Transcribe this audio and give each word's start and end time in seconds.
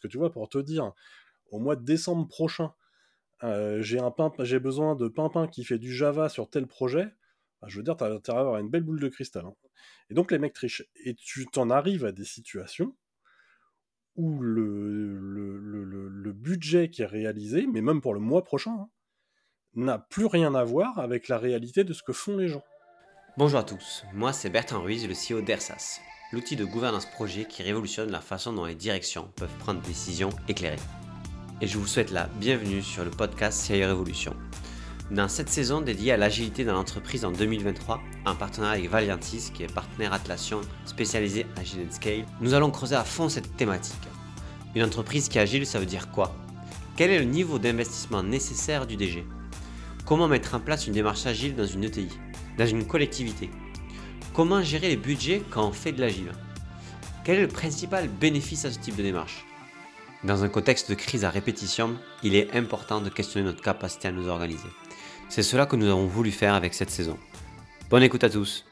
Parce 0.00 0.08
que 0.08 0.12
tu 0.12 0.18
vois, 0.18 0.32
pour 0.32 0.48
te 0.48 0.58
dire, 0.58 0.92
au 1.50 1.58
mois 1.58 1.76
de 1.76 1.84
décembre 1.84 2.26
prochain, 2.26 2.72
j'ai 3.42 3.98
un 3.98 4.14
j'ai 4.40 4.58
besoin 4.58 4.96
de 4.96 5.08
Pimpin 5.08 5.46
qui 5.46 5.64
fait 5.64 5.78
du 5.78 5.94
Java 5.94 6.28
sur 6.30 6.48
tel 6.48 6.66
projet. 6.66 7.08
Bah, 7.60 7.68
je 7.68 7.76
veux 7.76 7.82
dire, 7.82 7.96
tu 7.96 8.04
as 8.04 8.06
intérêt 8.06 8.38
à 8.38 8.40
avoir 8.40 8.58
une 8.58 8.70
belle 8.70 8.82
boule 8.82 9.00
de 9.00 9.08
cristal. 9.08 9.44
Hein. 9.44 9.54
Et 10.08 10.14
donc 10.14 10.30
les 10.30 10.38
mecs 10.38 10.54
trichent. 10.54 10.84
Et 11.04 11.14
tu 11.14 11.46
t'en 11.46 11.68
arrives 11.68 12.06
à 12.06 12.12
des 12.12 12.24
situations 12.24 12.96
où 14.16 14.40
le, 14.40 15.18
le, 15.18 16.32
budget 16.32 16.90
qui 16.90 17.02
est 17.02 17.06
réalisé, 17.06 17.66
mais 17.66 17.80
même 17.80 18.00
pour 18.00 18.14
le 18.14 18.20
mois 18.20 18.44
prochain, 18.44 18.72
hein, 18.72 18.88
n'a 19.74 19.98
plus 19.98 20.26
rien 20.26 20.54
à 20.54 20.64
voir 20.64 20.98
avec 20.98 21.28
la 21.28 21.38
réalité 21.38 21.84
de 21.84 21.92
ce 21.92 22.02
que 22.02 22.12
font 22.12 22.36
les 22.36 22.48
gens. 22.48 22.64
Bonjour 23.36 23.60
à 23.60 23.64
tous, 23.64 24.04
moi 24.12 24.32
c'est 24.32 24.50
Bertrand 24.50 24.82
Ruiz, 24.82 25.06
le 25.06 25.14
CEO 25.14 25.42
d'ERSAS, 25.42 26.00
l'outil 26.32 26.54
de 26.54 26.64
gouvernance 26.64 27.06
projet 27.06 27.44
qui 27.44 27.62
révolutionne 27.62 28.10
la 28.10 28.20
façon 28.20 28.52
dont 28.52 28.64
les 28.64 28.76
directions 28.76 29.28
peuvent 29.34 29.56
prendre 29.58 29.80
des 29.80 29.88
décisions 29.88 30.30
éclairées. 30.48 30.76
Et 31.60 31.66
je 31.66 31.76
vous 31.76 31.86
souhaite 31.86 32.12
la 32.12 32.28
bienvenue 32.38 32.82
sur 32.82 33.04
le 33.04 33.10
podcast 33.10 33.60
CIO 33.60 33.86
Révolution. 33.86 34.34
Dans 35.10 35.28
cette 35.28 35.48
saison 35.48 35.80
dédiée 35.80 36.12
à 36.12 36.16
l'agilité 36.16 36.64
dans 36.64 36.74
l'entreprise 36.74 37.24
en 37.24 37.32
2023, 37.32 38.00
en 38.26 38.36
partenariat 38.36 38.78
avec 38.78 38.90
Valiantis, 38.90 39.50
qui 39.52 39.64
est 39.64 39.74
partenaire 39.74 40.12
Atlassian 40.12 40.60
spécialisé 40.84 41.46
Agile 41.56 41.88
Scale, 41.90 42.24
nous 42.40 42.54
allons 42.54 42.70
creuser 42.70 42.94
à 42.94 43.02
fond 43.02 43.28
cette 43.28 43.56
thématique. 43.56 43.94
Une 44.76 44.84
entreprise 44.84 45.28
qui 45.28 45.38
est 45.38 45.42
agile, 45.42 45.66
ça 45.66 45.80
veut 45.80 45.86
dire 45.86 46.12
quoi? 46.12 46.32
Quel 46.96 47.10
est 47.10 47.18
le 47.18 47.24
niveau 47.24 47.58
d'investissement 47.58 48.22
nécessaire 48.22 48.86
du 48.86 48.96
DG 48.96 49.26
Comment 50.06 50.28
mettre 50.28 50.54
en 50.54 50.60
place 50.60 50.86
une 50.86 50.92
démarche 50.92 51.26
agile 51.26 51.56
dans 51.56 51.66
une 51.66 51.84
ETI, 51.84 52.08
dans 52.56 52.66
une 52.66 52.86
collectivité? 52.86 53.50
Comment 54.32 54.62
gérer 54.62 54.88
les 54.88 54.96
budgets 54.96 55.42
quand 55.50 55.66
on 55.66 55.72
fait 55.72 55.90
de 55.90 56.00
l'agile? 56.00 56.30
Quel 57.24 57.38
est 57.38 57.42
le 57.42 57.48
principal 57.48 58.08
bénéfice 58.08 58.64
à 58.64 58.70
ce 58.70 58.78
type 58.78 58.94
de 58.94 59.02
démarche? 59.02 59.44
Dans 60.22 60.44
un 60.44 60.48
contexte 60.48 60.88
de 60.88 60.94
crise 60.94 61.24
à 61.24 61.30
répétition, 61.30 61.96
il 62.22 62.36
est 62.36 62.54
important 62.54 63.00
de 63.00 63.08
questionner 63.08 63.44
notre 63.44 63.60
capacité 63.60 64.06
à 64.06 64.12
nous 64.12 64.28
organiser. 64.28 64.68
C'est 65.28 65.42
cela 65.42 65.66
que 65.66 65.74
nous 65.74 65.88
avons 65.88 66.06
voulu 66.06 66.30
faire 66.30 66.54
avec 66.54 66.74
cette 66.74 66.90
saison. 66.90 67.18
Bonne 67.90 68.04
écoute 68.04 68.22
à 68.22 68.30
tous. 68.30 68.64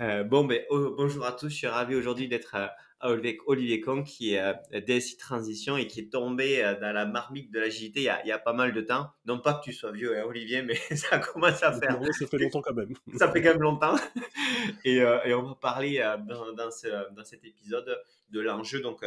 Euh, 0.00 0.24
bon, 0.24 0.44
ben, 0.44 0.60
oh, 0.70 0.92
bonjour 0.96 1.24
à 1.24 1.32
tous. 1.32 1.50
Je 1.50 1.54
suis 1.54 1.66
ravi 1.68 1.94
aujourd'hui 1.94 2.26
d'être 2.26 2.56
euh, 2.56 2.66
avec 3.00 3.40
Olivier 3.46 3.80
Kong, 3.80 4.04
qui 4.04 4.34
est 4.34 4.40
euh, 4.40 4.80
DSI 4.80 5.16
Transition 5.16 5.76
et 5.76 5.86
qui 5.86 6.00
est 6.00 6.12
tombé 6.12 6.62
dans 6.80 6.92
la 6.92 7.06
marmite 7.06 7.50
de 7.50 7.60
l'agilité 7.60 8.00
il, 8.02 8.20
il, 8.24 8.28
y 8.28 8.32
a 8.32 8.38
pas 8.38 8.52
mal 8.52 8.72
de 8.72 8.80
temps. 8.80 9.10
Non 9.26 9.38
pas 9.38 9.54
que 9.54 9.64
tu 9.64 9.72
sois 9.72 9.92
vieux, 9.92 10.18
hein, 10.18 10.24
Olivier, 10.26 10.62
mais 10.62 10.74
ça 10.96 11.18
commence 11.18 11.62
à 11.62 11.72
faire. 11.72 11.98
ça 12.12 12.26
fait 12.26 12.38
longtemps 12.38 12.62
quand 12.62 12.74
même. 12.74 12.94
ça 13.16 13.30
fait 13.30 13.42
quand 13.42 13.50
même 13.50 13.62
longtemps. 13.62 13.96
Et, 14.84 14.96
et 14.96 15.34
on 15.34 15.42
va 15.42 15.54
parler 15.54 15.98
dans, 16.26 16.52
dans, 16.52 16.70
ce, 16.70 16.88
dans, 17.14 17.24
cet 17.24 17.44
épisode 17.44 17.98
de 18.30 18.40
l'enjeu 18.40 18.80
donc 18.80 19.02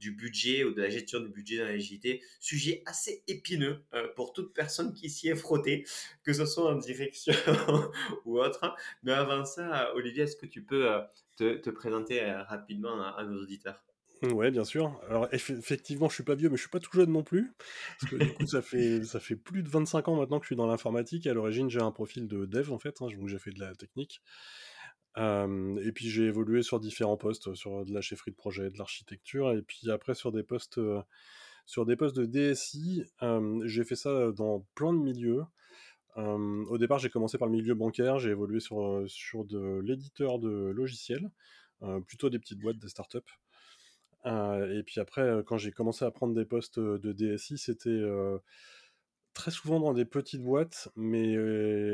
du 0.00 0.12
budget 0.12 0.64
ou 0.64 0.72
de 0.72 0.80
la 0.80 0.88
gestion 0.88 1.20
du 1.20 1.28
budget 1.28 1.58
dans 1.58 1.66
l'agilité. 1.66 2.22
Sujet 2.40 2.82
assez 2.86 3.22
épineux 3.28 3.84
euh, 3.94 4.08
pour 4.16 4.32
toute 4.32 4.52
personne 4.54 4.94
qui 4.94 5.10
s'y 5.10 5.28
est 5.28 5.36
frottée, 5.36 5.86
que 6.24 6.32
ce 6.32 6.46
soit 6.46 6.72
en 6.72 6.76
direction 6.76 7.34
ou 8.24 8.40
autre. 8.40 8.74
Mais 9.02 9.12
avant 9.12 9.44
ça, 9.44 9.94
Olivier, 9.94 10.24
est-ce 10.24 10.36
que 10.36 10.46
tu 10.46 10.62
peux 10.62 10.88
euh, 11.42 11.60
te, 11.60 11.70
présenter 11.70 12.22
euh, 12.22 12.42
rapidement 12.44 13.02
à, 13.02 13.24
nos 13.24 13.42
auditeurs 13.42 13.82
Ouais, 14.22 14.50
bien 14.50 14.64
sûr. 14.64 15.00
Alors 15.08 15.28
effectivement, 15.32 16.10
je 16.10 16.14
suis 16.14 16.22
pas 16.22 16.34
vieux, 16.34 16.50
mais 16.50 16.56
je 16.56 16.60
suis 16.60 16.70
pas 16.70 16.78
tout 16.78 16.90
jeune 16.92 17.10
non 17.10 17.22
plus. 17.22 17.54
Parce 17.98 18.12
que 18.12 18.16
du 18.16 18.34
coup, 18.34 18.46
ça 18.46 18.60
fait 18.60 19.02
ça 19.02 19.18
fait 19.18 19.36
plus 19.36 19.62
de 19.62 19.68
25 19.70 20.08
ans 20.08 20.16
maintenant 20.16 20.38
que 20.38 20.44
je 20.44 20.48
suis 20.48 20.56
dans 20.56 20.66
l'informatique. 20.66 21.26
À 21.26 21.32
l'origine, 21.32 21.70
j'ai 21.70 21.80
un 21.80 21.90
profil 21.90 22.28
de 22.28 22.44
dev 22.44 22.70
en 22.70 22.78
fait, 22.78 23.00
hein, 23.00 23.06
donc 23.16 23.28
j'ai 23.28 23.38
fait 23.38 23.50
de 23.50 23.60
la 23.60 23.74
technique 23.74 24.20
et 25.16 25.92
puis 25.92 26.08
j'ai 26.08 26.24
évolué 26.24 26.62
sur 26.62 26.80
différents 26.80 27.16
postes, 27.16 27.54
sur 27.54 27.84
de 27.84 27.92
la 27.92 28.00
chefferie 28.00 28.30
de 28.30 28.36
projet, 28.36 28.70
de 28.70 28.78
l'architecture, 28.78 29.52
et 29.52 29.62
puis 29.62 29.90
après 29.90 30.14
sur 30.14 30.32
des 30.32 30.42
postes, 30.42 30.80
sur 31.66 31.84
des 31.84 31.96
postes 31.96 32.16
de 32.16 32.26
DSI. 32.26 33.04
j'ai 33.64 33.84
fait 33.84 33.96
ça 33.96 34.32
dans 34.32 34.66
plein 34.74 34.92
de 34.92 34.98
milieux. 34.98 35.42
Au 36.16 36.78
départ, 36.78 36.98
j'ai 36.98 37.10
commencé 37.10 37.38
par 37.38 37.48
le 37.48 37.52
milieu 37.52 37.74
bancaire, 37.74 38.18
j'ai 38.18 38.30
évolué 38.30 38.60
sur, 38.60 39.04
sur 39.06 39.44
de 39.44 39.80
l'éditeur 39.84 40.38
de 40.38 40.70
logiciels, 40.74 41.30
plutôt 42.06 42.30
des 42.30 42.38
petites 42.38 42.58
boîtes, 42.58 42.78
des 42.78 42.88
startups. 42.88 43.18
et 44.26 44.82
puis 44.84 45.00
après, 45.00 45.42
quand 45.46 45.58
j'ai 45.58 45.72
commencé 45.72 46.04
à 46.04 46.10
prendre 46.10 46.34
des 46.34 46.44
postes 46.44 46.78
de 46.80 47.12
DSI, 47.12 47.58
c'était 47.58 48.02
très 49.34 49.50
souvent 49.50 49.80
dans 49.80 49.92
des 49.92 50.04
petites 50.04 50.42
boîtes, 50.42 50.88
mais, 50.96 51.36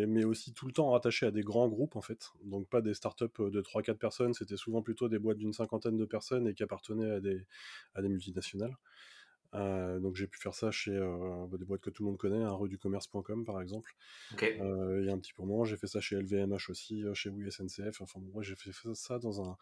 mais 0.06 0.24
aussi 0.24 0.52
tout 0.52 0.66
le 0.66 0.72
temps 0.72 0.90
rattaché 0.90 1.26
à 1.26 1.30
des 1.30 1.42
grands 1.42 1.68
groupes 1.68 1.96
en 1.96 2.00
fait. 2.00 2.30
Donc 2.44 2.68
pas 2.68 2.80
des 2.80 2.94
startups 2.94 3.26
de 3.38 3.60
3-4 3.60 3.98
personnes, 3.98 4.34
c'était 4.34 4.56
souvent 4.56 4.82
plutôt 4.82 5.08
des 5.08 5.18
boîtes 5.18 5.38
d'une 5.38 5.52
cinquantaine 5.52 5.96
de 5.96 6.04
personnes 6.04 6.48
et 6.48 6.54
qui 6.54 6.62
appartenaient 6.62 7.10
à 7.10 7.20
des, 7.20 7.46
à 7.94 8.02
des 8.02 8.08
multinationales. 8.08 8.76
Donc 9.52 10.16
j'ai 10.16 10.26
pu 10.26 10.38
faire 10.38 10.54
ça 10.54 10.70
chez 10.70 10.98
bah, 11.50 11.56
des 11.58 11.64
boîtes 11.64 11.80
que 11.80 11.90
tout 11.90 12.02
le 12.02 12.08
monde 12.08 12.18
connaît, 12.18 12.42
un 12.42 12.52
hein, 12.52 12.76
commerce.com 12.80 13.44
par 13.44 13.60
exemple. 13.60 13.94
il 14.40 15.04
y 15.06 15.10
a 15.10 15.12
un 15.12 15.18
petit 15.18 15.32
moment, 15.38 15.64
j'ai 15.64 15.76
fait 15.76 15.86
ça 15.86 16.00
chez 16.00 16.16
LVMH 16.16 16.70
aussi, 16.70 17.04
chez 17.14 17.30
Oui 17.30 17.50
SNCF. 17.50 18.00
Enfin 18.00 18.20
moi 18.32 18.42
j'ai 18.42 18.54
fait 18.54 18.70
ça 18.94 19.18
dans 19.18 19.42
un, 19.42 19.56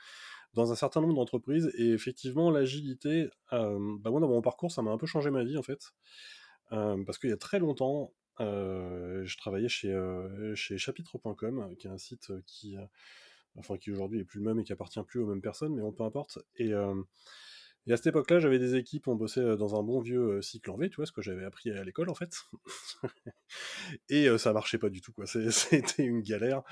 dans 0.55 0.73
un 0.73 0.77
certain 0.77 1.01
nombre 1.01 1.15
d'entreprises. 1.15 1.71
Et 1.77 1.91
effectivement, 1.91 2.51
l'agilité, 2.51 3.29
bah, 3.51 3.71
moi 3.79 4.21
dans 4.21 4.29
mon 4.29 4.43
parcours, 4.43 4.73
ça 4.73 4.83
m'a 4.83 4.91
un 4.91 4.99
peu 4.99 5.07
changé 5.07 5.31
ma 5.31 5.45
vie 5.45 5.59
en 5.59 5.63
fait 5.63 5.93
parce 6.71 7.19
qu'il 7.19 7.31
y 7.31 7.33
a 7.33 7.37
très 7.37 7.59
longtemps, 7.59 8.13
je 8.39 9.37
travaillais 9.37 9.69
chez, 9.69 9.95
chez 10.55 10.79
chapitre.com, 10.79 11.75
qui 11.79 11.87
est 11.87 11.91
un 11.91 11.99
site 11.99 12.33
qui, 12.47 12.77
enfin, 13.57 13.77
qui 13.77 13.91
aujourd'hui 13.91 14.21
est 14.21 14.25
plus 14.25 14.41
le 14.41 14.47
même 14.47 14.61
et 14.61 14.65
qui 14.65 14.73
appartient 14.73 15.03
plus 15.03 15.21
aux 15.21 15.27
mêmes 15.27 15.43
personnes, 15.43 15.75
mais 15.75 15.83
on 15.83 15.93
peu 15.93 16.05
importe. 16.05 16.39
Et, 16.57 16.73
et 17.87 17.93
à 17.93 17.97
cette 17.97 18.09
époque-là, 18.09 18.39
j'avais 18.39 18.59
des 18.59 18.77
équipes, 18.77 19.09
on 19.09 19.15
bossait 19.15 19.57
dans 19.57 19.79
un 19.79 19.83
bon 19.83 20.01
vieux 20.01 20.41
cycle 20.43 20.71
en 20.71 20.77
V, 20.77 20.89
tu 20.91 20.97
vois, 20.97 21.07
ce 21.07 21.13
que 21.13 21.23
j'avais 21.23 21.45
appris 21.45 21.71
à 21.71 21.85
l'école 21.85 22.11
en 22.11 22.15
fait. 22.15 22.35
et 24.09 24.39
ça 24.39 24.53
marchait 24.53 24.79
pas 24.79 24.91
du 24.91 25.01
tout, 25.01 25.13
quoi. 25.13 25.27
C'était 25.51 26.05
une 26.05 26.23
galère. 26.23 26.63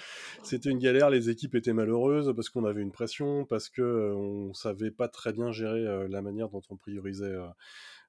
C'était 0.42 0.70
une 0.70 0.78
galère, 0.78 1.10
les 1.10 1.30
équipes 1.30 1.54
étaient 1.54 1.72
malheureuses 1.72 2.32
parce 2.34 2.48
qu'on 2.48 2.64
avait 2.64 2.82
une 2.82 2.92
pression, 2.92 3.44
parce 3.44 3.68
que 3.68 4.12
on 4.14 4.54
savait 4.54 4.90
pas 4.90 5.08
très 5.08 5.32
bien 5.32 5.52
gérer 5.52 6.08
la 6.08 6.22
manière 6.22 6.48
dont 6.48 6.62
on 6.70 6.76
priorisait 6.76 7.36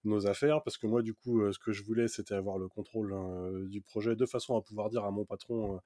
nos 0.03 0.27
affaires, 0.27 0.61
parce 0.63 0.77
que 0.77 0.87
moi, 0.87 1.01
du 1.01 1.13
coup, 1.13 1.51
ce 1.51 1.59
que 1.59 1.71
je 1.71 1.83
voulais, 1.83 2.07
c'était 2.07 2.35
avoir 2.35 2.57
le 2.57 2.67
contrôle 2.67 3.13
hein, 3.13 3.49
du 3.67 3.81
projet 3.81 4.15
de 4.15 4.25
façon 4.25 4.57
à 4.57 4.61
pouvoir 4.61 4.89
dire 4.89 5.05
à 5.05 5.11
mon 5.11 5.25
patron 5.25 5.79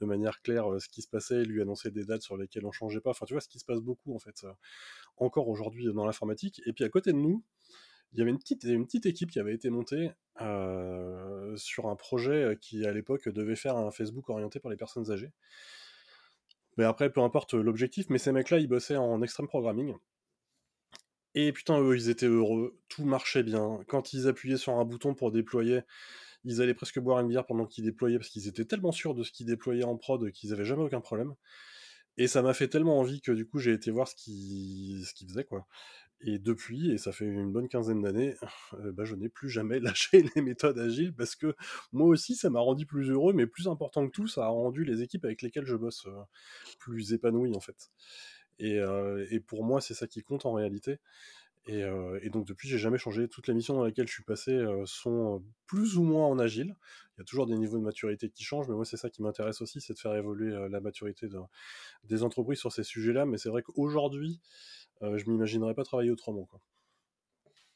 de 0.00 0.06
manière 0.06 0.42
claire 0.42 0.66
ce 0.80 0.88
qui 0.88 1.02
se 1.02 1.08
passait, 1.08 1.44
lui 1.44 1.62
annoncer 1.62 1.90
des 1.90 2.04
dates 2.04 2.22
sur 2.22 2.36
lesquelles 2.36 2.66
on 2.66 2.72
changeait 2.72 3.00
pas. 3.00 3.10
Enfin, 3.10 3.26
tu 3.26 3.34
vois, 3.34 3.40
ce 3.40 3.48
qui 3.48 3.58
se 3.58 3.64
passe 3.64 3.80
beaucoup, 3.80 4.14
en 4.14 4.18
fait, 4.18 4.46
encore 5.16 5.48
aujourd'hui 5.48 5.92
dans 5.92 6.06
l'informatique. 6.06 6.60
Et 6.66 6.72
puis, 6.72 6.84
à 6.84 6.88
côté 6.88 7.12
de 7.12 7.18
nous, 7.18 7.42
il 8.12 8.18
y 8.18 8.22
avait 8.22 8.30
une 8.30 8.38
petite, 8.38 9.06
équipe 9.06 9.30
qui 9.30 9.40
avait 9.40 9.54
été 9.54 9.70
montée 9.70 10.10
sur 11.56 11.86
un 11.86 11.96
projet 11.96 12.58
qui, 12.60 12.84
à 12.86 12.92
l'époque, 12.92 13.28
devait 13.28 13.56
faire 13.56 13.76
un 13.76 13.90
Facebook 13.90 14.28
orienté 14.28 14.60
pour 14.60 14.70
les 14.70 14.76
personnes 14.76 15.10
âgées. 15.10 15.32
Mais 16.76 16.84
après, 16.84 17.10
peu 17.10 17.20
importe 17.20 17.54
l'objectif, 17.54 18.06
mais 18.08 18.18
ces 18.18 18.32
mecs-là, 18.32 18.58
ils 18.58 18.68
bossaient 18.68 18.96
en 18.96 19.20
extreme 19.22 19.46
programming. 19.46 19.94
Et 21.34 21.52
putain, 21.52 21.80
eux, 21.80 21.96
ils 21.96 22.10
étaient 22.10 22.26
heureux, 22.26 22.78
tout 22.88 23.04
marchait 23.04 23.42
bien. 23.42 23.80
Quand 23.88 24.12
ils 24.12 24.28
appuyaient 24.28 24.56
sur 24.58 24.74
un 24.74 24.84
bouton 24.84 25.14
pour 25.14 25.32
déployer, 25.32 25.80
ils 26.44 26.60
allaient 26.60 26.74
presque 26.74 26.98
boire 27.00 27.20
une 27.20 27.28
bière 27.28 27.46
pendant 27.46 27.66
qu'ils 27.66 27.84
déployaient, 27.84 28.18
parce 28.18 28.28
qu'ils 28.30 28.48
étaient 28.48 28.64
tellement 28.66 28.92
sûrs 28.92 29.14
de 29.14 29.22
ce 29.22 29.32
qu'ils 29.32 29.46
déployaient 29.46 29.84
en 29.84 29.96
prod 29.96 30.30
qu'ils 30.32 30.52
avaient 30.52 30.64
jamais 30.64 30.82
aucun 30.82 31.00
problème. 31.00 31.34
Et 32.18 32.28
ça 32.28 32.42
m'a 32.42 32.54
fait 32.54 32.68
tellement 32.68 32.98
envie 33.00 33.22
que 33.22 33.32
du 33.32 33.46
coup, 33.46 33.58
j'ai 33.58 33.72
été 33.72 33.90
voir 33.90 34.08
ce 34.08 34.14
qu'ils 34.16 35.04
faisaient, 35.28 35.44
quoi. 35.44 35.66
Et 36.24 36.38
depuis, 36.38 36.92
et 36.92 36.98
ça 36.98 37.10
fait 37.12 37.24
une 37.24 37.50
bonne 37.50 37.68
quinzaine 37.68 38.00
d'années, 38.00 38.36
euh, 38.74 38.92
bah, 38.92 39.04
je 39.04 39.16
n'ai 39.16 39.28
plus 39.28 39.50
jamais 39.50 39.80
lâché 39.80 40.24
les 40.34 40.42
méthodes 40.42 40.78
agiles 40.78 41.12
parce 41.14 41.34
que 41.36 41.56
moi 41.92 42.06
aussi, 42.08 42.36
ça 42.36 42.48
m'a 42.50 42.60
rendu 42.60 42.86
plus 42.86 43.10
heureux, 43.10 43.32
mais 43.32 43.46
plus 43.46 43.68
important 43.68 44.06
que 44.06 44.12
tout, 44.12 44.28
ça 44.28 44.44
a 44.44 44.48
rendu 44.48 44.84
les 44.84 45.02
équipes 45.02 45.24
avec 45.24 45.42
lesquelles 45.42 45.66
je 45.66 45.76
bosse 45.76 46.06
euh, 46.06 46.22
plus 46.78 47.12
épanouies 47.12 47.56
en 47.56 47.60
fait. 47.60 47.90
Et, 48.58 49.40
pour 49.40 49.64
moi, 49.64 49.80
c'est 49.80 49.94
ça 49.94 50.06
qui 50.06 50.22
compte 50.22 50.46
en 50.46 50.52
réalité. 50.52 50.98
Et, 51.66 51.84
donc 52.30 52.46
depuis, 52.46 52.68
j'ai 52.68 52.78
jamais 52.78 52.98
changé. 52.98 53.28
Toutes 53.28 53.46
les 53.48 53.54
missions 53.54 53.74
dans 53.74 53.84
lesquelles 53.84 54.08
je 54.08 54.14
suis 54.14 54.24
passé 54.24 54.60
sont 54.84 55.44
plus 55.66 55.96
ou 55.96 56.02
moins 56.02 56.26
en 56.26 56.38
agile. 56.38 56.74
Il 57.16 57.20
y 57.20 57.22
a 57.22 57.24
toujours 57.24 57.46
des 57.46 57.56
niveaux 57.56 57.78
de 57.78 57.84
maturité 57.84 58.28
qui 58.30 58.42
changent, 58.44 58.68
mais 58.68 58.74
moi 58.74 58.84
c'est 58.84 58.96
ça 58.96 59.10
qui 59.10 59.22
m'intéresse 59.22 59.60
aussi, 59.60 59.80
c'est 59.80 59.94
de 59.94 59.98
faire 59.98 60.14
évoluer 60.14 60.68
la 60.68 60.80
maturité 60.80 61.28
des 62.04 62.22
entreprises 62.22 62.58
sur 62.58 62.72
ces 62.72 62.84
sujets-là. 62.84 63.26
Mais 63.26 63.38
c'est 63.38 63.48
vrai 63.48 63.62
qu'aujourd'hui, 63.62 64.40
je 65.00 65.30
m'imaginerais 65.30 65.74
pas 65.74 65.84
travailler 65.84 66.10
autrement. 66.10 66.44
Quoi. 66.46 66.60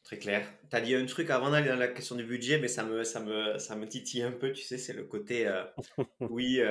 Très 0.03 0.19
clair. 0.19 0.47
Tu 0.69 0.75
as 0.75 0.81
dit 0.81 0.95
un 0.95 1.05
truc 1.05 1.29
avant 1.29 1.51
d'aller 1.51 1.67
dans 1.67 1.75
la 1.75 1.89
question 1.89 2.15
du 2.15 2.23
budget, 2.23 2.59
mais 2.59 2.69
ça 2.69 2.83
me, 2.83 3.03
ça 3.03 3.19
me, 3.19 3.57
ça 3.57 3.75
me 3.75 3.87
titille 3.87 4.21
un 4.21 4.31
peu, 4.31 4.53
tu 4.53 4.63
sais, 4.63 4.77
c'est 4.77 4.93
le 4.93 5.03
côté, 5.03 5.49
oui, 6.19 6.61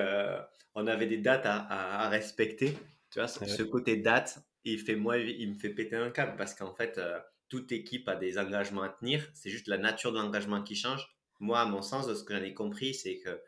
on 0.75 0.87
avait 0.87 1.06
des 1.06 1.19
dates 1.19 1.47
à 1.47 2.09
respecter. 2.11 2.75
Tu 3.16 3.20
vois, 3.20 3.28
ce 3.28 3.62
côté 3.62 3.96
date, 3.96 4.38
il, 4.64 4.78
fait, 4.78 4.94
moi, 4.94 5.16
il 5.16 5.54
me 5.54 5.58
fait 5.58 5.70
péter 5.70 5.96
un 5.96 6.10
câble 6.10 6.36
parce 6.36 6.54
qu'en 6.54 6.74
fait, 6.74 6.98
euh, 6.98 7.18
toute 7.48 7.72
équipe 7.72 8.08
a 8.08 8.16
des 8.16 8.38
engagements 8.38 8.82
à 8.82 8.90
tenir. 8.90 9.26
C'est 9.32 9.50
juste 9.50 9.68
la 9.68 9.78
nature 9.78 10.12
de 10.12 10.18
l'engagement 10.18 10.62
qui 10.62 10.74
change. 10.74 11.06
Moi, 11.40 11.60
à 11.60 11.64
mon 11.64 11.82
sens, 11.82 12.06
de 12.06 12.14
ce 12.14 12.24
que 12.24 12.34
j'en 12.34 12.42
ai 12.42 12.54
compris, 12.54 12.94
c'est 12.94 13.18
que 13.18 13.40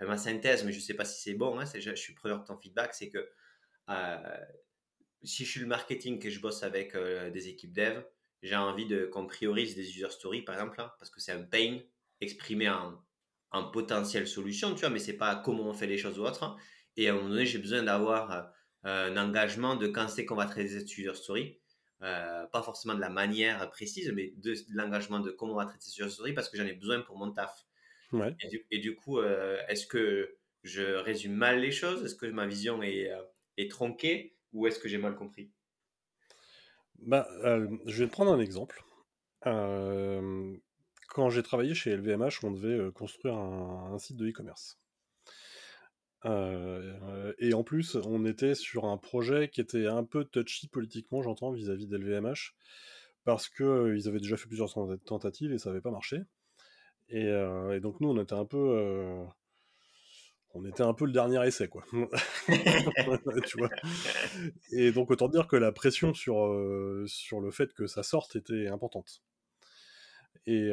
ma 0.00 0.18
synthèse, 0.18 0.64
mais 0.64 0.72
je 0.72 0.78
ne 0.78 0.82
sais 0.82 0.94
pas 0.94 1.04
si 1.04 1.22
c'est 1.22 1.34
bon, 1.34 1.58
hein, 1.58 1.64
je, 1.74 1.94
suis 1.94 2.12
preneur 2.12 2.40
de 2.40 2.44
ton 2.44 2.58
feedback, 2.58 2.92
c'est 2.92 3.08
que 3.08 3.26
euh, 3.88 4.44
si 5.22 5.46
je 5.46 5.50
suis 5.50 5.60
le 5.60 5.66
marketing, 5.66 6.18
que 6.18 6.28
je 6.28 6.40
bosse 6.40 6.62
avec 6.62 6.94
euh, 6.94 7.30
des 7.30 7.48
équipes 7.48 7.72
dev, 7.72 8.02
j'ai 8.42 8.56
envie 8.56 8.86
de 8.86 9.06
qu'on 9.06 9.26
priorise 9.26 9.74
des 9.74 9.88
user 9.88 10.10
stories, 10.10 10.42
par 10.42 10.56
exemple, 10.56 10.76
parce 10.76 11.10
que 11.10 11.20
c'est 11.20 11.32
un 11.32 11.42
pain 11.42 11.78
exprimé 12.20 12.68
en, 12.68 13.02
en 13.52 13.70
potentielle 13.70 14.28
solution, 14.28 14.74
tu 14.74 14.80
vois, 14.80 14.90
mais 14.90 14.98
c'est 14.98 15.16
pas 15.16 15.36
comment 15.36 15.64
on 15.64 15.72
fait 15.72 15.86
les 15.86 15.96
choses 15.96 16.18
ou 16.18 16.24
autre. 16.24 16.56
Et 16.96 17.08
à 17.08 17.12
un 17.12 17.16
moment 17.16 17.30
donné, 17.30 17.46
j'ai 17.46 17.58
besoin 17.58 17.82
d'avoir 17.82 18.53
un 18.84 19.16
engagement 19.16 19.76
de 19.76 19.86
quand 19.86 20.08
c'est 20.08 20.24
qu'on 20.24 20.36
va 20.36 20.46
traiter 20.46 20.80
cette 20.80 20.96
user 20.96 21.14
story. 21.14 21.58
pas 22.00 22.62
forcément 22.62 22.94
de 22.94 23.00
la 23.00 23.10
manière 23.10 23.68
précise, 23.70 24.12
mais 24.14 24.32
de, 24.36 24.54
l'engagement 24.70 25.20
de 25.20 25.30
comment 25.30 25.54
on 25.54 25.56
va 25.56 25.66
traiter 25.66 25.84
cette 25.84 25.98
user 25.98 26.10
story 26.10 26.32
parce 26.34 26.48
que 26.48 26.56
j'en 26.56 26.66
ai 26.66 26.74
besoin 26.74 27.00
pour 27.00 27.16
mon 27.16 27.32
taf. 27.32 27.66
Et, 28.70 28.78
du, 28.78 28.94
coup, 28.94 29.20
est-ce 29.22 29.86
que 29.86 30.36
je 30.62 30.82
résume 30.82 31.34
mal 31.34 31.60
les 31.60 31.72
choses? 31.72 32.04
Est-ce 32.04 32.14
que 32.14 32.26
ma 32.26 32.46
vision 32.46 32.82
est, 32.82 33.10
est 33.56 33.70
tronquée 33.70 34.36
ou 34.52 34.66
est-ce 34.66 34.78
que 34.78 34.88
j'ai 34.88 34.98
mal 34.98 35.16
compris? 35.16 35.50
Bah, 37.00 37.28
Je 37.86 38.02
vais 38.02 38.06
te 38.08 38.12
prendre 38.12 38.32
un 38.32 38.40
exemple. 38.40 38.82
quand 39.42 41.30
j'ai 41.30 41.42
travaillé 41.42 41.74
chez 41.74 41.96
LVMH, 41.96 42.44
on 42.44 42.50
devait 42.52 42.90
construire 42.92 43.36
un, 43.36 43.98
site 43.98 44.16
de 44.16 44.28
e-commerce. 44.28 44.78
Et 46.24 47.54
en 47.54 47.64
plus, 47.64 47.96
on 47.96 48.24
était 48.24 48.54
sur 48.54 48.86
un 48.86 48.96
projet 48.96 49.48
qui 49.48 49.60
était 49.60 49.86
un 49.86 50.04
peu 50.04 50.24
touchy 50.24 50.68
politiquement, 50.68 51.22
j'entends, 51.22 51.52
vis-à-vis 51.52 51.86
d'LVMH, 51.86 52.54
parce 53.24 53.48
qu'ils 53.48 54.08
avaient 54.08 54.20
déjà 54.20 54.36
fait 54.36 54.48
plusieurs 54.48 54.72
tentatives 55.04 55.52
et 55.52 55.58
ça 55.58 55.70
n'avait 55.70 55.82
pas 55.82 55.90
marché. 55.90 56.20
Et, 57.08 57.26
et, 57.26 57.80
donc 57.80 58.00
nous, 58.00 58.08
on 58.08 58.20
était 58.20 58.34
un 58.34 58.46
peu 58.46 59.26
on 60.54 60.64
était 60.64 60.84
un 60.84 60.94
peu 60.94 61.04
le 61.04 61.12
dernier 61.12 61.44
essai, 61.44 61.68
quoi. 61.68 61.84
tu 63.46 63.58
vois 63.58 63.68
Et 64.70 64.92
donc, 64.92 65.10
autant 65.10 65.28
dire 65.28 65.48
que 65.48 65.56
la 65.56 65.72
pression 65.72 66.14
sur, 66.14 66.46
euh, 66.46 67.04
sur 67.08 67.40
le 67.40 67.50
fait 67.50 67.74
que 67.74 67.88
ça 67.88 68.04
sorte 68.04 68.36
était 68.36 68.68
importante. 68.68 69.22
Et, 70.46 70.70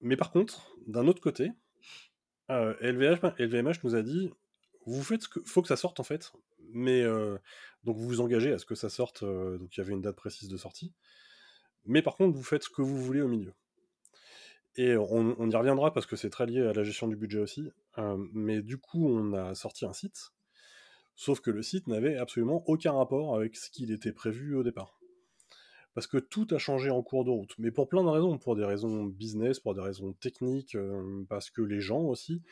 mais 0.00 0.16
par 0.16 0.32
contre, 0.32 0.74
d'un 0.86 1.06
autre 1.06 1.20
côté, 1.20 1.52
LVMH, 2.48 3.18
euh, 3.24 3.30
LVMH, 3.38 3.84
nous 3.84 3.94
a 3.94 4.02
dit 4.02 4.30
vous 4.86 5.02
faites 5.02 5.22
ce 5.22 5.28
que 5.28 5.40
faut 5.44 5.62
que 5.62 5.68
ça 5.68 5.76
sorte 5.76 6.00
en 6.00 6.04
fait, 6.04 6.32
mais 6.72 7.02
euh, 7.02 7.38
donc 7.84 7.96
vous 7.96 8.06
vous 8.06 8.20
engagez 8.20 8.52
à 8.52 8.58
ce 8.58 8.64
que 8.64 8.74
ça 8.74 8.88
sorte. 8.88 9.24
donc 9.24 9.76
il 9.76 9.78
y 9.78 9.80
avait 9.80 9.92
une 9.92 10.02
date 10.02 10.16
précise 10.16 10.48
de 10.48 10.56
sortie, 10.56 10.92
mais 11.84 12.02
par 12.02 12.16
contre 12.16 12.36
vous 12.36 12.42
faites 12.42 12.64
ce 12.64 12.70
que 12.70 12.82
vous 12.82 12.98
voulez 13.00 13.20
au 13.20 13.28
milieu. 13.28 13.54
Et 14.76 14.96
on, 14.96 15.50
y 15.50 15.54
reviendra 15.54 15.92
parce 15.92 16.06
que 16.06 16.16
c'est 16.16 16.30
très 16.30 16.46
lié 16.46 16.62
à 16.62 16.72
la 16.72 16.82
gestion 16.82 17.06
du 17.06 17.16
budget 17.16 17.40
aussi. 17.40 17.70
Euh, 17.98 18.16
mais 18.32 18.62
du 18.62 18.78
coup, 18.78 19.06
on 19.06 19.34
a 19.34 19.54
sorti 19.54 19.84
un 19.84 19.92
site, 19.92 20.32
sauf 21.14 21.40
que 21.40 21.50
le 21.50 21.62
site 21.62 21.88
n'avait 21.88 22.16
absolument 22.16 22.64
aucun 22.66 22.92
rapport 22.92 23.36
avec 23.36 23.56
ce 23.56 23.70
qu'il 23.70 23.90
était 23.90 24.12
prévu 24.12 24.56
au 24.56 24.62
départ. 24.62 24.98
Parce 25.94 26.06
que 26.06 26.18
tout 26.18 26.46
a 26.52 26.58
changé 26.58 26.90
en 26.90 27.02
cours 27.02 27.24
de 27.24 27.30
route, 27.30 27.54
mais 27.58 27.70
pour 27.70 27.88
plein 27.88 28.02
de 28.02 28.08
raisons, 28.08 28.38
pour 28.38 28.56
des 28.56 28.64
raisons 28.64 29.04
business, 29.04 29.60
pour 29.60 29.74
des 29.74 29.82
raisons 29.82 30.14
techniques, 30.14 30.74
euh, 30.74 31.24
parce 31.28 31.50
que 31.50 31.60
les 31.60 31.80
gens 31.80 32.00
aussi, 32.00 32.42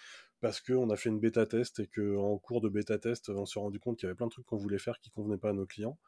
parce 0.41 0.61
qu'on 0.61 0.91
a 0.91 0.97
fait 0.97 1.09
une 1.09 1.21
bêta 1.21 1.47
test 1.47 1.81
et 1.81 1.87
qu'en 1.87 2.39
cours 2.39 2.61
de 2.61 2.69
bêta 2.69 2.99
test, 2.99 3.31
on 3.31 3.47
s'est 3.47 3.61
rendu 3.61 3.79
compte 3.79 3.99
qu'il 3.99 4.07
y 4.07 4.09
avait 4.09 4.17
plein 4.17 4.27
de 4.27 4.33
trucs 4.33 4.47
qu'on 4.47 4.57
voulait 4.57 4.79
faire 4.79 4.99
qui 5.01 5.11
convenaient 5.11 5.39
pas 5.39 5.51
à 5.51 5.53
nos 5.55 5.67
clients. 5.67 5.99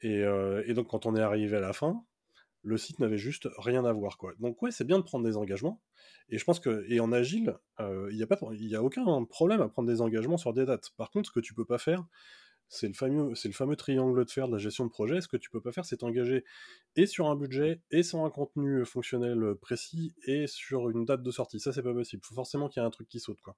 Et, 0.00 0.24
euh, 0.24 0.62
et 0.66 0.74
donc 0.74 0.88
quand 0.88 1.06
on 1.06 1.14
est 1.14 1.20
arrivé 1.20 1.56
à 1.56 1.60
la 1.60 1.72
fin, 1.72 2.04
le 2.62 2.76
site 2.76 2.98
n'avait 3.00 3.18
juste 3.18 3.48
rien 3.58 3.84
à 3.84 3.92
voir. 3.92 4.18
Quoi. 4.18 4.32
Donc 4.38 4.60
ouais, 4.62 4.70
c'est 4.70 4.84
bien 4.84 4.98
de 4.98 5.04
prendre 5.04 5.24
des 5.24 5.36
engagements. 5.36 5.80
Et 6.28 6.38
je 6.38 6.44
pense 6.44 6.60
que, 6.60 6.84
et 6.88 7.00
en 7.00 7.12
agile, 7.12 7.58
euh, 7.80 8.08
il 8.10 8.16
n'y 8.16 8.74
a, 8.74 8.78
a 8.78 8.82
aucun 8.82 9.24
problème 9.24 9.60
à 9.60 9.68
prendre 9.68 9.88
des 9.88 10.00
engagements 10.00 10.36
sur 10.36 10.52
des 10.52 10.64
dates. 10.64 10.90
Par 10.96 11.10
contre, 11.10 11.28
ce 11.28 11.32
que 11.32 11.40
tu 11.40 11.54
peux 11.54 11.64
pas 11.64 11.78
faire, 11.78 12.04
c'est 12.72 12.88
le, 12.88 12.94
fameux, 13.52 13.76
triangle 13.76 14.24
de 14.24 14.30
fer 14.30 14.48
de 14.48 14.52
la 14.52 14.58
gestion 14.58 14.86
de 14.86 14.90
projet. 14.90 15.20
Ce 15.20 15.28
que 15.28 15.36
tu 15.36 15.50
peux 15.50 15.60
pas 15.60 15.72
faire, 15.72 15.84
c'est 15.84 15.98
t'engager 15.98 16.42
et 16.96 17.04
sur 17.04 17.28
un 17.28 17.36
budget, 17.36 17.82
et 17.90 18.02
sur 18.02 18.24
un 18.24 18.30
contenu 18.30 18.86
fonctionnel 18.86 19.54
précis, 19.60 20.14
et 20.24 20.46
sur 20.46 20.88
une 20.88 21.04
date 21.04 21.22
de 21.22 21.30
sortie. 21.30 21.60
Ça, 21.60 21.74
c'est 21.74 21.82
pas 21.82 21.92
possible. 21.92 22.22
Il 22.24 22.26
faut 22.26 22.34
forcément 22.34 22.70
qu'il 22.70 22.80
y 22.80 22.84
ait 22.84 22.86
un 22.86 22.90
truc 22.90 23.08
qui 23.08 23.20
saute. 23.20 23.42
Quoi. 23.42 23.56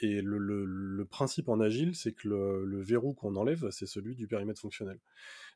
Et 0.00 0.22
le, 0.22 1.04
principe 1.10 1.50
en 1.50 1.60
agile, 1.60 1.94
c'est 1.94 2.12
que 2.12 2.28
le, 2.28 2.80
verrou 2.80 3.12
qu'on 3.12 3.36
enlève, 3.36 3.68
c'est 3.70 3.86
celui 3.86 4.16
du 4.16 4.26
périmètre 4.26 4.60
fonctionnel. 4.60 4.98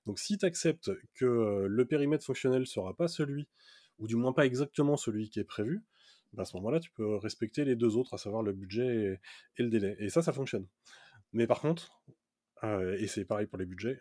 Donc 0.05 0.19
si 0.19 0.37
tu 0.37 0.45
acceptes 0.45 0.91
que 1.15 1.25
euh, 1.25 1.67
le 1.67 1.87
périmètre 1.87 2.25
fonctionnel 2.25 2.67
sera 2.67 2.95
pas 2.95 3.09
celui, 3.09 3.49
ou 3.99 4.07
du 4.07 4.17
moins 4.17 4.35
pas 4.35 4.45
exactement 4.45 4.99
celui 4.99 5.31
qui 5.31 5.41
est 5.41 5.45
prévu, 5.45 5.83
bah, 6.35 6.43
à 6.43 6.45
ce 6.45 6.55
moment-là, 6.59 6.81
tu 6.81 6.91
peux 6.91 7.17
respecter 7.17 7.65
les 7.65 7.77
deux 7.77 7.97
autres, 7.97 8.13
à 8.13 8.19
savoir 8.19 8.43
le 8.43 8.53
budget 8.53 9.19
et, 9.57 9.63
le 9.63 9.71
délai. 9.71 9.97
Et 10.01 10.11
ça, 10.11 10.21
ça 10.21 10.35
fonctionne. 10.35 10.67
Mais 11.33 11.47
par 11.47 11.61
contre, 11.61 12.03
euh, 12.65 12.97
et 12.99 13.07
c'est 13.07 13.25
pareil 13.25 13.47
pour 13.47 13.59
les 13.59 13.67
budgets, 13.67 14.01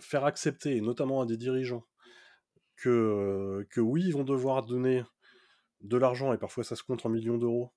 faire 0.00 0.24
accepter, 0.24 0.80
notamment 0.80 1.20
à 1.20 1.26
des 1.26 1.36
dirigeants, 1.36 1.84
que, 2.76 3.66
que 3.70 3.80
oui, 3.80 4.04
ils 4.06 4.12
vont 4.12 4.24
devoir 4.24 4.64
donner 4.64 5.02
de 5.80 5.96
l'argent, 5.96 6.32
et 6.32 6.38
parfois 6.38 6.64
ça 6.64 6.76
se 6.76 6.82
compte 6.82 7.04
en 7.04 7.08
millions 7.08 7.38
d'euros, 7.38 7.72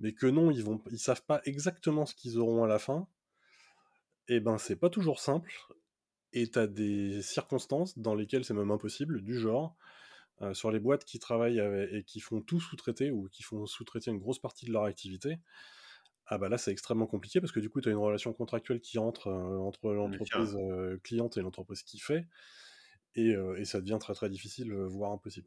mais 0.00 0.12
que 0.12 0.26
non, 0.26 0.50
ils 0.50 0.62
vont, 0.62 0.80
ils 0.90 0.98
savent 0.98 1.24
pas 1.24 1.40
exactement 1.44 2.06
ce 2.06 2.14
qu'ils 2.14 2.38
auront 2.38 2.62
à 2.62 2.68
la 2.68 2.78
fin, 2.78 3.08
et 4.28 4.36
eh 4.36 4.40
ben 4.40 4.58
c'est 4.58 4.76
pas 4.76 4.90
toujours 4.90 5.20
simple, 5.20 5.52
et 6.32 6.48
t'as 6.48 6.66
des 6.66 7.20
circonstances 7.20 7.98
dans 7.98 8.14
lesquelles 8.14 8.44
c'est 8.44 8.54
même 8.54 8.70
impossible, 8.70 9.22
du 9.22 9.38
genre, 9.38 9.76
sur 10.52 10.70
les 10.70 10.80
boîtes 10.80 11.04
qui 11.04 11.18
travaillent 11.18 11.60
et 11.90 12.04
qui 12.04 12.20
font 12.20 12.40
tout 12.40 12.60
sous-traiter, 12.60 13.10
ou 13.10 13.28
qui 13.28 13.42
font 13.42 13.66
sous-traiter 13.66 14.10
une 14.10 14.18
grosse 14.18 14.38
partie 14.38 14.66
de 14.66 14.72
leur 14.72 14.84
activité, 14.84 15.38
ah 16.26 16.38
bah 16.38 16.48
là 16.48 16.56
c'est 16.56 16.70
extrêmement 16.70 17.06
compliqué 17.06 17.40
parce 17.40 17.52
que 17.52 17.60
du 17.60 17.68
coup 17.68 17.80
tu 17.80 17.88
as 17.88 17.92
une 17.92 17.98
relation 17.98 18.32
contractuelle 18.32 18.80
qui 18.80 18.98
entre 18.98 19.28
euh, 19.28 19.58
entre 19.58 19.92
l'entreprise 19.92 20.56
euh, 20.58 20.98
cliente 21.02 21.36
et 21.36 21.42
l'entreprise 21.42 21.82
qui 21.82 21.98
fait, 21.98 22.26
et, 23.14 23.34
et, 23.58 23.64
ça 23.64 23.80
devient 23.80 23.98
très 24.00 24.14
très 24.14 24.28
difficile, 24.28 24.72
voire 24.74 25.12
impossible. 25.12 25.46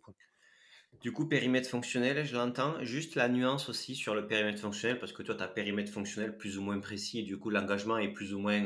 Du 1.02 1.12
coup, 1.12 1.28
périmètre 1.28 1.70
fonctionnel, 1.70 2.26
je 2.26 2.34
l'entends. 2.34 2.82
Juste 2.82 3.16
la 3.16 3.28
nuance 3.28 3.68
aussi 3.68 3.94
sur 3.94 4.16
le 4.16 4.26
périmètre 4.26 4.62
fonctionnel, 4.62 5.00
parce 5.00 5.12
que 5.12 5.22
toi, 5.22 5.36
tu 5.36 5.44
as 5.44 5.50
périmètre 5.50 5.92
fonctionnel 5.92 6.38
plus 6.38 6.58
ou 6.58 6.62
moins 6.62 6.80
précis, 6.80 7.20
et 7.20 7.24
du 7.24 7.38
coup, 7.38 7.50
l'engagement 7.50 7.98
est 7.98 8.08
plus 8.08 8.34
ou 8.34 8.40
moins, 8.40 8.64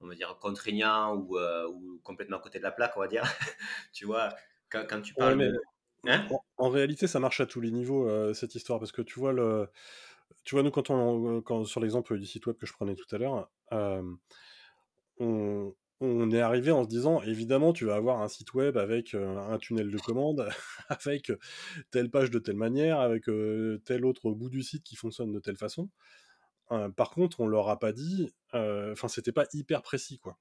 on 0.00 0.08
va 0.08 0.14
dire, 0.14 0.34
contraignant 0.40 1.14
ou, 1.14 1.38
ou, 1.38 2.00
complètement 2.02 2.38
à 2.38 2.40
côté 2.40 2.58
de 2.58 2.64
la 2.64 2.72
plaque, 2.72 2.96
on 2.96 3.00
va 3.00 3.06
dire. 3.06 3.22
tu 3.92 4.06
vois, 4.06 4.30
quand, 4.70 4.86
quand 4.88 5.02
tu 5.02 5.12
parles 5.12 5.60
hein? 6.06 6.26
en, 6.56 6.70
réalité, 6.70 7.06
ça 7.06 7.20
marche 7.20 7.42
à 7.42 7.46
tous 7.46 7.60
les 7.60 7.70
niveaux, 7.70 8.32
cette 8.32 8.54
histoire, 8.54 8.78
parce 8.78 8.92
que 8.92 9.02
tu 9.02 9.20
vois, 9.20 9.34
le, 9.34 9.68
tu 10.44 10.54
vois 10.54 10.62
nous, 10.62 10.70
quand 10.70 10.90
on, 10.90 11.42
quand, 11.42 11.64
sur 11.64 11.80
l'exemple 11.80 12.18
du 12.18 12.26
site 12.26 12.46
web 12.46 12.56
que 12.56 12.66
je 12.66 12.72
prenais 12.72 12.94
tout 12.94 13.14
à 13.14 13.18
l'heure, 13.18 13.50
on, 15.18 15.74
on 16.00 16.30
est 16.30 16.40
arrivé 16.40 16.70
en 16.70 16.82
se 16.82 16.88
disant, 16.88 17.20
évidemment, 17.22 17.72
tu 17.72 17.84
vas 17.84 17.96
avoir 17.96 18.22
un 18.22 18.28
site 18.28 18.54
web 18.54 18.78
avec 18.78 19.14
euh, 19.14 19.36
un 19.36 19.58
tunnel 19.58 19.90
de 19.90 19.98
commande, 19.98 20.48
avec 20.88 21.30
telle 21.90 22.10
page 22.10 22.30
de 22.30 22.38
telle 22.38 22.56
manière, 22.56 23.00
avec 23.00 23.28
euh, 23.28 23.80
tel 23.84 24.06
autre 24.06 24.30
bout 24.30 24.48
du 24.48 24.62
site 24.62 24.82
qui 24.82 24.96
fonctionne 24.96 25.30
de 25.30 25.38
telle 25.38 25.58
façon. 25.58 25.90
Euh, 26.72 26.88
par 26.88 27.10
contre, 27.10 27.40
on 27.40 27.46
leur 27.46 27.68
a 27.68 27.78
pas 27.78 27.92
dit, 27.92 28.32
enfin, 28.52 29.08
c'était 29.08 29.32
pas 29.32 29.46
hyper 29.52 29.82
précis, 29.82 30.18
quoi. 30.18 30.38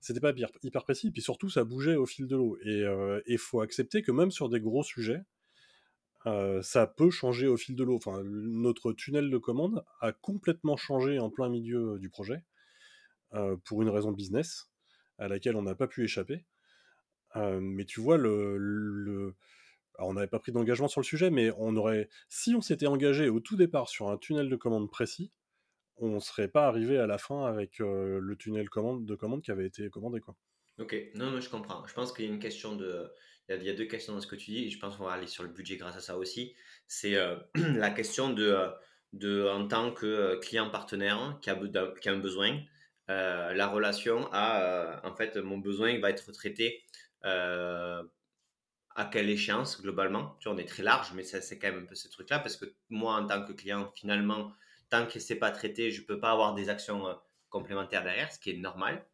C'était 0.00 0.20
pas 0.20 0.32
hyper, 0.62 0.82
précis, 0.82 1.12
puis 1.12 1.22
surtout, 1.22 1.48
ça 1.48 1.62
bougeait 1.62 1.94
au 1.94 2.06
fil 2.06 2.26
de 2.26 2.36
l'eau. 2.36 2.58
Et 2.64 2.84
il 3.26 3.38
faut 3.38 3.60
accepter 3.60 4.02
que 4.02 4.10
même 4.10 4.32
sur 4.32 4.48
des 4.48 4.60
gros 4.60 4.82
sujets, 4.82 5.22
ça 6.24 6.86
peut 6.86 7.10
changer 7.10 7.48
au 7.48 7.56
fil 7.56 7.76
de 7.76 7.84
l'eau. 7.84 7.96
Enfin, 7.96 8.22
notre 8.24 8.92
tunnel 8.92 9.30
de 9.30 9.38
commande 9.38 9.84
a 10.00 10.12
complètement 10.12 10.76
changé 10.76 11.18
en 11.18 11.30
plein 11.30 11.48
milieu 11.48 11.98
du 11.98 12.10
projet, 12.10 12.44
pour 13.64 13.82
une 13.82 13.88
raison 13.88 14.12
business 14.12 14.70
à 15.18 15.28
laquelle 15.28 15.56
on 15.56 15.62
n'a 15.62 15.74
pas 15.74 15.86
pu 15.86 16.04
échapper. 16.04 16.44
mais 17.36 17.84
tu 17.84 18.00
vois, 18.00 18.18
le, 18.18 19.34
on 19.98 20.14
n'avait 20.14 20.26
pas 20.26 20.38
pris 20.38 20.52
d'engagement 20.52 20.88
sur 20.88 21.00
le 21.00 21.06
sujet, 21.06 21.30
mais 21.30 21.50
on 21.58 21.76
aurait, 21.76 22.08
si 22.28 22.54
on 22.54 22.60
s'était 22.60 22.86
engagé 22.86 23.28
au 23.28 23.40
tout 23.40 23.56
départ 23.56 23.88
sur 23.88 24.08
un 24.10 24.18
tunnel 24.18 24.48
de 24.48 24.56
commande 24.56 24.90
précis, 24.90 25.32
on 25.96 26.14
ne 26.14 26.20
serait 26.20 26.48
pas 26.48 26.66
arrivé 26.66 26.98
à 26.98 27.06
la 27.06 27.18
fin 27.18 27.44
avec 27.44 27.78
le 27.78 28.34
tunnel 28.38 28.66
de 28.66 29.14
commande 29.14 29.42
qui 29.42 29.50
avait 29.50 29.66
été 29.66 29.88
commandé. 29.90 30.20
Quoi. 30.20 30.34
Ok, 30.78 30.96
non, 31.14 31.30
non, 31.30 31.40
je 31.40 31.50
comprends. 31.50 31.86
Je 31.86 31.94
pense 31.94 32.12
qu'il 32.12 32.24
y 32.24 32.28
a 32.28 32.30
une 32.30 32.40
question 32.40 32.74
de. 32.76 33.10
Il 33.48 33.62
y, 33.62 33.70
a, 33.70 33.74
deux 33.74 33.86
questions 33.86 34.14
dans 34.14 34.20
ce 34.20 34.26
que 34.26 34.36
tu 34.36 34.50
dis, 34.50 34.64
et 34.64 34.70
je 34.70 34.78
pense 34.78 34.96
qu'on 34.96 35.04
va 35.04 35.12
aller 35.12 35.26
sur 35.26 35.42
le 35.42 35.50
budget 35.50 35.76
grâce 35.76 35.96
à 35.96 36.00
ça 36.00 36.16
aussi. 36.16 36.54
C'est 36.86 37.16
la 37.54 37.90
question 37.90 38.30
de, 38.30 38.56
de, 39.12 39.48
en 39.48 39.66
tant 39.68 39.92
que 39.92 40.36
client 40.40 40.70
partenaire 40.70 41.38
qui 41.42 41.50
a, 41.50 41.58
un 42.06 42.18
besoin, 42.18 42.60
euh, 43.10 43.52
la 43.52 43.66
relation 43.66 44.28
à, 44.32 44.62
euh, 44.62 44.96
en 45.04 45.14
fait, 45.14 45.36
mon 45.36 45.58
besoin 45.58 45.98
va 45.98 46.10
être 46.10 46.32
traité 46.32 46.82
euh, 47.24 48.02
à 48.94 49.04
quelle 49.06 49.28
échéance 49.28 49.80
globalement 49.82 50.36
Tu 50.40 50.48
vois, 50.48 50.56
on 50.56 50.58
est 50.58 50.68
très 50.68 50.82
large, 50.82 51.12
mais 51.14 51.24
c'est 51.24 51.58
quand 51.58 51.68
même 51.68 51.84
un 51.84 51.86
peu 51.86 51.94
ce 51.94 52.08
truc-là 52.08 52.38
parce 52.38 52.56
que 52.56 52.66
moi, 52.88 53.14
en 53.16 53.26
tant 53.26 53.44
que 53.44 53.52
client, 53.52 53.92
finalement, 53.96 54.52
tant 54.90 55.06
que 55.06 55.18
c'est 55.18 55.36
pas 55.36 55.50
traité, 55.50 55.90
je 55.90 56.02
peux 56.02 56.20
pas 56.20 56.30
avoir 56.30 56.54
des 56.54 56.68
actions 56.68 57.04
complémentaires 57.50 58.04
derrière, 58.04 58.30
ce 58.32 58.38
qui 58.38 58.50
est 58.50 58.56
normal. 58.58 59.04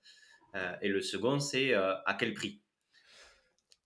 et 0.82 0.88
le 0.88 1.00
second, 1.00 1.38
c'est 1.40 1.74
à 1.74 2.16
quel 2.18 2.34
prix? 2.34 2.60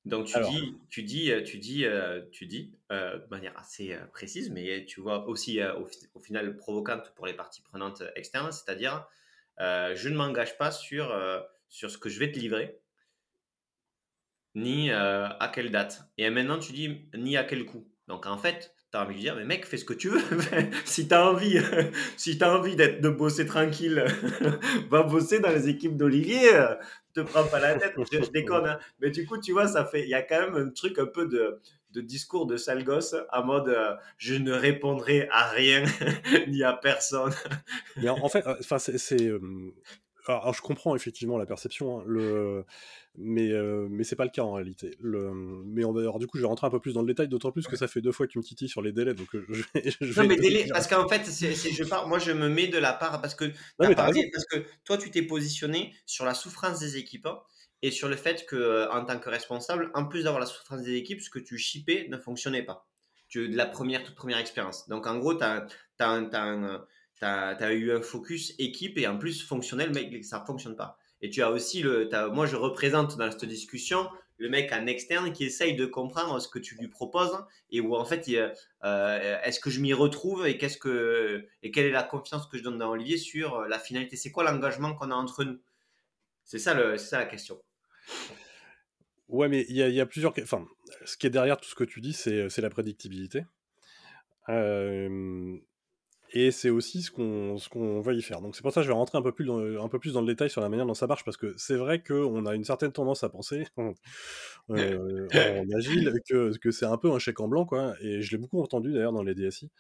Donc 0.05 0.27
tu 0.27 0.41
dis, 0.41 0.77
tu 0.91 1.03
dis, 1.03 1.33
tu 1.45 1.59
dis, 1.59 1.85
tu 2.33 2.47
dis, 2.47 2.73
de 2.91 3.27
manière 3.31 3.57
assez 3.59 3.97
précise, 4.13 4.51
mais 4.51 4.85
tu 4.85 5.01
vois 5.01 5.27
aussi 5.29 5.63
au, 5.63 5.89
au, 6.15 6.21
final 6.21 6.57
provocante 6.57 7.13
pour 7.15 7.27
les 7.27 7.35
parties 7.35 7.63
prenantes 7.63 8.03
externes, 8.17 8.51
c'est-à-dire 8.53 9.07
euh, 9.61 9.95
je 9.95 10.09
ne 10.09 10.17
m'engage 10.17 10.57
pas 10.59 10.71
sur, 10.71 11.11
euh, 11.11 11.41
sur 11.69 11.91
ce 11.91 11.99
que 11.99 12.09
je 12.09 12.19
vais 12.19 12.33
te 12.33 12.39
livrer. 12.39 12.79
ni 14.55 14.91
à 14.91 15.51
quelle 15.55 15.71
date. 15.71 16.03
Et 16.19 16.29
maintenant, 16.31 16.59
tu 16.59 16.73
dis 16.73 17.09
ni 17.15 17.37
à 17.37 17.45
quel 17.45 17.65
coût. 17.65 17.89
Donc 18.09 18.27
en 18.27 18.37
fait, 18.39 18.75
tu 18.93 18.99
as 18.99 19.03
envie 19.03 19.15
de 19.15 19.21
dire, 19.21 19.37
mais 19.37 19.45
mec, 19.45 19.65
fais 19.65 19.79
ce 19.79 19.85
que 19.85 19.95
tu 19.95 20.11
veux. 20.11 20.21
si 20.85 21.09
tu 21.09 21.15
as 21.15 21.27
envie, 21.27 21.59
si 22.17 22.39
as 22.43 22.55
envie 22.55 22.77
d'être, 22.77 23.01
de 23.01 23.09
bosser 23.09 23.47
tranquille, 23.47 24.05
va 24.91 25.03
bosser 25.03 25.41
dans 25.41 25.51
les 25.51 25.69
équipes 25.69 25.97
d'Olivier. 25.97 26.51
te 27.15 27.21
prends 27.21 27.45
pas 27.45 27.59
la 27.59 27.75
tête, 27.77 27.95
je, 28.13 28.31
déconne. 28.31 28.67
Hein. 28.67 28.79
Mais 29.01 29.11
du 29.11 29.27
coup, 29.27 29.39
tu 29.39 29.53
vois, 29.53 29.67
ça 29.67 29.85
fait, 29.85 30.03
il 30.03 30.09
y 30.09 30.15
a 30.15 30.23
quand 30.23 30.41
même 30.41 30.57
un 30.57 30.71
truc 30.71 30.99
un 30.99 31.07
peu 31.07 31.27
de, 31.27 31.59
de 31.93 32.01
discours 32.03 32.47
de 32.47 32.59
sale 32.59 32.85
gosse 32.85 33.15
en 33.33 33.45
mode 33.45 33.75
je 34.19 34.35
ne 34.35 34.53
répondrai 34.53 35.27
à 35.31 35.49
rien 35.49 35.85
ni 36.49 36.63
à 36.63 36.75
personne. 36.75 37.33
Mais 37.97 38.11
en, 38.11 38.29
fait, 38.29 38.45
enfin 38.47 38.79
c'est, 38.79 39.31
alors, 40.26 40.55
je 40.55 40.62
comprends 40.62 40.95
effectivement 40.95 41.37
la 41.37 41.47
perception, 41.47 41.99
hein, 41.99 42.05
le... 42.07 42.64
mais, 43.17 43.50
euh, 43.50 43.88
mais 43.91 44.05
c'est 44.05 44.14
pas 44.14 44.25
le 44.25 44.31
cas 44.31 44.43
en 44.43 44.52
réalité. 44.52 44.97
Le... 45.00 45.33
Mais 45.33 45.85
on 45.85 45.93
va... 45.93 46.00
Alors, 46.02 46.19
du 46.19 46.26
coup, 46.26 46.37
je 46.37 46.43
vais 46.43 46.49
rentrer 46.49 46.67
un 46.67 46.71
peu 46.71 46.79
plus 46.79 46.95
dans 46.95 47.00
le 47.00 47.09
détail, 47.09 47.29
d'autant 47.29 47.50
plus 47.50 47.67
que 47.67 47.76
ça 47.76 47.88
fait 47.88 48.00
deux 48.00 48.12
fois 48.12 48.26
que 48.26 48.33
tu 48.33 48.38
me 48.38 48.45
titilles 48.45 48.69
sur 48.69 48.83
les 48.83 48.93
délais. 48.93 49.14
Donc, 49.14 49.35
euh, 49.35 49.45
je 49.49 49.62
vais, 49.75 49.91
je 50.00 50.21
non, 50.21 50.29
mais 50.29 50.37
délais, 50.37 50.67
parce 50.69 50.87
qu'en 50.87 51.09
fait, 51.09 51.25
c'est, 51.26 51.55
je 51.55 51.85
pars, 51.85 52.07
moi 52.07 52.19
je 52.19 52.31
me 52.31 52.49
mets 52.49 52.69
de 52.69 52.79
la 52.79 52.93
part, 52.93 53.21
parce 53.21 53.35
que, 53.35 53.47
parce 53.76 54.47
que 54.50 54.64
toi 54.85 54.97
tu 54.97 55.11
t'es 55.11 55.23
positionné 55.23 55.95
sur 56.07 56.25
la 56.25 56.35
souffrance 56.35 56.79
des 56.79 56.97
équipes 56.97 57.26
hein, 57.26 57.41
et 57.83 57.91
sur 57.91 58.09
le 58.09 58.17
fait 58.17 58.47
que, 58.47 58.57
euh, 58.57 58.93
en 58.93 59.05
tant 59.05 59.19
que 59.19 59.29
responsable, 59.29 59.91
en 59.95 60.07
plus 60.07 60.25
d'avoir 60.25 60.41
la 60.41 60.47
souffrance 60.47 60.83
des 60.83 60.95
équipes, 60.95 61.21
ce 61.21 61.31
que 61.31 61.41
tu 61.41 61.59
shippais 61.59 62.07
ne 62.09 62.17
fonctionnait 62.17 62.62
pas. 62.62 62.87
Tu, 63.29 63.49
de 63.49 63.57
la 63.57 63.67
première, 63.67 64.05
toute 64.05 64.14
première 64.14 64.38
expérience. 64.38 64.88
Donc 64.88 65.07
en 65.07 65.19
gros, 65.19 65.35
tu 65.35 65.43
as, 65.43 65.67
un 66.00 66.85
tu 67.23 67.64
as, 67.64 67.73
eu 67.73 67.93
un 67.93 68.02
focus 68.02 68.55
équipe 68.59 68.99
et 68.99 69.07
en 69.07 69.17
plus 69.17 69.43
fonctionnel, 69.43 69.93
mais 69.95 70.23
ça 70.23 70.41
ne 70.41 70.45
fonctionne 70.45 70.76
pas. 70.76 70.99
Et 71.21 71.31
tu 71.31 71.43
as 71.43 71.50
aussi 71.50 71.83
le. 71.83 72.09
moi, 72.33 72.47
je 72.47 72.57
représente 72.57 73.17
dans 73.17 73.31
cette 73.31 73.45
discussion 73.45 74.09
le 74.38 74.49
mec 74.49 74.73
en 74.73 74.87
externe 74.87 75.33
qui 75.33 75.45
essaye 75.45 75.76
de 75.76 75.87
comprendre 75.87 76.41
ce 76.41 76.49
que 76.49 76.59
tu 76.59 76.75
lui 76.75 76.88
proposes 76.88 77.38
et 77.71 77.81
où 77.81 77.95
en 77.95 78.05
fait, 78.05 78.29
euh, 78.29 79.41
est-ce 79.45 79.61
que 79.61 79.71
je 79.71 79.81
m'y 79.81 79.93
retrouve 79.93 80.49
et, 80.49 80.59
qu'est-ce 80.59 80.79
que, 80.79 81.47
et 81.62 81.71
quelle 81.71 81.87
est 81.87 81.93
la 81.93 82.02
confiance 82.02 82.49
que 82.49 82.59
je 82.59 82.64
donne 82.64 82.76
dans 82.76 82.91
Olivier 82.91 83.19
sur 83.19 83.61
la 83.62 83.79
finalité? 83.79 84.17
C'est 84.17 84.33
quoi 84.33 84.43
l'engagement 84.43 84.95
qu'on 84.95 85.12
a 85.12 85.14
entre 85.14 85.45
nous? 85.45 85.61
C'est 86.45 86.59
ça, 86.59 86.99
ça 86.99 87.19
la 87.19 87.26
question. 87.26 87.62
Ouais, 89.29 89.49
mais 89.49 89.64
il 89.69 89.76
y, 89.76 89.79
y 89.79 90.00
a, 90.00 90.07
plusieurs. 90.07 90.35
Enfin, 90.43 90.67
ce 91.05 91.17
qui 91.17 91.29
est 91.29 91.31
derrière 91.31 91.57
tout 91.57 91.69
ce 91.69 91.76
que 91.76 91.85
tu 91.85 92.00
dis, 92.00 92.12
c'est 92.12 92.59
la 92.59 92.71
prédictibilité. 92.71 93.45
Euh, 94.49 95.57
et 96.33 96.51
c'est 96.51 96.71
aussi 96.71 97.03
ce 97.03 97.11
qu'on 97.11 97.57
qu'on 97.71 98.01
va 98.01 98.12
y 98.15 98.23
faire. 98.23 98.41
Donc 98.41 98.57
c'est 98.57 98.62
pour 98.62 98.73
ça 98.73 98.81
que 98.81 98.85
je 98.85 98.89
vais 98.89 98.95
rentrer 98.95 99.19
un 99.19 99.23
peu, 99.23 99.33
plus 99.33 99.45
dans, 99.45 99.59
un 99.59 99.89
peu 99.89 99.99
plus 99.99 100.15
dans 100.15 100.21
le 100.21 100.27
détail 100.27 100.51
sur 100.51 100.61
la 100.61 100.69
manière 100.69 100.87
dont 100.87 100.95
ça 100.95 101.07
marche, 101.07 101.25
parce 101.25 101.37
que 101.37 101.55
c'est 101.57 101.77
vrai 101.77 102.03
qu'on 102.03 102.47
a 102.47 102.55
une 102.55 102.65
certaine 102.65 102.93
tendance 102.93 103.23
à 103.25 103.29
penser 103.29 103.67
euh, 104.71 105.29
en 105.35 105.77
agile 105.77 106.12
que, 106.29 106.57
que 106.59 106.71
c'est 106.71 106.87
un 106.87 106.97
peu 106.97 107.12
un 107.12 107.19
chèque 107.19 107.41
en 107.41 107.49
blanc, 107.49 107.65
quoi. 107.67 107.95
Et 108.01 108.23
je 108.23 108.31
l'ai 108.33 108.39
beaucoup 108.39 108.61
entendu 108.62 108.93
d'ailleurs 108.93 109.12
dans 109.12 109.23
les 109.23 109.35
DSI. 109.35 109.71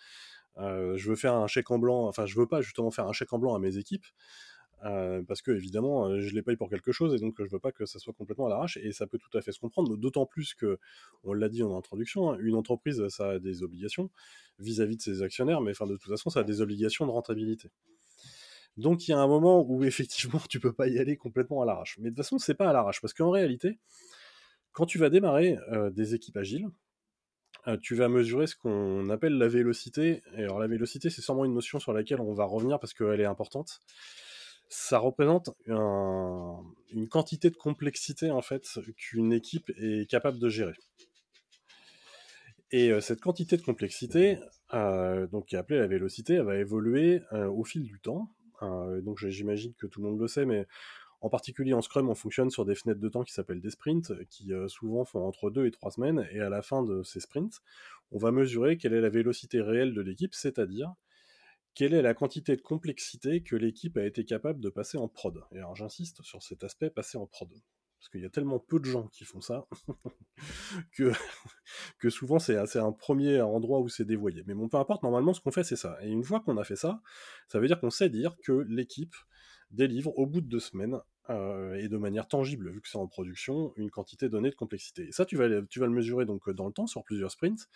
Euh, 0.58 0.96
je 0.96 1.08
veux 1.08 1.16
faire 1.16 1.34
un 1.34 1.46
chèque 1.46 1.70
en 1.70 1.78
blanc, 1.78 2.06
enfin 2.06 2.26
je 2.26 2.38
veux 2.38 2.46
pas 2.46 2.60
justement 2.60 2.90
faire 2.90 3.06
un 3.06 3.12
chèque 3.12 3.32
en 3.32 3.38
blanc 3.38 3.54
à 3.54 3.58
mes 3.58 3.78
équipes, 3.78 4.04
euh, 4.84 5.22
parce 5.22 5.42
que 5.42 5.52
évidemment 5.52 6.08
euh, 6.08 6.20
je 6.20 6.34
les 6.34 6.42
paye 6.42 6.56
pour 6.56 6.68
quelque 6.68 6.90
chose 6.90 7.14
et 7.14 7.18
donc 7.18 7.36
je 7.38 7.48
veux 7.48 7.60
pas 7.60 7.70
que 7.70 7.86
ça 7.86 8.00
soit 8.00 8.12
complètement 8.12 8.46
à 8.46 8.48
l'arrache 8.48 8.78
et 8.78 8.90
ça 8.90 9.06
peut 9.06 9.18
tout 9.18 9.36
à 9.38 9.40
fait 9.40 9.52
se 9.52 9.60
comprendre 9.60 9.96
d'autant 9.96 10.26
plus 10.26 10.54
que 10.54 10.78
on 11.22 11.34
l'a 11.34 11.48
dit 11.48 11.62
en 11.62 11.76
introduction 11.76 12.32
hein, 12.32 12.38
une 12.40 12.56
entreprise 12.56 13.06
ça 13.08 13.30
a 13.30 13.38
des 13.38 13.62
obligations 13.62 14.10
vis-à-vis 14.58 14.96
de 14.96 15.02
ses 15.02 15.22
actionnaires 15.22 15.60
mais 15.60 15.70
enfin 15.70 15.86
de 15.86 15.96
toute 15.96 16.10
façon 16.10 16.30
ça 16.30 16.40
a 16.40 16.44
des 16.44 16.60
obligations 16.60 17.06
de 17.06 17.12
rentabilité. 17.12 17.70
Donc 18.76 19.06
il 19.06 19.12
y 19.12 19.14
a 19.14 19.18
un 19.18 19.28
moment 19.28 19.64
où 19.64 19.84
effectivement 19.84 20.40
tu 20.48 20.58
peux 20.58 20.72
pas 20.72 20.88
y 20.88 20.98
aller 20.98 21.16
complètement 21.16 21.62
à 21.62 21.64
l'arrache. 21.64 21.98
Mais 21.98 22.10
de 22.10 22.16
toute 22.16 22.24
façon 22.24 22.38
c'est 22.38 22.54
pas 22.54 22.68
à 22.68 22.72
l'arrache 22.72 23.00
parce 23.00 23.14
qu'en 23.14 23.30
réalité 23.30 23.78
quand 24.72 24.86
tu 24.86 24.98
vas 24.98 25.10
démarrer 25.10 25.58
euh, 25.70 25.90
des 25.90 26.14
équipes 26.14 26.38
agiles 26.38 26.68
tu 27.80 27.94
vas 27.94 28.08
mesurer 28.08 28.48
ce 28.48 28.56
qu'on 28.56 29.08
appelle 29.08 29.38
la 29.38 29.46
vélocité. 29.46 30.22
Et 30.36 30.42
alors 30.42 30.58
la 30.58 30.66
vélocité, 30.66 31.10
c'est 31.10 31.22
sûrement 31.22 31.44
une 31.44 31.54
notion 31.54 31.78
sur 31.78 31.92
laquelle 31.92 32.20
on 32.20 32.32
va 32.34 32.44
revenir 32.44 32.80
parce 32.80 32.92
qu'elle 32.92 33.20
est 33.20 33.24
importante 33.24 33.80
ça 34.74 34.98
représente 34.98 35.50
une 35.66 37.06
quantité 37.10 37.50
de 37.50 37.56
complexité 37.56 38.30
en 38.30 38.40
fait 38.40 38.66
qu'une 38.96 39.30
équipe 39.30 39.70
est 39.76 40.08
capable 40.08 40.38
de 40.38 40.48
gérer. 40.48 40.72
Et 42.70 42.98
cette 43.02 43.20
quantité 43.20 43.58
de 43.58 43.62
complexité, 43.62 44.38
donc 44.72 45.48
qui 45.48 45.56
est 45.56 45.58
appelée 45.58 45.78
la 45.78 45.86
vélocité, 45.86 46.34
elle 46.34 46.44
va 46.44 46.56
évoluer 46.56 47.20
au 47.32 47.64
fil 47.64 47.82
du 47.82 48.00
temps. 48.00 48.30
donc 48.62 49.18
j'imagine 49.18 49.74
que 49.74 49.86
tout 49.86 50.00
le 50.00 50.08
monde 50.08 50.18
le 50.18 50.26
sait, 50.26 50.46
mais 50.46 50.66
en 51.20 51.28
particulier 51.28 51.74
en 51.74 51.82
Scrum, 51.82 52.08
on 52.08 52.14
fonctionne 52.14 52.48
sur 52.48 52.64
des 52.64 52.74
fenêtres 52.74 53.00
de 53.00 53.08
temps 53.10 53.24
qui 53.24 53.34
s'appellent 53.34 53.60
des 53.60 53.70
sprints, 53.70 54.12
qui 54.30 54.52
souvent 54.68 55.04
font 55.04 55.22
entre 55.26 55.50
2 55.50 55.66
et 55.66 55.70
3 55.70 55.90
semaines, 55.90 56.26
et 56.32 56.40
à 56.40 56.48
la 56.48 56.62
fin 56.62 56.82
de 56.82 57.02
ces 57.02 57.20
sprints, 57.20 57.60
on 58.10 58.16
va 58.16 58.32
mesurer 58.32 58.78
quelle 58.78 58.94
est 58.94 59.02
la 59.02 59.10
vélocité 59.10 59.60
réelle 59.60 59.92
de 59.92 60.00
l'équipe, 60.00 60.34
c'est-à-dire 60.34 60.94
quelle 61.74 61.94
est 61.94 62.02
la 62.02 62.14
quantité 62.14 62.56
de 62.56 62.60
complexité 62.60 63.42
que 63.42 63.56
l'équipe 63.56 63.96
a 63.96 64.04
été 64.04 64.24
capable 64.24 64.60
de 64.60 64.68
passer 64.68 64.98
en 64.98 65.08
prod? 65.08 65.42
Et 65.52 65.58
alors 65.58 65.74
j'insiste 65.74 66.22
sur 66.22 66.42
cet 66.42 66.64
aspect 66.64 66.90
passer 66.90 67.18
en 67.18 67.26
prod. 67.26 67.50
Parce 67.98 68.08
qu'il 68.10 68.20
y 68.20 68.26
a 68.26 68.30
tellement 68.30 68.58
peu 68.58 68.80
de 68.80 68.84
gens 68.84 69.06
qui 69.08 69.24
font 69.24 69.40
ça 69.40 69.66
que, 71.98 72.10
souvent 72.10 72.38
c'est 72.38 72.56
un 72.76 72.92
premier 72.92 73.40
endroit 73.40 73.80
où 73.80 73.88
c'est 73.88 74.04
dévoyé. 74.04 74.42
Mais 74.46 74.54
bon, 74.54 74.68
peu 74.68 74.76
importe, 74.76 75.02
normalement 75.02 75.32
ce 75.34 75.40
qu'on 75.40 75.52
fait 75.52 75.64
c'est 75.64 75.76
ça. 75.76 75.98
Et 76.02 76.08
une 76.08 76.24
fois 76.24 76.40
qu'on 76.40 76.56
a 76.56 76.64
fait 76.64 76.76
ça, 76.76 77.00
ça 77.48 77.60
veut 77.60 77.66
dire 77.66 77.80
qu'on 77.80 77.90
sait 77.90 78.10
dire 78.10 78.36
que 78.42 78.52
l'équipe 78.68 79.14
délivre 79.70 80.12
au 80.18 80.26
bout 80.26 80.40
de 80.40 80.48
deux 80.48 80.60
semaines 80.60 80.98
euh, 81.30 81.74
et 81.74 81.88
de 81.88 81.96
manière 81.96 82.28
tangible, 82.28 82.70
vu 82.70 82.80
que 82.80 82.88
c'est 82.88 82.98
en 82.98 83.06
production, 83.06 83.72
une 83.76 83.90
quantité 83.90 84.28
donnée 84.28 84.50
de 84.50 84.54
complexité. 84.54 85.08
Et 85.08 85.12
ça, 85.12 85.24
tu 85.24 85.36
vas 85.36 85.46
le 85.48 85.88
mesurer 85.88 86.26
donc 86.26 86.50
dans 86.50 86.66
le 86.66 86.72
temps, 86.72 86.86
sur 86.86 87.04
plusieurs 87.04 87.30
sprints. 87.30 87.68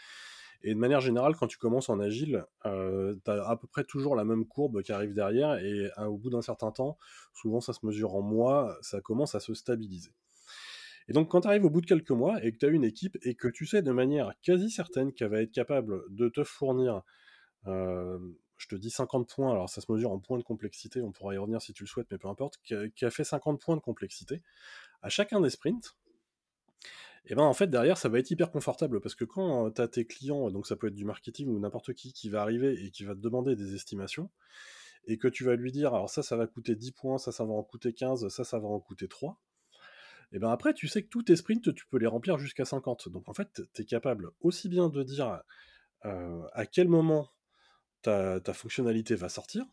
Et 0.62 0.75
de 0.75 0.78
manière 0.78 1.00
générale, 1.00 1.36
quand 1.36 1.46
tu 1.46 1.58
commences 1.58 1.88
en 1.88 2.00
agile, 2.00 2.44
euh, 2.64 3.14
tu 3.25 3.30
as 3.30 3.48
à 3.48 3.56
peu 3.56 3.66
près 3.66 3.84
toujours 3.84 4.16
la 4.16 4.25
même 4.25 4.46
courbe 4.46 4.82
qui 4.82 4.92
arrive 4.92 5.14
derrière, 5.14 5.58
et 5.58 5.90
euh, 5.98 6.06
au 6.06 6.16
bout 6.16 6.30
d'un 6.30 6.42
certain 6.42 6.72
temps, 6.72 6.98
souvent 7.34 7.60
ça 7.60 7.72
se 7.72 7.84
mesure 7.84 8.14
en 8.14 8.22
mois, 8.22 8.76
ça 8.82 9.00
commence 9.00 9.34
à 9.34 9.40
se 9.40 9.54
stabiliser. 9.54 10.12
Et 11.08 11.12
donc 11.12 11.30
quand 11.30 11.42
tu 11.42 11.48
arrives 11.48 11.64
au 11.64 11.70
bout 11.70 11.80
de 11.80 11.86
quelques 11.86 12.10
mois 12.10 12.44
et 12.44 12.52
que 12.52 12.58
tu 12.58 12.66
as 12.66 12.68
une 12.68 12.84
équipe 12.84 13.16
et 13.22 13.34
que 13.34 13.48
tu 13.48 13.64
sais 13.64 13.82
de 13.82 13.92
manière 13.92 14.32
quasi 14.42 14.70
certaine 14.70 15.12
qu'elle 15.12 15.30
va 15.30 15.40
être 15.40 15.52
capable 15.52 16.02
de 16.08 16.28
te 16.28 16.42
fournir, 16.42 17.02
euh, 17.66 18.18
je 18.56 18.66
te 18.68 18.75
dis 18.75 18.90
50 18.90 19.28
points, 19.28 19.52
alors 19.52 19.68
ça 19.68 19.80
se 19.80 19.92
mesure 19.92 20.10
en 20.10 20.18
points 20.18 20.38
de 20.38 20.42
complexité, 20.42 21.00
on 21.02 21.12
pourra 21.12 21.34
y 21.34 21.38
revenir 21.38 21.62
si 21.62 21.72
tu 21.72 21.84
le 21.84 21.88
souhaites, 21.88 22.08
mais 22.10 22.18
peu 22.18 22.28
importe, 22.28 22.58
qui 22.62 23.04
a 23.04 23.10
fait 23.10 23.25
50 23.25 23.60
points 23.60 23.76
de 23.76 23.80
complexité, 23.82 24.42
à 25.02 25.08
chacun 25.08 25.40
des 25.40 25.50
sprints, 25.50 25.96
et 27.26 27.35
ben 27.35 27.42
en 27.42 27.54
fait 27.54 27.66
derrière 27.68 27.99
ça 27.99 28.09
va 28.09 28.18
être 28.18 28.30
hyper 28.30 28.50
confortable 28.50 29.00
parce 29.00 29.14
que 29.14 29.25
quand 29.25 29.71
tu 29.73 29.80
as 29.80 29.88
tes 29.88 30.06
clients, 30.06 30.50
donc 30.50 30.66
ça 30.66 30.76
peut 30.76 30.88
être 30.88 30.95
du 30.95 31.04
marketing 31.04 31.49
ou 31.49 31.59
n'importe 31.59 31.92
qui 31.92 32.12
qui 32.12 32.28
va 32.30 32.42
arriver 32.42 32.85
et 32.85 32.90
qui 32.90 33.04
va 33.04 33.14
te 33.14 33.21
demander 33.21 33.56
des 33.56 33.75
estimations, 33.75 34.30
et 35.06 35.18
que 35.18 35.28
tu 35.28 35.45
vas 35.45 35.56
lui 35.56 35.73
dire 35.73 35.95
alors 35.95 36.11
ça 36.11 36.23
ça 36.23 36.37
va 36.37 36.47
coûter 36.47 36.76
10 36.76 36.92
points, 36.92 37.18
ça 37.18 37.33
ça 37.33 37.45
va 37.45 37.52
en 37.52 37.62
coûter 37.62 37.92
15, 37.92 38.28
ça 38.28 38.45
ça 38.45 38.59
va 38.59 38.68
en 38.68 38.80
coûter 38.80 39.09
3, 39.09 39.40
et 40.33 40.38
ben 40.38 40.50
après 40.50 40.75
tu 40.75 40.88
sais 40.88 41.02
que 41.02 41.09
tous 41.09 41.25
tes 41.25 41.37
sprints 41.37 41.75
tu 41.75 41.87
peux 41.87 41.99
les 41.99 42.06
remplir 42.06 42.38
jusqu'à 42.38 42.64
50. 42.64 43.09
Donc 43.09 43.28
en 43.28 43.35
fait 43.35 43.62
tu 43.75 43.83
es 43.83 43.85
capable 43.85 44.30
aussi 44.40 44.68
bien 44.68 44.88
de 44.88 45.02
dire 45.02 45.40
à 46.02 46.66
quel 46.66 46.88
moment 46.88 47.30
ta, 48.02 48.40
fonctionnalité 48.54 49.16
va 49.16 49.28
sortir, 49.28 49.64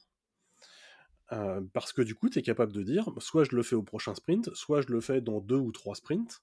parce 1.74 1.94
que 1.94 2.02
du 2.02 2.16
coup, 2.16 2.30
tu 2.30 2.40
es 2.40 2.42
capable 2.42 2.74
de 2.74 2.84
dire, 2.84 3.10
soit 3.20 3.44
je 3.44 3.56
le 3.56 3.64
fais 3.64 3.76
au 3.76 3.84
prochain 3.84 4.16
sprint, 4.16 4.54
soit 4.54 4.82
je 4.82 4.88
le 4.88 5.02
fais 5.02 5.22
dans 5.22 5.40
deux 5.40 5.58
ou 5.58 5.72
trois 5.72 5.96
sprints, 5.96 6.42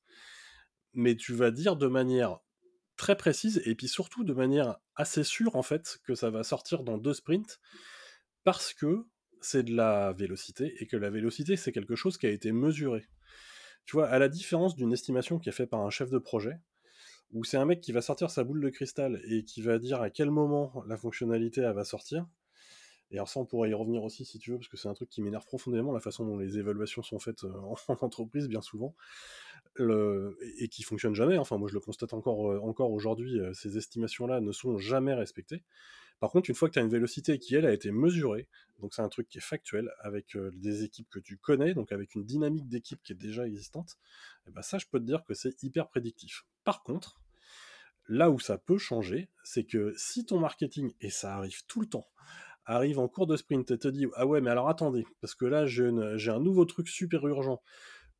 mais 0.93 1.17
tu 1.17 1.35
vas 1.35 1.51
dire 1.51 1.77
de 1.77 1.87
manière 1.87 2.41
très 2.97 3.17
précise 3.17 3.63
et 3.65 3.75
puis 3.75 3.89
surtout 3.89 4.25
de 4.25 4.35
manière 4.35 4.77
assez 4.95 5.25
sûre 5.25 5.57
en 5.57 5.63
fait 5.63 5.99
que 6.05 6.15
ça 6.15 6.31
va 6.31 6.43
sortir 6.43 6.83
dans 6.83 6.99
deux 6.99 7.15
sprints 7.15 7.61
parce 8.45 8.75
que 8.75 9.07
c'est 9.41 9.63
de 9.63 9.75
la 9.75 10.13
vélocité 10.13 10.75
et 10.81 10.87
que 10.87 10.97
la 10.97 11.11
vélocité 11.11 11.57
c'est 11.57 11.73
quelque 11.73 11.95
chose 11.95 12.19
qui 12.19 12.27
a 12.27 12.31
été 12.31 12.53
mesuré. 12.53 13.07
Tu 13.87 13.97
vois, 13.97 14.09
à 14.09 14.19
la 14.19 14.29
différence 14.29 14.77
d'une 14.77 14.93
estimation 14.93 15.39
qui 15.39 15.49
est 15.49 15.53
faite 15.53 15.71
par 15.71 15.81
un 15.81 15.91
chef 15.91 16.11
de 16.11 16.19
projet, 16.19 16.59
où 17.33 17.45
c'est 17.45 17.57
un 17.57 17.65
mec 17.65 17.81
qui 17.81 17.93
va 17.93 18.03
sortir 18.03 18.31
sa 18.31 18.45
boule 18.45 18.61
de 18.61 18.69
cristal 18.69 19.21
et 19.25 19.45
qui 19.45 19.63
va 19.63 19.79
dire 19.79 20.01
à 20.01 20.11
quel 20.11 20.31
moment 20.31 20.85
la 20.87 20.97
fonctionnalité 20.97 21.63
va 21.63 21.85
sortir. 21.85 22.27
Et 23.11 23.17
alors 23.17 23.29
ça, 23.29 23.41
on 23.41 23.47
pourrait 23.47 23.71
y 23.71 23.75
revenir 23.75 24.05
aussi 24.05 24.25
si 24.25 24.39
tu 24.39 24.53
veux, 24.53 24.59
parce 24.59 24.69
que 24.69 24.77
c'est 24.77 24.89
un 24.89 24.95
truc 24.95 25.09
qui 25.09 25.23
m'énerve 25.23 25.45
profondément, 25.45 25.93
la 25.93 26.01
façon 26.01 26.25
dont 26.25 26.39
les 26.39 26.59
évaluations 26.59 27.03
sont 27.03 27.19
faites 27.19 27.45
euh, 27.45 27.53
en 27.89 27.97
entreprise, 28.01 28.49
bien 28.49 28.61
souvent 28.61 28.95
et 29.79 30.69
qui 30.69 30.83
fonctionne 30.83 31.15
jamais. 31.15 31.39
Enfin, 31.39 31.57
moi, 31.57 31.69
je 31.69 31.75
le 31.75 31.81
constate 31.81 32.13
encore, 32.13 32.51
euh, 32.51 32.61
encore 32.61 32.93
aujourd'hui, 32.93 33.41
euh, 33.41 33.53
ces 33.55 33.77
estimations-là 33.79 34.41
ne 34.41 34.53
sont 34.53 34.79
jamais 34.79 35.15
respectées. 35.15 35.63
Par 36.19 36.31
contre, 36.31 36.51
une 36.51 36.57
fois 36.57 36.69
que 36.69 36.75
tu 36.75 36.79
as 36.79 36.83
une 36.83 36.91
vélocité 36.91 37.39
qui, 37.39 37.55
elle, 37.55 37.65
a 37.65 37.73
été 37.73 37.91
mesurée, 37.91 38.47
donc 38.79 38.93
c'est 38.93 39.01
un 39.01 39.09
truc 39.09 39.27
qui 39.27 39.39
est 39.39 39.43
factuel, 39.43 39.91
avec 40.01 40.37
euh, 40.37 40.51
des 40.55 40.85
équipes 40.85 41.09
que 41.09 41.19
tu 41.19 41.39
connais, 41.39 41.73
donc 41.73 41.93
avec 41.93 42.15
une 42.15 42.25
dynamique 42.25 42.69
d'équipe 42.69 43.03
qui 43.03 43.13
est 43.13 43.17
déjà 43.17 43.47
existante, 43.47 43.97
et 44.45 44.49
eh 44.49 44.51
ben 44.51 44.61
ça, 44.61 44.77
je 44.77 44.87
peux 44.87 45.01
te 45.01 45.05
dire 45.05 45.25
que 45.25 45.33
c'est 45.33 45.63
hyper 45.63 45.89
prédictif. 45.89 46.45
Par 46.65 46.83
contre, 46.83 47.23
là 48.07 48.31
où 48.31 48.39
ça 48.39 48.59
peut 48.59 48.77
changer, 48.77 49.31
c'est 49.45 49.65
que 49.65 49.95
si 49.97 50.27
ton 50.27 50.39
marketing, 50.39 50.93
et 51.01 51.09
ça 51.09 51.37
arrive 51.37 51.65
tout 51.67 51.81
le 51.81 51.87
temps, 51.87 52.07
arrive 52.67 52.99
en 52.99 53.09
cours 53.09 53.27
de 53.27 53.37
sprint 53.37 53.71
et 53.71 53.79
te 53.79 53.89
dit 53.89 54.07
Ah 54.15 54.27
ouais, 54.27 54.43
mais 54.43 54.51
alors 54.51 54.69
attendez, 54.69 55.07
parce 55.23 55.35
que 55.35 55.47
là, 55.47 55.67
j'ai 55.67 55.87
un 55.87 56.41
nouveau 56.41 56.67
truc 56.67 56.89
super 56.89 57.27
urgent 57.27 57.63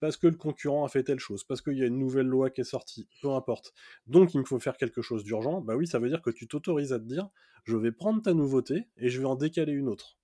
parce 0.01 0.17
que 0.17 0.27
le 0.27 0.37
concurrent 0.37 0.85
a 0.85 0.89
fait 0.89 1.05
telle 1.05 1.21
chose, 1.21 1.45
parce 1.45 1.61
qu'il 1.61 1.77
y 1.77 1.83
a 1.83 1.87
une 1.87 1.99
nouvelle 1.99 2.27
loi 2.27 2.51
qui 2.51 2.63
est 2.63 2.65
sortie, 2.65 3.09
peu 3.23 3.31
importe. 3.31 3.73
Donc 4.07 4.35
il 4.35 4.41
me 4.41 4.45
faut 4.45 4.59
faire 4.59 4.77
quelque 4.77 5.03
chose 5.03 5.25
d'urgent, 5.25 5.61
bah 5.61 5.77
oui, 5.77 5.87
ça 5.87 5.99
veut 5.99 6.09
dire 6.09 6.23
que 6.23 6.31
tu 6.31 6.49
t'autorises 6.49 6.93
à 6.93 6.99
te 6.99 7.05
dire, 7.05 7.29
je 7.65 7.77
vais 7.77 7.93
prendre 7.93 8.23
ta 8.23 8.35
nouveauté 8.35 8.89
et 8.97 9.11
je 9.11 9.21
vais 9.21 9.27
en 9.27 9.37
décaler 9.37 9.73
une 9.73 9.89
autre. 9.89 10.19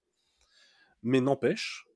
Mais 1.02 1.20
n'empêche 1.20 1.86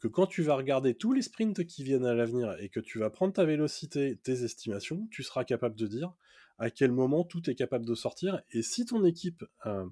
que 0.00 0.08
quand 0.08 0.26
tu 0.26 0.42
vas 0.42 0.54
regarder 0.54 0.94
tous 0.94 1.12
les 1.12 1.22
sprints 1.22 1.64
qui 1.64 1.82
viennent 1.82 2.06
à 2.06 2.14
l'avenir 2.14 2.56
et 2.60 2.68
que 2.68 2.80
tu 2.80 2.98
vas 2.98 3.10
prendre 3.10 3.32
ta 3.32 3.44
vélocité, 3.44 4.18
tes 4.22 4.44
estimations, 4.44 5.08
tu 5.10 5.22
seras 5.22 5.44
capable 5.44 5.76
de 5.76 5.86
dire 5.86 6.14
à 6.58 6.70
quel 6.70 6.92
moment 6.92 7.24
tout 7.24 7.48
est 7.50 7.54
capable 7.54 7.84
de 7.84 7.94
sortir. 7.94 8.42
Et 8.50 8.62
si 8.62 8.84
ton 8.84 9.04
équipe, 9.04 9.44
euh, 9.66 9.86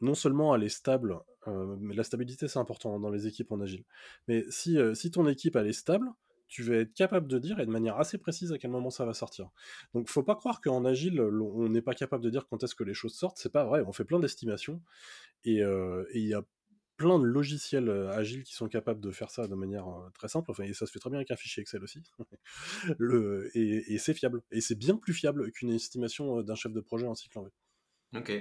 non 0.00 0.14
seulement 0.14 0.54
elle 0.54 0.62
est 0.62 0.68
stable, 0.68 1.18
euh, 1.46 1.76
mais 1.80 1.94
la 1.94 2.04
stabilité 2.04 2.48
c'est 2.48 2.58
important 2.58 3.00
dans 3.00 3.10
les 3.10 3.26
équipes 3.26 3.50
en 3.52 3.60
agile, 3.60 3.84
mais 4.28 4.44
si, 4.50 4.78
euh, 4.78 4.94
si 4.94 5.10
ton 5.10 5.26
équipe 5.26 5.56
elle 5.56 5.66
est 5.66 5.72
stable, 5.72 6.08
tu 6.48 6.62
vas 6.62 6.76
être 6.76 6.94
capable 6.94 7.28
de 7.28 7.38
dire 7.38 7.60
et 7.60 7.66
de 7.66 7.70
manière 7.70 7.98
assez 7.98 8.18
précise 8.18 8.52
à 8.52 8.58
quel 8.58 8.70
moment 8.70 8.90
ça 8.90 9.04
va 9.04 9.14
sortir. 9.14 9.50
Donc 9.94 10.08
faut 10.08 10.22
pas 10.22 10.34
croire 10.34 10.60
qu'en 10.60 10.84
agile 10.84 11.20
on 11.20 11.68
n'est 11.68 11.82
pas 11.82 11.94
capable 11.94 12.24
de 12.24 12.30
dire 12.30 12.46
quand 12.48 12.62
est-ce 12.62 12.74
que 12.74 12.84
les 12.84 12.94
choses 12.94 13.14
sortent, 13.14 13.38
c'est 13.38 13.52
pas 13.52 13.64
vrai, 13.64 13.82
on 13.86 13.92
fait 13.92 14.04
plein 14.04 14.18
d'estimations 14.18 14.82
et 15.44 15.60
il 15.60 16.26
y 16.26 16.34
a 16.34 16.42
plein 16.96 17.18
de 17.20 17.24
logiciels 17.24 17.90
agiles 18.10 18.42
qui 18.42 18.54
sont 18.54 18.68
capables 18.68 19.00
de 19.00 19.12
faire 19.12 19.30
ça 19.30 19.46
de 19.46 19.54
manière 19.54 19.86
très 20.14 20.28
simple. 20.28 20.50
Enfin, 20.50 20.64
et 20.64 20.74
ça 20.74 20.84
se 20.84 20.90
fait 20.90 20.98
très 20.98 21.10
bien 21.10 21.18
avec 21.18 21.30
un 21.30 21.36
fichier 21.36 21.60
Excel 21.60 21.82
aussi. 21.82 22.02
le, 22.98 23.50
et, 23.54 23.94
et 23.94 23.98
c'est 23.98 24.14
fiable. 24.14 24.42
Et 24.50 24.60
c'est 24.60 24.74
bien 24.74 24.96
plus 24.96 25.14
fiable 25.14 25.52
qu'une 25.52 25.70
estimation 25.70 26.42
d'un 26.42 26.56
chef 26.56 26.72
de 26.72 26.80
projet 26.80 27.06
en 27.06 27.14
cycle 27.14 27.38
en 27.38 27.44
V. 27.44 27.50
Ok. 28.16 28.32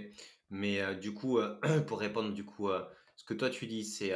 Mais 0.49 0.95
du 0.95 1.13
coup, 1.13 1.39
pour 1.87 1.99
répondre, 1.99 2.33
du 2.33 2.45
coup, 2.45 2.69
ce 3.15 3.23
que 3.25 3.35
toi 3.35 3.49
tu 3.49 3.67
dis, 3.67 3.85
c'est 3.85 4.13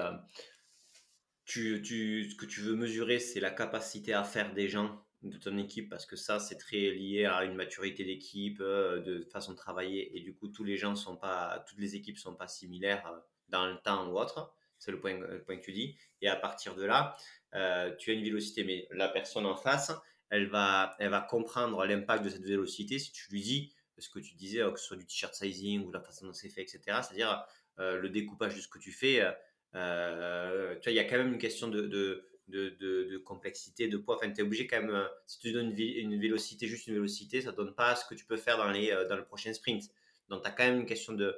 tu, 1.51 1.81
tu, 1.81 2.29
ce 2.31 2.35
que 2.35 2.45
tu 2.45 2.61
veux 2.61 2.75
mesurer, 2.75 3.19
c'est 3.19 3.41
la 3.41 3.51
capacité 3.51 4.13
à 4.13 4.23
faire 4.23 4.53
des 4.53 4.69
gens 4.69 5.03
de 5.21 5.37
ton 5.37 5.57
équipe 5.57 5.89
parce 5.89 6.05
que 6.05 6.15
ça, 6.15 6.39
c'est 6.39 6.55
très 6.55 6.91
lié 6.91 7.25
à 7.25 7.43
une 7.43 7.55
maturité 7.55 8.05
d'équipe, 8.05 8.59
de 8.59 9.27
façon 9.33 9.51
de 9.51 9.57
travailler. 9.57 10.17
Et 10.17 10.21
du 10.21 10.33
coup, 10.33 10.47
tous 10.47 10.63
les 10.63 10.77
gens 10.77 10.95
sont 10.95 11.17
pas, 11.17 11.65
toutes 11.67 11.79
les 11.79 11.95
équipes 11.97 12.17
sont 12.17 12.35
pas 12.35 12.47
similaires 12.47 13.03
dans 13.49 13.67
le 13.67 13.75
temps 13.83 14.07
ou 14.09 14.17
autre. 14.17 14.53
C'est 14.79 14.91
le 14.91 14.99
point, 15.01 15.19
point 15.45 15.57
que 15.57 15.65
tu 15.65 15.73
dis. 15.73 15.97
Et 16.21 16.29
à 16.29 16.37
partir 16.37 16.73
de 16.73 16.85
là, 16.85 17.17
euh, 17.53 17.93
tu 17.97 18.11
as 18.11 18.13
une 18.13 18.23
vélocité, 18.23 18.63
mais 18.63 18.87
la 18.91 19.09
personne 19.09 19.45
en 19.45 19.57
face, 19.57 19.91
elle 20.29 20.47
va, 20.47 20.95
elle 20.99 21.09
va 21.09 21.19
comprendre 21.19 21.85
l'impact 21.85 22.23
de 22.23 22.29
cette 22.29 22.45
vélocité 22.45 22.97
si 22.97 23.11
tu 23.11 23.29
lui 23.29 23.41
dis 23.41 23.75
ce 23.97 24.09
que 24.09 24.19
tu 24.19 24.35
disais, 24.35 24.59
que 24.71 24.79
ce 24.79 24.85
soit 24.85 24.97
du 24.97 25.05
t-shirt 25.05 25.35
sizing 25.35 25.85
ou 25.85 25.91
la 25.91 25.99
façon 25.99 26.27
dont 26.27 26.33
c'est 26.33 26.49
fait, 26.49 26.61
etc. 26.61 26.79
C'est-à-dire 26.85 27.45
euh, 27.79 27.97
le 27.97 28.09
découpage 28.09 28.55
de 28.55 28.61
ce 28.61 28.69
que 28.69 28.79
tu 28.79 28.93
fais. 28.93 29.21
Euh, 29.21 29.31
tu 29.73 29.79
vois, 29.79 30.91
il 30.91 30.93
y 30.93 30.99
a 30.99 31.03
quand 31.03 31.17
même 31.17 31.33
une 31.33 31.39
question 31.39 31.67
de, 31.67 31.81
de, 31.81 32.25
de, 32.47 33.17
complexité, 33.19 33.87
de 33.87 33.97
poids. 33.97 34.15
Enfin, 34.17 34.31
tu 34.31 34.41
es 34.41 34.43
obligé 34.43 34.67
quand 34.67 34.81
même, 34.81 35.07
si 35.27 35.39
tu 35.39 35.51
donnes 35.51 35.71
une, 35.77 36.11
une, 36.11 36.19
vélocité, 36.19 36.67
juste 36.67 36.87
une 36.87 36.95
vélocité, 36.95 37.41
ça 37.41 37.51
ne 37.51 37.55
donne 37.55 37.73
pas 37.73 37.95
ce 37.95 38.05
que 38.05 38.15
tu 38.15 38.25
peux 38.25 38.37
faire 38.37 38.57
dans, 38.57 38.69
les, 38.69 38.89
dans 39.09 39.15
le 39.17 39.25
prochain 39.25 39.53
sprint. 39.53 39.83
Donc, 40.29 40.43
tu 40.43 40.47
as 40.47 40.51
quand 40.51 40.63
même 40.63 40.79
une 40.79 40.85
question 40.85 41.13
de, 41.13 41.35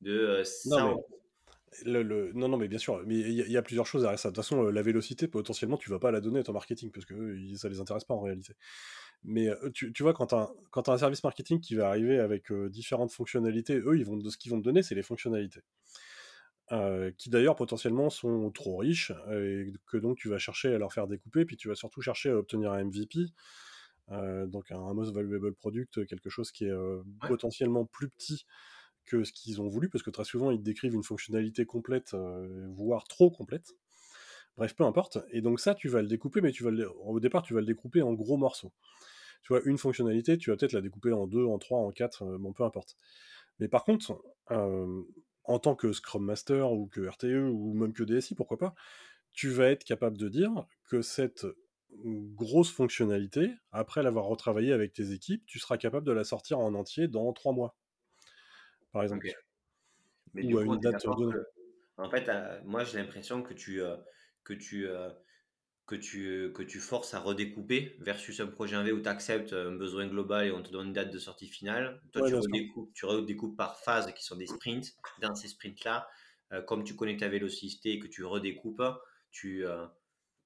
de 0.00 0.42
non, 1.84 2.48
non, 2.48 2.56
mais 2.56 2.68
bien 2.68 2.78
sûr, 2.78 3.02
mais 3.06 3.16
il 3.16 3.50
y, 3.50 3.56
a 3.56 3.62
plusieurs 3.62 3.86
choses 3.86 4.02
derrière 4.02 4.18
ça. 4.18 4.30
De 4.30 4.34
toute 4.34 4.44
façon, 4.44 4.66
euh, 4.66 4.70
la 4.70 4.82
vélocité, 4.82 5.28
potentiellement, 5.28 5.76
tu 5.76 5.90
vas 5.90 5.98
pas 5.98 6.10
la 6.10 6.20
donner 6.20 6.40
à 6.40 6.42
ton 6.42 6.52
marketing, 6.52 6.90
parce 6.90 7.04
que 7.04 7.36
ça 7.56 7.68
les 7.68 7.80
intéresse 7.80 8.04
pas 8.04 8.14
en 8.14 8.20
réalité. 8.20 8.54
Mais 9.24 9.48
euh, 9.48 9.70
tu, 9.70 9.92
vois, 10.02 10.14
quand 10.14 10.26
tu 10.26 10.34
as, 10.34 10.92
un 10.92 10.98
service 10.98 11.22
marketing 11.22 11.60
qui 11.60 11.74
va 11.74 11.88
arriver 11.88 12.18
avec 12.18 12.50
euh, 12.50 12.70
différentes 12.70 13.12
fonctionnalités, 13.12 13.78
eux, 13.78 13.98
ils 13.98 14.04
vont, 14.04 14.18
ce 14.28 14.36
qu'ils 14.36 14.52
vont 14.52 14.58
te 14.58 14.64
donner, 14.64 14.82
c'est 14.82 14.94
les 14.94 15.02
fonctionnalités. 15.02 15.60
Qui 17.16 17.30
d'ailleurs 17.30 17.56
potentiellement 17.56 18.10
sont 18.10 18.50
trop 18.50 18.78
riches, 18.78 19.12
et 19.30 19.72
que 19.86 19.96
donc 19.96 20.18
tu 20.18 20.28
vas 20.28 20.38
chercher 20.38 20.74
à 20.74 20.78
leur 20.78 20.92
faire 20.92 21.06
découper, 21.06 21.44
puis 21.44 21.56
tu 21.56 21.68
vas 21.68 21.74
surtout 21.74 22.00
chercher 22.00 22.30
à 22.30 22.36
obtenir 22.36 22.72
un 22.72 22.84
MVP, 22.84 23.20
donc 24.10 24.70
un 24.72 24.94
Most 24.94 25.14
Valuable 25.14 25.54
Product, 25.54 26.06
quelque 26.06 26.28
chose 26.28 26.50
qui 26.50 26.64
est 26.64 26.74
potentiellement 27.20 27.84
plus 27.84 28.08
petit 28.08 28.46
que 29.06 29.24
ce 29.24 29.32
qu'ils 29.32 29.60
ont 29.62 29.68
voulu, 29.68 29.88
parce 29.88 30.02
que 30.02 30.10
très 30.10 30.24
souvent 30.24 30.50
ils 30.50 30.62
décrivent 30.62 30.94
une 30.94 31.04
fonctionnalité 31.04 31.64
complète, 31.64 32.12
euh, 32.14 32.66
voire 32.74 33.04
trop 33.04 33.30
complète. 33.30 33.74
Bref, 34.56 34.74
peu 34.74 34.84
importe. 34.84 35.18
Et 35.30 35.40
donc 35.40 35.60
ça, 35.60 35.74
tu 35.74 35.88
vas 35.88 36.02
le 36.02 36.08
découper, 36.08 36.40
mais 36.40 36.50
tu 36.50 36.64
vas 36.64 36.70
au 37.04 37.20
départ, 37.20 37.42
tu 37.42 37.54
vas 37.54 37.60
le 37.60 37.66
découper 37.66 38.02
en 38.02 38.12
gros 38.14 38.36
morceaux. 38.36 38.72
Tu 39.42 39.52
vois, 39.52 39.62
une 39.64 39.78
fonctionnalité, 39.78 40.38
tu 40.38 40.50
vas 40.50 40.56
peut-être 40.56 40.72
la 40.72 40.80
découper 40.80 41.12
en 41.12 41.26
deux, 41.26 41.44
en 41.44 41.58
trois, 41.58 41.78
en 41.78 41.92
quatre, 41.92 42.22
euh, 42.24 42.38
bon, 42.38 42.52
peu 42.52 42.64
importe. 42.64 42.96
Mais 43.60 43.68
par 43.68 43.84
contre, 43.84 44.20
euh, 44.50 45.02
en 45.46 45.58
tant 45.58 45.74
que 45.74 45.92
Scrum 45.92 46.24
Master 46.24 46.72
ou 46.72 46.86
que 46.86 47.06
RTE 47.06 47.50
ou 47.50 47.74
même 47.74 47.92
que 47.92 48.02
DSI, 48.02 48.34
pourquoi 48.34 48.58
pas, 48.58 48.74
tu 49.32 49.48
vas 49.48 49.70
être 49.70 49.84
capable 49.84 50.16
de 50.18 50.28
dire 50.28 50.66
que 50.84 51.02
cette 51.02 51.46
grosse 52.04 52.70
fonctionnalité, 52.70 53.52
après 53.72 54.02
l'avoir 54.02 54.26
retravaillée 54.26 54.72
avec 54.72 54.92
tes 54.92 55.12
équipes, 55.12 55.44
tu 55.46 55.58
seras 55.58 55.78
capable 55.78 56.06
de 56.06 56.12
la 56.12 56.24
sortir 56.24 56.58
en 56.58 56.74
entier 56.74 57.08
dans 57.08 57.32
trois 57.32 57.52
mois 57.52 57.76
par 58.96 59.02
exemple. 59.02 59.28
Mais 60.32 60.42
du 60.42 60.54
coup, 60.54 60.80
en 61.98 62.10
fait, 62.10 62.28
euh, 62.28 62.60
moi 62.64 62.82
j'ai 62.84 62.98
l'impression 62.98 63.42
que 63.42 63.52
tu, 63.52 63.82
euh, 63.82 63.96
que, 64.42 64.54
tu, 64.54 64.88
euh, 64.88 65.10
que, 65.86 65.94
tu, 65.94 66.52
que 66.54 66.62
tu 66.62 66.80
forces 66.80 67.14
à 67.14 67.20
redécouper 67.20 67.96
versus 68.00 68.40
un 68.40 68.46
projet 68.46 68.82
V 68.82 68.92
où 68.92 69.00
tu 69.00 69.08
acceptes 69.08 69.52
un 69.52 69.72
besoin 69.72 70.06
global 70.06 70.46
et 70.46 70.50
on 70.50 70.62
te 70.62 70.70
donne 70.70 70.88
une 70.88 70.92
date 70.92 71.12
de 71.12 71.18
sortie 71.18 71.48
finale. 71.48 72.00
Toi, 72.12 72.28
tu, 72.28 72.34
redécoupes, 72.34 72.92
tu, 72.94 73.06
redécoupes, 73.06 73.56
par 73.56 73.78
phase 73.78 74.12
qui 74.12 74.24
sont 74.24 74.36
des 74.36 74.46
sprints. 74.46 74.94
Dans 75.20 75.34
ces 75.34 75.48
sprints-là, 75.48 76.08
comme 76.66 76.84
tu 76.84 76.96
connais 76.96 77.16
ta 77.16 77.28
vélocité 77.28 77.92
et 77.92 77.98
que 77.98 78.08
tu 78.08 78.24
redécoupes, 78.24 78.82
tu, 79.30 79.64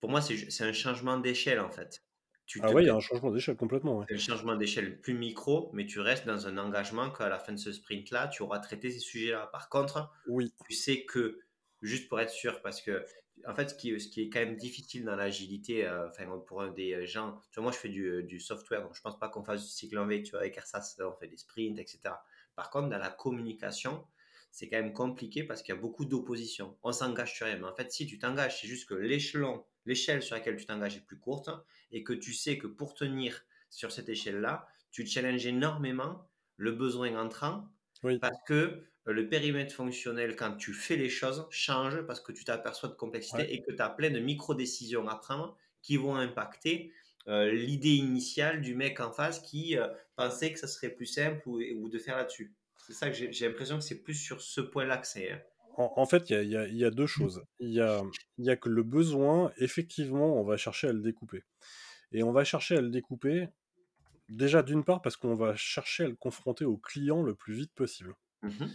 pour 0.00 0.10
moi, 0.10 0.20
c'est 0.20 0.64
un 0.64 0.72
changement 0.72 1.18
d'échelle 1.18 1.60
en 1.60 1.70
fait 1.70 2.02
ah 2.62 2.72
ouais, 2.72 2.82
il 2.82 2.86
y 2.86 2.90
a 2.90 2.94
un 2.94 3.00
changement 3.00 3.30
d'échelle 3.30 3.56
complètement. 3.56 3.98
Ouais. 3.98 4.06
Un 4.10 4.18
changement 4.18 4.56
d'échelle 4.56 5.00
plus 5.00 5.14
micro, 5.14 5.70
mais 5.72 5.86
tu 5.86 6.00
restes 6.00 6.26
dans 6.26 6.46
un 6.46 6.58
engagement 6.58 7.10
qu'à 7.10 7.28
la 7.28 7.38
fin 7.38 7.52
de 7.52 7.58
ce 7.58 7.72
sprint-là, 7.72 8.28
tu 8.28 8.42
auras 8.42 8.58
traité 8.58 8.90
ces 8.90 8.98
sujets-là. 8.98 9.48
Par 9.52 9.68
contre, 9.68 10.10
oui. 10.28 10.52
tu 10.68 10.74
sais 10.74 11.04
que, 11.04 11.38
juste 11.82 12.08
pour 12.08 12.20
être 12.20 12.30
sûr, 12.30 12.60
parce 12.62 12.82
que, 12.82 13.04
en 13.46 13.54
fait, 13.54 13.70
ce 13.70 13.74
qui, 13.74 13.98
ce 14.00 14.08
qui 14.08 14.22
est 14.22 14.30
quand 14.30 14.40
même 14.40 14.56
difficile 14.56 15.04
dans 15.04 15.16
l'agilité, 15.16 15.86
euh, 15.86 16.08
enfin, 16.08 16.26
pour 16.46 16.66
des 16.70 17.06
gens, 17.06 17.40
tu 17.50 17.56
vois, 17.56 17.64
moi, 17.64 17.72
je 17.72 17.78
fais 17.78 17.88
du, 17.88 18.22
du 18.24 18.40
software, 18.40 18.82
donc 18.82 18.94
je 18.94 19.00
pense 19.00 19.18
pas 19.18 19.28
qu'on 19.28 19.44
fasse 19.44 19.62
du 19.62 19.70
cycle 19.70 19.98
en 19.98 20.06
V, 20.06 20.22
tu 20.22 20.32
vois, 20.32 20.40
avec 20.40 20.56
AirSAS, 20.56 20.96
on 21.00 21.12
fait 21.12 21.28
des 21.28 21.36
sprints, 21.36 21.78
etc. 21.78 22.00
Par 22.56 22.70
contre, 22.70 22.88
dans 22.88 22.98
la 22.98 23.10
communication, 23.10 24.04
c'est 24.50 24.68
quand 24.68 24.78
même 24.78 24.92
compliqué 24.92 25.44
parce 25.44 25.62
qu'il 25.62 25.74
y 25.74 25.78
a 25.78 25.80
beaucoup 25.80 26.04
d'opposition. 26.04 26.76
On 26.82 26.92
s'engage 26.92 27.34
sur 27.34 27.46
rien, 27.46 27.56
mais 27.56 27.66
en 27.66 27.74
fait, 27.74 27.90
si 27.92 28.06
tu 28.06 28.18
t'engages, 28.18 28.60
c'est 28.60 28.66
juste 28.68 28.88
que 28.88 28.94
l'échelon 28.94 29.64
l'échelle 29.86 30.22
sur 30.22 30.34
laquelle 30.34 30.56
tu 30.56 30.66
t'engages 30.66 30.96
est 30.96 31.06
plus 31.06 31.18
courte 31.18 31.50
et 31.90 32.04
que 32.04 32.12
tu 32.12 32.32
sais 32.32 32.58
que 32.58 32.66
pour 32.66 32.94
tenir 32.94 33.44
sur 33.70 33.92
cette 33.92 34.08
échelle-là, 34.08 34.66
tu 34.90 35.06
challenges 35.06 35.46
énormément 35.46 36.28
le 36.56 36.72
besoin 36.72 37.16
entrant 37.18 37.68
parce 38.20 38.38
que 38.46 38.54
euh, 38.54 38.89
le 39.06 39.28
périmètre 39.28 39.74
fonctionnel, 39.74 40.36
quand 40.36 40.56
tu 40.56 40.72
fais 40.72 40.96
les 40.96 41.08
choses, 41.08 41.46
change 41.50 42.02
parce 42.02 42.20
que 42.20 42.32
tu 42.32 42.44
t'aperçois 42.44 42.88
de 42.88 42.94
complexité 42.94 43.52
et 43.54 43.62
que 43.62 43.72
tu 43.72 43.82
as 43.82 43.88
plein 43.88 44.10
de 44.10 44.20
micro-décisions 44.20 45.08
à 45.08 45.16
prendre 45.16 45.56
qui 45.82 45.96
vont 45.96 46.16
impacter 46.16 46.92
euh, 47.28 47.50
l'idée 47.50 47.94
initiale 47.94 48.60
du 48.60 48.74
mec 48.74 49.00
en 49.00 49.12
face 49.12 49.40
qui 49.40 49.76
euh, 49.76 49.86
pensait 50.16 50.52
que 50.52 50.58
ça 50.58 50.66
serait 50.66 50.90
plus 50.90 51.06
simple 51.06 51.42
ou, 51.48 51.88
de 51.88 51.98
faire 51.98 52.16
là-dessus. 52.16 52.54
C'est 52.86 52.92
ça 52.92 53.10
que 53.10 53.16
j'ai 53.16 53.46
l'impression 53.46 53.78
que 53.78 53.84
c'est 53.84 54.02
plus 54.02 54.14
sur 54.14 54.40
ce 54.40 54.60
point-là 54.60 54.98
que 54.98 55.06
c'est. 55.06 55.30
Hein 55.30 55.40
en, 55.76 56.06
fait, 56.06 56.30
il 56.30 56.48
y, 56.48 56.84
a, 56.84 56.90
deux 56.90 57.06
choses. 57.06 57.42
Il 57.58 57.72
y 57.72 57.80
a, 57.80 58.56
que 58.56 58.68
le 58.68 58.82
besoin, 58.82 59.52
effectivement, 59.58 60.38
on 60.38 60.44
va 60.44 60.56
chercher 60.56 60.88
à 60.88 60.92
le 60.92 61.00
découper. 61.00 61.44
Et 62.12 62.22
on 62.22 62.32
va 62.32 62.44
chercher 62.44 62.76
à 62.76 62.80
le 62.80 62.90
découper, 62.90 63.48
déjà 64.28 64.62
d'une 64.62 64.84
part, 64.84 65.00
parce 65.00 65.16
qu'on 65.16 65.34
va 65.34 65.54
chercher 65.56 66.04
à 66.04 66.08
le 66.08 66.16
confronter 66.16 66.64
au 66.64 66.76
client 66.76 67.22
le 67.22 67.34
plus 67.34 67.54
vite 67.54 67.72
possible. 67.72 68.14
Mmh 68.42 68.66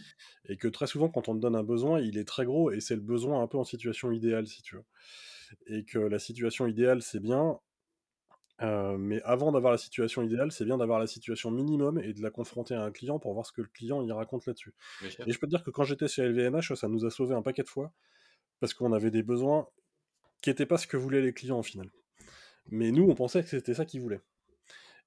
et 0.47 0.57
que 0.57 0.67
très 0.67 0.85
souvent, 0.85 1.09
quand 1.09 1.27
on 1.27 1.35
te 1.35 1.39
donne 1.39 1.55
un 1.55 1.63
besoin, 1.63 1.99
il 1.99 2.19
est 2.19 2.27
très 2.27 2.45
gros 2.45 2.71
et 2.71 2.79
c'est 2.79 2.93
le 2.93 3.01
besoin 3.01 3.41
un 3.41 3.47
peu 3.47 3.57
en 3.57 3.63
situation 3.63 4.11
idéale, 4.11 4.45
si 4.45 4.61
tu 4.61 4.75
veux. 4.75 4.83
Et 5.65 5.83
que 5.83 5.97
la 5.97 6.19
situation 6.19 6.67
idéale, 6.67 7.01
c'est 7.01 7.19
bien, 7.19 7.59
euh, 8.61 8.97
mais 8.97 9.21
avant 9.23 9.51
d'avoir 9.51 9.71
la 9.71 9.77
situation 9.77 10.23
idéale, 10.23 10.51
c'est 10.51 10.65
bien 10.65 10.77
d'avoir 10.77 10.99
la 10.99 11.07
situation 11.07 11.51
minimum 11.51 11.99
et 11.99 12.13
de 12.13 12.21
la 12.21 12.29
confronter 12.29 12.73
à 12.73 12.83
un 12.83 12.91
client 12.91 13.19
pour 13.19 13.33
voir 13.33 13.45
ce 13.45 13.51
que 13.51 13.61
le 13.61 13.67
client 13.67 14.01
y 14.01 14.11
raconte 14.11 14.45
là-dessus. 14.45 14.73
Et 15.03 15.31
je 15.31 15.39
peux 15.39 15.47
te 15.47 15.49
dire 15.49 15.63
que 15.63 15.71
quand 15.71 15.83
j'étais 15.83 16.07
chez 16.07 16.23
LVMH, 16.27 16.75
ça 16.75 16.87
nous 16.87 17.05
a 17.05 17.09
sauvé 17.09 17.35
un 17.35 17.41
paquet 17.41 17.63
de 17.63 17.67
fois 17.67 17.91
parce 18.59 18.73
qu'on 18.73 18.93
avait 18.93 19.11
des 19.11 19.23
besoins 19.23 19.67
qui 20.41 20.49
n'étaient 20.49 20.65
pas 20.65 20.77
ce 20.77 20.87
que 20.87 20.95
voulaient 20.95 21.21
les 21.21 21.33
clients 21.33 21.59
au 21.59 21.63
final. 21.63 21.89
Mais 22.67 22.91
nous, 22.91 23.03
on 23.09 23.15
pensait 23.15 23.43
que 23.43 23.49
c'était 23.49 23.73
ça 23.73 23.85
qu'ils 23.85 24.01
voulaient. 24.01 24.21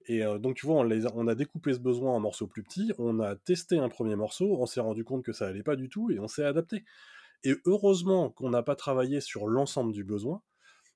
Et 0.08 0.24
euh, 0.24 0.38
donc, 0.38 0.56
tu 0.56 0.66
vois, 0.66 0.76
on, 0.76 0.90
on, 1.14 1.28
a 1.28 1.34
découpé 1.34 1.74
ce 1.74 1.78
besoin 1.78 2.12
en 2.12 2.20
morceaux 2.20 2.46
plus 2.46 2.62
petits, 2.62 2.92
on 2.98 3.20
a 3.20 3.36
testé 3.36 3.78
un 3.78 3.90
premier 3.90 4.16
morceau, 4.16 4.56
on 4.58 4.64
s'est 4.64 4.80
rendu 4.80 5.04
compte 5.04 5.22
que 5.22 5.32
ça 5.32 5.46
allait 5.46 5.62
pas 5.62 5.76
du 5.76 5.90
tout 5.90 6.10
et 6.10 6.18
on 6.18 6.28
s'est 6.28 6.44
adapté. 6.44 6.84
Et 7.44 7.54
heureusement 7.66 8.30
qu'on 8.30 8.48
n'a 8.48 8.62
pas 8.62 8.74
travaillé 8.74 9.20
sur 9.20 9.46
l'ensemble 9.46 9.92
du 9.92 10.04
besoin, 10.04 10.42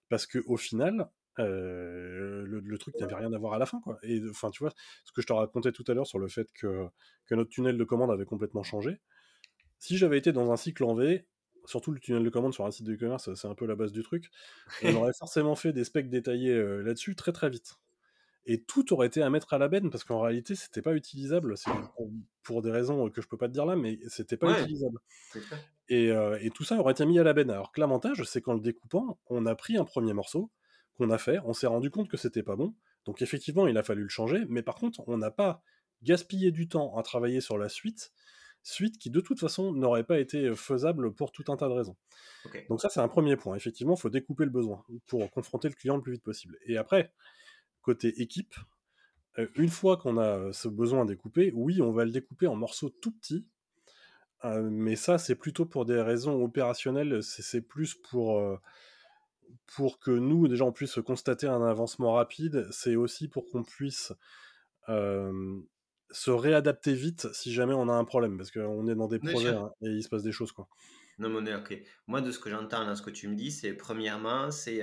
parce 0.08 0.26
qu'au 0.26 0.56
final, 0.56 1.10
le, 1.36 2.76
truc 2.78 2.98
n'avait 2.98 3.14
rien 3.14 3.32
à 3.34 3.38
voir 3.38 3.52
à 3.52 3.58
la 3.58 3.66
fin, 3.66 3.80
quoi. 3.80 3.98
Et 4.02 4.22
enfin, 4.30 4.50
tu 4.50 4.64
vois, 4.64 4.72
ce 5.04 5.12
que 5.12 5.20
je 5.20 5.26
te 5.26 5.32
racontais 5.32 5.72
tout 5.72 5.84
à 5.88 5.94
l'heure 5.94 6.06
sur 6.06 6.18
le 6.18 6.28
fait 6.28 6.50
que, 6.54 6.86
que 7.26 7.34
notre 7.34 7.50
tunnel 7.50 7.76
de 7.76 7.84
commande 7.84 8.10
avait 8.10 8.24
complètement 8.24 8.62
changé. 8.62 8.98
Si 9.78 9.98
j'avais 9.98 10.16
été 10.16 10.32
dans 10.32 10.52
un 10.52 10.56
cycle 10.56 10.84
en 10.84 10.94
V, 10.94 11.26
surtout 11.66 11.92
le 11.92 12.00
tunnel 12.00 12.24
de 12.24 12.30
commande 12.30 12.54
sur 12.54 12.64
un 12.64 12.70
site 12.70 12.86
de 12.86 12.94
e-commerce, 12.94 13.34
c'est 13.34 13.48
un 13.48 13.54
peu 13.54 13.66
la 13.66 13.74
base 13.74 13.92
du 13.92 14.02
truc. 14.02 14.30
On 14.82 14.94
aurait 14.96 15.12
forcément 15.18 15.54
fait 15.54 15.74
des 15.74 15.84
specs 15.84 16.08
détaillés 16.08 16.56
là-dessus 16.82 17.14
très 17.14 17.32
très 17.32 17.50
vite 17.50 17.76
et 18.44 18.62
tout 18.62 18.92
aurait 18.92 19.06
été 19.06 19.22
à 19.22 19.30
mettre 19.30 19.52
à 19.54 19.58
la 19.58 19.68
benne 19.68 19.90
parce 19.90 20.04
qu'en 20.04 20.20
réalité 20.20 20.54
c'était 20.54 20.82
pas 20.82 20.94
utilisable. 20.94 21.54
Pour, 22.42 22.60
des 22.60 22.72
raisons 22.72 23.08
que 23.08 23.22
je 23.22 23.28
peux 23.28 23.36
pas 23.36 23.46
te 23.46 23.52
dire 23.52 23.66
là 23.66 23.76
mais 23.76 24.00
c'était 24.08 24.36
pas 24.36 24.60
utilisable. 24.60 24.98
Et, 25.88 26.08
et, 26.08 26.50
tout 26.50 26.64
ça 26.64 26.76
aurait 26.76 26.92
été 26.92 27.06
mis 27.06 27.18
à 27.18 27.22
la 27.22 27.32
benne. 27.32 27.50
Alors 27.50 27.70
que 27.70 27.80
l'avantage 27.80 28.24
c'est 28.24 28.40
qu'en 28.40 28.54
le 28.54 28.60
découpant 28.60 29.18
on 29.26 29.46
a 29.46 29.54
pris 29.54 29.76
un 29.76 29.84
premier 29.84 30.12
morceau 30.12 30.50
qu'on 30.96 31.10
a 31.10 31.18
fait 31.18 31.38
on 31.44 31.52
s'est 31.52 31.68
rendu 31.68 31.90
compte 31.90 32.08
que 32.08 32.16
c'était 32.16 32.42
pas 32.42 32.56
bon. 32.56 32.74
Donc 33.04 33.22
effectivement 33.22 33.66
il 33.66 33.78
a 33.78 33.82
fallu 33.82 34.02
le 34.02 34.08
changer 34.08 34.44
mais 34.48 34.62
par 34.62 34.74
contre 34.74 35.02
on 35.06 35.18
n'a 35.18 35.30
pas 35.30 35.62
gaspillé 36.02 36.50
du 36.50 36.68
temps 36.68 36.96
à 36.96 37.02
travailler 37.02 37.40
sur 37.40 37.58
la 37.58 37.68
suite 37.68 38.12
suite 38.62 38.98
qui 38.98 39.10
de 39.10 39.20
toute 39.20 39.40
façon 39.40 39.72
n'aurait 39.72 40.04
pas 40.04 40.18
été 40.18 40.54
faisable 40.54 41.12
pour 41.14 41.32
tout 41.32 41.44
un 41.48 41.56
tas 41.56 41.68
de 41.68 41.72
raisons. 41.72 41.96
Donc 42.68 42.80
ça 42.80 42.88
c'est 42.88 43.00
un 43.00 43.08
premier 43.08 43.36
point. 43.36 43.56
Effectivement, 43.56 43.94
il 43.94 44.00
faut 44.00 44.10
découper 44.10 44.44
le 44.44 44.50
besoin 44.50 44.84
pour 45.06 45.30
confronter 45.30 45.68
le 45.68 45.74
client 45.74 45.96
le 45.96 46.02
plus 46.02 46.12
vite 46.12 46.22
possible. 46.22 46.56
Et 46.66 46.76
après, 46.76 47.12
côté 47.82 48.20
équipe, 48.22 48.54
euh, 49.38 49.46
une 49.56 49.68
fois 49.68 49.96
qu'on 49.96 50.18
a 50.18 50.38
euh, 50.38 50.52
ce 50.52 50.68
besoin 50.68 51.04
découpé, 51.04 51.52
oui, 51.54 51.80
on 51.80 51.92
va 51.92 52.04
le 52.04 52.10
découper 52.10 52.46
en 52.46 52.56
morceaux 52.56 52.90
tout 52.90 53.12
petits, 53.12 53.46
euh, 54.44 54.68
mais 54.70 54.96
ça, 54.96 55.18
c'est 55.18 55.36
plutôt 55.36 55.66
pour 55.66 55.84
des 55.84 56.00
raisons 56.00 56.42
opérationnelles, 56.42 57.22
c'est 57.22 57.62
plus 57.62 57.94
pour, 57.94 58.42
pour 59.76 60.00
que 60.00 60.10
nous, 60.10 60.48
déjà, 60.48 60.64
on 60.64 60.72
puisse 60.72 60.98
constater 61.04 61.46
un 61.46 61.62
avancement 61.62 62.14
rapide, 62.14 62.66
c'est 62.70 62.96
aussi 62.96 63.28
pour 63.28 63.48
qu'on 63.48 63.62
puisse 63.62 64.12
se 64.88 66.30
réadapter 66.30 66.92
vite 66.92 67.32
si 67.32 67.52
jamais 67.52 67.72
on 67.72 67.88
a 67.88 67.92
un 67.92 68.04
problème, 68.04 68.36
parce 68.36 68.50
qu'on 68.50 68.88
est 68.88 68.96
dans 68.96 69.08
des 69.08 69.20
projets 69.20 69.54
hein, 69.54 69.70
et 69.80 69.88
il 69.88 70.02
se 70.02 70.08
passe 70.08 70.24
des 70.24 70.32
choses. 70.32 70.52
Quoi. 70.52 70.68
Non, 71.18 71.28
mais 71.28 71.54
ok. 71.54 71.80
Moi, 72.08 72.20
de 72.20 72.32
ce 72.32 72.40
que 72.40 72.50
j'entends 72.50 72.84
dans 72.84 72.96
ce 72.96 73.02
que 73.02 73.10
tu 73.10 73.28
me 73.28 73.36
dis, 73.36 73.52
c'est 73.52 73.74
premièrement, 73.74 74.50
c'est 74.50 74.82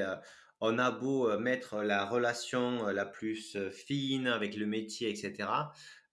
on 0.62 0.78
a 0.78 0.92
beau 0.92 1.38
mettre 1.38 1.84
la 1.84 2.06
relation 2.06 2.88
la 2.88 3.06
plus 3.06 3.58
fine 3.72 4.28
avec 4.28 4.56
le 4.56 4.66
métier, 4.66 5.10
etc., 5.10 5.50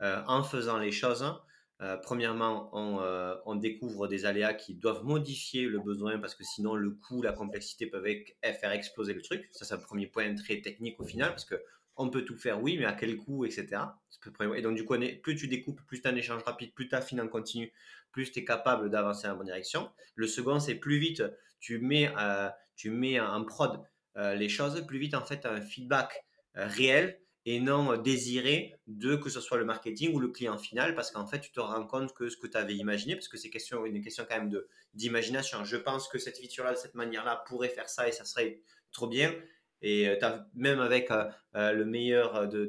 en 0.01 0.43
faisant 0.43 0.79
les 0.79 0.93
choses, 0.93 1.25
premièrement, 2.03 2.71
on, 2.73 3.55
découvre 3.57 4.07
des 4.09 4.25
aléas 4.25 4.55
qui 4.55 4.75
doivent 4.75 5.05
modifier 5.05 5.67
le 5.67 5.81
besoin 5.81 6.19
parce 6.19 6.35
que 6.35 6.45
sinon 6.45 6.75
le 6.75 6.91
coût, 6.91 7.23
la 7.23 7.33
complexité 7.33 7.87
peuvent 7.87 8.07
faire 8.43 8.71
exploser 8.73 9.15
le 9.15 9.23
truc. 9.23 9.49
Ça, 9.53 9.65
c'est 9.65 9.75
un 9.75 9.79
premier 9.79 10.07
point 10.07 10.35
très 10.35 10.61
technique 10.61 11.01
au 11.01 11.05
final 11.05 11.31
parce 11.31 11.45
que 11.45 11.57
on 11.97 12.11
peut 12.11 12.25
tout 12.25 12.37
faire, 12.37 12.63
oui, 12.63 12.77
mais 12.79 12.85
à 12.85 12.93
quel 12.93 13.17
coût, 13.17 13.47
etc. 13.47 13.83
Et 14.55 14.63
donc, 14.63 14.77
du 14.77 14.85
coup, 14.85 14.97
plus 15.23 15.37
tu 15.37 15.49
découpes, 15.49 15.81
plus 15.87 16.03
tu 16.03 16.09
as 16.09 16.11
un 16.11 16.17
échange 16.17 16.43
rapide, 16.43 16.75
plus 16.75 16.89
tu 16.89 16.95
affines 16.95 17.21
en 17.21 17.29
continu, 17.29 17.73
plus 18.13 18.31
tu 18.31 18.41
es 18.41 18.45
capable 18.45 18.91
d'avancer 18.91 19.27
la 19.27 19.35
bonne 19.35 19.47
direction. 19.47 19.91
Le 20.15 20.27
second, 20.27 20.61
c'est 20.61 20.75
plus 20.75 20.99
vite 20.99 21.23
tu 21.59 21.79
mets, 21.79 22.13
tu 22.77 22.91
mets 22.91 23.19
en 23.19 23.45
prod 23.45 23.73
euh, 23.75 23.79
les 24.17 24.49
choses, 24.49 24.85
plus 24.87 24.99
vite 24.99 25.15
en 25.15 25.25
fait 25.25 25.47
un 25.47 25.61
feedback 25.61 26.25
euh, 26.57 26.67
réel 26.67 27.21
et 27.45 27.61
non 27.61 27.93
euh, 27.93 27.97
désiré 27.99 28.75
de 28.87 29.15
que 29.15 29.29
ce 29.29 29.41
soit 29.41 29.59
le 29.59 29.67
marketing 29.67 30.15
ou 30.15 30.21
le 30.21 30.29
client 30.29 30.57
final 30.57 30.95
parce 30.95 31.11
qu'en 31.11 31.27
fait 31.27 31.41
tu 31.41 31.53
te 31.53 31.61
rends 31.61 31.87
compte 31.87 32.15
que 32.15 32.31
ce 32.31 32.37
que 32.39 32.47
tu 32.47 32.57
avais 32.57 32.75
imaginé 32.75 33.15
parce 33.15 33.29
que 33.29 33.37
c'est 33.37 33.51
question, 33.51 33.85
une 33.85 34.01
question 34.01 34.25
quand 34.29 34.39
même 34.39 34.49
de, 34.49 34.69
d'imagination. 34.95 35.65
Je 35.65 35.77
pense 35.77 36.09
que 36.09 36.19
cette 36.19 36.39
feature-là 36.39 36.73
de 36.73 36.79
cette 36.79 36.95
manière-là 36.95 37.45
pourrait 37.47 37.69
faire 37.69 37.91
ça 37.91 38.09
et 38.09 38.13
ça 38.13 38.25
serait 38.25 38.63
trop 38.91 39.07
bien. 39.07 39.35
Et 39.83 40.09
même 40.55 40.81
avec 40.81 41.11
le 41.53 41.85
meilleur 41.85 42.49
de, 42.49 42.65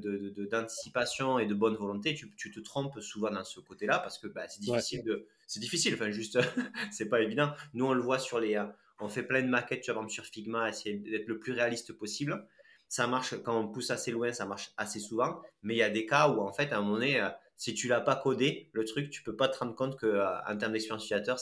d'anticipation 0.51 1.39
et 1.39 1.45
de 1.45 1.53
bonne 1.53 1.75
volonté, 1.75 2.13
tu, 2.13 2.35
tu, 2.35 2.51
te 2.51 2.59
trompes 2.59 2.99
souvent 2.99 3.31
dans 3.31 3.45
ce 3.45 3.61
côté-là 3.61 3.99
parce 3.99 4.19
que 4.19 4.27
bah, 4.27 4.47
c'est 4.49 4.59
difficile 4.59 5.03
de, 5.05 5.25
c'est 5.47 5.61
difficile. 5.61 5.93
Enfin, 5.93 6.11
juste, 6.11 6.37
c'est 6.91 7.07
pas 7.07 7.21
évident. 7.21 7.53
Nous, 7.73 7.85
on 7.85 7.93
le 7.93 8.01
voit 8.01 8.19
sur 8.19 8.41
les, 8.41 8.61
on 8.99 9.09
fait 9.09 9.23
plein 9.23 9.41
de 9.41 9.47
maquettes, 9.47 9.81
tu 9.81 9.91
vois, 9.91 10.07
sur 10.09 10.25
Figma, 10.25 10.69
essayer 10.69 10.95
d'être 10.95 11.27
le 11.27 11.39
plus 11.39 11.53
réaliste 11.53 11.93
possible. 11.93 12.47
Ça 12.89 13.05
marche 13.05 13.35
quand 13.43 13.59
on 13.59 13.67
pousse 13.67 13.91
assez 13.91 14.11
loin, 14.11 14.31
ça 14.31 14.45
marche 14.45 14.71
assez 14.77 14.99
souvent. 14.99 15.41
Mais 15.61 15.75
il 15.75 15.77
y 15.77 15.83
a 15.83 15.89
des 15.89 16.05
cas 16.05 16.29
où, 16.29 16.39
en 16.41 16.53
fait, 16.53 16.71
à 16.71 16.77
un 16.77 16.81
moment 16.81 16.93
donné, 16.93 17.19
euh, 17.19 17.29
si 17.57 17.73
tu 17.73 17.87
l'as 17.87 18.01
pas 18.01 18.15
codé, 18.15 18.69
le 18.71 18.85
truc, 18.85 19.09
tu 19.09 19.23
peux 19.23 19.35
pas 19.35 19.49
te 19.49 19.59
rendre 19.59 19.75
compte 19.75 19.99
qu'en 19.99 20.07
euh, 20.07 20.55
termes 20.57 20.71
d'expérience 20.71 21.03
utilisateur, 21.03 21.37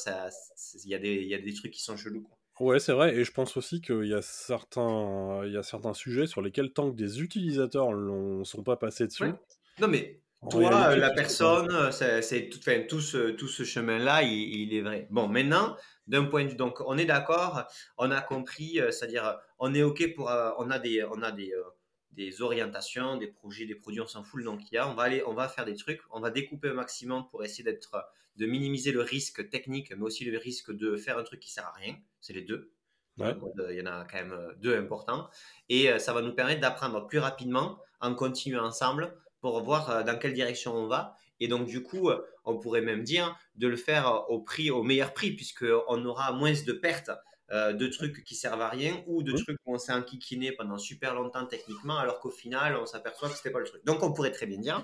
il 0.84 0.90
y, 0.90 0.96
a 0.96 1.00
des, 1.00 1.24
y 1.24 1.36
a 1.36 1.40
des 1.40 1.54
trucs 1.54 1.72
qui 1.72 1.84
sont 1.84 1.98
chelous. 1.98 2.24
Quoi. 2.24 2.38
Ouais, 2.60 2.80
c'est 2.80 2.94
vrai. 2.94 3.16
Et 3.16 3.24
je 3.24 3.32
pense 3.32 3.58
aussi 3.58 3.82
qu'il 3.82 4.06
y, 4.06 4.14
a 4.14 4.22
certains, 4.22 5.46
il 5.46 5.52
y 5.52 5.58
a 5.58 5.64
certains 5.64 5.94
sujets 5.94 6.26
sur 6.26 6.42
lesquels, 6.42 6.72
tant 6.72 6.90
que 6.90 6.96
des 6.96 7.22
utilisateurs 7.22 7.92
ne 7.92 8.44
sont 8.44 8.64
pas 8.64 8.78
passés 8.78 9.08
dessus. 9.08 9.32
Non, 9.80 9.88
mais 9.88 10.22
toi, 10.50 10.96
la 10.96 11.12
personne, 11.12 11.92
c'est 11.92 12.50
tout, 12.50 12.60
tout, 12.88 13.02
ce, 13.02 13.32
tout 13.32 13.48
ce 13.48 13.64
chemin-là, 13.64 14.24
il, 14.24 14.32
il, 14.32 14.74
est 14.74 14.82
vrai. 14.82 15.08
Bon, 15.10 15.28
maintenant, 15.28 15.76
d'un 16.08 16.26
point 16.26 16.44
de 16.44 16.50
vue. 16.50 16.56
Donc, 16.56 16.82
on 16.86 16.98
est 16.98 17.06
d'accord, 17.06 17.64
on 17.98 18.12
a 18.12 18.22
compris, 18.22 18.80
euh, 18.80 18.92
c'est-à-dire, 18.92 19.40
on 19.60 19.74
est 19.74 19.84
OK 19.84 20.14
pour. 20.16 20.30
Euh, 20.30 20.52
on 20.58 20.70
a 20.72 20.80
des, 20.80 21.04
on 21.04 21.22
a 21.22 21.32
des, 21.32 21.52
euh, 21.52 21.64
des 22.12 22.42
orientations, 22.42 23.18
des 23.18 23.28
projets, 23.28 23.66
des 23.66 23.76
produits, 23.76 24.02
on 24.02 24.08
s'en 24.08 24.24
fout 24.24 24.40
le 24.40 24.46
nom 24.46 24.58
qu'il 24.58 24.74
y 24.74 24.78
a. 24.78 24.90
On 24.90 24.94
va, 24.94 25.04
aller, 25.04 25.24
on 25.26 25.34
va 25.34 25.48
faire 25.48 25.66
des 25.66 25.76
trucs, 25.76 26.02
on 26.12 26.20
va 26.20 26.30
découper 26.30 26.70
au 26.70 26.76
maximum 26.76 27.28
pour 27.30 27.44
essayer 27.44 27.64
d'être, 27.64 28.06
de 28.36 28.46
minimiser 28.46 28.92
le 28.92 29.02
risque 29.02 29.50
technique, 29.50 29.92
mais 29.96 30.04
aussi 30.04 30.26
le 30.26 30.38
risque 30.38 30.72
de 30.72 30.96
faire 30.96 31.18
un 31.18 31.24
truc 31.24 31.40
qui 31.40 31.52
sert 31.52 31.66
à 31.66 31.74
rien. 31.74 31.96
C'est 32.22 32.34
les 32.34 32.44
deux. 32.44 32.72
Il 33.18 33.76
y 33.76 33.82
en 33.82 33.86
a 33.86 34.04
quand 34.04 34.18
même 34.18 34.54
deux 34.58 34.76
importants. 34.78 35.30
Et 35.70 35.88
ça 36.00 36.12
va 36.12 36.22
nous 36.22 36.34
permettre 36.34 36.60
d'apprendre 36.60 37.08
plus 37.08 37.20
rapidement 37.20 37.80
en 38.02 38.14
continuant 38.14 38.66
ensemble 38.66 39.16
pour 39.40 39.64
voir 39.64 40.04
dans 40.04 40.20
quelle 40.20 40.34
direction 40.34 40.76
on 40.76 40.88
va 40.88 41.16
et 41.40 41.48
donc, 41.48 41.68
du 41.68 41.84
coup, 41.84 42.10
euh, 42.10 42.22
on 42.46 42.58
pourrait 42.58 42.82
même 42.82 43.04
dire 43.04 43.38
de 43.56 43.68
le 43.68 43.76
faire 43.76 44.08
euh, 44.08 44.20
au 44.30 44.42
prix, 44.42 44.72
au 44.72 44.84
meilleur 44.84 45.14
prix, 45.14 45.32
puisqu'on 45.32 46.06
aura 46.06 46.32
moins 46.32 46.54
de 46.54 46.74
pertes 46.74 47.12
euh, 47.52 47.74
de 47.74 47.88
trucs 47.88 48.24
qui 48.24 48.36
servent 48.36 48.62
à 48.62 48.70
rien 48.70 49.04
ou 49.08 49.22
de 49.22 49.34
trucs 49.34 49.58
où 49.66 49.76
on 49.76 49.78
s'est 49.78 49.94
enquiquiné 49.94 50.52
pendant 50.52 50.78
super 50.78 51.14
longtemps 51.14 51.46
techniquement, 51.46 51.98
alors 51.98 52.20
qu'au 52.20 52.32
final, 52.32 52.78
on 52.78 52.86
s'aperçoit 52.86 53.30
que 53.30 53.36
ce 53.36 53.40
n'était 53.40 53.52
pas 53.52 53.60
le 53.60 53.66
truc. 53.66 53.86
Donc, 53.86 54.02
on 54.04 54.14
pourrait 54.14 54.32
très 54.32 54.48
bien 54.48 54.60
dire 54.60 54.84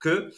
que 0.00 0.30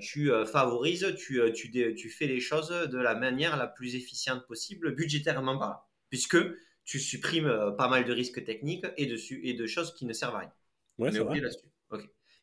tu 0.00 0.28
favorises, 0.46 1.14
tu, 1.16 1.40
tu, 1.54 1.94
tu, 1.94 2.10
fais 2.10 2.26
les 2.26 2.40
choses 2.40 2.70
de 2.70 2.98
la 2.98 3.14
manière 3.14 3.56
la 3.56 3.68
plus 3.68 3.94
efficiente 3.94 4.44
possible, 4.48 4.96
budgétairement 4.96 5.56
parlant, 5.56 5.80
puisque 6.10 6.36
tu 6.84 6.98
supprimes 6.98 7.76
pas 7.78 7.86
mal 7.86 8.04
de 8.04 8.12
risques 8.12 8.44
techniques 8.44 8.84
et 8.96 9.06
de, 9.06 9.16
et 9.46 9.54
de 9.54 9.66
choses 9.68 9.94
qui 9.94 10.04
ne 10.04 10.12
servent 10.12 10.34
à 10.34 10.38
rien. 10.40 10.52
Ouais, 10.98 11.12
c'est 11.12 11.20
vrai. 11.20 11.40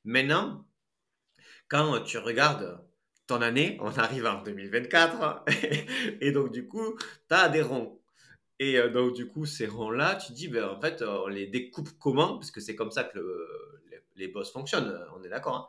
Maintenant, 0.05 0.65
quand 1.67 2.01
tu 2.01 2.17
regardes 2.17 2.79
ton 3.27 3.41
année, 3.41 3.77
on 3.81 3.91
arrive 3.91 4.25
en 4.25 4.43
2024, 4.43 5.45
et 6.21 6.31
donc 6.31 6.51
du 6.51 6.67
coup, 6.67 6.95
tu 7.27 7.35
as 7.35 7.49
des 7.49 7.61
ronds. 7.61 7.99
Et 8.59 8.77
euh, 8.77 8.89
donc 8.89 9.13
du 9.13 9.27
coup, 9.27 9.45
ces 9.45 9.67
ronds-là, 9.67 10.15
tu 10.15 10.33
dis, 10.33 10.47
ben, 10.47 10.65
en 10.65 10.79
fait, 10.79 11.01
on 11.01 11.27
les 11.27 11.47
découpe 11.47 11.89
comment? 11.99 12.37
Parce 12.37 12.51
que 12.51 12.61
c'est 12.61 12.75
comme 12.75 12.91
ça 12.91 13.03
que 13.03 13.19
les, 14.15 14.27
boss 14.27 14.51
fonctionnent, 14.51 14.97
on 15.17 15.23
est 15.23 15.29
d'accord. 15.29 15.55
Hein. 15.55 15.67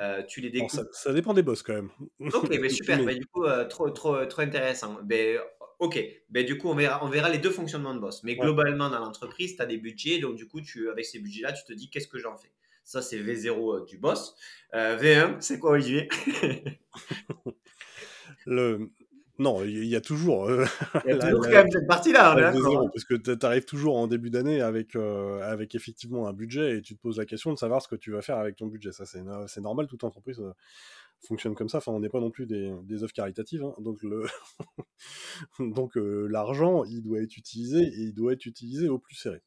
Euh, 0.00 0.22
tu 0.22 0.40
les 0.40 0.50
découpes. 0.50 0.88
ça, 0.92 1.12
dépend 1.12 1.34
des 1.34 1.42
boss 1.42 1.62
quand 1.62 1.74
même. 1.74 1.90
Ok, 2.20 2.48
mais 2.60 2.68
super, 2.68 3.04
du 3.04 3.26
coup, 3.26 3.44
euh, 3.44 3.64
trop, 3.64 3.90
trop, 3.90 4.24
trop 4.26 4.42
intéressant. 4.42 4.98
Ben, 5.02 5.40
ok, 5.80 5.98
ben, 6.28 6.44
du 6.46 6.58
coup, 6.58 6.68
on 6.68 6.74
verra, 6.74 7.04
on 7.04 7.08
verra 7.08 7.28
les 7.28 7.38
deux 7.38 7.50
fonctionnements 7.50 7.94
de 7.94 8.00
boss. 8.00 8.22
Mais 8.22 8.36
globalement, 8.36 8.88
dans 8.90 9.00
l'entreprise, 9.00 9.56
tu 9.56 9.62
as 9.62 9.66
des 9.66 9.78
budgets, 9.78 10.20
donc 10.20 10.36
du 10.36 10.46
coup, 10.46 10.60
tu, 10.60 10.88
avec 10.90 11.06
ces 11.06 11.18
budgets-là, 11.18 11.52
tu 11.52 11.64
te 11.64 11.72
dis, 11.72 11.90
qu'est-ce 11.90 12.08
que 12.08 12.18
j'en 12.18 12.36
fais? 12.36 12.52
Ça, 12.88 13.02
c'est 13.02 13.18
V0 13.18 13.50
euh, 13.50 13.84
du 13.84 13.98
boss. 13.98 14.34
Euh, 14.72 14.96
V1, 14.96 15.42
c'est 15.42 15.58
quoi, 15.58 15.72
Olivier? 15.72 16.08
Le... 18.46 18.90
Non, 19.38 19.62
il 19.62 19.84
y 19.84 19.94
a 19.94 20.00
toujours. 20.00 20.48
Euh, 20.48 20.64
il 21.04 21.10
y 21.10 21.12
a 21.12 21.18
toujours 21.30 21.44
quand 21.44 21.50
même 21.50 21.70
cette 21.70 21.86
partie-là. 21.86 22.32
Hein. 22.32 22.88
parce 22.90 23.04
que 23.04 23.14
tu 23.14 23.44
arrives 23.44 23.66
toujours 23.66 23.98
en 23.98 24.06
début 24.06 24.30
d'année 24.30 24.62
avec, 24.62 24.96
avec 24.96 25.74
effectivement 25.74 26.28
un 26.28 26.32
budget 26.32 26.78
et 26.78 26.82
tu 26.82 26.96
te 26.96 27.00
poses 27.02 27.18
la 27.18 27.26
question 27.26 27.52
de 27.52 27.58
savoir 27.58 27.82
ce 27.82 27.88
que 27.88 27.94
tu 27.94 28.10
vas 28.10 28.22
faire 28.22 28.38
avec 28.38 28.56
ton 28.56 28.66
budget. 28.66 28.90
Ça, 28.92 29.04
c'est 29.04 29.60
normal, 29.60 29.86
toute 29.86 30.02
entreprise 30.02 30.42
fonctionne 31.20 31.54
comme 31.54 31.68
ça. 31.68 31.78
Enfin, 31.78 31.92
on 31.92 32.00
n'est 32.00 32.08
pas 32.08 32.20
non 32.20 32.30
plus 32.30 32.46
des, 32.46 32.72
des 32.84 33.02
œuvres 33.02 33.12
caritatives. 33.12 33.64
Hein. 33.64 33.74
Donc, 33.80 34.02
le... 34.02 34.24
donc 35.58 35.92
l'argent, 35.94 36.84
il 36.84 37.02
doit 37.02 37.20
être 37.20 37.36
utilisé 37.36 37.82
et 37.82 38.00
il 38.00 38.14
doit 38.14 38.32
être 38.32 38.46
utilisé 38.46 38.88
au 38.88 38.98
plus 38.98 39.14
serré 39.14 39.42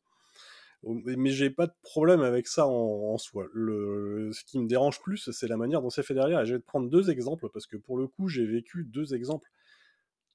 mais 0.83 1.29
j'ai 1.29 1.49
pas 1.49 1.67
de 1.67 1.73
problème 1.83 2.21
avec 2.21 2.47
ça 2.47 2.65
en, 2.67 3.17
soi. 3.17 3.47
Ce 3.53 4.43
qui 4.43 4.59
me 4.59 4.67
dérange 4.67 4.99
plus, 5.01 5.29
c'est 5.31 5.47
la 5.47 5.57
manière 5.57 5.81
dont 5.81 5.89
c'est 5.89 6.03
fait 6.03 6.13
derrière. 6.13 6.41
Et 6.41 6.45
je 6.45 6.55
vais 6.55 6.59
te 6.59 6.65
prendre 6.65 6.89
deux 6.89 7.09
exemples 7.11 7.49
parce 7.49 7.67
que 7.67 7.77
pour 7.77 7.97
le 7.97 8.07
coup, 8.07 8.27
j'ai 8.27 8.45
vécu 8.45 8.83
deux 8.83 9.13
exemples 9.13 9.49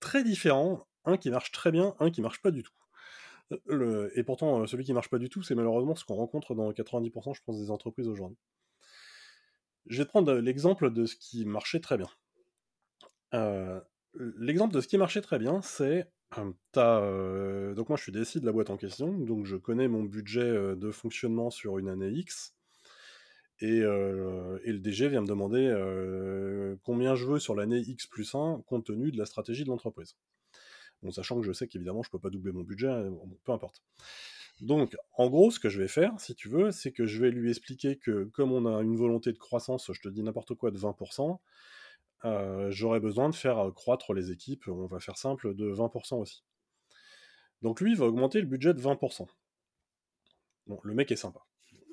très 0.01 0.23
différents. 0.23 0.87
Un 1.05 1.17
qui 1.17 1.31
marche 1.31 1.53
très 1.53 1.71
bien, 1.71 1.95
un 2.01 2.11
qui 2.11 2.21
marche 2.21 2.43
pas 2.43 2.51
du 2.51 2.63
tout. 2.63 2.73
Le, 3.67 4.11
et 4.19 4.25
pourtant, 4.25 4.67
celui 4.67 4.85
qui 4.85 4.93
marche 4.93 5.09
pas 5.09 5.19
du 5.19 5.29
tout, 5.29 5.43
c'est 5.43 5.55
malheureusement 5.55 5.95
ce 5.95 6.05
qu'on 6.05 6.17
rencontre 6.17 6.55
dans 6.55 6.73
90%, 6.73 7.35
je 7.35 7.43
pense, 7.45 7.61
des 7.61 7.71
entreprises 7.71 8.09
aujourd'hui. 8.09 8.39
Je 9.87 9.99
vais 9.99 10.05
te 10.05 10.11
prendre 10.11 10.33
l'exemple 10.35 10.93
de 10.93 11.07
ce 11.07 11.15
qui 11.15 11.45
marchait 11.45 11.79
très 11.79 11.97
bien. 11.97 12.09
Euh, 13.35 13.81
l'exemple 14.15 14.75
de 14.75 14.81
ce 14.81 14.89
qui 14.89 14.99
marchait 14.99 15.21
très 15.21 15.39
bien, 15.39 15.63
c'est 15.63 16.11
euh, 16.77 17.75
donc 17.75 17.88
moi 17.88 17.96
je 17.96 18.03
suis 18.03 18.12
DSI 18.12 18.40
de 18.40 18.46
la 18.46 18.53
boîte 18.53 18.70
en 18.70 18.77
question, 18.77 19.12
donc 19.12 19.46
je 19.46 19.57
connais 19.57 19.88
mon 19.88 20.03
budget 20.03 20.40
euh, 20.40 20.77
de 20.77 20.90
fonctionnement 20.90 21.51
sur 21.51 21.79
une 21.79 21.88
année 21.88 22.11
X. 22.11 22.55
Et, 23.61 23.81
euh, 23.81 24.59
et 24.64 24.72
le 24.72 24.79
DG 24.81 25.09
vient 25.09 25.22
me 25.22 25.27
demander 25.27 25.72
combien 26.83 27.14
je 27.14 27.25
veux 27.25 27.38
sur 27.38 27.55
l'année 27.55 27.79
X 27.79 28.07
plus 28.07 28.35
1 28.35 28.62
compte 28.66 28.85
tenu 28.85 29.11
de 29.11 29.16
la 29.16 29.25
stratégie 29.25 29.64
de 29.64 29.70
l'entreprise. 29.70 30.16
Bon, 31.03 31.11
sachant 31.11 31.40
que 31.40 31.46
je 31.46 31.53
sais 31.53 31.66
qu'évidemment, 31.66 32.03
je 32.03 32.11
peux 32.11 32.18
pas 32.18 32.29
doubler 32.29 32.53
mon 32.53 32.62
budget, 32.62 32.88
hein, 32.88 33.14
peu 33.44 33.53
importe. 33.53 33.83
Donc, 34.61 34.96
en 35.14 35.29
gros, 35.29 35.51
ce 35.51 35.61
que 35.61 35.68
je 35.68 35.81
vais 35.81 35.88
faire, 35.88 36.18
si 36.18 36.35
tu 36.35 36.49
veux, 36.49 36.70
c'est 36.70 36.92
que 36.92 37.07
je 37.07 37.20
vais 37.20 37.31
lui 37.31 37.51
expliquer 37.51 37.96
que 37.96 38.25
comme 38.25 38.53
on 38.53 38.66
a 38.66 38.83
une 38.83 38.96
volonté 38.96 39.33
de 39.33 39.38
croissance, 39.38 39.90
je 39.92 40.01
te 40.01 40.09
dis 40.09 40.22
n'importe 40.22 40.55
quoi, 40.55 40.70
de 40.70 40.79
20%, 40.79 41.38
j'aurais 42.23 43.01
besoin 43.01 43.29
de 43.29 43.35
faire 43.35 43.73
croître 43.75 44.13
les 44.13 44.31
équipes, 44.31 44.69
on 44.69 44.87
va 44.87 45.01
faire 45.01 45.17
simple, 45.17 45.55
de 45.55 45.71
20% 45.71 46.17
aussi. 46.17 46.45
Donc 47.63 47.81
lui, 47.81 47.93
il 47.93 47.97
va 47.97 48.07
augmenter 48.07 48.41
le 48.41 48.47
budget 48.47 48.75
de 48.75 48.81
20%. 48.81 49.27
Bon, 50.67 50.81
le 50.83 50.95
mec 50.95 51.11
est 51.13 51.17
sympa. 51.17 51.41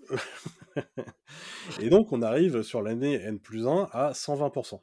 et 1.80 1.90
donc, 1.90 2.12
on 2.12 2.22
arrive 2.22 2.64
sur 2.64 2.82
l'année 2.82 3.14
N 3.14 3.40
plus 3.40 3.68
1 3.68 3.90
à 3.92 4.12
120%. 4.12 4.82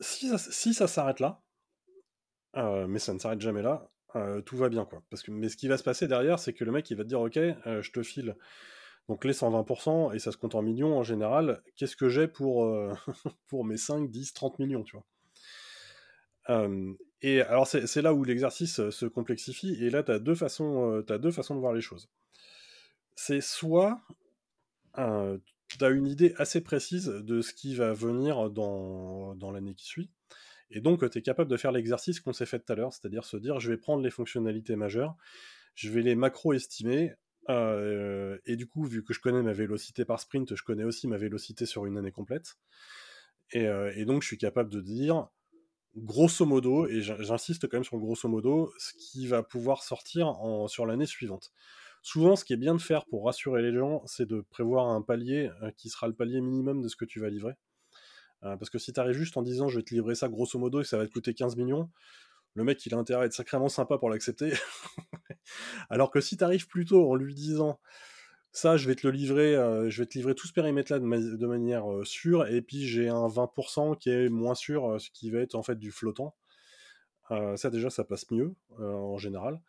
Si 0.00 0.28
ça, 0.28 0.38
si 0.38 0.74
ça 0.74 0.86
s'arrête 0.86 1.20
là, 1.20 1.42
mais 2.54 2.98
ça 2.98 3.14
ne 3.14 3.18
s'arrête 3.18 3.40
jamais 3.40 3.62
là, 3.62 3.90
tout 4.44 4.56
va 4.56 4.68
bien. 4.68 4.84
quoi. 4.84 5.02
Parce 5.10 5.22
que, 5.22 5.30
mais 5.30 5.48
ce 5.48 5.56
qui 5.56 5.68
va 5.68 5.78
se 5.78 5.82
passer 5.82 6.06
derrière, 6.06 6.38
c'est 6.38 6.52
que 6.52 6.64
le 6.64 6.72
mec, 6.72 6.88
il 6.90 6.96
va 6.96 7.04
te 7.04 7.08
dire, 7.08 7.20
ok, 7.20 7.34
je 7.34 7.90
te 7.90 8.02
file 8.02 8.36
donc 9.08 9.24
les 9.24 9.32
120%, 9.32 10.14
et 10.14 10.18
ça 10.18 10.32
se 10.32 10.36
compte 10.36 10.54
en 10.54 10.62
millions 10.62 10.98
en 10.98 11.02
général, 11.02 11.62
qu'est-ce 11.76 11.96
que 11.96 12.08
j'ai 12.08 12.28
pour, 12.28 12.70
pour 13.46 13.64
mes 13.64 13.76
5, 13.76 14.10
10, 14.10 14.34
30 14.34 14.58
millions, 14.58 14.84
tu 14.84 14.96
vois? 14.96 15.04
Et 17.20 17.42
alors, 17.42 17.66
c'est 17.66 18.00
là 18.00 18.14
où 18.14 18.24
l'exercice 18.24 18.88
se 18.90 19.06
complexifie, 19.06 19.76
et 19.82 19.90
là, 19.90 20.02
tu 20.02 20.12
as, 20.12 20.18
deux 20.18 20.34
façons, 20.34 21.04
as 21.08 21.18
deux 21.18 21.30
façons 21.30 21.54
de 21.54 21.60
voir 21.60 21.72
les 21.72 21.80
choses. 21.80 22.08
C'est 23.16 23.40
soit 23.40 24.00
tu 24.94 25.84
as 25.84 25.90
une 25.90 26.06
idée 26.06 26.34
assez 26.38 26.60
précise 26.60 27.06
de 27.06 27.42
ce 27.42 27.52
qui 27.52 27.74
va 27.74 27.92
venir 27.92 28.50
dans, 28.50 29.34
dans 29.34 29.50
l'année 29.50 29.74
qui 29.74 29.84
suit, 29.84 30.10
et 30.70 30.80
donc 30.80 31.08
tu 31.10 31.18
es 31.18 31.22
capable 31.22 31.50
de 31.50 31.56
faire 31.56 31.72
l'exercice 31.72 32.20
qu'on 32.20 32.32
s'est 32.32 32.46
fait 32.46 32.58
tout 32.58 32.72
à 32.72 32.76
l'heure, 32.76 32.92
c'est-à-dire 32.92 33.24
se 33.24 33.36
dire 33.36 33.58
je 33.60 33.70
vais 33.70 33.76
prendre 33.76 34.02
les 34.02 34.10
fonctionnalités 34.10 34.76
majeures, 34.76 35.16
je 35.74 35.90
vais 35.90 36.02
les 36.02 36.14
macro-estimer, 36.14 37.14
et 37.48 38.56
du 38.56 38.66
coup, 38.66 38.84
vu 38.84 39.02
que 39.02 39.14
je 39.14 39.20
connais 39.20 39.42
ma 39.42 39.52
vélocité 39.52 40.04
par 40.04 40.20
sprint, 40.20 40.54
je 40.54 40.62
connais 40.62 40.84
aussi 40.84 41.08
ma 41.08 41.16
vélocité 41.16 41.66
sur 41.66 41.86
une 41.86 41.96
année 41.96 42.12
complète. 42.12 42.56
Et, 43.52 43.64
et 43.94 44.04
donc, 44.04 44.22
je 44.22 44.28
suis 44.28 44.38
capable 44.38 44.70
de 44.70 44.80
dire, 44.80 45.28
grosso 45.96 46.44
modo, 46.46 46.86
et 46.86 47.00
j'insiste 47.00 47.68
quand 47.68 47.78
même 47.78 47.84
sur 47.84 47.96
le 47.96 48.02
grosso 48.02 48.28
modo, 48.28 48.72
ce 48.78 48.92
qui 48.94 49.26
va 49.26 49.42
pouvoir 49.42 49.82
sortir 49.82 50.28
en, 50.28 50.68
sur 50.68 50.86
l'année 50.86 51.06
suivante. 51.06 51.52
Souvent, 52.02 52.36
ce 52.36 52.44
qui 52.44 52.52
est 52.52 52.58
bien 52.58 52.74
de 52.74 52.80
faire 52.80 53.04
pour 53.06 53.24
rassurer 53.26 53.62
les 53.62 53.76
gens, 53.76 54.02
c'est 54.06 54.26
de 54.26 54.40
prévoir 54.40 54.88
un 54.88 55.02
palier 55.02 55.50
euh, 55.62 55.70
qui 55.76 55.88
sera 55.88 56.06
le 56.06 56.14
palier 56.14 56.40
minimum 56.40 56.80
de 56.80 56.88
ce 56.88 56.96
que 56.96 57.04
tu 57.04 57.20
vas 57.20 57.28
livrer. 57.28 57.54
Euh, 58.44 58.56
parce 58.56 58.70
que 58.70 58.78
si 58.78 58.92
tu 58.92 59.00
arrives 59.00 59.16
juste 59.16 59.36
en 59.36 59.42
disant 59.42 59.66
je 59.66 59.78
vais 59.78 59.82
te 59.82 59.92
livrer 59.92 60.14
ça 60.14 60.28
grosso 60.28 60.56
modo 60.60 60.80
et 60.80 60.84
ça 60.84 60.96
va 60.96 61.04
te 61.06 61.10
coûter 61.12 61.34
15 61.34 61.56
millions, 61.56 61.90
le 62.54 62.64
mec 62.64 62.84
il 62.86 62.94
a 62.94 62.98
intérêt 62.98 63.22
à 63.22 63.26
être 63.26 63.32
sacrément 63.32 63.68
sympa 63.68 63.98
pour 63.98 64.10
l'accepter. 64.10 64.52
Alors 65.90 66.10
que 66.10 66.20
si 66.20 66.36
tu 66.36 66.44
arrives 66.44 66.66
plutôt 66.66 67.10
en 67.10 67.14
lui 67.14 67.34
disant 67.34 67.80
ça, 68.52 68.76
je 68.76 68.86
vais 68.88 68.94
te 68.94 69.06
le 69.06 69.12
livrer, 69.12 69.54
euh, 69.54 69.90
je 69.90 70.02
vais 70.02 70.06
te 70.06 70.14
livrer 70.14 70.34
tout 70.34 70.46
ce 70.46 70.52
périmètre-là 70.52 70.98
de, 70.98 71.46
manière 71.46 71.84
sûre, 72.04 72.46
et 72.46 72.62
puis 72.62 72.86
j'ai 72.86 73.08
un 73.08 73.28
20% 73.28 73.96
qui 73.98 74.10
est 74.10 74.28
moins 74.28 74.54
sûr, 74.54 75.00
ce 75.00 75.10
qui 75.10 75.30
va 75.30 75.40
être 75.40 75.54
en 75.54 75.62
fait 75.62 75.78
du 75.78 75.92
flottant. 75.92 76.34
ça 77.30 77.70
déjà, 77.70 77.90
ça 77.90 78.04
passe 78.04 78.30
mieux 78.30 78.54
en 78.78 79.18
général. 79.18 79.60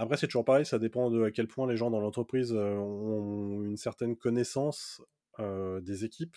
Après, 0.00 0.16
c'est 0.16 0.28
toujours 0.28 0.46
pareil, 0.46 0.64
ça 0.64 0.78
dépend 0.78 1.10
de 1.10 1.24
à 1.24 1.30
quel 1.30 1.46
point 1.46 1.68
les 1.68 1.76
gens 1.76 1.90
dans 1.90 2.00
l'entreprise 2.00 2.54
euh, 2.54 2.76
ont 2.76 3.62
une 3.62 3.76
certaine 3.76 4.16
connaissance 4.16 5.02
euh, 5.40 5.82
des 5.82 6.06
équipes, 6.06 6.36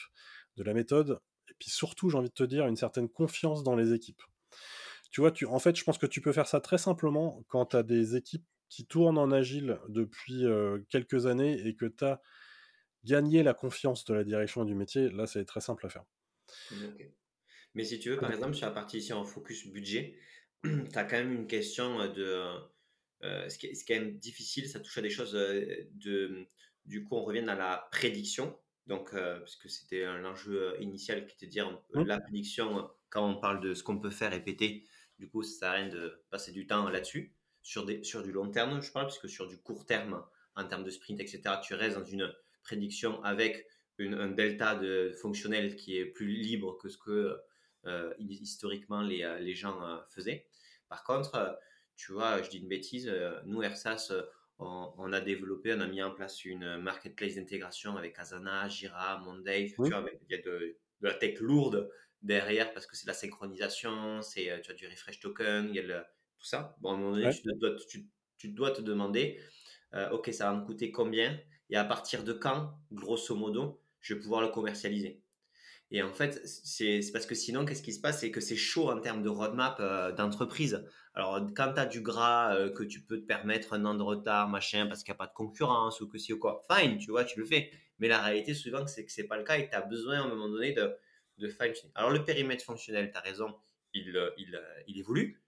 de 0.58 0.64
la 0.64 0.74
méthode, 0.74 1.22
et 1.50 1.54
puis 1.58 1.70
surtout, 1.70 2.10
j'ai 2.10 2.18
envie 2.18 2.28
de 2.28 2.34
te 2.34 2.44
dire, 2.44 2.68
une 2.68 2.76
certaine 2.76 3.08
confiance 3.08 3.64
dans 3.64 3.78
les 3.78 3.94
équipes. 3.94 4.22
Tu 5.14 5.22
vois, 5.22 5.32
tu, 5.32 5.46
en 5.46 5.60
fait, 5.60 5.76
je 5.76 5.84
pense 5.84 6.00
que 6.00 6.08
tu 6.08 6.22
peux 6.22 6.34
faire 6.34 6.48
ça 6.48 6.60
très 6.60 6.80
simplement 6.80 7.46
quand 7.48 7.68
tu 7.68 7.76
as 7.76 7.84
des 7.84 8.16
équipes 8.16 8.48
qui 8.68 8.88
tournent 8.88 9.20
en 9.20 9.32
agile 9.32 9.80
depuis 9.88 10.44
euh, 10.44 10.80
quelques 10.90 11.28
années 11.28 11.68
et 11.68 11.76
que 11.76 11.86
tu 11.86 12.04
as 12.04 12.20
gagné 13.04 13.44
la 13.44 13.54
confiance 13.54 14.06
de 14.06 14.16
la 14.16 14.24
direction 14.24 14.66
du 14.66 14.74
métier. 14.74 15.10
Là, 15.10 15.28
c'est 15.28 15.46
très 15.46 15.62
simple 15.62 15.86
à 15.86 15.90
faire. 15.90 16.04
Mais 17.76 17.84
si 17.84 18.00
tu 18.00 18.10
veux, 18.10 18.18
par 18.18 18.32
exemple, 18.32 18.56
sur 18.56 18.66
la 18.66 18.72
partie 18.72 18.98
ici 18.98 19.14
en 19.14 19.24
focus 19.24 19.68
budget, 19.68 20.18
tu 20.64 20.70
as 20.96 21.04
quand 21.04 21.18
même 21.18 21.32
une 21.32 21.48
question 21.48 22.12
de 22.12 22.48
euh, 23.24 23.48
ce, 23.50 23.60
qui 23.60 23.68
est, 23.68 23.88
quand 23.88 23.94
même 23.94 24.18
difficile, 24.18 24.68
ça 24.68 24.80
touche 24.80 24.98
à 24.98 25.04
des 25.04 25.12
choses 25.12 25.34
de. 25.34 26.48
Du 26.86 27.04
coup, 27.04 27.18
on 27.18 27.24
revient 27.24 27.48
à 27.48 27.56
la 27.56 27.88
prédiction. 27.92 28.58
Donc, 28.88 29.14
euh, 29.14 29.38
parce 29.38 29.58
que 29.58 29.70
c'était 29.70 30.06
l'enjeu 30.06 30.76
initial 30.82 31.28
qui 31.28 31.36
était 31.36 31.46
de 31.46 31.52
dire 31.52 31.84
mmh. 31.94 32.02
la 32.02 32.20
prédiction, 32.20 32.90
quand 33.10 33.30
on 33.30 33.40
parle 33.40 33.62
de 33.62 33.76
ce 33.76 33.84
qu'on 33.84 34.00
peut 34.00 34.10
faire 34.10 34.34
et 34.34 34.44
péter, 34.44 34.84
du 35.24 35.30
coup, 35.30 35.44
ça 35.44 35.60
sert 35.60 35.70
à 35.70 35.74
rien 35.74 35.88
de 35.88 36.22
passer 36.30 36.52
du 36.52 36.68
temps 36.68 36.90
là-dessus. 36.90 37.34
Sur, 37.62 37.86
des, 37.86 38.04
sur 38.04 38.24
du 38.24 38.32
long 38.32 38.50
terme, 38.52 38.82
je 38.82 38.92
parle, 38.92 39.08
puisque 39.08 39.30
sur 39.30 39.48
du 39.48 39.58
court 39.58 39.86
terme, 39.86 40.22
en 40.56 40.68
termes 40.68 40.84
de 40.84 40.90
sprint, 40.90 41.22
etc., 41.22 41.42
tu 41.64 41.74
restes 41.74 41.98
dans 41.98 42.04
une 42.04 42.34
prédiction 42.64 43.24
avec 43.24 43.66
une, 43.98 44.16
un 44.16 44.30
delta 44.30 44.76
de 44.76 45.14
fonctionnel 45.22 45.76
qui 45.76 45.98
est 45.98 46.06
plus 46.06 46.28
libre 46.28 46.78
que 46.78 46.90
ce 46.90 46.98
que 46.98 47.38
historiquement 48.20 49.02
les, 49.02 49.38
les 49.42 49.54
gens 49.54 50.02
faisaient. 50.10 50.48
Par 50.88 51.04
contre, 51.04 51.58
tu 51.96 52.12
vois, 52.12 52.42
je 52.42 52.50
dis 52.50 52.58
une 52.58 52.68
bêtise, 52.68 53.08
euh, 53.08 53.40
nous, 53.46 53.62
Ersas, 53.62 54.10
euh, 54.12 54.24
on, 54.60 55.12
a 55.12 55.22
développé, 55.22 55.74
on 55.74 55.82
a 55.82 55.88
mis 55.88 56.02
en 56.02 56.12
place 56.12 56.46
une 56.46 56.78
marketplace 56.78 57.36
d'intégration 57.36 57.98
avec 57.98 58.18
Asana, 58.18 58.68
Jira, 58.70 59.20
Monday. 59.20 59.74
Tu 59.76 59.76
vois, 59.76 60.06
il 60.30 60.32
y 60.32 60.36
a 60.36 60.42
de, 60.42 60.78
la 61.02 61.14
tech 61.14 61.40
lourde 61.40 61.90
derrière 62.24 62.74
parce 62.74 62.86
que 62.86 62.96
c'est 62.96 63.08
la 63.08 63.14
synchronisation, 63.14 64.22
c'est 64.22 64.50
euh, 64.50 64.60
tu 64.62 64.72
as 64.72 64.74
du 64.74 64.88
refresh 64.88 65.20
token, 65.20 65.70
il 65.70 65.76
y 65.76 65.92
a 65.92 66.02
tout 66.38 66.46
ça. 66.46 66.76
Bon, 66.82 66.92
à 66.92 66.94
un 66.94 66.98
moment 66.98 67.12
donné, 67.12 67.32
tu, 67.34 67.44
dois, 67.60 67.76
tu, 68.38 68.50
dois, 68.50 68.72
te 68.72 68.82
demander, 68.82 69.40
ok, 70.12 70.34
ça 70.34 70.52
va 70.52 70.58
me 70.58 70.66
coûter 70.66 70.92
combien 70.92 71.40
et 71.70 71.78
à 71.78 71.86
partir 71.86 72.24
de 72.24 72.34
quand, 72.34 72.74
grosso 72.92 73.36
modo, 73.36 73.82
je 74.02 74.16
vais 74.16 74.20
pouvoir 74.20 74.42
le 74.42 74.50
commercialiser. 74.50 75.22
Et 75.92 76.02
en 76.02 76.12
fait, 76.12 76.42
c'est 76.46 77.02
parce 77.14 77.28
que 77.28 77.36
sinon, 77.36 77.66
qu'est-ce 77.66 77.84
qui 77.84 77.94
se 77.94 78.02
passe? 78.02 78.22
C'est 78.22 78.32
que 78.32 78.42
c'est 78.42 78.56
chaud 78.56 78.90
en 78.90 79.00
termes 79.00 79.22
de 79.22 79.30
roadmap 79.30 79.80
d'entreprise. 80.18 80.84
Alors, 81.16 81.40
quand 81.56 81.74
tu 81.74 81.80
as 81.80 81.86
du 81.86 82.02
gras, 82.02 82.56
euh, 82.56 82.72
que 82.72 82.84
tu 82.84 83.02
peux 83.02 83.20
te 83.20 83.26
permettre 83.26 83.74
un 83.74 83.86
an 83.86 83.94
de 83.94 84.02
retard, 84.02 84.50
machin, 84.50 84.88
parce 84.88 85.04
qu'il 85.04 85.12
n'y 85.12 85.18
a 85.18 85.20
pas 85.20 85.28
de 85.28 85.34
concurrence 85.34 86.02
ou 86.02 86.08
que 86.08 86.18
si 86.18 86.34
ou 86.34 86.40
quoi, 86.40 86.66
fine, 86.72 86.98
tu 86.98 87.12
vois, 87.12 87.24
tu 87.24 87.40
le 87.40 87.46
fais. 87.46 87.70
Mais 88.00 88.08
la 88.08 88.20
réalité, 88.20 88.56
souvent, 88.56 88.88
c'est 88.88 89.06
que 89.06 89.12
ce 89.12 89.22
n'est 89.22 89.28
pas 89.28 89.38
le 89.38 89.44
cas 89.44 89.58
et 89.58 89.70
tu 89.70 89.76
as 89.76 89.82
besoin 89.82 90.22
à 90.22 90.24
un 90.24 90.28
moment 90.28 90.50
donné 90.50 90.74
de, 90.74 90.92
de 91.38 91.48
fine 91.48 91.74
Alors, 91.96 92.12
le 92.12 92.24
périmètre 92.24 92.64
fonctionnel, 92.64 93.12
tu 93.12 93.18
as 93.18 93.22
raison, 93.22 93.56
il, 93.94 94.16
euh, 94.16 94.30
il, 94.38 94.56
euh, 94.56 94.82
il, 94.88 95.00
évolue. 95.00 95.42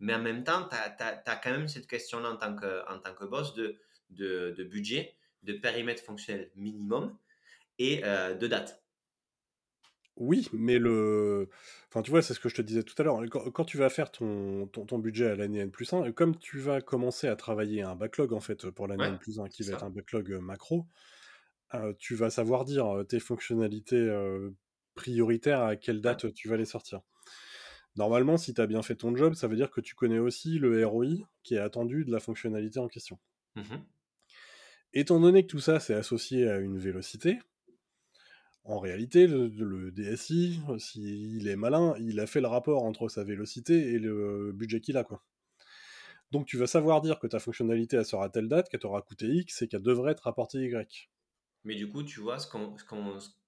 Mais 0.00 0.14
en 0.14 0.22
même 0.22 0.44
temps, 0.44 0.68
tu 0.68 0.76
as, 0.76 1.40
quand 1.42 1.50
même 1.50 1.68
cette 1.68 1.86
question-là 1.86 2.30
en, 2.30 2.36
tant 2.36 2.54
que, 2.54 2.88
en 2.90 2.98
tant 2.98 3.14
que 3.14 3.24
boss 3.24 3.54
de, 3.54 3.76
de, 4.10 4.54
de 4.56 4.64
budget, 4.64 5.14
de 5.42 5.52
périmètre 5.52 6.02
fonctionnel 6.02 6.50
minimum 6.56 7.16
et 7.78 8.00
de 8.02 8.46
date. 8.46 8.82
Oui, 10.16 10.48
mais 10.52 10.78
le. 10.78 11.48
Enfin, 11.88 12.02
tu 12.02 12.10
vois, 12.10 12.22
c'est 12.22 12.34
ce 12.34 12.40
que 12.40 12.48
je 12.48 12.54
te 12.54 12.62
disais 12.62 12.82
tout 12.82 12.94
à 12.98 13.02
l'heure. 13.02 13.20
Quand, 13.30 13.64
tu 13.64 13.78
vas 13.78 13.88
faire 13.88 14.12
ton, 14.12 14.66
ton, 14.68 14.98
budget 14.98 15.26
à 15.26 15.34
l'année 15.36 15.58
N 15.58 15.70
plus 15.70 15.92
1, 15.92 16.12
comme 16.12 16.36
tu 16.38 16.58
vas 16.58 16.80
commencer 16.80 17.26
à 17.26 17.34
travailler 17.34 17.82
un 17.82 17.96
backlog, 17.96 18.32
en 18.32 18.40
fait, 18.40 18.70
pour 18.70 18.86
l'année 18.86 19.04
N 19.04 19.18
plus 19.18 19.40
1, 19.40 19.48
qui 19.48 19.64
va 19.64 19.74
être 19.74 19.84
un 19.84 19.90
backlog 19.90 20.30
macro, 20.40 20.86
tu 21.98 22.14
vas 22.14 22.30
savoir 22.30 22.64
dire 22.64 23.04
tes 23.08 23.18
fonctionnalités 23.20 24.08
prioritaires 24.94 25.62
à 25.62 25.76
quelle 25.76 26.00
date 26.00 26.32
tu 26.34 26.48
vas 26.48 26.56
les 26.56 26.64
sortir. 26.64 27.00
Normalement, 27.96 28.36
si 28.36 28.54
tu 28.54 28.60
as 28.60 28.66
bien 28.66 28.82
fait 28.82 28.96
ton 28.96 29.14
job, 29.14 29.34
ça 29.34 29.46
veut 29.46 29.56
dire 29.56 29.70
que 29.70 29.80
tu 29.80 29.94
connais 29.94 30.18
aussi 30.18 30.58
le 30.58 30.84
ROI 30.86 31.06
qui 31.42 31.54
est 31.54 31.58
attendu 31.58 32.04
de 32.04 32.10
la 32.10 32.20
fonctionnalité 32.20 32.78
en 32.80 32.88
question. 32.88 33.18
Mmh 33.56 33.76
Étant 34.96 35.18
donné 35.18 35.42
que 35.42 35.48
tout 35.48 35.58
ça, 35.58 35.80
c'est 35.80 35.94
associé 35.94 36.48
à 36.48 36.58
une 36.58 36.78
vélocité, 36.78 37.40
en 38.64 38.78
réalité, 38.78 39.26
le, 39.26 39.90
DSI, 39.90 40.60
s'il 40.78 41.48
est 41.48 41.56
malin, 41.56 41.94
il 41.98 42.18
a 42.18 42.26
fait 42.26 42.40
le 42.40 42.46
rapport 42.46 42.84
entre 42.84 43.08
sa 43.08 43.22
vélocité 43.22 43.92
et 43.92 43.98
le 43.98 44.52
budget 44.52 44.80
qu'il 44.80 44.96
a. 44.96 45.04
Quoi. 45.04 45.22
Donc 46.30 46.46
tu 46.46 46.56
vas 46.56 46.66
savoir 46.66 47.02
dire 47.02 47.18
que 47.18 47.26
ta 47.26 47.38
fonctionnalité 47.38 47.98
elle 47.98 48.06
sera 48.06 48.24
à 48.24 48.28
telle 48.30 48.48
date, 48.48 48.70
qu'elle 48.70 48.80
t'aura 48.80 49.02
coûté 49.02 49.26
X 49.26 49.62
et 49.62 49.68
qu'elle 49.68 49.82
devrait 49.82 50.12
être 50.12 50.22
rapportée 50.22 50.64
Y. 50.64 51.10
Mais 51.64 51.74
du 51.74 51.88
coup, 51.88 52.02
tu 52.02 52.20
vois, 52.20 52.38
ce 52.38 52.48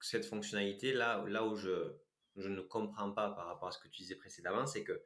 cette 0.00 0.24
fonctionnalité, 0.24 0.92
là, 0.92 1.24
là 1.28 1.44
où 1.44 1.54
je, 1.54 1.92
je, 2.36 2.48
ne 2.48 2.60
comprends 2.60 3.12
pas 3.12 3.30
par 3.30 3.46
rapport 3.46 3.68
à 3.68 3.72
ce 3.72 3.78
que 3.78 3.88
tu 3.88 4.02
disais 4.02 4.16
précédemment, 4.16 4.66
c'est 4.66 4.84
que 4.84 5.02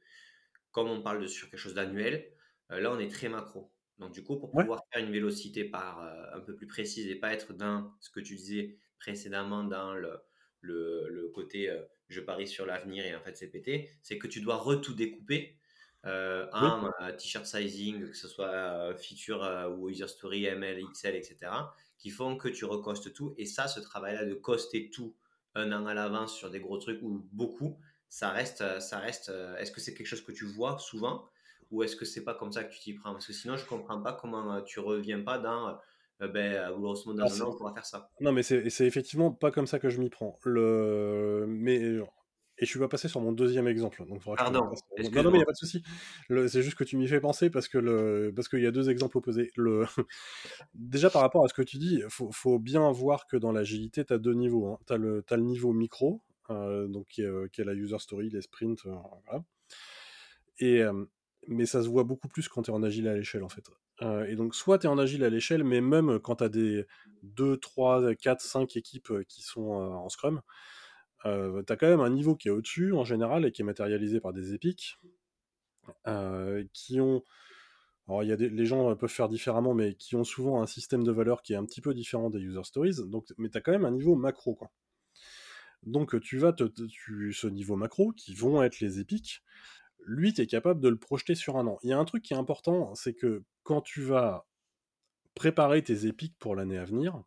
comme 0.70 0.88
on 0.88 1.02
parle 1.02 1.20
de 1.20 1.26
sur 1.26 1.50
quelque 1.50 1.58
chose 1.58 1.74
d'annuel, 1.74 2.32
euh, 2.70 2.80
là, 2.80 2.92
on 2.92 2.98
est 2.98 3.10
très 3.10 3.28
macro. 3.28 3.72
Donc 4.00 4.12
du 4.12 4.24
coup, 4.24 4.38
pour 4.38 4.50
pouvoir 4.50 4.82
faire 4.92 5.04
une 5.04 5.12
vélocité 5.12 5.64
par, 5.64 6.02
euh, 6.02 6.38
un 6.38 6.40
peu 6.40 6.56
plus 6.56 6.66
précise 6.66 7.06
et 7.06 7.16
pas 7.16 7.32
être 7.34 7.52
dans 7.52 7.92
ce 8.00 8.10
que 8.10 8.20
tu 8.20 8.34
disais, 8.34 8.78
précédemment 8.98 9.62
dans 9.62 9.94
le, 9.94 10.22
le, 10.62 11.30
côté 11.34 11.70
euh, 11.70 11.82
je 12.08 12.20
parie 12.20 12.48
sur 12.48 12.66
l'avenir 12.66 13.04
et 13.04 13.14
en 13.14 13.20
fait 13.20 13.36
c'est 13.36 13.48
pété, 13.48 13.90
c'est 14.02 14.18
que 14.18 14.26
tu 14.26 14.40
dois 14.40 14.56
retout 14.56 14.94
découper 14.94 15.58
euh, 16.06 16.46
en 16.52 16.90
t-shirt 17.18 17.44
sizing, 17.44 18.08
que 18.08 18.16
ce 18.16 18.26
soit 18.26 18.94
feature 18.96 19.42
ou 19.76 19.90
user 19.90 20.08
story, 20.08 20.44
ML, 20.46 20.82
XL, 20.92 21.14
etc., 21.14 21.52
qui 22.00 22.10
font 22.10 22.36
que 22.36 22.48
tu 22.48 22.64
recostes 22.64 23.12
tout. 23.12 23.34
Et 23.38 23.46
ça, 23.46 23.68
ce 23.68 23.78
travail-là 23.78 24.24
de 24.24 24.34
coster 24.34 24.90
tout 24.90 25.14
un 25.54 25.70
an 25.72 25.86
à 25.86 25.94
l'avance 25.94 26.34
sur 26.34 26.50
des 26.50 26.60
gros 26.60 26.78
trucs 26.78 27.02
ou 27.02 27.26
beaucoup, 27.32 27.78
ça 28.08 28.30
reste, 28.30 28.80
ça 28.80 28.98
reste. 28.98 29.30
Est-ce 29.58 29.70
que 29.70 29.80
c'est 29.80 29.94
quelque 29.94 30.06
chose 30.06 30.22
que 30.22 30.32
tu 30.32 30.46
vois 30.46 30.78
souvent 30.78 31.28
ou 31.70 31.82
est-ce 31.82 31.96
que 31.96 32.04
c'est 32.04 32.24
pas 32.24 32.34
comme 32.34 32.52
ça 32.52 32.64
que 32.64 32.72
tu 32.72 32.80
t'y 32.80 32.94
prends? 32.94 33.12
Parce 33.12 33.26
que 33.26 33.32
sinon, 33.32 33.56
je 33.56 33.66
comprends 33.66 34.00
pas 34.00 34.12
comment 34.12 34.60
tu 34.62 34.80
reviens 34.80 35.22
pas 35.22 35.38
dans 35.38 35.78
euh, 36.22 36.28
ben, 36.28 36.70
grosso 36.78 37.10
modo, 37.10 37.22
an, 37.22 37.48
on 37.48 37.56
pourra 37.56 37.72
faire 37.72 37.86
ça. 37.86 38.10
Non, 38.20 38.32
mais 38.32 38.42
c'est 38.42 38.64
effectivement 38.80 39.30
pas 39.32 39.50
comme 39.50 39.66
ça 39.66 39.78
que 39.78 39.88
je 39.88 40.00
m'y 40.00 40.10
prends. 40.10 40.38
Le... 40.44 41.46
Mais 41.48 41.98
et 42.60 42.66
je 42.66 42.70
suis 42.70 42.78
pas 42.78 42.88
passé 42.88 43.08
sur 43.08 43.22
mon 43.22 43.32
deuxième 43.32 43.66
exemple. 43.66 44.04
Donc 44.06 44.22
Pardon. 44.22 44.60
non, 44.60 44.70
non, 44.70 44.70
mais 44.98 45.04
il 45.04 45.32
n'y 45.32 45.42
a 45.42 45.46
pas 45.46 45.52
de 45.52 45.56
souci. 45.56 45.82
C'est 46.28 46.62
juste 46.62 46.76
que 46.76 46.84
tu 46.84 46.98
m'y 46.98 47.08
fais 47.08 47.20
penser 47.20 47.48
parce 47.48 47.68
que 47.68 47.78
le... 47.78 48.32
parce 48.36 48.48
qu'il 48.48 48.60
y 48.60 48.66
a 48.66 48.70
deux 48.70 48.90
exemples 48.90 49.16
opposés. 49.16 49.50
Le... 49.56 49.86
Déjà, 50.74 51.08
par 51.08 51.22
rapport 51.22 51.42
à 51.42 51.48
ce 51.48 51.54
que 51.54 51.62
tu 51.62 51.78
dis, 51.78 52.00
il 52.04 52.10
faut, 52.10 52.30
faut, 52.32 52.58
bien 52.58 52.90
voir 52.92 53.26
que 53.26 53.38
dans 53.38 53.50
l'agilité, 53.50 54.04
tu 54.04 54.12
as 54.12 54.18
deux 54.18 54.34
niveaux. 54.34 54.66
Hein. 54.66 54.78
Tu 54.86 54.92
as, 54.92 54.96
as, 54.96 55.36
le 55.36 55.42
niveau 55.42 55.72
micro, 55.72 56.20
euh, 56.50 56.86
donc 56.86 57.06
qui 57.08 57.22
est, 57.22 57.26
euh, 57.26 57.48
qui 57.50 57.62
est, 57.62 57.64
la 57.64 57.72
user 57.72 57.98
story, 57.98 58.28
les 58.28 58.42
sprints. 58.42 58.84
Euh, 58.84 58.94
voilà. 59.26 59.42
Et, 60.58 60.82
mais 61.48 61.64
ça 61.64 61.82
se 61.82 61.88
voit 61.88 62.04
beaucoup 62.04 62.28
plus 62.28 62.46
quand 62.48 62.60
tu 62.60 62.70
es 62.70 62.74
en 62.74 62.82
agile 62.82 63.08
à 63.08 63.16
l'échelle, 63.16 63.42
en 63.42 63.48
fait. 63.48 63.64
et 64.28 64.36
donc, 64.36 64.54
soit 64.54 64.78
tu 64.78 64.86
es 64.86 64.90
en 64.90 64.98
agile 64.98 65.24
à 65.24 65.30
l'échelle, 65.30 65.64
mais 65.64 65.80
même 65.80 66.18
quand 66.18 66.36
tu 66.36 66.44
as 66.44 66.50
des 66.50 66.84
2, 67.22 67.56
3, 67.56 68.14
4, 68.16 68.42
5 68.42 68.76
équipes 68.76 69.10
qui 69.26 69.40
sont 69.40 69.70
en 69.70 70.10
Scrum, 70.10 70.42
euh, 71.26 71.62
tu 71.62 71.72
as 71.72 71.76
quand 71.76 71.88
même 71.88 72.00
un 72.00 72.10
niveau 72.10 72.36
qui 72.36 72.48
est 72.48 72.50
au-dessus, 72.50 72.92
en 72.92 73.04
général, 73.04 73.44
et 73.44 73.52
qui 73.52 73.62
est 73.62 73.64
matérialisé 73.64 74.20
par 74.20 74.32
des 74.32 74.54
épiques, 74.54 74.98
qui 76.72 77.00
ont... 77.00 77.22
Alors, 78.08 78.24
y 78.24 78.32
a 78.32 78.36
les 78.36 78.66
gens 78.66 78.96
peuvent 78.96 79.08
faire 79.08 79.28
différemment, 79.28 79.72
mais 79.72 79.94
qui 79.94 80.16
ont 80.16 80.24
souvent 80.24 80.62
un 80.62 80.66
système 80.66 81.04
de 81.04 81.12
valeur 81.12 81.42
qui 81.42 81.52
est 81.52 81.56
un 81.56 81.64
petit 81.64 81.80
peu 81.80 81.94
différent 81.94 82.28
des 82.28 82.40
user 82.40 82.64
stories, 82.64 82.96
donc, 83.06 83.28
mais 83.38 83.48
tu 83.48 83.58
as 83.58 83.60
quand 83.60 83.72
même 83.72 83.84
un 83.84 83.92
niveau 83.92 84.16
macro, 84.16 84.54
quoi. 84.54 84.72
Donc 85.82 86.20
tu 86.20 86.38
vas 86.38 86.52
te, 86.52 86.64
ce 87.32 87.46
niveau 87.46 87.76
macro, 87.76 88.12
qui 88.12 88.34
vont 88.34 88.62
être 88.62 88.80
les 88.80 88.98
épiques, 89.00 89.42
lui, 90.06 90.32
tu 90.32 90.42
es 90.42 90.46
capable 90.46 90.80
de 90.80 90.88
le 90.88 90.98
projeter 90.98 91.34
sur 91.34 91.56
un 91.56 91.66
an. 91.66 91.78
Il 91.82 91.90
y 91.90 91.92
a 91.92 91.98
un 91.98 92.04
truc 92.04 92.22
qui 92.22 92.34
est 92.34 92.36
important, 92.36 92.94
c'est 92.94 93.14
que 93.14 93.44
quand 93.62 93.80
tu 93.80 94.02
vas 94.02 94.46
préparer 95.34 95.82
tes 95.82 96.06
épiques 96.06 96.36
pour 96.38 96.56
l'année 96.56 96.78
à 96.78 96.84
venir, 96.84 97.22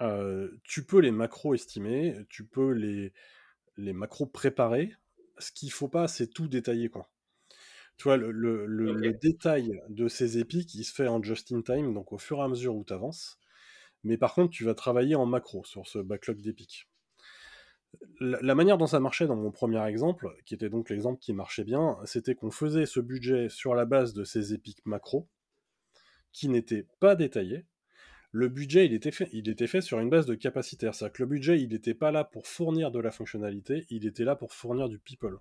euh, 0.00 0.50
tu 0.64 0.84
peux 0.84 1.00
les 1.00 1.10
macro 1.10 1.54
estimer, 1.54 2.16
tu 2.28 2.44
peux 2.44 2.72
les, 2.72 3.12
les 3.76 3.92
macros 3.92 4.26
préparer. 4.26 4.94
Ce 5.38 5.52
qu'il 5.52 5.72
faut 5.72 5.88
pas, 5.88 6.08
c'est 6.08 6.28
tout 6.28 6.48
détailler, 6.48 6.88
quoi. 6.88 7.10
Tu 7.98 8.04
vois, 8.04 8.16
le, 8.16 8.32
le, 8.32 8.66
le, 8.66 9.12
détail 9.12 9.80
de 9.88 10.08
ces 10.08 10.38
épiques, 10.38 10.74
il 10.74 10.84
se 10.84 10.94
fait 10.94 11.08
en 11.08 11.22
just-in-time, 11.22 11.94
donc 11.94 12.12
au 12.12 12.18
fur 12.18 12.38
et 12.38 12.42
à 12.42 12.48
mesure 12.48 12.74
où 12.74 12.84
tu 12.84 12.92
avances. 12.92 13.38
Mais 14.02 14.16
par 14.16 14.34
contre, 14.34 14.50
tu 14.50 14.64
vas 14.64 14.74
travailler 14.74 15.14
en 15.14 15.26
macro 15.26 15.64
sur 15.64 15.86
ce 15.86 15.98
backlog 15.98 16.40
d'épiques 16.40 16.88
la, 18.20 18.54
manière 18.54 18.78
dont 18.78 18.86
ça 18.86 19.00
marchait 19.00 19.26
dans 19.26 19.36
mon 19.36 19.50
premier 19.50 19.84
exemple, 19.86 20.34
qui 20.44 20.54
était 20.54 20.68
donc 20.68 20.90
l'exemple 20.90 21.18
qui 21.20 21.32
marchait 21.32 21.64
bien, 21.64 21.98
c'était 22.04 22.34
qu'on 22.34 22.50
faisait 22.50 22.86
ce 22.86 23.00
budget 23.00 23.48
sur 23.48 23.74
la 23.74 23.84
base 23.84 24.14
de 24.14 24.24
ces 24.24 24.54
épiques 24.54 24.84
macro, 24.84 25.28
qui 26.32 26.48
n'étaient 26.48 26.86
pas 27.00 27.14
détaillés. 27.14 27.66
Le 28.34 28.48
budget, 28.48 28.86
il 28.86 28.94
était, 28.94 29.10
fait, 29.10 29.80
sur 29.82 30.00
une 30.00 30.08
base 30.08 30.24
de 30.24 30.34
capacitaire. 30.34 30.94
C'est-à-dire 30.94 31.12
que 31.12 31.22
le 31.22 31.28
budget, 31.28 31.60
il 31.60 31.68
n'était 31.68 31.94
pas 31.94 32.10
là 32.10 32.24
pour 32.24 32.46
fournir 32.46 32.90
de 32.90 32.98
la 32.98 33.10
fonctionnalité, 33.10 33.86
il 33.90 34.06
était 34.06 34.24
là 34.24 34.36
pour 34.36 34.54
fournir 34.54 34.88
du 34.88 34.98
people. 34.98 35.38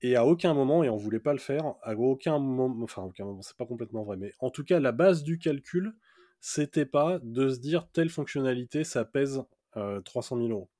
Et 0.00 0.14
à 0.14 0.24
aucun 0.24 0.54
moment, 0.54 0.84
et 0.84 0.88
on 0.88 0.96
voulait 0.96 1.20
pas 1.20 1.32
le 1.32 1.40
faire, 1.40 1.74
à 1.82 1.94
aucun 1.96 2.38
moment, 2.38 2.84
enfin, 2.84 3.02
aucun 3.02 3.24
moment, 3.24 3.42
c'est 3.42 3.56
pas 3.56 3.66
complètement 3.66 4.04
vrai, 4.04 4.16
mais 4.16 4.32
en 4.38 4.50
tout 4.50 4.62
cas, 4.62 4.78
la 4.78 4.92
base 4.92 5.24
du 5.24 5.38
calcul, 5.38 5.92
c'était 6.40 6.86
pas 6.86 7.18
de 7.22 7.48
se 7.48 7.58
dire 7.58 7.88
telle 7.92 8.10
fonctionnalité, 8.10 8.84
ça 8.84 9.04
pèse 9.04 9.42
300 10.04 10.36
000 10.36 10.48
euros. 10.48 10.70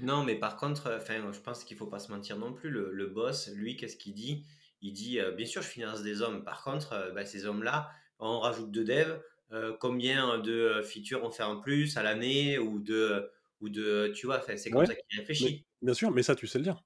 Non, 0.00 0.24
mais 0.24 0.34
par 0.34 0.56
contre, 0.56 0.94
enfin, 0.96 1.30
je 1.32 1.40
pense 1.40 1.64
qu'il 1.64 1.76
faut 1.76 1.86
pas 1.86 1.98
se 1.98 2.10
mentir 2.10 2.38
non 2.38 2.52
plus. 2.52 2.70
Le, 2.70 3.06
boss, 3.06 3.50
lui, 3.54 3.76
qu'est-ce 3.76 3.96
qu'il 3.96 4.14
dit? 4.14 4.44
Il 4.82 4.92
dit, 4.92 5.20
euh, 5.20 5.32
bien 5.32 5.44
sûr, 5.44 5.60
je 5.60 5.68
finance 5.68 6.02
des 6.02 6.22
hommes. 6.22 6.42
Par 6.42 6.64
contre, 6.64 6.94
euh, 6.94 7.12
bah, 7.12 7.26
ces 7.26 7.44
hommes-là, 7.44 7.90
on 8.18 8.40
rajoute 8.40 8.70
de 8.70 8.82
devs. 8.82 9.20
Euh, 9.52 9.76
combien 9.78 10.38
de 10.38 10.80
features 10.84 11.24
on 11.24 11.30
fait 11.30 11.42
en 11.42 11.60
plus 11.60 11.96
à 11.96 12.02
l'année 12.02 12.58
ou 12.58 12.78
de, 12.78 13.30
ou 13.60 13.68
de, 13.68 14.12
tu 14.14 14.26
vois, 14.26 14.40
c'est 14.56 14.70
comme 14.70 14.86
ça 14.86 14.94
qu'il 14.94 15.18
réfléchit. 15.18 15.66
bien 15.82 15.94
sûr, 15.94 16.10
mais 16.10 16.22
ça, 16.22 16.34
tu 16.34 16.46
sais 16.46 16.58
le 16.58 16.64
dire. 16.64 16.82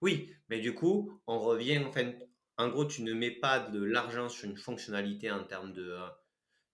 Oui, 0.00 0.30
mais 0.48 0.60
du 0.60 0.74
coup, 0.74 1.20
on 1.26 1.38
revient, 1.38 1.78
enfin, 1.86 2.12
en 2.58 2.68
gros, 2.68 2.84
tu 2.84 3.02
ne 3.02 3.14
mets 3.14 3.30
pas 3.30 3.58
de 3.58 3.82
l'argent 3.82 4.28
sur 4.28 4.48
une 4.48 4.56
fonctionnalité 4.56 5.30
en 5.30 5.44
termes 5.44 5.72
de, 5.72 5.96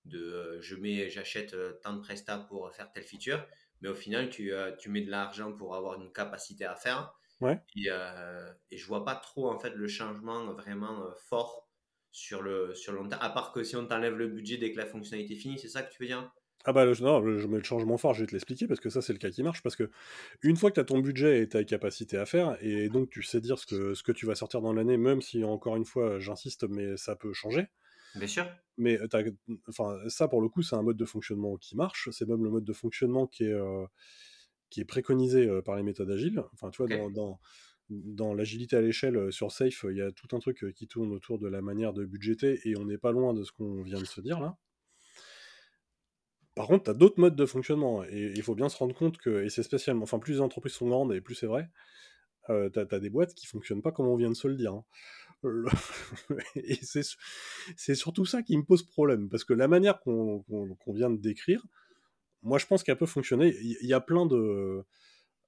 de 0.04 0.58
je 0.60 0.74
mets, 0.74 1.10
j'achète 1.10 1.54
tant 1.82 1.94
de 1.94 2.00
prestats 2.00 2.38
pour 2.38 2.74
faire 2.74 2.90
telle 2.92 3.04
feature 3.04 3.46
mais 3.80 3.88
au 3.88 3.94
final, 3.94 4.30
tu, 4.30 4.52
euh, 4.52 4.72
tu 4.76 4.90
mets 4.90 5.00
de 5.00 5.10
l'argent 5.10 5.52
pour 5.52 5.74
avoir 5.74 6.00
une 6.00 6.12
capacité 6.12 6.64
à 6.64 6.74
faire. 6.74 7.14
Ouais. 7.40 7.58
Et, 7.74 7.86
euh, 7.88 8.52
et 8.70 8.76
je 8.76 8.86
vois 8.86 9.04
pas 9.04 9.16
trop 9.16 9.50
en 9.50 9.58
fait 9.58 9.70
le 9.70 9.88
changement 9.88 10.52
vraiment 10.52 11.04
euh, 11.04 11.14
fort 11.28 11.69
sur 12.12 12.42
le 12.42 12.74
sur 12.74 12.92
long 12.92 13.08
terme. 13.08 13.20
À 13.22 13.30
part 13.30 13.52
que 13.52 13.62
si 13.62 13.76
on 13.76 13.86
t'enlève 13.86 14.16
le 14.16 14.28
budget 14.28 14.56
dès 14.56 14.72
que 14.72 14.78
la 14.78 14.86
fonctionnalité 14.86 15.34
est 15.34 15.38
finie, 15.38 15.58
c'est 15.58 15.68
ça 15.68 15.82
que 15.82 15.92
tu 15.92 16.02
veux 16.02 16.08
dire? 16.08 16.32
Ah 16.64 16.74
bah 16.74 16.84
non, 16.84 17.38
je 17.38 17.46
mets 17.46 17.56
le 17.56 17.64
changement 17.64 17.96
fort, 17.96 18.12
je 18.12 18.20
vais 18.20 18.26
te 18.26 18.32
l'expliquer 18.32 18.66
parce 18.66 18.80
que 18.80 18.90
ça 18.90 19.00
c'est 19.00 19.14
le 19.14 19.18
cas 19.18 19.30
qui 19.30 19.42
marche 19.42 19.62
parce 19.62 19.76
que 19.76 19.90
une 20.42 20.56
fois 20.56 20.70
que 20.70 20.74
tu 20.74 20.80
as 20.80 20.84
ton 20.84 20.98
budget 20.98 21.40
et 21.40 21.48
ta 21.48 21.64
capacité 21.64 22.18
à 22.18 22.26
faire 22.26 22.58
et 22.60 22.90
donc 22.90 23.08
tu 23.08 23.22
sais 23.22 23.40
dire 23.40 23.58
ce 23.58 23.64
que, 23.64 23.94
ce 23.94 24.02
que 24.02 24.12
tu 24.12 24.26
vas 24.26 24.34
sortir 24.34 24.60
dans 24.60 24.74
l'année 24.74 24.98
même 24.98 25.22
si 25.22 25.42
encore 25.42 25.76
une 25.76 25.86
fois 25.86 26.18
j'insiste 26.18 26.68
mais 26.68 26.98
ça 26.98 27.16
peut 27.16 27.32
changer. 27.32 27.68
Bien 28.14 28.26
sûr. 28.26 28.46
Mais 28.76 28.98
enfin, 29.68 29.96
ça, 30.08 30.26
pour 30.26 30.40
le 30.40 30.48
coup, 30.48 30.62
c'est 30.62 30.74
un 30.74 30.82
mode 30.82 30.96
de 30.96 31.04
fonctionnement 31.04 31.56
qui 31.56 31.76
marche. 31.76 32.08
C'est 32.12 32.26
même 32.26 32.42
le 32.42 32.50
mode 32.50 32.64
de 32.64 32.72
fonctionnement 32.72 33.26
qui 33.26 33.44
est, 33.44 33.58
qui 34.68 34.80
est 34.80 34.84
préconisé 34.84 35.48
par 35.64 35.76
les 35.76 35.82
méthodes 35.82 36.10
agiles. 36.10 36.42
Enfin, 36.54 36.70
tu 36.70 36.82
vois, 36.82 36.96
dans, 36.96 37.10
dans, 37.10 37.40
l'agilité 38.34 38.76
à 38.76 38.80
l'échelle 38.80 39.32
sur 39.32 39.52
Safe, 39.52 39.84
il 39.88 39.96
y 39.96 40.02
a 40.02 40.12
tout 40.12 40.34
un 40.34 40.38
truc 40.38 40.64
qui 40.74 40.86
tourne 40.86 41.12
autour 41.12 41.38
de 41.38 41.48
la 41.48 41.60
manière 41.62 41.92
de 41.92 42.04
budgéter 42.04 42.60
et 42.64 42.76
on 42.76 42.84
n'est 42.84 42.98
pas 42.98 43.12
loin 43.12 43.34
de 43.34 43.42
ce 43.42 43.52
qu'on 43.52 43.82
vient 43.82 44.00
de 44.00 44.04
se 44.04 44.20
dire 44.20 44.40
là. 44.40 44.56
Par 46.54 46.66
contre, 46.66 46.84
tu 46.84 46.90
as 46.90 46.94
d'autres 46.94 47.20
modes 47.20 47.36
de 47.36 47.46
fonctionnement 47.46 48.04
et 48.04 48.32
il 48.34 48.42
faut 48.42 48.54
bien 48.54 48.68
se 48.68 48.76
rendre 48.76 48.94
compte 48.94 49.18
que, 49.18 49.44
et 49.44 49.48
c'est 49.50 49.62
spécialement, 49.62 50.02
enfin, 50.02 50.18
plus 50.18 50.34
les 50.34 50.40
entreprises 50.40 50.74
sont 50.74 50.88
grandes 50.88 51.12
et 51.14 51.20
plus 51.20 51.34
c'est 51.34 51.46
vrai, 51.46 51.70
euh, 52.50 52.68
tu 52.70 52.78
as, 52.78 52.98
des 52.98 53.10
boîtes 53.10 53.34
qui 53.34 53.46
fonctionnent 53.46 53.82
pas 53.82 53.92
comme 53.92 54.06
on 54.06 54.16
vient 54.16 54.28
de 54.28 54.34
se 54.34 54.48
le 54.48 54.56
dire. 54.56 54.74
Hein. 54.74 54.84
et 56.56 56.78
c'est 56.82 57.94
surtout 57.94 58.26
ça 58.26 58.42
qui 58.42 58.56
me 58.56 58.64
pose 58.64 58.82
problème, 58.82 59.28
parce 59.28 59.44
que 59.44 59.54
la 59.54 59.68
manière 59.68 60.00
qu'on 60.00 60.44
vient 60.88 61.10
de 61.10 61.18
décrire, 61.18 61.64
moi 62.42 62.58
je 62.58 62.66
pense 62.66 62.82
qu'elle 62.82 62.98
peut 62.98 63.06
fonctionner. 63.06 63.54
Il 63.60 63.86
y, 63.86 63.94
a 63.94 64.00
plein 64.00 64.26
de... 64.26 64.84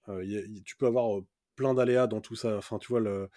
Euh, 0.09 0.61
tu 0.65 0.77
peux 0.77 0.87
avoir 0.87 1.19
euh, 1.19 1.27
plein 1.57 1.75
d'aléas 1.75 2.07
dans 2.07 2.21
tout 2.21 2.35
ça. 2.35 2.57
Enfin, 2.57 2.79
tu 2.79 2.89
vois, 2.89 3.01
le, 3.01 3.29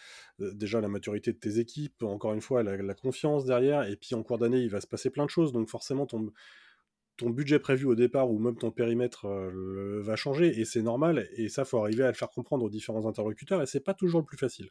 euh, 0.41 0.53
déjà 0.53 0.81
la 0.81 0.87
maturité 0.87 1.33
de 1.33 1.37
tes 1.37 1.59
équipes, 1.59 2.03
encore 2.03 2.33
une 2.33 2.41
fois, 2.41 2.63
la, 2.63 2.93
confiance 2.93 3.45
derrière, 3.45 3.87
et 3.87 3.95
puis 3.95 4.15
en 4.15 4.23
cours 4.23 4.37
d'année, 4.37 4.59
il 4.59 4.69
va 4.69 4.81
se 4.81 4.87
passer 4.87 5.09
plein 5.09 5.25
de 5.25 5.29
choses, 5.29 5.51
donc 5.51 5.69
forcément, 5.69 6.05
ton, 6.05 6.31
budget 7.29 7.59
prévu 7.59 7.85
au 7.85 7.95
départ 7.95 8.29
ou 8.29 8.39
même 8.39 8.57
ton 8.57 8.71
périmètre 8.71 9.27
va 9.27 10.15
changer, 10.15 10.59
et 10.59 10.65
c'est 10.65 10.81
normal, 10.81 11.27
et 11.37 11.49
ça, 11.49 11.65
faut 11.65 11.79
arriver 11.79 12.03
à 12.03 12.07
le 12.07 12.13
faire 12.13 12.29
comprendre 12.29 12.65
aux 12.65 12.69
différents 12.69 13.07
interlocuteurs, 13.07 13.61
et 13.61 13.65
c'est 13.65 13.79
pas 13.79 13.93
toujours 13.93 14.21
le 14.21 14.25
plus 14.25 14.37
facile. 14.37 14.69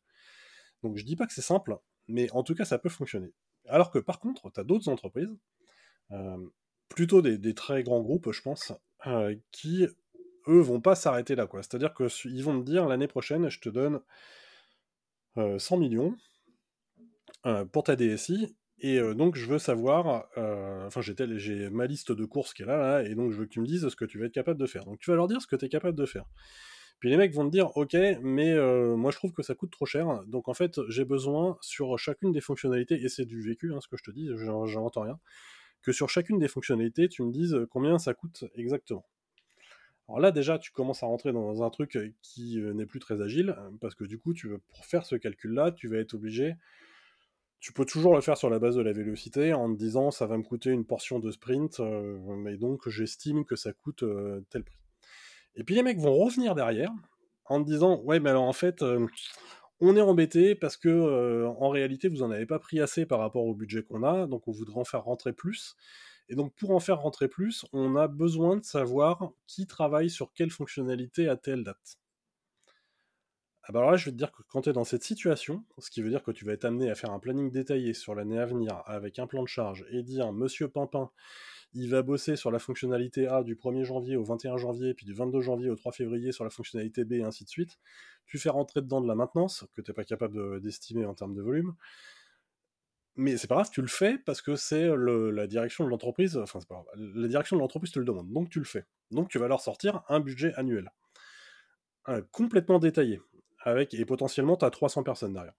Donc 0.82 0.98
je 0.98 1.04
dis 1.04 1.16
pas 1.16 1.26
que 1.26 1.32
c'est 1.32 1.42
simple, 1.42 1.78
mais 2.08 2.30
en 2.32 2.42
tout 2.42 2.54
cas 2.54 2.64
ça 2.64 2.78
peut 2.78 2.90
fonctionner. 2.90 3.32
Alors 3.66 3.90
que 3.90 3.98
par 3.98 4.20
contre, 4.20 4.50
tu 4.52 4.60
as 4.60 4.64
d'autres 4.64 4.88
entreprises, 4.88 5.34
euh, 6.12 6.36
plutôt 6.88 7.22
des, 7.22 7.54
très 7.54 7.82
grands 7.82 8.02
groupes, 8.02 8.30
je 8.30 8.42
pense, 8.42 8.72
euh, 9.06 9.34
qui 9.50 9.86
eux 10.48 10.60
vont 10.60 10.80
pas 10.80 10.94
s'arrêter 10.94 11.34
là. 11.34 11.48
C'est-à-dire 11.52 11.94
qu'ils 11.94 12.44
vont 12.44 12.60
te 12.60 12.64
dire 12.64 12.86
l'année 12.86 13.08
prochaine, 13.08 13.48
je 13.48 13.60
te 13.60 13.68
donne 13.68 14.00
100 15.36 15.76
euh, 15.76 15.78
millions 15.78 16.16
pour 17.72 17.82
ta 17.82 17.94
DSI, 17.94 18.56
et 18.78 18.98
donc 19.14 19.36
je 19.36 19.46
veux 19.46 19.58
savoir, 19.58 20.26
enfin 20.86 21.02
j'ai 21.02 21.68
ma 21.68 21.86
liste 21.86 22.10
de 22.10 22.24
courses 22.24 22.54
qui 22.54 22.62
est 22.62 22.66
là, 22.66 22.76
là, 22.78 23.02
et 23.02 23.14
donc 23.14 23.32
je 23.32 23.38
veux 23.38 23.44
que 23.44 23.50
tu 23.50 23.60
me 23.60 23.66
dises 23.66 23.86
ce 23.86 23.96
que 23.96 24.06
tu 24.06 24.18
vas 24.18 24.26
être 24.26 24.32
capable 24.32 24.58
de 24.58 24.66
faire. 24.66 24.84
Donc 24.86 24.98
tu 24.98 25.10
vas 25.10 25.16
leur 25.16 25.28
dire 25.28 25.42
ce 25.42 25.46
que 25.46 25.56
tu 25.56 25.66
es 25.66 25.68
capable 25.68 25.98
de 25.98 26.06
faire. 26.06 26.24
Puis 27.00 27.10
les 27.10 27.18
mecs 27.18 27.34
vont 27.34 27.44
te 27.44 27.50
dire, 27.50 27.76
ok, 27.76 27.94
mais 28.22 28.52
euh, 28.52 28.96
moi 28.96 29.10
je 29.10 29.18
trouve 29.18 29.32
que 29.32 29.42
ça 29.42 29.54
coûte 29.54 29.70
trop 29.70 29.84
cher, 29.84 30.22
donc 30.26 30.48
en 30.48 30.54
fait 30.54 30.80
j'ai 30.88 31.04
besoin 31.04 31.58
sur 31.60 31.98
chacune 31.98 32.32
des 32.32 32.40
fonctionnalités, 32.40 32.94
et 32.94 33.08
c'est 33.10 33.26
du 33.26 33.42
vécu, 33.42 33.74
hein, 33.74 33.80
ce 33.80 33.88
que 33.88 33.98
je 33.98 34.04
te 34.04 34.10
dis, 34.10 34.30
j'invente 34.36 34.96
rien, 34.96 35.18
que 35.82 35.92
sur 35.92 36.08
chacune 36.08 36.38
des 36.38 36.48
fonctionnalités 36.48 37.08
tu 37.08 37.22
me 37.22 37.30
dises 37.30 37.58
combien 37.68 37.98
ça 37.98 38.14
coûte 38.14 38.44
exactement. 38.54 39.04
Alors 40.08 40.20
là 40.20 40.32
déjà 40.32 40.58
tu 40.58 40.70
commences 40.70 41.02
à 41.02 41.06
rentrer 41.06 41.32
dans 41.32 41.62
un 41.62 41.70
truc 41.70 41.98
qui 42.22 42.58
n'est 42.74 42.86
plus 42.86 43.00
très 43.00 43.20
agile, 43.22 43.56
parce 43.80 43.94
que 43.94 44.04
du 44.04 44.18
coup 44.18 44.34
tu 44.34 44.48
veux, 44.48 44.58
pour 44.58 44.84
faire 44.84 45.06
ce 45.06 45.16
calcul-là, 45.16 45.72
tu 45.72 45.88
vas 45.88 45.98
être 45.98 46.14
obligé 46.14 46.56
tu 47.64 47.72
peux 47.72 47.86
toujours 47.86 48.14
le 48.14 48.20
faire 48.20 48.36
sur 48.36 48.50
la 48.50 48.58
base 48.58 48.76
de 48.76 48.82
la 48.82 48.92
vélocité 48.92 49.54
en 49.54 49.72
te 49.72 49.78
disant 49.78 50.10
ça 50.10 50.26
va 50.26 50.36
me 50.36 50.42
coûter 50.42 50.68
une 50.68 50.84
portion 50.84 51.18
de 51.18 51.30
sprint, 51.30 51.80
mais 51.80 52.58
donc 52.58 52.86
j'estime 52.90 53.46
que 53.46 53.56
ça 53.56 53.72
coûte 53.72 54.04
tel 54.50 54.64
prix. 54.64 54.76
Et 55.56 55.64
puis 55.64 55.74
les 55.74 55.82
mecs 55.82 55.98
vont 55.98 56.14
revenir 56.14 56.54
derrière 56.54 56.90
en 57.46 57.64
te 57.64 57.66
disant 57.66 58.02
ouais 58.02 58.20
mais 58.20 58.28
alors 58.28 58.44
en 58.44 58.52
fait 58.52 58.84
on 59.80 59.96
est 59.96 60.00
embêté 60.02 60.54
parce 60.54 60.76
que 60.76 61.46
en 61.58 61.70
réalité 61.70 62.08
vous 62.08 62.22
en 62.22 62.30
avez 62.30 62.44
pas 62.44 62.58
pris 62.58 62.80
assez 62.80 63.06
par 63.06 63.18
rapport 63.18 63.46
au 63.46 63.54
budget 63.54 63.82
qu'on 63.82 64.02
a 64.02 64.26
donc 64.26 64.46
on 64.46 64.52
voudrait 64.52 64.78
en 64.78 64.84
faire 64.84 65.04
rentrer 65.04 65.32
plus 65.32 65.74
et 66.28 66.34
donc 66.34 66.54
pour 66.54 66.70
en 66.70 66.80
faire 66.80 67.00
rentrer 67.00 67.28
plus 67.28 67.64
on 67.72 67.96
a 67.96 68.08
besoin 68.08 68.56
de 68.56 68.64
savoir 68.64 69.32
qui 69.46 69.66
travaille 69.66 70.10
sur 70.10 70.32
quelle 70.32 70.50
fonctionnalité 70.50 71.28
à 71.28 71.36
telle 71.36 71.64
date 71.64 71.98
Ah 73.62 73.72
bah 73.72 73.80
alors 73.80 73.92
là, 73.92 73.96
je 73.96 74.06
vais 74.06 74.12
te 74.12 74.16
dire 74.16 74.32
que 74.32 74.42
quand 74.48 74.62
tu 74.62 74.70
es 74.70 74.72
dans 74.72 74.84
cette 74.84 75.04
situation, 75.04 75.64
ce 75.78 75.90
qui 75.90 76.02
veut 76.02 76.10
dire 76.10 76.22
que 76.22 76.32
tu 76.32 76.44
vas 76.44 76.52
être 76.52 76.64
amené 76.64 76.90
à 76.90 76.94
faire 76.94 77.10
un 77.10 77.18
planning 77.18 77.50
détaillé 77.50 77.94
sur 77.94 78.14
l'année 78.14 78.38
à 78.38 78.46
venir 78.46 78.82
avec 78.86 79.18
un 79.18 79.26
plan 79.26 79.42
de 79.42 79.48
charge 79.48 79.86
et 79.90 80.02
dire 80.02 80.32
Monsieur 80.32 80.68
Pimpin, 80.68 81.10
il 81.74 81.90
va 81.90 82.02
bosser 82.02 82.36
sur 82.36 82.52
la 82.52 82.60
fonctionnalité 82.60 83.26
A 83.26 83.42
du 83.42 83.56
1er 83.56 83.84
janvier 83.84 84.16
au 84.16 84.22
21 84.22 84.56
janvier, 84.58 84.94
puis 84.94 85.06
du 85.06 85.12
22 85.12 85.40
janvier 85.40 85.70
au 85.70 85.76
3 85.76 85.90
février 85.90 86.30
sur 86.30 86.44
la 86.44 86.50
fonctionnalité 86.50 87.04
B, 87.04 87.14
et 87.14 87.22
ainsi 87.24 87.44
de 87.44 87.48
suite. 87.48 87.78
Tu 88.26 88.38
fais 88.38 88.48
rentrer 88.48 88.80
dedans 88.80 89.00
de 89.00 89.08
la 89.08 89.16
maintenance, 89.16 89.66
que 89.74 89.82
tu 89.82 89.90
n'es 89.90 89.94
pas 89.94 90.04
capable 90.04 90.60
d'estimer 90.60 91.04
en 91.04 91.14
termes 91.14 91.34
de 91.34 91.42
volume. 91.42 91.74
Mais 93.16 93.36
c'est 93.36 93.46
pas 93.46 93.54
grave, 93.56 93.70
tu 93.70 93.80
le 93.80 93.86
fais 93.86 94.18
parce 94.18 94.42
que 94.42 94.56
c'est 94.56 94.88
la 94.96 95.46
direction 95.46 95.84
de 95.84 95.90
l'entreprise, 95.90 96.36
enfin 96.36 96.58
c'est 96.60 96.68
pas 96.68 96.74
grave, 96.74 96.86
la 97.14 97.28
direction 97.28 97.56
de 97.56 97.60
l'entreprise 97.60 97.92
te 97.92 97.98
le 98.00 98.04
demande, 98.04 98.32
donc 98.32 98.50
tu 98.50 98.58
le 98.58 98.64
fais. 98.64 98.86
Donc 99.12 99.28
tu 99.28 99.38
vas 99.38 99.46
leur 99.46 99.60
sortir 99.60 100.02
un 100.08 100.20
budget 100.20 100.52
annuel. 100.54 100.90
complètement 102.32 102.80
détaillé 102.80 103.20
avec, 103.64 103.94
et 103.94 104.04
potentiellement, 104.04 104.56
tu 104.56 104.64
as 104.64 104.70
300 104.70 105.02
personnes 105.02 105.32
derrière. 105.32 105.54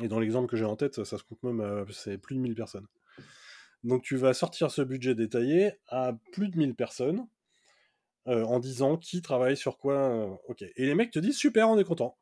Et 0.00 0.08
dans 0.08 0.20
l'exemple 0.20 0.48
que 0.48 0.56
j'ai 0.56 0.64
en 0.64 0.76
tête, 0.76 1.04
ça, 1.04 1.18
se 1.18 1.22
compte 1.22 1.42
même, 1.42 1.60
euh, 1.60 1.84
c'est 1.90 2.18
plus 2.18 2.36
de 2.36 2.40
1000 2.40 2.54
personnes. 2.54 2.86
Donc 3.82 4.02
tu 4.02 4.16
vas 4.16 4.34
sortir 4.34 4.70
ce 4.70 4.82
budget 4.82 5.14
détaillé 5.14 5.72
à 5.88 6.12
plus 6.32 6.48
de 6.48 6.58
1000 6.58 6.74
personnes 6.74 7.26
euh, 8.28 8.44
en 8.44 8.60
disant 8.60 8.96
qui 8.96 9.22
travaille 9.22 9.56
sur 9.56 9.78
quoi. 9.78 9.94
Euh, 9.94 10.36
ok. 10.48 10.62
Et 10.62 10.86
les 10.86 10.94
mecs 10.94 11.10
te 11.10 11.18
disent 11.18 11.38
super, 11.38 11.68
on 11.68 11.78
est 11.78 11.84
content. 11.84 12.16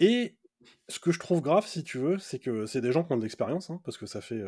Et 0.00 0.36
ce 0.88 0.98
que 0.98 1.12
je 1.12 1.18
trouve 1.18 1.40
grave, 1.40 1.66
si 1.66 1.84
tu 1.84 1.98
veux, 1.98 2.18
c'est 2.18 2.38
que 2.38 2.66
c'est 2.66 2.80
des 2.80 2.92
gens 2.92 3.04
qui 3.04 3.12
ont 3.12 3.16
de 3.16 3.22
l'expérience, 3.22 3.70
hein, 3.70 3.80
parce 3.84 3.98
que 3.98 4.06
ça 4.06 4.20
fait, 4.20 4.42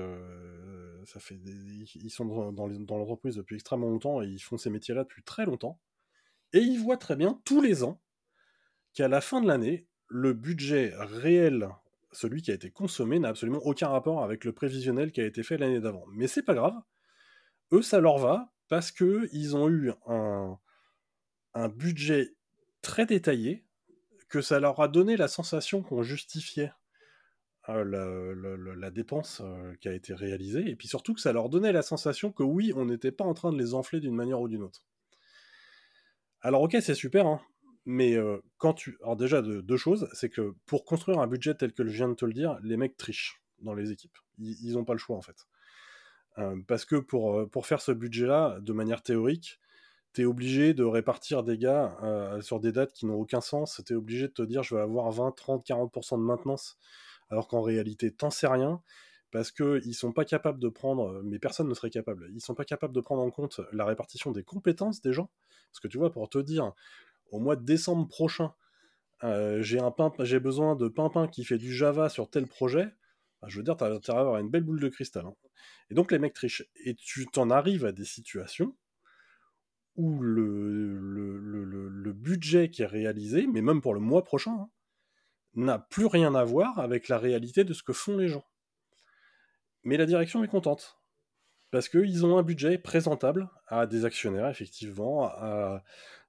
ça 1.04 1.20
fait 1.20 1.36
ils 1.36 2.11
sont 2.11 2.52
dans, 2.52 2.66
l'entreprise 2.66 3.36
depuis 3.36 3.56
extrêmement 3.56 3.88
longtemps 3.88 4.22
et 4.22 4.26
ils 4.26 4.40
font 4.40 4.56
ces 4.56 4.70
métiers-là 4.70 5.04
depuis 5.04 5.22
très 5.22 5.44
longtemps. 5.44 5.78
Et 6.52 6.61
ils 6.61 6.78
voient 6.78 6.96
très 6.96 7.16
bien 7.16 7.40
tous 7.44 7.61
les 7.61 7.84
ans 7.84 8.00
qu'à 8.94 9.08
la 9.08 9.20
fin 9.20 9.40
de 9.40 9.46
l'année, 9.46 9.86
le 10.08 10.32
budget 10.32 10.92
réel, 10.96 11.68
celui 12.11 12.42
qui 12.42 12.50
a 12.50 12.54
été 12.54 12.70
consommé, 12.70 13.18
n'a 13.20 13.28
absolument 13.28 13.61
aucun 13.64 13.88
rapport 13.88 14.24
avec 14.24 14.44
le 14.44 14.52
prévisionnel 14.52 15.12
qui 15.12 15.20
a 15.20 15.26
été 15.26 15.42
fait 15.42 15.58
l'année 15.58 15.80
d'avant. 15.80 16.04
Mais 16.12 16.26
c'est 16.26 16.42
pas 16.42 16.54
grave. 16.54 16.74
Eux, 17.72 17.82
ça 17.82 18.00
leur 18.00 18.18
va 18.18 18.52
parce 18.68 18.90
que 18.90 19.28
ils 19.32 19.56
ont 19.56 19.68
eu 19.68 19.92
un 20.06 21.68
budget 21.68 22.34
très 22.82 23.06
détaillé, 23.06 23.64
que 24.31 24.41
ça 24.41 24.61
leur 24.61 24.81
a 24.81 24.89
donné 24.89 25.16
la 25.16 25.28
sensation 25.28 25.83
qu'on 25.83 26.03
justifiait 26.03 26.72
euh, 27.68 28.74
la, 28.76 28.91
dépense 28.91 29.43
euh, 29.45 29.74
qui 29.81 29.89
a 29.89 29.93
été 29.93 30.14
réalisée, 30.14 30.70
et 30.70 30.76
puis 30.76 30.89
surtout 30.89 31.14
que 31.14 31.20
ça 31.20 31.33
leur 31.33 31.51
donnait 31.51 31.72
la 31.72 31.83
sensation 31.83 32.33
que 32.33 32.43
oui, 32.43 32.72
on 32.74 32.87
n'était 32.87 33.12
pas 33.12 33.24
en 33.24 33.35
train 33.35 33.53
de 33.53 33.59
les 33.59 33.74
enfler 33.74 34.01
d'une 34.01 34.14
manière 34.14 34.41
ou 34.41 34.49
d'une 34.49 34.62
autre. 34.62 34.87
Alors 36.41 36.62
ok, 36.62 36.76
c'est 36.81 36.95
super, 36.95 37.26
hein, 37.26 37.41
mais 37.85 38.16
quand 38.57 38.72
tu. 38.72 38.97
Alors, 39.03 39.16
déjà, 39.16 39.43
deux 39.43 39.76
choses. 39.76 40.09
C'est 40.14 40.31
que 40.31 40.55
pour 40.64 40.85
construire 40.85 41.18
un 41.18 41.26
budget 41.26 41.55
tel 41.55 41.72
que 41.72 41.87
je 41.87 41.91
viens 41.91 42.09
de 42.09 42.14
te 42.14 42.24
le 42.24 42.33
dire, 42.33 42.59
les 42.62 42.78
mecs 42.78 42.97
trichent 42.97 43.43
dans 43.61 43.74
les 43.74 43.93
équipes. 43.93 44.16
Ils 44.39 44.72
n'ont 44.72 44.85
pas 44.85 44.95
le 44.95 44.99
choix, 44.99 45.16
en 45.16 45.22
fait. 45.22 45.47
parce 46.66 46.87
que 46.87 46.97
pour, 46.97 47.51
pour 47.51 47.66
faire 47.66 47.83
ce 47.83 47.93
budget-là, 47.93 48.59
de 48.61 48.72
manière 48.72 49.03
théorique, 49.03 49.61
tu 50.12 50.22
es 50.22 50.24
obligé 50.24 50.74
de 50.74 50.84
répartir 50.84 51.42
des 51.42 51.58
gars 51.58 51.96
sur 52.40 52.61
des 52.61 52.72
dates 52.72 52.92
qui 52.92 53.06
n'ont 53.06 53.14
aucun 53.14 53.40
sens. 53.40 53.80
Tu 53.86 53.92
es 53.92 53.96
obligé 53.96 54.28
de 54.28 54.32
te 54.32 54.42
dire 54.42 54.62
je 54.62 54.74
vais 54.74 54.80
avoir 54.80 55.11
20, 55.11 55.32
30, 55.32 55.66
40% 55.66 56.18
de 56.18 56.24
maintenance, 56.24 56.78
alors 57.30 57.48
qu'en 57.48 57.62
réalité, 57.62 58.11
t'en 58.11 58.30
sais 58.30 58.48
rien, 58.48 58.82
parce 59.30 59.52
qu'ils 59.52 59.94
sont 59.94 60.12
pas 60.12 60.24
capables 60.24 60.58
de 60.58 60.68
prendre, 60.68 61.22
mais 61.24 61.38
personne 61.38 61.68
ne 61.68 61.74
serait 61.74 61.90
capable, 61.90 62.28
ils 62.34 62.40
sont 62.40 62.54
pas 62.54 62.64
capables 62.64 62.94
de 62.94 63.00
prendre 63.00 63.22
en 63.22 63.30
compte 63.30 63.61
la 63.72 63.84
répartition 63.84 64.32
des 64.32 64.42
compétences 64.42 65.00
des 65.00 65.12
gens. 65.12 65.30
Parce 65.70 65.80
que 65.80 65.88
tu 65.88 65.98
vois, 65.98 66.11
pour 66.11 66.28
te 66.28 66.38
dire, 66.38 66.72
au 67.30 67.38
mois 67.38 67.56
de 67.56 67.64
décembre 67.64 68.08
prochain, 68.08 68.52
euh, 69.22 69.62
j'ai 69.62 69.78
un 69.80 69.94
j'ai 70.20 70.40
besoin 70.40 70.76
de 70.76 70.88
Pimpin 70.88 71.28
qui 71.28 71.44
fait 71.44 71.58
du 71.58 71.72
Java 71.72 72.08
sur 72.08 72.28
tel 72.30 72.46
projet, 72.46 72.88
bah, 73.40 73.48
je 73.48 73.58
veux 73.58 73.62
dire, 73.62 73.76
tu 73.76 73.84
as 73.84 73.88
intérêt 73.88 74.18
à 74.18 74.20
avoir 74.22 74.38
une 74.38 74.50
belle 74.50 74.64
boule 74.64 74.80
de 74.80 74.88
cristal. 74.88 75.26
Hein. 75.26 75.34
Et 75.90 75.94
donc 75.94 76.12
les 76.12 76.18
mecs 76.18 76.34
trichent. 76.34 76.64
Et 76.84 76.94
tu 76.94 77.26
t'en 77.26 77.50
arrives 77.50 77.84
à 77.84 77.92
des 77.92 78.04
situations 78.04 78.74
où 80.01 80.20
le, 80.20 81.78
budget 82.12 82.68
qui 82.70 82.82
est 82.82 82.86
réalisé, 82.86 83.46
mais 83.46 83.62
même 83.62 83.80
pour 83.80 83.94
le 83.94 84.01
mois 84.01 84.24
prochain, 84.24 84.53
hein, 84.53 84.68
n'a 85.55 85.78
plus 85.78 86.07
rien 86.07 86.34
à 86.34 86.44
voir 86.44 86.78
avec 86.78 87.09
la 87.09 87.18
réalité 87.18 87.64
de 87.64 87.72
ce 87.72 87.82
que 87.82 87.92
font 87.92 88.16
les 88.16 88.28
gens. 88.28 88.44
Mais 89.84 89.96
la 89.96 90.07
direction 90.07 90.44
est 90.44 90.48
contente. 90.48 90.98
Parce 91.70 91.88
qu'ils 91.88 92.26
ont 92.26 92.36
un 92.36 92.42
budget 92.42 92.78
présentable 92.78 93.48
à 93.68 93.86
des 93.86 94.05
actionnaires, 94.05 94.48
effectivement, 94.48 95.30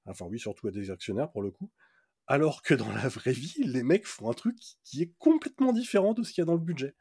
Enfin, 0.05 0.25
oui, 0.25 0.39
surtout 0.39 0.67
à 0.67 0.71
des 0.71 0.91
actionnaires 0.91 1.31
pour 1.31 1.41
le 1.41 1.51
coup. 1.51 1.69
Alors 2.27 2.61
que 2.61 2.73
dans 2.73 2.91
la 2.91 3.07
vraie 3.07 3.33
vie, 3.33 3.63
les 3.65 3.83
mecs 3.83 4.07
font 4.07 4.29
un 4.29 4.33
truc 4.33 4.57
qui 4.83 5.01
est 5.01 5.13
complètement 5.17 5.73
différent 5.73 6.13
de 6.13 6.23
ce 6.23 6.31
qu'il 6.31 6.41
y 6.41 6.43
a 6.43 6.45
dans 6.45 6.53
le 6.53 6.59
budget. 6.59 6.95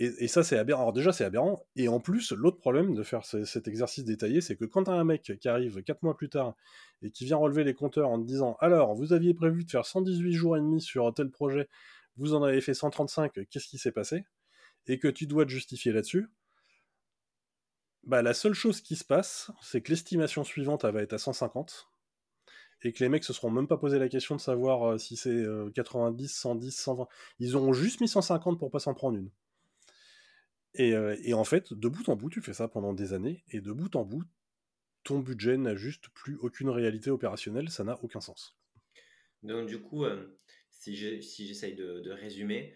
Et, 0.00 0.28
ça, 0.28 0.44
c'est 0.44 0.56
aberrant. 0.56 0.82
Alors, 0.82 0.92
déjà, 0.92 1.12
c'est 1.12 1.24
aberrant. 1.24 1.66
Et 1.74 1.88
en 1.88 1.98
plus, 1.98 2.30
l'autre 2.30 2.58
problème 2.58 2.94
de 2.94 3.02
faire 3.02 3.24
cet 3.24 3.66
exercice 3.66 4.04
détaillé, 4.04 4.40
c'est 4.40 4.54
que 4.54 4.64
quand 4.64 4.88
as 4.88 4.92
un 4.92 5.02
mec 5.02 5.32
qui 5.40 5.48
arrive 5.48 5.82
4 5.82 6.04
mois 6.04 6.16
plus 6.16 6.28
tard 6.28 6.54
et 7.02 7.10
qui 7.10 7.24
vient 7.24 7.36
relever 7.36 7.64
les 7.64 7.74
compteurs 7.74 8.08
en 8.08 8.20
te 8.20 8.24
disant 8.24 8.56
Alors, 8.60 8.94
vous 8.94 9.12
aviez 9.12 9.34
prévu 9.34 9.64
de 9.64 9.70
faire 9.70 9.84
118 9.84 10.32
jours 10.32 10.56
et 10.56 10.60
demi 10.60 10.80
sur 10.80 11.12
tel 11.14 11.30
projet, 11.30 11.68
vous 12.16 12.34
en 12.34 12.44
avez 12.44 12.60
fait 12.60 12.74
135, 12.74 13.32
qu'est-ce 13.50 13.66
qui 13.66 13.78
s'est 13.78 13.92
passé? 13.92 14.24
Et 14.86 15.00
que 15.00 15.08
tu 15.08 15.26
dois 15.26 15.44
te 15.44 15.50
justifier 15.50 15.92
là-dessus, 15.92 16.28
bah, 18.04 18.22
la 18.22 18.34
seule 18.34 18.54
chose 18.54 18.80
qui 18.80 18.94
se 18.94 19.04
passe, 19.04 19.50
c'est 19.62 19.82
que 19.82 19.90
l'estimation 19.90 20.44
suivante, 20.44 20.84
elle 20.84 20.94
va 20.94 21.02
être 21.02 21.12
à 21.12 21.18
150, 21.18 21.88
et 22.82 22.92
que 22.92 23.02
les 23.02 23.08
mecs 23.08 23.24
se 23.24 23.32
seront 23.32 23.50
même 23.50 23.66
pas 23.66 23.76
posé 23.76 23.98
la 23.98 24.08
question 24.08 24.36
de 24.36 24.40
savoir 24.40 24.92
euh, 24.92 24.98
si 24.98 25.16
c'est 25.16 25.44
90, 25.74 26.28
110, 26.28 26.70
120. 26.70 27.08
Ils 27.40 27.56
auront 27.56 27.72
juste 27.72 28.00
mis 28.00 28.08
150 28.08 28.58
pour 28.58 28.70
pas 28.70 28.78
s'en 28.78 28.94
prendre 28.94 29.18
une. 29.18 29.30
Euh, 30.80 31.16
et, 31.22 31.34
en 31.34 31.44
fait, 31.44 31.72
de 31.72 31.88
bout 31.88 32.08
en 32.08 32.16
bout, 32.16 32.30
tu 32.30 32.40
fais 32.40 32.54
ça 32.54 32.68
pendant 32.68 32.92
des 32.92 33.12
années, 33.12 33.44
et 33.50 33.60
de 33.60 33.72
bout 33.72 33.94
en 33.96 34.04
bout, 34.04 34.24
ton 35.04 35.20
budget 35.20 35.56
n'a 35.56 35.74
juste 35.74 36.08
plus 36.10 36.36
aucune 36.36 36.68
réalité 36.68 37.10
opérationnelle, 37.10 37.70
ça 37.70 37.84
n'a 37.84 37.98
aucun 38.02 38.20
sens. 38.20 38.58
Donc 39.42 39.66
du 39.66 39.80
coup, 39.80 40.04
euh, 40.04 40.38
si 40.70 40.96
j'essaye 40.96 41.74
de, 41.74 42.10
résumer, 42.10 42.74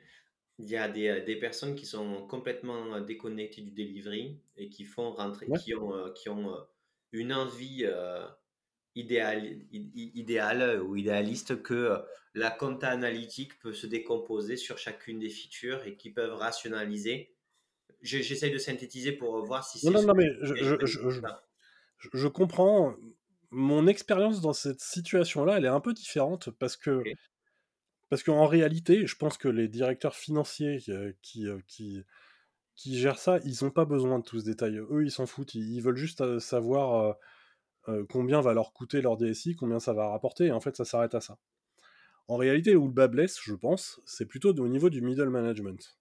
il 0.59 0.69
y 0.69 0.77
a 0.77 0.89
des, 0.89 1.09
euh, 1.09 1.25
des, 1.25 1.37
personnes 1.37 1.75
qui 1.75 1.87
sont 1.87 2.27
complètement 2.27 3.01
déconnectées 3.01 3.63
du 3.63 3.73
delivery 3.73 4.41
et 4.57 4.69
qui 4.69 4.85
font 4.85 5.13
rentrer, 5.13 5.47
qui 5.63 5.75
ont, 5.75 5.95
euh, 5.95 6.11
qui 6.13 6.29
ont 6.29 6.57
une 7.13 7.33
envie 7.33 7.85
idéale, 8.95 9.59
idéale 9.71 10.83
ou 10.83 10.97
idéaliste 10.97 11.63
que 11.63 11.99
la 12.35 12.51
compta 12.51 12.89
analytique 12.89 13.59
peut 13.59 13.75
se 13.75 13.87
décomposer 13.87 14.57
sur 14.57 14.79
chacune 14.79 15.19
des 15.19 15.29
features 15.29 15.85
et 15.85 15.97
qui 15.97 16.11
peuvent 16.11 16.35
rationaliser. 16.35 17.35
J'essaye 18.03 18.51
de 18.51 18.59
synthétiser 18.59 19.13
pour 19.13 19.45
voir 19.45 19.65
si 19.65 19.79
c'est. 19.79 19.87
Non, 19.87 20.01
non, 20.01 20.09
non, 20.09 20.15
mais 20.15 20.29
je, 20.43 20.55
je, 20.85 21.09
je, 22.13 22.29
comprends. 22.29 22.95
Mon 23.51 23.87
expérience 23.87 24.41
dans 24.41 24.55
cette 24.55 24.81
situation-là, 24.81 25.59
elle 25.59 25.67
est 25.67 25.69
un 25.69 25.81
peu 25.81 25.93
différente 25.93 26.51
parce 26.59 26.77
que 26.77 27.03
parce 28.13 28.23
qu'en 28.23 28.47
réalité, 28.47 29.07
je 29.07 29.17
pense 29.17 29.39
que 29.39 29.49
les 29.49 29.69
directeurs 29.69 30.15
financiers 30.15 30.81
euh, 30.91 31.15
qui, 31.23 31.47
euh, 31.47 31.61
qui, 31.67 32.05
qui, 32.75 32.99
gèrent 32.99 33.19
ça, 33.19 33.39
ils 33.47 33.65
n'ont 33.65 33.71
pas 33.71 33.87
besoin 33.87 34.19
de 34.19 34.23
tout 34.23 34.39
ce 34.39 34.45
détail. 34.45 34.77
Eux, 34.77 35.03
ils 35.03 35.11
s'en 35.11 35.25
foutent. 35.25 35.55
Ils, 35.55 35.81
veulent 35.81 35.97
juste 35.97 36.21
euh, 36.21 36.39
savoir 36.39 37.17
combien 38.11 38.43
va 38.43 38.53
leur 38.53 38.75
coûter 38.75 39.01
leur 39.01 39.17
DSI, 39.17 39.57
combien 39.57 39.81
ça 39.81 39.95
va 39.95 40.09
rapporter, 40.09 40.49
et 40.49 40.53
en 40.53 40.61
fait, 40.61 40.77
ça 40.77 40.85
s'arrête 40.85 41.15
à 41.15 41.23
ça. 41.23 41.39
En 42.29 42.37
réalité, 42.37 42.77
où 42.77 42.87
le 42.87 42.93
bas 42.93 43.09
blesse, 43.09 43.41
je 43.43 43.55
pense, 43.55 44.03
c'est 44.05 44.27
plutôt 44.27 44.53
au 44.53 44.69
niveau 44.69 44.91
du 44.91 45.01
middle 45.01 45.31
management. 45.31 45.97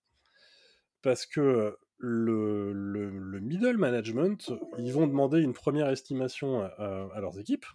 Parce 1.01 1.25
que 1.25 1.77
le, 2.01 2.73
le, 2.73 3.39
middle 3.39 3.77
management, 3.77 4.51
ils 4.79 4.91
vont 4.91 5.07
demander 5.07 5.39
une 5.39 5.53
première 5.53 5.89
estimation 5.89 6.61
à, 6.61 7.19
leurs 7.21 7.39
équipes, 7.39 7.65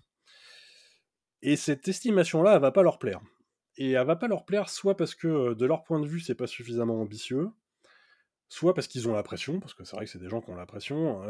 et 1.43 1.57
cette 1.57 1.87
estimation-là, 1.87 2.55
elle 2.55 2.61
va 2.61 2.73
pas 2.73 2.83
leur 2.83 2.99
plaire 2.99 3.21
et 3.79 3.93
elle 3.93 4.07
va 4.07 4.17
pas 4.17 4.29
leur 4.29 4.45
plaire 4.45 4.69
soit 4.69 4.97
parce 4.97 5.15
que 5.15 5.55
de 5.55 5.67
leur 5.67 5.85
point 5.85 6.01
de 6.01 6.07
vue 6.07 6.21
c'est 6.21 6.35
pas 6.35 6.47
suffisamment 6.47 7.01
ambitieux, 7.01 7.51
soit 8.49 8.75
parce 8.75 8.87
qu'ils 8.87 9.09
ont 9.09 9.13
la 9.13 9.23
pression, 9.23 9.61
parce 9.61 9.75
que 9.75 9.85
c'est 9.85 9.97
vrai 9.97 10.07
que 10.07 10.11
c'est 10.11 10.19
des 10.19 10.29
gens 10.29 10.41
qui 10.41 10.51
ont 10.51 10.57
la 10.57 10.67
pression, 10.67 11.21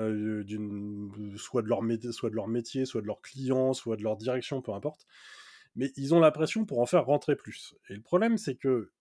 soit, 1.36 1.62
de 1.62 1.68
leur 1.68 1.80
soit 2.12 2.30
de 2.30 2.36
leur 2.36 2.48
métier, 2.48 2.84
soit 2.84 3.00
de 3.00 3.06
leurs 3.06 3.20
clients, 3.20 3.72
soit 3.72 3.96
de 3.96 4.02
leur 4.02 4.16
direction, 4.16 4.62
peu 4.62 4.72
importe, 4.72 5.06
mais 5.74 5.92
ils 5.96 6.14
ont 6.14 6.20
la 6.20 6.30
pression 6.30 6.64
pour 6.64 6.80
en 6.80 6.86
faire 6.86 7.04
rentrer 7.04 7.36
plus. 7.36 7.74
Et 7.90 7.94
le 7.94 8.02
problème 8.02 8.38
c'est 8.38 8.56
que, 8.56 8.92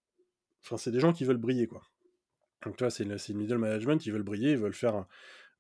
enfin 0.63 0.77
c'est 0.77 0.91
des 0.91 0.99
gens 0.99 1.13
qui 1.13 1.23
veulent 1.23 1.37
briller 1.37 1.67
quoi. 1.67 1.83
Donc 2.65 2.77
tu 2.77 2.83
vois, 2.83 2.91
c'est 2.91 3.03
le, 3.03 3.15
le 3.15 3.33
middle 3.35 3.57
management, 3.57 4.05
ils 4.05 4.11
veulent 4.11 4.23
briller, 4.23 4.51
ils 4.51 4.57
veulent 4.57 4.73
faire 4.73 5.05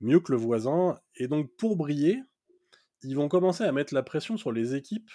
mieux 0.01 0.19
que 0.19 0.31
le 0.31 0.37
voisin, 0.37 0.99
et 1.15 1.27
donc 1.27 1.51
pour 1.55 1.75
briller, 1.77 2.21
ils 3.03 3.15
vont 3.15 3.29
commencer 3.29 3.63
à 3.63 3.71
mettre 3.71 3.93
la 3.93 4.03
pression 4.03 4.37
sur 4.37 4.51
les 4.51 4.75
équipes 4.75 5.11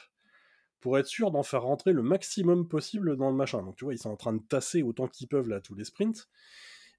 pour 0.80 0.98
être 0.98 1.06
sûr 1.06 1.30
d'en 1.30 1.42
faire 1.42 1.62
rentrer 1.62 1.92
le 1.92 2.02
maximum 2.02 2.66
possible 2.66 3.16
dans 3.16 3.30
le 3.30 3.36
machin. 3.36 3.62
Donc 3.62 3.76
tu 3.76 3.84
vois, 3.84 3.94
ils 3.94 3.98
sont 3.98 4.10
en 4.10 4.16
train 4.16 4.32
de 4.32 4.42
tasser 4.42 4.82
autant 4.82 5.08
qu'ils 5.08 5.28
peuvent 5.28 5.48
là 5.48 5.60
tous 5.60 5.74
les 5.74 5.84
sprints. 5.84 6.28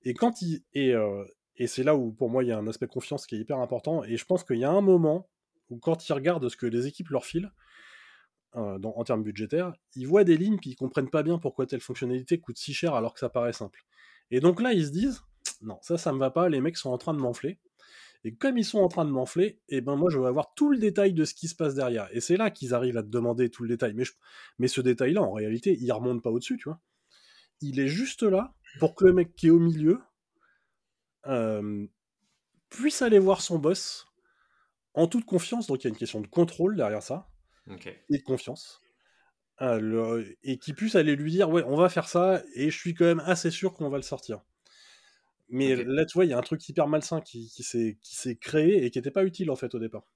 Et 0.04 0.14
quand 0.14 0.42
ils 0.42 0.64
euh, 0.76 1.26
et 1.56 1.68
c'est 1.68 1.84
là 1.84 1.96
où 1.96 2.12
pour 2.12 2.30
moi 2.30 2.44
il 2.44 2.48
y 2.48 2.52
a 2.52 2.58
un 2.58 2.68
aspect 2.68 2.88
confiance 2.88 3.26
qui 3.26 3.36
est 3.36 3.40
hyper 3.40 3.60
important. 3.60 4.04
Et 4.04 4.18
je 4.18 4.26
pense 4.26 4.44
qu'il 4.44 4.58
y 4.58 4.66
a 4.66 4.72
un 4.72 4.82
moment 4.82 5.30
où 5.70 5.80
quand 5.80 6.08
ils 6.08 6.14
regardent 6.14 6.48
ce 6.50 6.58
que 6.58 6.66
les 6.66 6.88
équipes 6.88 7.10
leur 7.10 7.26
filent, 7.26 7.52
en 8.54 9.04
termes 9.06 9.24
budgétaires, 9.24 9.72
ils 9.96 10.06
voient 10.06 10.26
des 10.26 10.36
lignes 10.36 10.58
puis 10.58 10.72
ils 10.72 10.76
comprennent 10.76 11.10
pas 11.10 11.24
bien 11.24 11.40
pourquoi 11.40 11.66
telle 11.66 11.80
fonctionnalité 11.80 12.38
coûte 12.38 12.58
si 12.58 12.74
cher 12.74 12.94
alors 12.96 13.14
que 13.14 13.20
ça 13.22 13.30
paraît 13.30 13.54
simple. 13.54 13.82
Et 14.32 14.40
donc 14.40 14.62
là, 14.62 14.74
ils 14.74 14.86
se 14.86 14.92
disent, 14.92 15.22
non, 15.62 15.78
ça, 15.82 15.98
ça 15.98 16.14
me 16.14 16.20
va 16.20 16.32
pas, 16.32 16.50
les 16.50 16.62
mecs 16.62 16.78
sont 16.78 16.90
en 16.90 16.98
train 16.98 17.14
de 17.14 17.20
m'enfler. 17.20 17.60
Et 18.24 18.36
comme 18.36 18.58
ils 18.58 18.66
sont 18.66 18.80
en 18.80 18.88
train 18.88 19.06
de 19.06 19.10
m'enfler, 19.10 19.60
et 19.68 19.78
eh 19.78 19.82
ben 19.82 19.96
moi 19.96 20.12
je 20.12 20.20
veux 20.20 20.28
avoir 20.28 20.54
tout 20.54 20.70
le 20.70 20.78
détail 20.78 21.14
de 21.14 21.26
ce 21.26 21.34
qui 21.34 21.48
se 21.48 21.56
passe 21.56 21.74
derrière. 21.74 22.08
Et 22.12 22.22
c'est 22.22 22.38
là 22.38 22.52
qu'ils 22.52 22.74
arrivent 22.74 22.98
à 22.98 23.04
te 23.04 23.08
demander 23.08 23.50
tout 23.50 23.64
le 23.64 23.70
détail. 23.70 23.94
Mais, 23.96 24.04
mais 24.60 24.68
ce 24.68 24.80
détail-là, 24.80 25.24
en 25.24 25.32
réalité, 25.32 25.76
il 25.80 25.92
remonte 25.92 26.22
pas 26.22 26.30
au-dessus, 26.30 26.58
tu 26.58 26.70
vois. 26.70 26.80
Il 27.62 27.80
est 27.80 27.88
juste 27.88 28.24
là 28.24 28.54
pour 28.80 28.96
que 28.96 29.06
le 29.06 29.14
mec 29.14 29.36
qui 29.36 29.48
est 29.48 29.52
au 29.52 29.60
milieu 29.60 30.00
euh, 31.28 31.88
puisse 32.70 33.02
aller 33.02 33.20
voir 33.20 33.42
son 33.42 33.58
boss 33.58 34.08
en 34.94 35.08
toute 35.08 35.26
confiance. 35.26 35.68
Donc 35.68 35.84
il 35.84 35.86
y 35.86 35.88
a 35.88 35.90
une 35.90 35.98
question 35.98 36.22
de 36.22 36.28
contrôle 36.28 36.76
derrière 36.76 37.04
ça 37.04 37.28
et 38.10 38.18
de 38.18 38.24
confiance. 38.24 38.81
Euh, 39.62 40.26
et 40.44 40.58
qui 40.58 40.74
puisse 40.74 40.96
aller 40.96 41.16
lui 41.16 41.32
dire 41.32 41.50
ouais 41.52 41.64
on 41.68 41.76
va 41.76 41.88
faire 41.88 42.08
ça 42.08 42.42
et 42.56 42.72
je 42.72 42.78
suis 42.78 42.96
quand 42.96 43.06
même 43.06 43.22
assez 43.26 43.52
sûr 43.52 43.74
qu'on 43.74 43.90
va 43.90 43.98
le 43.98 44.04
sortir. 44.04 44.42
Mais 45.50 45.76
là, 45.84 46.06
tu 46.06 46.14
vois, 46.14 46.26
il 46.26 46.32
y 46.32 46.34
a 46.34 46.38
un 46.38 46.42
truc 46.42 46.68
hyper 46.68 46.88
malsain 46.88 47.20
qui, 47.20 47.50
qui 47.50 47.64
s'est 47.64 48.36
créé 48.38 48.86
et 48.86 48.90
qui 48.90 48.98
n'était 48.98 49.12
pas 49.12 49.26
utile 49.26 49.52
en 49.52 49.56
fait 49.58 49.76
au 49.76 49.80
départ. 49.80 50.08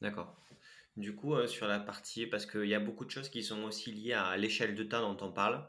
D'accord. 0.00 0.40
Du 0.96 1.16
coup, 1.16 1.34
euh, 1.34 1.48
sur 1.48 1.66
la 1.66 1.80
partie, 1.80 2.26
parce 2.26 2.46
qu'il 2.46 2.66
y 2.66 2.74
a 2.74 2.80
beaucoup 2.80 3.04
de 3.04 3.10
choses 3.10 3.28
qui 3.28 3.42
sont 3.42 3.64
aussi 3.64 3.90
liées 3.90 4.12
à 4.12 4.36
l'échelle 4.36 4.76
de 4.76 4.84
temps 4.84 5.12
dont 5.12 5.26
on 5.26 5.32
parle. 5.32 5.68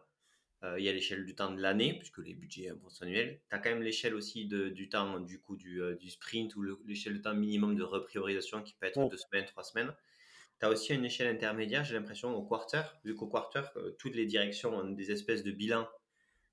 Euh, 0.64 0.80
il 0.80 0.86
y 0.86 0.89
a 0.89 0.93
l'échelle 0.93 1.26
du 1.26 1.36
temps 1.36 1.52
de 1.52 1.60
l'année, 1.60 1.98
puisque 1.98 2.20
les 2.20 2.36
budgets 2.36 2.72
sont 2.89 3.04
annuels. 3.04 3.41
Tu 3.50 3.56
as 3.56 3.60
quand 3.60 3.72
même 3.72 3.82
l'échelle 3.82 4.14
aussi 4.14 4.46
de, 4.46 4.70
du 4.70 4.88
temps 4.88 5.20
du 5.20 5.39
coup 5.39 5.56
du, 5.56 5.82
euh, 5.82 5.96
du 5.96 6.10
sprint 6.12 6.56
ou 6.56 6.64
l'échelle 6.86 7.14
de 7.14 7.22
temps 7.22 7.34
minimum 7.34 7.76
de 7.76 7.84
repriorisation 7.84 8.62
qui 8.62 8.76
peut 8.76 8.86
être 8.86 9.10
deux 9.10 9.18
semaines, 9.18 9.46
trois 9.46 9.64
semaines. 9.64 9.93
Tu 10.60 10.66
as 10.66 10.70
aussi 10.70 10.93
une 10.93 11.06
échelle 11.06 11.28
intermédiaire, 11.28 11.84
j'ai 11.84 11.95
l'impression, 11.95 12.34
au 12.36 12.43
quarter, 12.43 12.84
vu 13.03 13.16
qu'au 13.16 13.28
quarter, 13.28 13.64
toutes 13.97 14.16
les 14.16 14.26
directions 14.26 14.76
ont 14.76 14.89
des 14.89 15.12
espèces 15.12 15.43
de 15.43 15.51
bilans 15.51 15.88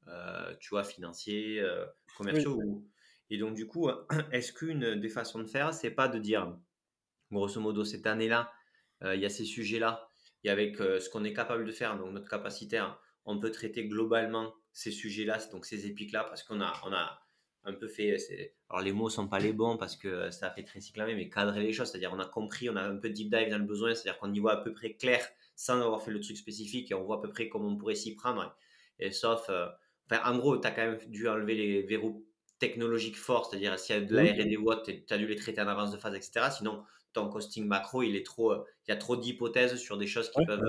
euh, 0.08 0.54
tu 0.58 0.70
vois, 0.70 0.82
financiers, 0.82 1.60
euh, 1.60 1.86
commerciaux. 2.16 2.60
Et 3.30 3.38
donc, 3.38 3.54
du 3.54 3.66
coup, 3.66 3.88
est-ce 4.32 4.52
qu'une 4.52 4.96
des 4.96 5.08
façons 5.08 5.38
de 5.38 5.46
faire, 5.46 5.72
c'est 5.72 5.92
pas 5.92 6.08
de 6.08 6.18
dire, 6.18 6.56
grosso 7.30 7.60
modo, 7.60 7.84
cette 7.84 8.06
année-là, 8.06 8.52
euh, 9.04 9.14
il 9.14 9.20
y 9.20 9.26
a 9.26 9.30
ces 9.30 9.44
sujets-là, 9.44 10.08
et 10.44 10.50
avec 10.50 10.76
ce 10.78 11.08
qu'on 11.08 11.22
est 11.22 11.32
capable 11.32 11.64
de 11.64 11.70
faire, 11.70 11.96
donc 11.96 12.12
notre 12.12 12.28
capacitaire, 12.28 12.98
on 13.24 13.38
peut 13.38 13.52
traiter 13.52 13.86
globalement 13.86 14.52
ces 14.72 14.90
sujets-là, 14.90 15.38
donc 15.52 15.66
ces 15.66 15.86
épiques-là, 15.86 16.24
parce 16.24 16.42
qu'on 16.42 16.60
a, 16.60 16.72
on 16.84 16.92
a 16.92 17.22
un 17.64 17.72
peu 17.72 17.88
fait. 17.88 18.16
Alors, 18.68 18.82
les 18.82 18.92
mots 18.92 19.08
sont 19.08 19.28
pas 19.28 19.38
les 19.38 19.52
bons 19.52 19.76
parce 19.76 19.96
que 19.96 20.30
ça 20.30 20.48
a 20.48 20.50
fait 20.50 20.64
très 20.64 20.80
cyclamé, 20.80 21.14
mais 21.14 21.28
cadrer 21.28 21.62
les 21.62 21.72
choses, 21.72 21.90
c'est-à-dire 21.90 22.12
on 22.12 22.18
a 22.18 22.26
compris, 22.26 22.68
on 22.70 22.76
a 22.76 22.82
un 22.82 22.96
peu 22.96 23.08
deep 23.08 23.30
dive 23.30 23.50
dans 23.50 23.58
le 23.58 23.64
besoin, 23.64 23.94
c'est-à-dire 23.94 24.18
qu'on 24.18 24.32
y 24.32 24.40
voit 24.40 24.52
à 24.52 24.56
peu 24.56 24.72
près 24.72 24.94
clair 24.94 25.26
sans 25.54 25.80
avoir 25.80 26.02
fait 26.02 26.10
le 26.10 26.20
truc 26.20 26.36
spécifique 26.36 26.90
et 26.90 26.94
on 26.94 27.04
voit 27.04 27.18
à 27.18 27.20
peu 27.20 27.28
près 27.28 27.48
comment 27.48 27.68
on 27.68 27.76
pourrait 27.76 27.94
s'y 27.94 28.14
prendre. 28.14 28.56
Et, 28.98 29.12
sauf 29.12 29.50
en 30.24 30.36
gros, 30.36 30.58
tu 30.58 30.66
as 30.66 30.70
quand 30.70 30.82
même 30.82 30.98
dû 31.08 31.28
enlever 31.28 31.54
les 31.54 31.82
verrous 31.82 32.26
technologiques 32.58 33.16
forts, 33.16 33.46
c'est-à-dire 33.46 33.78
s'il 33.78 33.96
y 33.96 33.98
a 33.98 34.02
de 34.02 34.14
la 34.14 34.22
R&D 34.22 34.56
ou 34.56 34.70
autre, 34.70 34.84
tu 34.84 35.12
as 35.12 35.18
dû 35.18 35.26
les 35.26 35.36
traiter 35.36 35.60
en 35.60 35.66
avance 35.66 35.90
de 35.90 35.96
phase, 35.96 36.14
etc. 36.14 36.48
Sinon, 36.56 36.84
ton 37.12 37.28
costing 37.28 37.66
macro, 37.66 38.02
il 38.02 38.16
est 38.16 38.24
trop, 38.24 38.52
euh, 38.52 38.64
il 38.86 38.90
y 38.90 38.94
a 38.94 38.96
trop 38.96 39.16
d'hypothèses 39.16 39.76
sur 39.76 39.98
des 39.98 40.06
choses 40.06 40.30
qui 40.30 40.44
peuvent. 40.44 40.62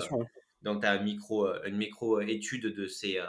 Donc, 0.61 0.81
tu 0.81 0.87
as 0.87 0.91
un 0.91 1.03
micro, 1.03 1.47
euh, 1.47 1.61
une 1.65 1.77
micro-étude 1.77 2.73
de 2.73 2.87
ces, 2.87 3.19
euh, 3.19 3.25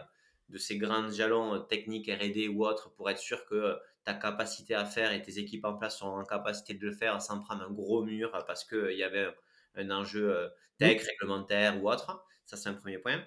de 0.55 0.59
ces 0.59 0.79
grands 0.79 1.11
jalons 1.11 1.61
techniques 1.65 2.09
R&D 2.09 2.49
ou 2.49 2.65
autres 2.65 2.95
pour 2.95 3.11
être 3.11 3.19
sûr 3.19 3.45
que 3.45 3.77
ta 4.05 4.15
capacité 4.15 4.75
à 4.75 4.87
faire 4.87 5.13
et 5.13 5.21
tes 5.21 5.39
équipes 5.39 5.67
en 5.67 5.75
place 5.75 5.99
sont 5.99 6.07
en 6.07 6.25
capacité 6.25 6.73
de 6.75 6.87
le 6.87 6.93
faire 6.93 7.21
sans 7.21 7.41
prendre 7.41 7.63
un 7.63 7.71
gros 7.71 8.03
mur 8.03 8.31
parce 8.47 8.65
qu'il 8.65 8.97
y 8.97 9.03
avait 9.03 9.29
un, 9.75 9.91
enjeu 9.91 10.49
tech, 10.79 11.03
réglementaire 11.03 11.83
ou 11.83 11.91
autre. 11.91 12.25
Ça, 12.47 12.57
c'est 12.57 12.69
un 12.69 12.75
premier 12.75 12.99
point. 12.99 13.23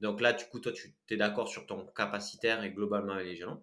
Donc 0.00 0.20
là, 0.20 0.32
du 0.32 0.44
coup, 0.46 0.60
toi, 0.60 0.72
tu 0.72 0.94
es 1.10 1.16
d'accord 1.16 1.48
sur 1.48 1.66
ton 1.66 1.84
capacitaire 1.86 2.62
et 2.62 2.70
globalement 2.70 3.16
les 3.16 3.36
jalons. 3.36 3.62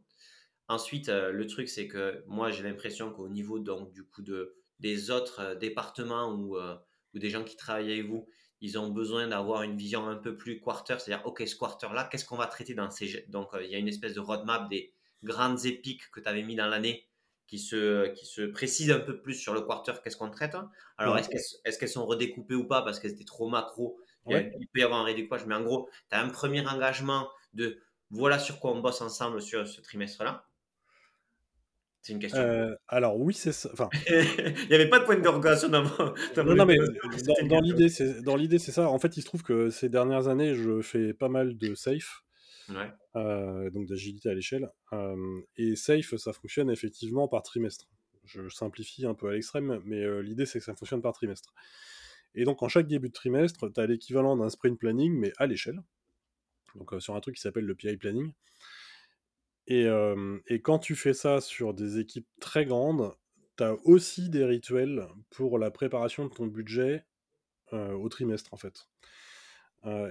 Ensuite, 0.68 1.10
euh, 1.10 1.32
le 1.32 1.46
truc, 1.46 1.70
c'est 1.70 1.88
que 1.88 2.24
moi, 2.28 2.50
j'ai 2.50 2.64
l'impression 2.64 3.12
qu'au 3.12 3.30
niveau 3.30 3.60
donc, 3.60 3.92
du 3.92 4.04
coup 4.04 4.24
de, 4.24 4.56
des 4.80 5.12
autres 5.12 5.40
euh, 5.40 5.56
départements 5.56 6.32
ou, 6.32 6.58
euh, 6.58 6.76
ou, 7.14 7.20
des 7.20 7.30
gens 7.30 7.44
qui 7.44 7.56
travaillent 7.56 7.92
avec 7.92 8.06
vous, 8.08 8.28
ils 8.66 8.80
ont 8.80 8.90
besoin 8.90 9.28
d'avoir 9.28 9.62
une 9.62 9.78
vision 9.78 10.08
un 10.08 10.16
peu 10.16 10.36
plus 10.36 10.60
quarter, 10.60 10.96
c'est-à-dire, 11.00 11.26
OK, 11.28 11.44
ce 11.46 11.56
quarter-là, 11.56 12.10
qu'est-ce 12.12 12.26
qu'on 12.26 12.36
va 12.36 12.48
traiter 12.48 12.74
dans 12.74 12.90
ces... 12.90 13.24
Donc, 13.28 13.50
il 13.62 13.70
y 13.70 13.76
a 13.76 13.78
une 13.78 13.88
espèce 13.88 14.16
de 14.16 14.20
roadmap 14.20 14.68
des 14.70 14.92
grandes 15.24 15.66
épiques 15.66 16.10
que 16.12 16.20
tu 16.20 16.28
avais 16.28 16.42
mis 16.42 16.56
dans 16.56 16.68
l'année 16.68 17.08
qui 17.46 17.60
se, 17.60 18.08
qui 18.14 18.26
se 18.26 18.42
précise 18.42 18.90
un 18.90 19.00
peu 19.00 19.22
plus 19.22 19.36
sur 19.36 19.54
le 19.54 19.62
quarter, 19.62 19.94
qu'est-ce 20.04 20.18
qu'on 20.18 20.32
traite. 20.32 20.56
Alors, 20.98 21.18
est-ce 21.20 21.78
qu'elles 21.78 21.90
sont 21.90 22.08
redécoupées 22.08 22.56
ou 22.56 22.66
pas 22.66 22.82
parce 22.82 23.00
qu'elles 23.00 23.12
étaient 23.12 23.24
trop 23.24 23.48
macro? 23.48 24.00
Il, 24.28 24.68
peut 24.74 24.80
y 24.80 24.84
avoir 24.84 25.02
un 25.02 25.06
redécoupage, 25.06 25.46
mais 25.46 25.54
en 25.54 25.62
gros, 25.62 25.88
tu 26.10 26.18
as 26.18 26.22
un 26.22 26.30
premier 26.30 26.68
engagement 26.68 27.30
de 27.54 27.80
voilà 28.10 28.40
sur 28.40 28.60
quoi 28.60 28.72
on 28.72 28.80
bosse 28.80 29.02
ensemble 29.02 29.44
sur 29.44 29.68
ce 29.68 29.80
trimestre-là. 29.82 30.48
C'est 32.06 32.14
une 32.14 32.20
question. 32.20 32.40
Euh, 32.40 32.76
alors 32.88 33.20
oui, 33.20 33.34
c'est 33.34 33.52
ça. 33.52 33.68
Enfin... 33.74 33.90
il 34.08 34.68
n'y 34.70 34.76
avait 34.76 34.90
pas 34.90 35.00
de 35.00 35.06
point 35.06 35.16
d'interrogation 35.16 35.70
dans, 35.70 35.82
dans, 35.82 36.44
non, 36.44 36.66
mais 36.68 36.78
dans, 37.48 37.60
l'idée, 37.60 37.90
c'est 37.90 38.22
dans 38.22 38.36
l'idée, 38.36 38.60
c'est 38.60 38.72
ça. 38.72 38.88
En 38.92 39.00
fait, 39.00 39.18
il 39.18 39.22
se 39.22 39.26
trouve 39.26 39.42
que 39.42 39.72
ces 39.72 39.90
dernières 39.90 40.28
années, 40.28 40.54
je 40.54 40.84
fais 40.84 41.16
pas 41.16 41.30
mal 41.30 41.58
de 41.58 41.74
safe, 41.74 42.22
euh, 43.16 43.72
donc 43.72 43.88
d'agilité 43.88 44.30
à 44.30 44.36
l'échelle. 44.36 44.70
Euh, 44.94 45.42
et 45.58 45.76
safe, 45.76 46.16
ça 46.18 46.32
fonctionne 46.32 46.70
effectivement 46.70 47.28
par 47.28 47.42
trimestre. 47.42 47.88
Je 48.24 48.50
simplifie 48.50 49.08
un 49.08 49.16
peu 49.16 49.28
à 49.30 49.34
l'extrême, 49.34 49.82
mais 49.84 50.22
l'idée, 50.22 50.46
c'est 50.46 50.60
que 50.60 50.66
ça 50.66 50.76
fonctionne 50.76 51.02
par 51.02 51.14
trimestre. 51.14 51.56
Et 52.36 52.44
donc, 52.44 52.62
en 52.62 52.68
chaque 52.68 52.86
début 52.86 53.08
de 53.08 53.14
trimestre, 53.14 53.74
tu 53.74 53.82
as 53.82 53.88
l'équivalent 53.88 54.38
d'un 54.38 54.50
sprint 54.50 54.78
planning, 54.78 55.12
mais 55.12 55.34
à 55.38 55.48
l'échelle. 55.48 55.82
Donc, 56.76 56.94
sur 57.02 57.16
un 57.16 57.20
truc 57.20 57.34
qui 57.34 57.42
s'appelle 57.42 57.66
le 57.66 57.74
PI 57.74 57.98
planning. 57.98 58.32
Et, 59.68 59.88
quand 60.64 60.80
tu 60.80 60.96
fais 60.96 61.14
ça 61.14 61.42
sur 61.42 61.74
des 61.74 62.00
équipes 62.00 62.28
très 62.40 62.66
grandes, 62.66 63.14
tu 63.58 63.64
as 63.64 63.74
aussi 63.86 64.30
des 64.30 64.46
rituels 64.46 65.08
pour 65.32 65.58
la 65.58 65.72
préparation 65.72 66.26
de 66.26 66.30
ton 66.30 66.48
budget 66.48 67.04
au 67.72 68.08
trimestre, 68.10 68.54
en 68.54 68.58
fait. 68.58 68.88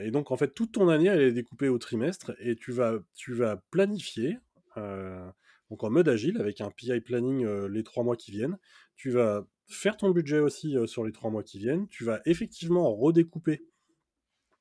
et 0.01 0.11
donc, 0.11 0.31
en 0.31 0.37
fait, 0.37 0.55
toute 0.55 0.73
ton 0.73 0.89
année, 0.89 1.07
elle 1.07 1.23
est 1.23 1.33
découpée 1.33 1.69
au 1.69 1.79
trimestre 1.79 2.35
et 2.41 2.57
tu 2.57 2.73
vas, 2.73 2.99
tu 3.15 3.33
vas 3.33 3.57
planifier, 3.71 4.39
donc 4.77 5.83
en 5.83 5.91
mode 5.91 6.09
agile, 6.09 6.39
avec 6.41 6.61
un 6.61 6.71
PI 6.71 7.01
planning 7.01 7.47
les 7.67 7.83
trois 7.85 8.03
mois 8.03 8.17
qui 8.17 8.33
viennent. 8.33 8.59
Tu 8.97 9.11
vas 9.11 9.47
faire 9.67 9.97
ton 9.97 10.11
budget 10.11 10.41
aussi 10.41 10.77
sur 10.87 11.05
les 11.05 11.13
trois 11.13 11.31
mois 11.31 11.43
qui 11.43 11.59
viennent. 11.59 11.89
Tu 11.89 12.05
vas 12.05 12.21
effectivement 12.27 12.93
redécouper 12.95 13.65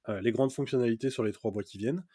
les 0.08 0.32
grandes 0.32 0.52
fonctionnalités 0.52 1.10
sur 1.10 1.24
les 1.24 1.32
trois 1.32 1.52
mois 1.52 1.64
qui 1.64 1.78
viennent. 1.78 2.06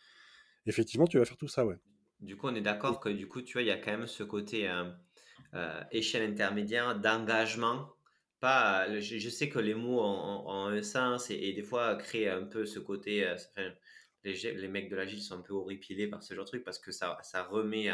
Effectivement, 0.67 1.07
tu 1.07 1.19
vas 1.19 1.25
faire 1.25 1.37
tout 1.37 1.49
ça, 1.49 1.67
ouais. 1.67 1.79
Du 2.21 2.37
coup, 2.37 2.49
on 2.49 2.55
est 2.55 2.61
d'accord 2.61 3.01
que 3.01 3.09
du 3.09 3.29
coup, 3.29 3.43
tu 3.43 3.55
vois, 3.55 3.63
il 3.63 3.69
y 3.69 3.71
a 3.71 3.79
quand 3.79 3.93
même 3.93 4.07
ce 4.07 4.23
côté 4.23 4.69
euh, 5.55 5.81
échelle 5.93 6.29
intermédiaire 6.29 6.99
d'engagement. 6.99 7.93
Pas, 8.41 9.01
je, 9.01 9.29
sais 9.29 9.49
que 9.49 9.59
les 9.59 9.75
mots 9.75 10.01
ont, 10.01 10.67
un 10.67 10.83
sens 10.83 11.31
et, 11.31 11.53
des 11.53 11.63
fois 11.63 11.97
créent 11.97 12.29
un 12.29 12.45
peu 12.45 12.67
ce 12.67 12.79
côté. 12.79 13.27
les, 14.25 14.33
les, 14.33 14.69
mecs 14.69 14.89
de 14.89 14.97
l'agile 14.97 15.21
sont 15.21 15.39
un 15.39 15.43
peu 15.43 15.55
horripilés 15.55 16.07
par 16.07 16.23
ce 16.23 16.35
genre 16.35 16.45
de 16.45 16.49
truc 16.49 16.65
parce 16.65 16.79
que 16.79 16.93
ça, 16.93 17.19
ça 17.23 17.43
remet 17.43 17.91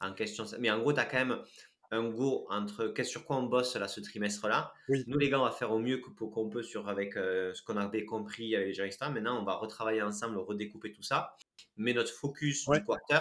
en 0.00 0.12
question. 0.12 0.44
Mais 0.58 0.70
en 0.70 0.78
gros, 0.78 0.92
tu 0.92 1.00
as 1.00 1.06
quand 1.06 1.24
même 1.24 1.42
un 1.90 2.08
go 2.08 2.46
entre 2.50 2.88
qu'est-ce 2.88 3.10
sur 3.10 3.24
quoi 3.24 3.36
on 3.36 3.44
bosse 3.44 3.76
là 3.76 3.88
ce 3.88 4.00
trimestre-là. 4.00 4.72
Nous 4.88 5.18
les 5.18 5.30
gars, 5.30 5.40
on 5.40 5.44
va 5.44 5.50
faire 5.50 5.72
au 5.72 5.78
mieux 5.78 5.98
qu'on 5.98 6.48
peut 6.48 6.62
sur 6.62 6.88
avec 6.88 7.16
euh, 7.16 7.54
ce 7.54 7.62
qu'on 7.62 7.76
avait 7.76 8.04
compris 8.04 8.56
avec 8.56 8.68
les 8.68 8.74
gens 8.74 8.84
etc. 8.84 9.06
Maintenant, 9.10 9.40
on 9.40 9.44
va 9.44 9.54
retravailler 9.54 10.02
ensemble, 10.02 10.38
redécouper 10.38 10.92
tout 10.92 11.02
ça. 11.02 11.36
Mais 11.76 11.92
notre 11.92 12.12
focus 12.12 12.68
du 12.68 12.84
quarter 12.84 13.20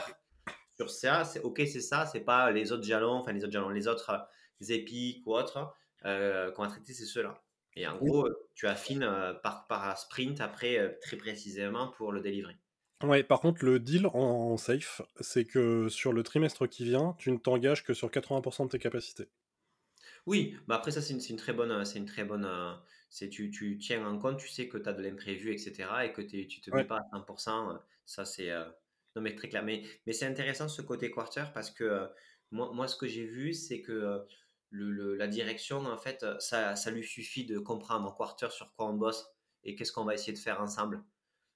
sur 0.76 0.90
ça, 0.90 1.24
c'est 1.24 1.40
ok, 1.42 1.62
c'est 1.66 1.82
ça, 1.82 2.06
c'est 2.06 2.22
pas 2.22 2.52
les 2.52 2.72
autres 2.72 2.84
jalons, 2.84 3.14
enfin 3.14 3.32
les 3.32 3.44
autres 3.44 3.54
jalons, 3.54 3.70
les 3.70 3.88
autres 3.88 4.10
euh, 4.10 4.66
épiques 4.68 5.26
ou 5.26 5.34
autres 5.34 5.74
euh, 6.06 6.52
qu'on 6.52 6.64
va 6.64 6.68
traiter, 6.70 6.94
c'est 6.94 7.06
ceux-là. 7.06 7.42
Et 7.78 7.88
en 7.88 7.98
gros, 7.98 8.30
tu 8.54 8.68
affines 8.68 9.04
euh, 9.04 9.34
par, 9.34 9.68
par 9.68 9.98
sprint 9.98 10.40
après 10.42 10.98
très 11.02 11.18
précisément 11.18 11.90
pour 11.90 12.12
le 12.12 12.22
délivrer. 12.22 12.58
Ouais, 13.04 13.24
par 13.24 13.42
contre, 13.42 13.66
le 13.66 13.80
deal 13.80 14.08
en, 14.08 14.56
safe, 14.58 15.02
c'est 15.20 15.46
que 15.46 15.90
sur 15.90 16.14
le 16.14 16.24
trimestre 16.24 16.68
qui 16.68 16.86
vient, 16.86 17.16
tu 17.18 17.32
ne 17.32 17.38
t'engages 17.38 17.84
que 17.84 17.94
sur 17.94 18.10
80% 18.10 18.66
de 18.66 18.70
tes 18.70 18.80
capacités. 18.80 19.28
Oui, 20.26 20.58
mais 20.68 20.76
après 20.76 20.92
ça 20.92 21.02
c'est 21.02 21.14
une, 21.14 21.38
très 21.38 21.54
bonne, 21.54 21.86
c'est 21.86 22.00
une 22.00 22.08
très 22.08 22.24
bonne, 22.24 22.50
c'est 23.10 23.30
tu, 23.30 23.52
tu, 23.52 23.78
tiens 23.78 24.08
en 24.08 24.18
compte, 24.18 24.40
tu 24.40 24.48
sais 24.48 24.68
que 24.68 24.78
tu 24.78 24.90
as 24.90 24.94
de 24.94 25.04
l'imprévu, 25.04 25.52
etc. 25.52 25.88
et 26.06 26.14
que 26.14 26.22
tu 26.22 26.62
te 26.62 26.72
mets 26.76 26.86
pas 26.86 27.02
à 27.12 27.20
100%, 27.20 27.80
ça 28.06 28.26
c'est, 28.26 28.50
non 29.16 29.22
mais 29.22 29.36
très 29.36 29.50
clair. 29.50 29.64
Mais, 29.64 29.84
mais 30.06 30.14
c'est 30.14 30.26
intéressant 30.26 30.68
ce 30.68 30.82
côté 30.82 31.12
quarter 31.12 31.46
parce 31.54 31.72
que 31.72 32.08
moi, 32.52 32.72
moi 32.74 32.88
ce 32.88 32.96
que 32.96 33.08
j'ai 33.08 33.26
vu 33.26 33.54
c'est 33.54 33.82
que 33.82 34.26
le, 34.70 35.16
la 35.16 35.28
direction 35.28 35.86
en 35.86 35.98
fait, 35.98 36.26
ça, 36.40 36.76
ça 36.76 36.92
lui 36.92 37.04
suffit 37.04 37.46
de 37.46 37.60
comprendre 37.60 38.08
en 38.08 38.12
quarter 38.12 38.50
sur 38.52 38.74
quoi 38.76 38.88
on 38.88 38.94
bosse 38.94 39.28
et 39.64 39.76
qu'est-ce 39.76 39.92
qu'on 39.92 40.06
va 40.06 40.14
essayer 40.14 40.34
de 40.34 40.38
faire 40.38 40.62
ensemble. 40.62 41.04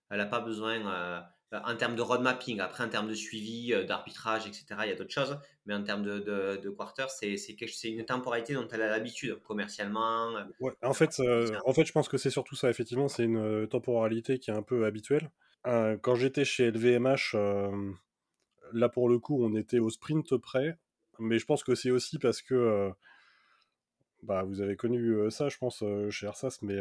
Elle 0.09 0.17
n'a 0.17 0.25
pas 0.25 0.39
besoin, 0.39 0.87
euh, 0.87 1.21
en 1.51 1.75
termes 1.75 1.95
de 1.95 2.01
road 2.01 2.21
mapping. 2.21 2.59
Après, 2.59 2.83
en 2.83 2.89
termes 2.89 3.07
de 3.07 3.13
suivi, 3.13 3.73
d'arbitrage, 3.85 4.47
etc., 4.47 4.65
il 4.83 4.89
y 4.89 4.91
a 4.91 4.95
d'autres 4.95 5.13
choses. 5.13 5.37
Mais 5.65 5.75
en 5.75 5.83
termes 5.83 6.03
de, 6.03 6.19
de, 6.19 6.69
quarter, 6.71 7.05
c'est 7.09 7.35
une 7.83 8.05
temporalité 8.05 8.53
dont 8.55 8.67
elle 8.71 8.81
a 8.81 8.89
l'habitude, 8.89 9.39
commercialement. 9.43 10.33
Ouais, 10.59 10.71
en 10.81 10.93
fait, 10.93 11.21
en 11.65 11.73
fait, 11.73 11.85
je 11.85 11.91
pense 11.91 12.09
que 12.09 12.17
c'est 12.17 12.31
surtout 12.31 12.55
ça, 12.55 12.69
effectivement. 12.69 13.07
C'est 13.07 13.25
une 13.25 13.67
temporalité 13.67 14.39
qui 14.39 14.49
est 14.49 14.55
un 14.55 14.63
peu 14.63 14.85
habituelle. 14.85 15.29
Quand 15.63 16.15
j'étais 16.15 16.45
chez 16.45 16.71
LVMH, 16.71 17.35
là, 18.73 18.89
pour 18.89 19.09
le 19.09 19.19
coup, 19.19 19.43
on 19.43 19.55
était 19.55 19.79
au 19.79 19.89
sprint 19.89 20.37
près. 20.37 20.77
Mais 21.19 21.37
je 21.37 21.45
pense 21.45 21.63
que 21.63 21.75
c'est 21.75 21.91
aussi 21.91 22.17
parce 22.17 22.41
que 22.41 22.91
bah, 24.23 24.43
vous 24.43 24.61
avez 24.61 24.75
connu 24.75 25.29
ça, 25.31 25.49
je 25.49 25.57
pense, 25.57 25.83
chez 26.09 26.27
Arsas, 26.27 26.59
mais 26.61 26.79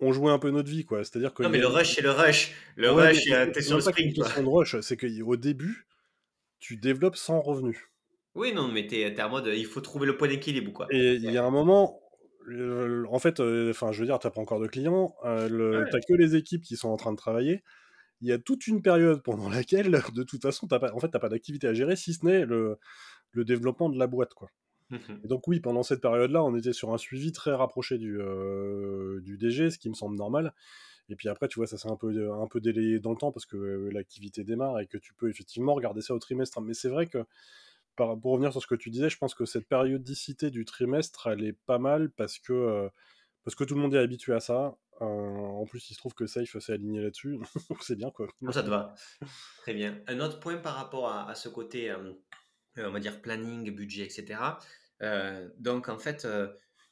on 0.00 0.12
jouait 0.12 0.32
un 0.32 0.38
peu 0.38 0.50
notre 0.50 0.68
vie, 0.68 0.84
quoi. 0.84 1.04
C'est-à-dire 1.04 1.32
que. 1.32 1.42
Non, 1.42 1.48
mais 1.48 1.58
le 1.58 1.68
rush, 1.68 1.94
c'est 1.94 2.02
le 2.02 2.10
rush. 2.10 2.52
Le 2.76 2.90
rush, 2.90 3.24
t'es 3.52 3.62
sur 3.62 3.76
le 3.76 3.82
sprint. 3.82 4.16
de 4.16 4.48
rush, 4.48 4.80
c'est 4.80 4.96
qu'au 4.96 5.36
début, 5.36 5.86
tu 6.58 6.76
développes 6.76 7.16
sans 7.16 7.40
revenu. 7.40 7.88
Oui, 8.34 8.52
non, 8.52 8.68
mais 8.68 8.86
t'es 8.86 9.00
es 9.00 9.22
en 9.22 9.30
mode, 9.30 9.50
il 9.54 9.64
faut 9.64 9.80
trouver 9.80 10.06
le 10.06 10.16
point 10.16 10.28
d'équilibre, 10.28 10.72
quoi. 10.72 10.86
Et 10.90 11.14
il 11.14 11.30
y 11.30 11.38
a 11.38 11.44
un 11.44 11.50
moment, 11.50 12.02
en 12.48 13.18
fait, 13.18 13.40
enfin, 13.40 13.92
je 13.92 14.00
veux 14.00 14.06
dire, 14.06 14.18
t'as 14.18 14.30
pas 14.30 14.40
encore 14.40 14.60
de 14.60 14.66
clients, 14.66 15.14
euh, 15.24 15.84
t'as 15.90 16.00
que 16.00 16.14
les 16.14 16.36
équipes 16.36 16.62
qui 16.62 16.76
sont 16.76 16.88
en 16.88 16.96
train 16.96 17.12
de 17.12 17.16
travailler. 17.16 17.62
Il 18.20 18.28
y 18.28 18.32
a 18.32 18.38
toute 18.38 18.66
une 18.66 18.82
période 18.82 19.22
pendant 19.22 19.48
laquelle, 19.50 20.02
de 20.14 20.22
toute 20.22 20.42
façon, 20.42 20.66
t'as 20.66 20.78
pas, 20.78 20.92
en 20.92 21.00
fait, 21.00 21.08
t'as 21.08 21.18
pas 21.18 21.28
d'activité 21.28 21.68
à 21.68 21.74
gérer, 21.74 21.96
si 21.96 22.14
ce 22.14 22.24
n'est 22.24 22.46
le, 22.46 22.78
le 23.32 23.44
développement 23.44 23.88
de 23.88 23.98
la 23.98 24.06
boîte, 24.06 24.34
quoi. 24.34 24.48
Mmh 24.90 24.98
et 25.24 25.26
donc 25.26 25.48
oui, 25.48 25.58
pendant 25.58 25.82
cette 25.82 26.00
période-là, 26.00 26.44
on 26.44 26.54
était 26.54 26.72
sur 26.72 26.94
un 26.94 26.98
suivi 26.98 27.32
très 27.32 27.52
rapproché 27.52 27.98
du, 27.98 28.20
euh, 28.20 29.20
du 29.20 29.36
DG, 29.36 29.70
ce 29.70 29.78
qui 29.78 29.88
me 29.88 29.94
semble 29.94 30.16
normal. 30.16 30.54
Et 31.08 31.16
puis 31.16 31.28
après, 31.28 31.48
tu 31.48 31.58
vois, 31.58 31.66
ça 31.66 31.76
s'est 31.76 31.90
un 31.90 31.96
peu, 31.96 32.32
un 32.32 32.46
peu 32.46 32.60
délayé 32.60 33.00
dans 33.00 33.10
le 33.10 33.16
temps 33.16 33.32
parce 33.32 33.46
que 33.46 33.56
euh, 33.56 33.90
l'activité 33.92 34.44
démarre 34.44 34.80
et 34.80 34.86
que 34.86 34.98
tu 34.98 35.14
peux 35.14 35.28
effectivement 35.28 35.74
regarder 35.74 36.02
ça 36.02 36.14
au 36.14 36.18
trimestre. 36.18 36.60
Mais 36.60 36.74
c'est 36.74 36.88
vrai 36.88 37.06
que, 37.06 37.18
pour 37.96 38.32
revenir 38.32 38.52
sur 38.52 38.62
ce 38.62 38.66
que 38.66 38.74
tu 38.74 38.90
disais, 38.90 39.08
je 39.08 39.18
pense 39.18 39.34
que 39.34 39.44
cette 39.44 39.66
périodicité 39.66 40.50
du 40.50 40.64
trimestre, 40.64 41.28
elle 41.28 41.44
est 41.44 41.56
pas 41.66 41.78
mal 41.78 42.10
parce 42.10 42.38
que, 42.38 42.52
euh, 42.52 42.88
parce 43.44 43.54
que 43.54 43.64
tout 43.64 43.74
le 43.74 43.80
monde 43.80 43.94
est 43.94 43.98
habitué 43.98 44.34
à 44.34 44.40
ça. 44.40 44.76
en 45.00 45.64
plus, 45.66 45.90
il 45.90 45.94
se 45.94 45.98
trouve 45.98 46.14
que 46.14 46.26
Safe 46.26 46.58
s'est 46.58 46.72
aligné 46.72 47.00
là-dessus. 47.00 47.38
c'est 47.80 47.96
bien, 47.96 48.10
quoi. 48.10 48.28
Ça 48.52 48.62
te 48.62 48.68
va. 48.68 48.94
Très 49.62 49.74
bien. 49.74 50.00
Un 50.06 50.20
autre 50.20 50.40
point 50.40 50.56
par 50.56 50.74
rapport 50.74 51.10
à, 51.10 51.34
ce 51.34 51.48
côté 51.48 51.94
on 52.78 52.90
va 52.90 53.00
dire 53.00 53.20
planning, 53.20 53.70
budget, 53.74 54.04
etc. 54.04 54.38
Euh, 55.02 55.48
donc 55.58 55.88
en 55.88 55.98
fait, 55.98 56.24
euh, 56.24 56.48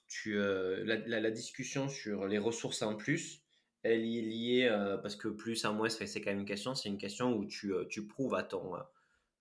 tu, 0.09 0.39
euh, 0.39 0.85
la, 0.85 1.31
discussion 1.31 1.89
sur 1.89 2.27
les 2.27 2.39
ressources 2.39 2.83
en 2.83 2.95
plus, 2.95 3.43
elle 3.83 4.01
est 4.01 4.23
liée 4.23 4.99
parce 5.03 5.17
que 5.17 5.29
plus 5.29 5.65
à 5.65 5.73
moins, 5.73 5.89
c'est 5.89 6.21
quand 6.21 6.31
même 6.31 6.41
une 6.41 6.47
question. 6.47 6.75
C'est 6.75 6.89
une 6.89 6.99
question 6.99 7.35
où 7.37 7.45
tu, 7.47 7.73
tu 7.91 8.07
prouves 8.07 8.35
à 8.35 8.43
ton 8.43 8.77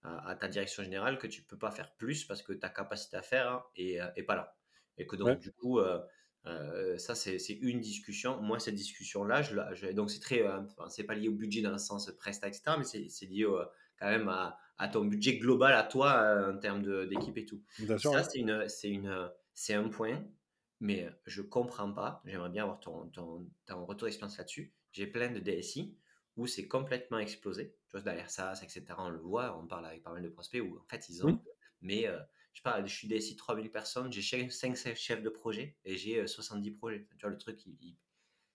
à, 0.03 0.35
ta 0.35 0.47
direction 0.47 0.83
générale 0.83 1.17
que 1.17 1.27
tu 1.27 1.41
peux 1.43 1.57
pas 1.57 1.71
faire 1.71 1.93
plus 1.95 2.25
parce 2.25 2.41
que 2.41 2.53
ta 2.53 2.69
capacité 2.69 3.17
à 3.17 3.21
faire 3.21 3.63
est, 3.75 4.23
pas 4.23 4.35
là. 4.35 4.57
Et 4.97 5.07
que 5.07 5.15
donc, 5.15 5.39
du 5.39 5.51
coup, 5.51 5.79
ça, 6.97 7.15
c'est 7.15 7.57
une 7.61 7.79
discussion. 7.79 8.41
Moi, 8.41 8.59
cette 8.59 8.75
discussion-là, 8.75 9.41
je, 9.41 9.91
donc 9.91 10.11
c'est 10.11 10.19
très, 10.19 10.43
c'est 10.89 11.03
pas 11.03 11.15
lié 11.15 11.29
au 11.29 11.33
budget 11.33 11.61
dans 11.61 11.71
le 11.71 11.77
sens 11.77 12.11
presta, 12.17 12.47
etc., 12.47 12.63
mais 12.77 12.83
c'est 12.83 13.25
lié 13.25 13.45
quand 13.97 14.07
même 14.07 14.29
à, 14.29 14.57
à 14.77 14.87
ton 14.87 15.05
budget 15.05 15.37
global 15.37 15.73
à 15.73 15.83
toi 15.83 16.13
euh, 16.13 16.53
en 16.53 16.57
termes 16.57 17.07
d'équipe 17.07 17.37
et 17.37 17.45
tout. 17.45 17.61
Ça, 17.97 18.23
c'est 18.23 18.39
une, 18.39 18.67
c'est 18.67 18.89
une, 18.89 19.31
c'est 19.53 19.73
un 19.73 19.89
point, 19.89 20.23
mais 20.79 21.09
je 21.25 21.41
comprends 21.41 21.91
pas. 21.91 22.21
J'aimerais 22.25 22.49
bien 22.49 22.63
avoir 22.63 22.79
ton, 22.79 23.07
ton, 23.09 23.47
ton 23.65 23.85
retour 23.85 24.07
d'expérience 24.07 24.37
là-dessus. 24.37 24.73
J'ai 24.91 25.07
plein 25.07 25.31
de 25.31 25.39
DSI 25.39 25.97
où 26.37 26.47
c'est 26.47 26.67
complètement 26.67 27.19
explosé. 27.19 27.75
Tu 27.87 27.91
vois, 27.91 28.01
derrière 28.01 28.29
ça, 28.29 28.53
etc. 28.61 28.83
On 28.97 29.09
le 29.09 29.19
voit, 29.19 29.57
on 29.57 29.67
parle 29.67 29.85
avec 29.85 30.03
pas 30.03 30.11
mal 30.11 30.23
de 30.23 30.29
prospects 30.29 30.61
où 30.61 30.77
en 30.79 30.85
fait 30.89 31.07
ils 31.09 31.25
ont, 31.25 31.41
mais 31.81 32.07
euh, 32.07 32.19
je 32.53 32.61
pas, 32.61 32.83
je 32.83 32.93
suis 32.93 33.07
DSI 33.07 33.35
3000 33.35 33.69
personnes, 33.71 34.11
j'ai 34.11 34.49
5 34.49 34.75
chefs 34.95 35.21
de 35.21 35.29
projet 35.29 35.77
et 35.85 35.95
j'ai 35.97 36.25
70 36.25 36.69
euh, 36.69 36.77
projets. 36.77 37.07
tu 37.17 37.21
vois, 37.21 37.29
le 37.29 37.37
truc, 37.37 37.63
il, 37.65 37.95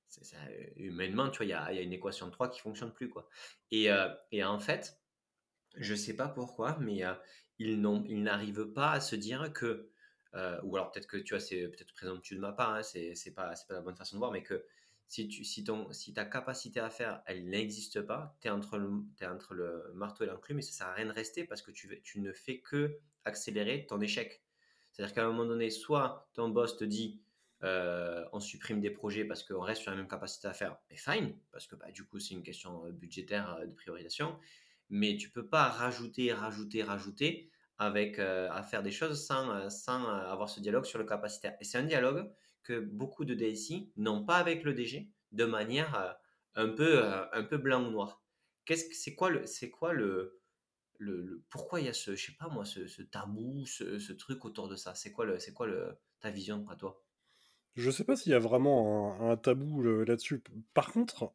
ça, 0.09 0.37
humainement, 0.77 1.31
tu 1.31 1.39
vois, 1.39 1.47
il 1.47 1.51
y 1.51 1.53
a, 1.53 1.73
y 1.73 1.79
a, 1.79 1.83
une 1.83 1.93
équation 1.93 2.27
de 2.27 2.33
3 2.33 2.49
qui 2.49 2.61
fonctionne 2.61 2.93
plus, 2.93 3.09
quoi. 3.09 3.29
Et, 3.71 3.89
et 4.33 4.43
en 4.43 4.59
fait, 4.59 4.99
je 5.77 5.95
sais 5.95 6.17
pas 6.17 6.29
pourquoi, 6.29 6.79
mais 6.81 7.03
ils 7.59 7.83
n'arrivent 7.83 8.73
pas 8.73 8.93
à 8.93 9.01
se 9.01 9.17
dire 9.17 9.53
que, 9.53 9.91
ou 10.63 10.77
alors 10.77 10.91
peut-être 10.91 11.07
que 11.07 11.19
tu 11.19 11.35
vois, 11.35 11.41
c'est 11.41 11.69
peut-être 11.69 11.93
présomptueux 11.93 12.37
de 12.37 12.41
ma 12.41 12.53
part, 12.53 12.71
hein, 12.71 12.83
c'est, 12.83 13.15
c'est 13.15 13.35
pas 13.35 13.53
la 13.69 13.81
bonne 13.83 13.97
façon 13.97 14.17
de 14.17 14.19
voir, 14.21 14.33
mais 14.33 14.43
que 14.43 14.65
si, 15.09 15.29
tu, 15.29 15.45
si, 15.45 15.65
ton, 15.65 15.91
si 15.93 16.13
ta 16.13 16.25
capacité 16.25 16.81
à 16.81 16.91
faire, 16.91 17.23
elle 17.27 17.49
n'existe 17.49 18.03
pas, 18.03 18.37
tu 18.41 18.49
es 18.49 18.51
entre, 18.51 18.79
le, 18.79 18.91
entre 19.27 19.55
le 19.55 19.93
marteau 19.95 20.25
et 20.25 20.27
l'enclume, 20.27 20.57
mais 20.57 20.63
ça 20.63 20.73
sert 20.73 20.87
à 20.87 20.95
rien 20.95 21.07
de 21.07 21.13
rester 21.13 21.45
parce 21.45 21.63
que 21.63 21.71
tu, 21.71 22.01
tu 22.03 22.21
ne 22.21 22.33
fais 22.33 22.61
que 22.61 22.99
accélérer 23.25 23.87
ton 23.87 24.01
échec. 24.01 24.43
C'est-à-dire 24.93 25.15
qu'à 25.15 25.25
un 25.25 25.29
moment 25.29 25.47
donné, 25.47 25.71
soit 25.71 26.29
ton 26.35 26.49
boss 26.49 26.77
te 26.77 26.85
dit 26.85 27.21
on 27.63 28.39
supprime 28.39 28.81
des 28.81 28.91
projets 28.91 29.25
parce 29.25 29.43
qu'on 29.43 29.61
reste 29.61 29.83
sur 29.83 29.91
la 29.91 29.97
même 29.97 30.07
capacité 30.07 30.47
à 30.47 30.53
faire, 30.53 30.79
et 30.91 30.97
fine, 30.97 31.37
parce 31.51 31.67
que 31.67 31.75
bah, 31.75 31.91
du 31.91 32.05
coup 32.05 32.21
c'est 32.21 32.35
une 32.35 32.45
question 32.45 32.89
budgétaire 32.91 33.59
de 33.67 33.73
priorisation 33.73 34.39
mais 34.91 35.17
tu 35.17 35.31
peux 35.31 35.47
pas 35.47 35.69
rajouter, 35.69 36.33
rajouter, 36.33 36.83
rajouter 36.83 37.51
avec 37.79 38.19
euh, 38.19 38.49
à 38.51 38.63
faire 38.63 38.83
des 38.83 38.91
choses 38.91 39.25
sans, 39.25 39.51
euh, 39.51 39.69
sans 39.69 40.05
euh, 40.05 40.31
avoir 40.31 40.49
ce 40.49 40.61
dialogue 40.61 40.85
sur 40.85 40.99
le 40.99 41.05
capacitaire. 41.05 41.57
Et 41.61 41.65
c'est 41.65 41.79
un 41.79 41.85
dialogue 41.85 42.31
que 42.63 42.81
beaucoup 42.81 43.25
de 43.25 43.35
DSI 43.35 43.93
n'ont 43.97 44.25
pas 44.25 44.37
avec 44.37 44.65
le 44.65 44.75
DG 44.75 45.11
de 45.33 45.45
manière 45.45 46.17
un 46.55 46.69
peu 46.69 47.03
un 47.05 47.43
peu 47.45 47.59
blanc 47.59 47.87
ou 47.87 47.91
noir. 47.91 48.23
Qu'est-ce 48.65 48.85
que 48.85 48.95
c'est 48.95 49.15
quoi 49.15 49.31
le 49.31 49.47
c'est 49.47 49.71
quoi 49.71 49.93
le, 49.93 50.41
le, 50.99 51.43
pourquoi 51.51 51.81
il 51.81 51.87
y 51.87 51.89
a 51.89 51.93
ce 51.93 52.15
je 52.15 52.27
sais 52.27 52.37
pas 52.39 52.49
moi 52.49 52.65
ce, 52.65 53.03
tabou 53.03 53.65
ce, 53.67 54.13
truc 54.13 54.45
autour 54.45 54.69
de 54.69 54.77
ça? 54.77 54.95
C'est 54.95 55.13
quoi 55.13 55.25
le 55.25 55.39
c'est 55.39 55.53
quoi 55.53 55.67
le 55.67 55.99
ta 56.21 56.31
vision 56.31 56.67
à 56.69 56.77
toi? 56.77 57.03
Je 57.75 57.91
sais 57.91 58.05
pas 58.05 58.17
s'il 58.17 58.33
y 58.33 58.35
a 58.35 58.41
vraiment 58.41 59.31
un, 59.31 59.37
tabou 59.37 59.83
là-dessus. 59.83 60.43
Par 60.75 60.93
contre 60.93 61.33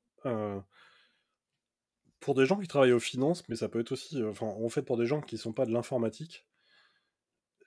pour 2.24 2.36
des 2.36 2.46
gens 2.46 2.58
qui 2.58 2.68
travaillent 2.68 2.94
aux 2.94 3.00
finances, 3.00 3.44
mais 3.50 3.58
ça 3.58 3.68
peut 3.68 3.82
être 3.82 3.92
aussi, 3.92 4.22
euh, 4.22 4.30
enfin, 4.30 4.48
en 4.48 4.70
fait, 4.70 4.82
pour 4.82 4.98
des 4.98 5.06
gens 5.06 5.20
qui 5.20 5.38
sont 5.38 5.52
pas 5.52 5.66
de 5.66 5.72
l'informatique, 5.72 6.48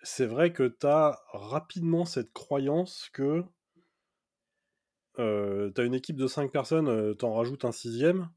c'est 0.02 0.26
vrai 0.26 0.52
que 0.52 0.68
tu 0.68 0.86
as 0.86 1.20
rapidement 1.32 2.04
cette 2.04 2.32
croyance 2.32 3.10
que 3.12 3.44
euh, 5.18 5.70
tu 5.74 5.80
as 5.80 5.84
une 5.84 5.94
équipe 5.94 6.16
de 6.16 6.26
5 6.26 6.52
personnes, 6.52 6.88
euh, 6.88 7.14
t'en 7.14 7.34
rajoutes 7.34 7.64
un 7.64 7.72
sixième, 7.72 8.28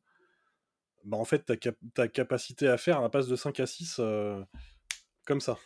bah 1.03 1.17
en 1.17 1.25
fait, 1.25 1.45
ta, 1.45 1.55
ta 1.93 2.07
capacité 2.07 2.67
à 2.67 2.77
faire, 2.77 3.01
elle 3.03 3.09
passe 3.09 3.27
de 3.27 3.35
5 3.35 3.59
à 3.59 3.65
6 3.65 4.01
comme 5.25 5.41
ça. 5.41 5.57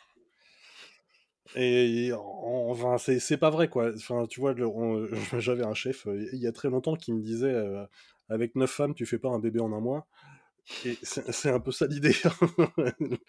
Et 1.56 2.12
enfin, 2.14 2.98
c'est 2.98 3.38
pas 3.38 3.50
vrai, 3.50 3.68
quoi. 3.68 3.92
Tu 4.30 4.40
vois, 4.40 4.56
j'avais 5.40 5.66
un 5.66 5.74
chef 5.74 6.08
il 6.08 6.40
y 6.40 6.48
a 6.48 6.52
très 6.52 6.70
longtemps 6.70 6.96
qui 6.96 7.14
me 7.14 7.22
disait 7.22 7.56
avec 8.30 8.56
9 8.56 8.70
femmes, 8.70 8.94
tu 8.96 9.06
fais 9.06 9.20
pas 9.20 9.30
un 9.30 9.40
bébé 9.40 9.60
en 9.60 9.72
un 9.74 9.80
mois 9.80 10.08
c'est 10.66 11.50
un 11.50 11.60
peu 11.60 11.72
ça 11.72 11.88
l'idée. 11.88 12.14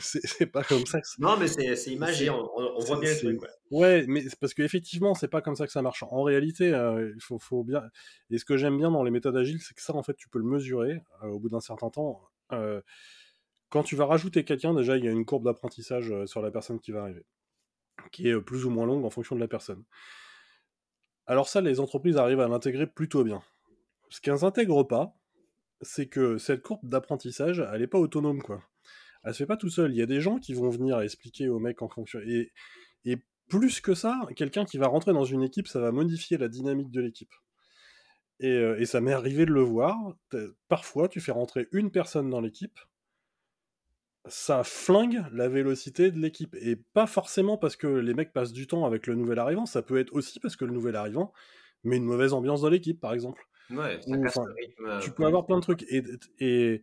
c'est 0.00 0.46
pas 0.46 0.64
comme 0.64 0.86
ça. 0.86 1.00
non, 1.18 1.36
mais 1.36 1.48
c'est 1.48 1.90
imagé, 1.90 2.30
on, 2.30 2.50
on, 2.56 2.80
voit 2.80 2.98
bien 2.98 3.10
le 3.10 3.18
truc. 3.18 3.40
Ouais. 3.70 4.04
mais 4.08 4.24
parce 4.40 4.54
qu'effectivement, 4.54 5.14
c'est 5.14 5.28
pas 5.28 5.42
comme 5.42 5.56
ça 5.56 5.66
que 5.66 5.72
ça 5.72 5.82
marche. 5.82 6.02
En 6.02 6.22
réalité, 6.22 6.72
euh, 6.72 7.12
il 7.14 7.20
faut, 7.20 7.38
faut, 7.38 7.62
bien. 7.62 7.82
Et 8.30 8.38
ce 8.38 8.44
que 8.44 8.56
j'aime 8.56 8.78
bien 8.78 8.90
dans 8.90 9.02
les 9.02 9.10
méthodes 9.10 9.36
agiles, 9.36 9.60
c'est 9.60 9.74
que 9.74 9.82
ça, 9.82 9.94
en 9.94 10.02
fait, 10.02 10.14
tu 10.14 10.28
peux 10.28 10.38
le 10.38 10.46
mesurer 10.46 11.02
euh, 11.22 11.28
au 11.28 11.38
bout 11.38 11.50
d'un 11.50 11.60
certain 11.60 11.90
temps. 11.90 12.22
Euh, 12.52 12.80
quand 13.68 13.82
tu 13.82 13.94
vas 13.96 14.06
rajouter 14.06 14.44
quelqu'un, 14.44 14.72
déjà, 14.72 14.96
il 14.96 15.04
y 15.04 15.08
a 15.08 15.10
une 15.10 15.26
courbe 15.26 15.44
d'apprentissage 15.44 16.12
sur 16.26 16.40
la 16.40 16.50
personne 16.50 16.80
qui 16.80 16.92
va 16.92 17.02
arriver, 17.02 17.26
qui 18.12 18.28
est 18.28 18.40
plus 18.40 18.64
ou 18.64 18.70
moins 18.70 18.86
longue 18.86 19.04
en 19.04 19.10
fonction 19.10 19.34
de 19.34 19.40
la 19.40 19.48
personne. 19.48 19.84
Alors, 21.26 21.48
ça, 21.48 21.60
les 21.60 21.80
entreprises 21.80 22.16
arrivent 22.16 22.40
à 22.40 22.48
l'intégrer 22.48 22.86
plutôt 22.86 23.24
bien. 23.24 23.42
Ce 24.10 24.20
qu'elles 24.20 24.40
n'intègrent 24.42 24.84
pas, 24.84 25.16
c'est 25.84 26.06
que 26.06 26.38
cette 26.38 26.62
courbe 26.62 26.88
d'apprentissage, 26.88 27.64
elle 27.72 27.80
n'est 27.80 27.86
pas 27.86 27.98
autonome, 27.98 28.42
quoi. 28.42 28.62
Elle 29.22 29.32
se 29.32 29.38
fait 29.38 29.46
pas 29.46 29.56
tout 29.56 29.70
seul. 29.70 29.92
Il 29.92 29.96
y 29.96 30.02
a 30.02 30.06
des 30.06 30.20
gens 30.20 30.38
qui 30.38 30.54
vont 30.54 30.68
venir 30.68 31.00
expliquer 31.00 31.48
aux 31.48 31.58
mecs 31.58 31.82
en 31.82 31.88
fonction. 31.88 32.20
Et, 32.26 32.50
plus 33.50 33.82
que 33.82 33.94
ça, 33.94 34.22
quelqu'un 34.36 34.64
qui 34.64 34.78
va 34.78 34.86
rentrer 34.86 35.12
dans 35.12 35.26
une 35.26 35.42
équipe, 35.42 35.68
ça 35.68 35.78
va 35.78 35.92
modifier 35.92 36.38
la 36.38 36.48
dynamique 36.48 36.90
de 36.90 37.02
l'équipe. 37.02 37.34
Et, 38.40 38.48
euh, 38.48 38.80
et, 38.80 38.86
ça 38.86 39.02
m'est 39.02 39.12
arrivé 39.12 39.44
de 39.44 39.52
le 39.52 39.60
voir. 39.60 39.96
Parfois, 40.68 41.08
tu 41.08 41.20
fais 41.20 41.30
rentrer 41.30 41.68
une 41.70 41.90
personne 41.90 42.30
dans 42.30 42.40
l'équipe, 42.40 42.80
ça 44.26 44.64
flingue 44.64 45.24
la 45.32 45.48
vélocité 45.48 46.10
de 46.10 46.18
l'équipe. 46.18 46.54
Et 46.60 46.76
pas 46.76 47.06
forcément 47.06 47.58
parce 47.58 47.76
que 47.76 47.86
les 47.86 48.14
mecs 48.14 48.32
passent 48.32 48.52
du 48.52 48.66
temps 48.66 48.86
avec 48.86 49.06
le 49.06 49.14
nouvel 49.14 49.38
arrivant, 49.38 49.66
ça 49.66 49.82
peut 49.82 49.98
être 49.98 50.14
aussi 50.14 50.40
parce 50.40 50.56
que 50.56 50.64
le 50.64 50.72
nouvel 50.72 50.96
arrivant 50.96 51.32
met 51.82 51.96
une 51.96 52.04
mauvaise 52.04 52.32
ambiance 52.32 52.62
dans 52.62 52.70
l'équipe, 52.70 53.00
par 53.00 53.12
exemple. 53.12 53.46
Ouais, 53.70 54.00
ça 54.00 54.18
casse 54.18 54.36
le 54.36 54.52
rythme. 54.52 54.98
Tu 55.00 55.10
peux 55.10 55.24
avoir 55.24 55.46
plein 55.46 55.56
de 55.56 55.62
trucs. 55.62 55.84
Et, 56.40 56.82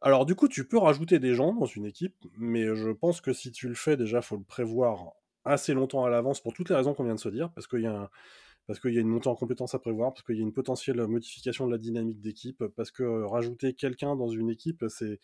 alors, 0.00 0.26
du 0.26 0.34
coup, 0.34 0.48
tu 0.48 0.66
peux 0.66 0.78
rajouter 0.78 1.18
des 1.18 1.34
gens 1.34 1.54
dans 1.54 1.66
une 1.66 1.86
équipe, 1.86 2.16
mais 2.36 2.74
je 2.74 2.90
pense 2.90 3.20
que 3.20 3.32
si 3.32 3.52
tu 3.52 3.68
le 3.68 3.74
fais, 3.74 3.96
déjà, 3.96 4.20
faut 4.20 4.36
le 4.36 4.42
prévoir 4.42 5.12
assez 5.44 5.74
longtemps 5.74 6.04
à 6.04 6.10
l'avance 6.10 6.40
pour 6.40 6.52
toutes 6.52 6.68
les 6.68 6.74
raisons 6.74 6.94
qu'on 6.94 7.04
vient 7.04 7.14
de 7.14 7.20
se 7.20 7.28
dire, 7.28 7.50
parce 7.52 7.66
qu'il 7.66 7.80
y, 7.80 7.86
a 7.86 8.10
parce 8.66 8.80
qu'il 8.80 8.94
y 8.94 8.98
a 8.98 9.00
une 9.00 9.08
montée 9.08 9.28
en 9.28 9.34
compétences 9.34 9.74
à 9.74 9.78
prévoir, 9.78 10.12
parce 10.12 10.22
qu'il 10.22 10.36
y 10.36 10.40
a 10.40 10.42
une 10.42 10.52
potentielle 10.52 11.06
modification 11.06 11.66
de 11.66 11.72
la 11.72 11.78
dynamique 11.78 12.20
d'équipe, 12.20 12.64
parce 12.76 12.90
que 12.90 13.22
rajouter 13.24 13.74
quelqu'un 13.74 14.16
dans 14.16 14.28
une 14.28 14.48
équipe, 14.50 14.84
c'est 14.88 15.20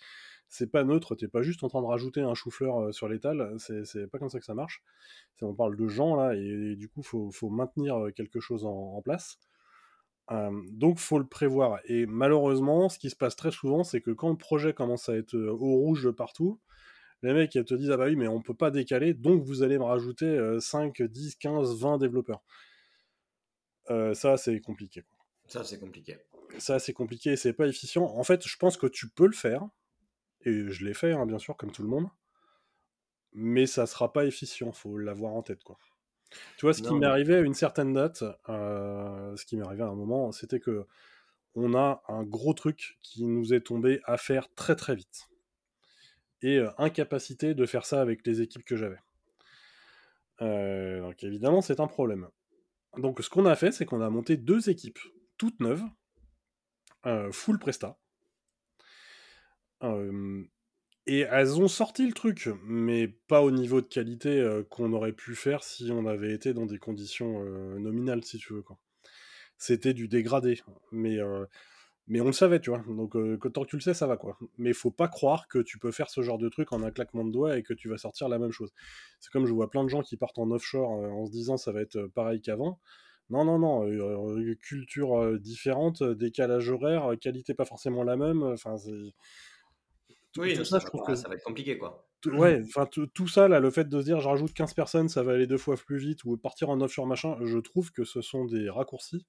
c'est 0.49 0.66
pas 0.66 0.82
neutre, 0.84 1.14
t'es 1.14 1.28
pas 1.28 1.43
juste 1.43 1.62
en 1.62 1.68
train 1.68 1.80
de 1.80 1.86
rajouter 1.86 2.20
un 2.22 2.34
chou-fleur 2.34 2.93
sur 2.93 3.09
l'étal, 3.09 3.55
c'est 3.59 4.09
pas 4.09 4.18
comme 4.18 4.28
ça 4.28 4.41
que 4.41 4.45
ça 4.45 4.55
marche. 4.55 4.82
On 5.43 5.55
parle 5.55 5.76
de 5.76 5.86
gens 5.86 6.16
là, 6.16 6.34
et, 6.34 6.76
du 6.76 6.88
coup, 6.88 7.03
faut, 7.03 7.30
faut 7.30 7.51
maintenir 7.51 8.09
quelque 8.16 8.41
chose 8.41 8.64
en, 8.64 9.01
place. 9.03 9.38
Euh, 10.30 10.50
donc, 10.70 10.98
faut 10.98 11.18
le 11.18 11.26
prévoir. 11.26 11.80
Et 11.84 12.06
malheureusement, 12.06 12.88
ce 12.88 12.98
qui 12.98 13.10
se 13.10 13.16
passe 13.16 13.36
très 13.36 13.50
souvent, 13.50 13.82
c'est 13.84 14.00
que 14.00 14.10
quand 14.10 14.30
le 14.30 14.36
projet 14.36 14.72
commence 14.72 15.08
à 15.08 15.16
être 15.16 15.36
au 15.36 15.76
rouge 15.76 16.10
partout, 16.12 16.60
les 17.22 17.32
mecs 17.34 17.50
te 17.50 17.74
disent 17.74 17.90
Ah 17.90 17.96
bah 17.96 18.06
oui, 18.06 18.16
mais 18.16 18.28
on 18.28 18.40
peut 18.40 18.54
pas 18.54 18.70
décaler, 18.70 19.12
donc 19.12 19.42
vous 19.42 19.62
allez 19.62 19.78
me 19.78 19.84
rajouter 19.84 20.56
5, 20.60 21.02
10, 21.02 21.36
15, 21.36 21.78
20 21.78 21.98
développeurs. 21.98 22.42
Euh, 23.90 24.14
ça, 24.14 24.36
c'est 24.36 24.60
compliqué. 24.60 25.04
Ça, 25.48 25.64
c'est 25.64 25.78
compliqué. 25.78 26.16
Ça, 26.58 26.78
c'est 26.78 26.92
compliqué, 26.92 27.36
c'est 27.36 27.52
pas 27.52 27.66
efficient. 27.66 28.04
En 28.04 28.22
fait, 28.22 28.46
je 28.46 28.56
pense 28.56 28.76
que 28.76 28.86
tu 28.86 29.08
peux 29.08 29.26
le 29.26 29.32
faire, 29.32 29.68
et 30.42 30.68
je 30.68 30.84
l'ai 30.84 30.94
fait, 30.94 31.12
hein, 31.12 31.26
bien 31.26 31.38
sûr, 31.38 31.56
comme 31.56 31.72
tout 31.72 31.82
le 31.82 31.88
monde, 31.88 32.08
mais 33.32 33.66
ça 33.66 33.86
sera 33.86 34.12
pas 34.12 34.24
efficient, 34.24 34.72
faut 34.72 34.96
l'avoir 34.96 35.34
en 35.34 35.42
tête, 35.42 35.62
quoi. 35.62 35.78
Tu 36.56 36.66
vois, 36.66 36.74
ce 36.74 36.82
qui 36.82 36.94
m'est 36.94 37.06
arrivé 37.06 37.36
à 37.36 37.40
une 37.40 37.54
certaine 37.54 37.92
date, 37.92 38.22
euh, 38.48 39.36
ce 39.36 39.44
qui 39.44 39.56
m'est 39.56 39.64
arrivé 39.64 39.82
à 39.82 39.88
un 39.88 39.94
moment, 39.94 40.32
c'était 40.32 40.60
que 40.60 40.86
on 41.56 41.74
a 41.74 42.02
un 42.08 42.22
gros 42.22 42.54
truc 42.54 42.98
qui 43.02 43.24
nous 43.26 43.52
est 43.52 43.60
tombé 43.60 44.00
à 44.04 44.16
faire 44.16 44.52
très 44.54 44.76
très 44.76 44.94
vite. 44.94 45.28
Et 46.42 46.58
euh, 46.58 46.70
incapacité 46.78 47.54
de 47.54 47.66
faire 47.66 47.84
ça 47.84 48.00
avec 48.00 48.24
les 48.26 48.40
équipes 48.40 48.64
que 48.64 48.76
j'avais. 48.76 49.00
donc 50.40 51.22
évidemment, 51.24 51.60
c'est 51.60 51.80
un 51.80 51.88
problème. 51.88 52.28
Donc, 52.96 53.20
ce 53.22 53.28
qu'on 53.28 53.46
a 53.46 53.56
fait, 53.56 53.72
c'est 53.72 53.84
qu'on 53.84 54.00
a 54.00 54.10
monté 54.10 54.36
deux 54.36 54.68
équipes 54.68 54.98
toutes 55.40 55.60
neuves, 55.60 55.82
euh, 57.06 57.32
full 57.32 57.58
presta. 57.58 57.98
Euh, 61.09 61.12
et 61.12 61.20
elles 61.20 61.61
ont 61.61 61.68
sorti 61.68 62.07
le 62.07 62.12
truc, 62.12 62.48
mais 62.64 63.09
pas 63.09 63.42
au 63.42 63.51
niveau 63.51 63.80
de 63.80 63.86
qualité 63.86 64.40
euh, 64.40 64.62
qu'on 64.62 64.92
aurait 64.92 65.12
pu 65.12 65.34
faire 65.34 65.62
si 65.64 65.90
on 65.90 66.07
avait 66.07 66.32
été 66.32 66.55
dans 66.55 66.66
des 66.66 66.78
conditions 66.78 67.44
nominales, 67.78 68.24
si 68.24 68.38
tu 68.38 68.53
veux. 68.53 68.64
C'était 69.59 69.94
du 69.94 70.09
dégradé. 70.09 70.61
Mais 70.92 71.18
mais 72.11 72.20
on 72.20 72.26
le 72.26 72.32
savait, 72.32 72.59
tu 72.59 72.70
vois. 72.70 72.82
Donc, 72.88 73.14
euh, 73.14 73.38
tant 73.38 73.62
que 73.62 73.68
tu 73.68 73.76
le 73.76 73.82
sais, 73.82 73.94
ça 73.94 74.09
va, 74.09 74.16
quoi. 74.16 74.36
Mais 74.59 74.72
faut 74.72 74.90
pas 74.90 75.07
croire 75.07 75.46
que 75.46 75.61
tu 75.61 75.78
peux 75.78 75.92
faire 75.92 76.11
ce 76.11 76.22
genre 76.22 76.38
de 76.38 76.48
truc 76.48 76.72
en 76.72 76.82
un 76.82 76.90
claquement 76.90 77.24
de 77.24 77.30
doigts 77.30 77.57
et 77.57 77.62
que 77.62 77.72
tu 77.72 77.88
vas 77.88 77.98
sortir 77.98 78.28
la 78.28 78.40
même 78.40 78.51
chose. 78.51 78.72
C'est 79.20 79.30
comme 79.30 79.46
je 79.46 79.53
vois 79.53 79.70
plein 79.70 79.84
de 79.84 79.88
gens 79.88 80.03
qui 80.03 80.16
partent 80.16 80.40
en 80.40 80.51
offshore 80.51 80.92
euh, 81.05 81.09
en 81.09 81.26
se 81.26 81.30
disant 81.30 81.57
ça 81.57 81.70
va 81.70 81.82
être 81.82 81.96
euh, 81.96 82.09
pareil 82.12 82.40
qu'avant. 82.40 82.80
Non, 83.30 83.44
non, 83.44 83.61
non, 83.61 84.57
culture 84.61 85.38
différente, 85.38 86.03
décalage 86.03 86.68
horaire, 86.68 87.12
qualité 87.20 87.55
pas 87.55 87.64
forcément 87.64 88.03
la 88.03 88.16
même. 88.16 88.42
Enfin, 88.42 88.74
Oui, 90.36 90.64
ça, 90.64 90.78
je 90.78 90.86
trouve 90.86 91.02
que 91.04 91.14
ça 91.14 91.28
va 91.28 91.34
être 91.34 91.44
compliqué, 91.44 91.76
quoi. 91.76 92.06
Ouais, 92.26 92.62
enfin, 92.64 92.86
tout 92.86 93.28
ça, 93.28 93.48
là, 93.48 93.60
le 93.60 93.70
fait 93.70 93.88
de 93.88 93.98
se 93.98 94.04
dire 94.04 94.20
je 94.20 94.28
rajoute 94.28 94.52
15 94.52 94.74
personnes, 94.74 95.08
ça 95.08 95.22
va 95.22 95.32
aller 95.32 95.46
deux 95.46 95.58
fois 95.58 95.76
plus 95.76 95.98
vite, 95.98 96.24
ou 96.24 96.36
partir 96.36 96.68
en 96.68 96.80
offshore 96.80 97.06
machin, 97.06 97.38
je 97.42 97.58
trouve 97.58 97.90
que 97.92 98.04
ce 98.04 98.20
sont 98.20 98.44
des 98.44 98.68
raccourcis 98.68 99.26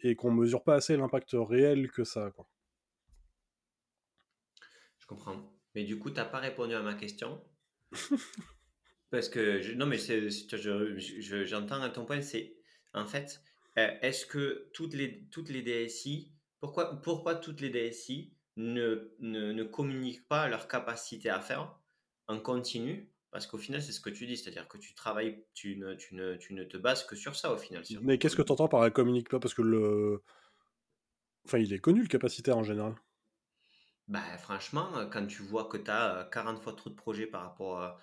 et 0.00 0.16
qu'on 0.16 0.32
mesure 0.32 0.62
pas 0.64 0.74
assez 0.74 0.96
l'impact 0.96 1.30
réel 1.32 1.90
que 1.90 2.04
ça. 2.04 2.30
Quoi. 2.32 2.46
Je 4.98 5.06
comprends. 5.06 5.52
Mais 5.74 5.84
du 5.84 5.98
coup, 5.98 6.10
tu 6.10 6.16
n'as 6.16 6.24
pas 6.24 6.40
répondu 6.40 6.74
à 6.74 6.82
ma 6.82 6.94
question? 6.94 7.42
Parce 9.10 9.28
que, 9.28 9.74
non, 9.74 9.86
mais 9.86 9.98
c'est, 9.98 10.28
j'entends 11.46 11.80
à 11.80 11.88
ton 11.88 12.04
point, 12.04 12.20
c'est 12.20 12.56
en 12.92 13.06
fait, 13.06 13.40
euh, 13.78 13.88
est-ce 14.02 14.26
que 14.26 14.70
toutes 14.72 14.94
les, 14.94 15.26
toutes 15.30 15.48
les 15.48 15.62
DSI, 15.62 16.32
pourquoi, 16.60 17.00
pourquoi 17.00 17.36
toutes 17.36 17.60
les 17.60 17.70
DSI 17.70 18.33
ne, 18.56 19.14
ne, 19.20 19.52
ne 19.52 19.64
communiquent 19.64 20.26
pas 20.28 20.48
leur 20.48 20.68
capacité 20.68 21.30
à 21.30 21.40
faire 21.40 21.78
en 22.28 22.40
continu 22.40 23.12
parce 23.30 23.48
qu'au 23.48 23.58
final, 23.58 23.82
c'est 23.82 23.90
ce 23.90 24.00
que 24.00 24.10
tu 24.10 24.26
dis, 24.26 24.36
c'est-à-dire 24.36 24.68
que 24.68 24.78
tu 24.78 24.94
travailles, 24.94 25.44
tu 25.54 25.76
ne, 25.76 25.94
tu, 25.94 26.14
ne, 26.14 26.36
tu 26.36 26.54
ne 26.54 26.62
te 26.62 26.76
bases 26.76 27.04
que 27.04 27.16
sur 27.16 27.34
ça 27.34 27.52
au 27.52 27.58
final. 27.58 27.84
Mais 28.00 28.18
qu'est-ce 28.18 28.36
que 28.36 28.42
tu 28.42 28.52
entends 28.52 28.68
par 28.68 28.80
la 28.82 28.90
communique 28.90 29.28
pas? 29.28 29.40
Parce 29.40 29.54
que 29.54 29.62
le. 29.62 30.22
Enfin, 31.46 31.56
il 31.56 31.72
est 31.72 31.78
connu 31.78 32.02
le 32.02 32.06
capacitaire 32.06 32.58
en 32.58 32.64
général. 32.64 32.96
Bah, 34.08 34.36
franchement, 34.38 35.08
quand 35.10 35.26
tu 35.26 35.42
vois 35.42 35.64
que 35.68 35.76
tu 35.78 35.90
as 35.90 36.28
40 36.32 36.58
fois 36.62 36.74
trop 36.74 36.90
de 36.90 36.94
projets 36.94 37.26
par 37.26 37.42
rapport 37.42 37.80
à. 37.80 37.98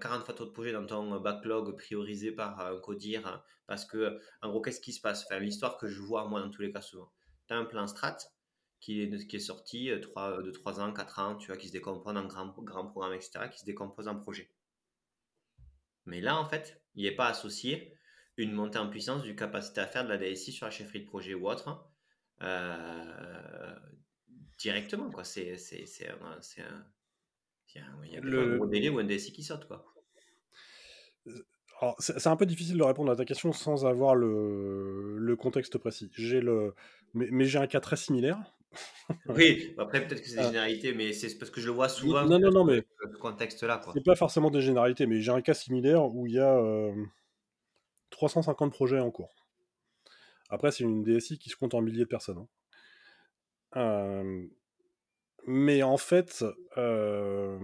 40 0.00 0.22
fois 0.24 0.34
trop 0.34 0.44
de 0.46 0.50
projets 0.50 0.72
dans 0.72 0.86
ton 0.86 1.18
backlog 1.20 1.76
priorisé 1.76 2.30
par 2.32 2.60
un 2.60 2.78
codir, 2.78 3.44
parce 3.66 3.84
que, 3.84 4.20
en 4.40 4.48
gros, 4.50 4.60
qu'est-ce 4.62 4.80
qui 4.80 4.92
se 4.92 5.00
passe? 5.00 5.24
Enfin, 5.24 5.40
L'histoire 5.40 5.76
que 5.76 5.88
je 5.88 6.00
vois, 6.00 6.28
moi, 6.28 6.40
dans 6.40 6.50
tous 6.50 6.62
les 6.62 6.72
cas, 6.72 6.80
souvent. 6.80 7.12
Tu 7.48 7.54
as 7.54 7.58
un 7.58 7.64
plan 7.64 7.86
strat 7.88 8.16
qui 8.82 9.00
est, 9.00 9.26
qui 9.28 9.36
est 9.36 9.40
sorti 9.40 9.90
3, 10.02 10.42
de 10.42 10.50
3 10.50 10.80
ans, 10.80 10.92
4 10.92 11.18
ans, 11.20 11.36
tu 11.36 11.46
vois, 11.46 11.56
qui 11.56 11.68
se 11.68 11.72
décompose 11.72 12.16
en 12.16 12.26
grand, 12.26 12.52
grand 12.58 12.86
programme, 12.86 13.14
etc., 13.14 13.48
qui 13.50 13.60
se 13.60 13.64
décompose 13.64 14.08
en 14.08 14.16
projet. 14.16 14.50
Mais 16.04 16.20
là, 16.20 16.36
en 16.36 16.44
fait, 16.44 16.82
il 16.96 17.04
n'est 17.04 17.14
pas 17.14 17.28
associé 17.28 17.96
une 18.36 18.52
montée 18.52 18.78
en 18.78 18.90
puissance 18.90 19.22
du 19.22 19.36
capacité 19.36 19.80
à 19.80 19.86
faire 19.86 20.04
de 20.04 20.08
la 20.08 20.18
DSI 20.18 20.50
sur 20.50 20.66
la 20.66 20.72
chefferie 20.72 21.00
de 21.00 21.06
projet 21.06 21.32
ou 21.32 21.48
autre 21.48 21.88
euh, 22.42 23.74
directement. 24.58 25.10
Quoi. 25.10 25.22
C'est, 25.22 25.56
c'est, 25.58 25.86
c'est, 25.86 26.08
un, 26.08 26.40
c'est 26.40 26.62
un, 26.62 26.84
il 28.04 28.12
y 28.12 28.16
a 28.16 28.20
le... 28.20 28.54
un 28.54 28.56
gros 28.56 28.66
délai 28.66 28.88
ou 28.88 28.98
un 28.98 29.04
DSI 29.04 29.32
qui 29.32 29.44
saute. 29.44 29.68
Quoi. 29.68 29.94
Alors, 31.80 31.94
c'est, 32.00 32.26
un 32.26 32.36
peu 32.36 32.46
difficile 32.46 32.78
de 32.78 32.82
répondre 32.82 33.12
à 33.12 33.16
ta 33.16 33.24
question 33.24 33.52
sans 33.52 33.86
avoir 33.86 34.16
le, 34.16 35.18
le 35.18 35.36
contexte 35.36 35.78
précis. 35.78 36.10
J'ai 36.14 36.40
le, 36.40 36.74
mais, 37.14 37.28
mais 37.30 37.44
j'ai 37.44 37.58
un 37.58 37.68
cas 37.68 37.80
très 37.80 37.96
similaire 37.96 38.42
oui, 39.28 39.74
après 39.78 40.06
peut-être 40.06 40.22
que 40.22 40.28
c'est 40.28 40.36
des 40.36 40.42
euh, 40.42 40.46
généralités, 40.46 40.94
mais 40.94 41.12
c'est 41.12 41.36
parce 41.38 41.50
que 41.50 41.60
je 41.60 41.66
le 41.66 41.72
vois 41.72 41.88
souvent. 41.88 42.24
Non, 42.24 42.38
non, 42.38 42.50
non, 42.50 42.64
mais 42.64 42.84
ce 43.00 43.18
contexte-là, 43.18 43.80
C'est 43.92 44.04
pas 44.04 44.16
forcément 44.16 44.50
des 44.50 44.60
généralités, 44.60 45.06
mais 45.06 45.20
j'ai 45.20 45.32
un 45.32 45.42
cas 45.42 45.54
similaire 45.54 46.04
où 46.04 46.26
il 46.26 46.34
y 46.34 46.38
a 46.38 46.60
350 48.10 48.68
euh, 48.68 48.70
projets 48.70 49.00
en 49.00 49.10
cours. 49.10 49.34
Après, 50.48 50.70
c'est 50.70 50.84
une 50.84 51.02
DSI 51.02 51.38
qui 51.38 51.48
se 51.48 51.56
compte 51.56 51.74
en 51.74 51.80
milliers 51.80 52.04
de 52.04 52.08
personnes. 52.08 52.38
Hein. 52.38 52.48
Euh, 53.76 54.46
mais 55.46 55.82
en 55.82 55.96
fait, 55.96 56.44
le, 56.76 57.58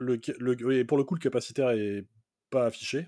le, 0.00 0.82
pour 0.84 0.98
le 0.98 1.04
coup, 1.04 1.14
le 1.14 1.20
capacitaire 1.20 1.70
est 1.70 2.06
pas 2.50 2.66
affiché. 2.66 3.06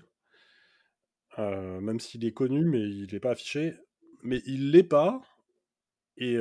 même 1.37 1.99
s'il 1.99 2.25
est 2.25 2.33
connu, 2.33 2.65
mais 2.65 2.81
il 2.81 3.09
n'est 3.11 3.19
pas 3.19 3.31
affiché. 3.31 3.75
Mais 4.21 4.41
il 4.45 4.71
l'est 4.71 4.83
pas 4.83 5.21
et, 6.17 6.37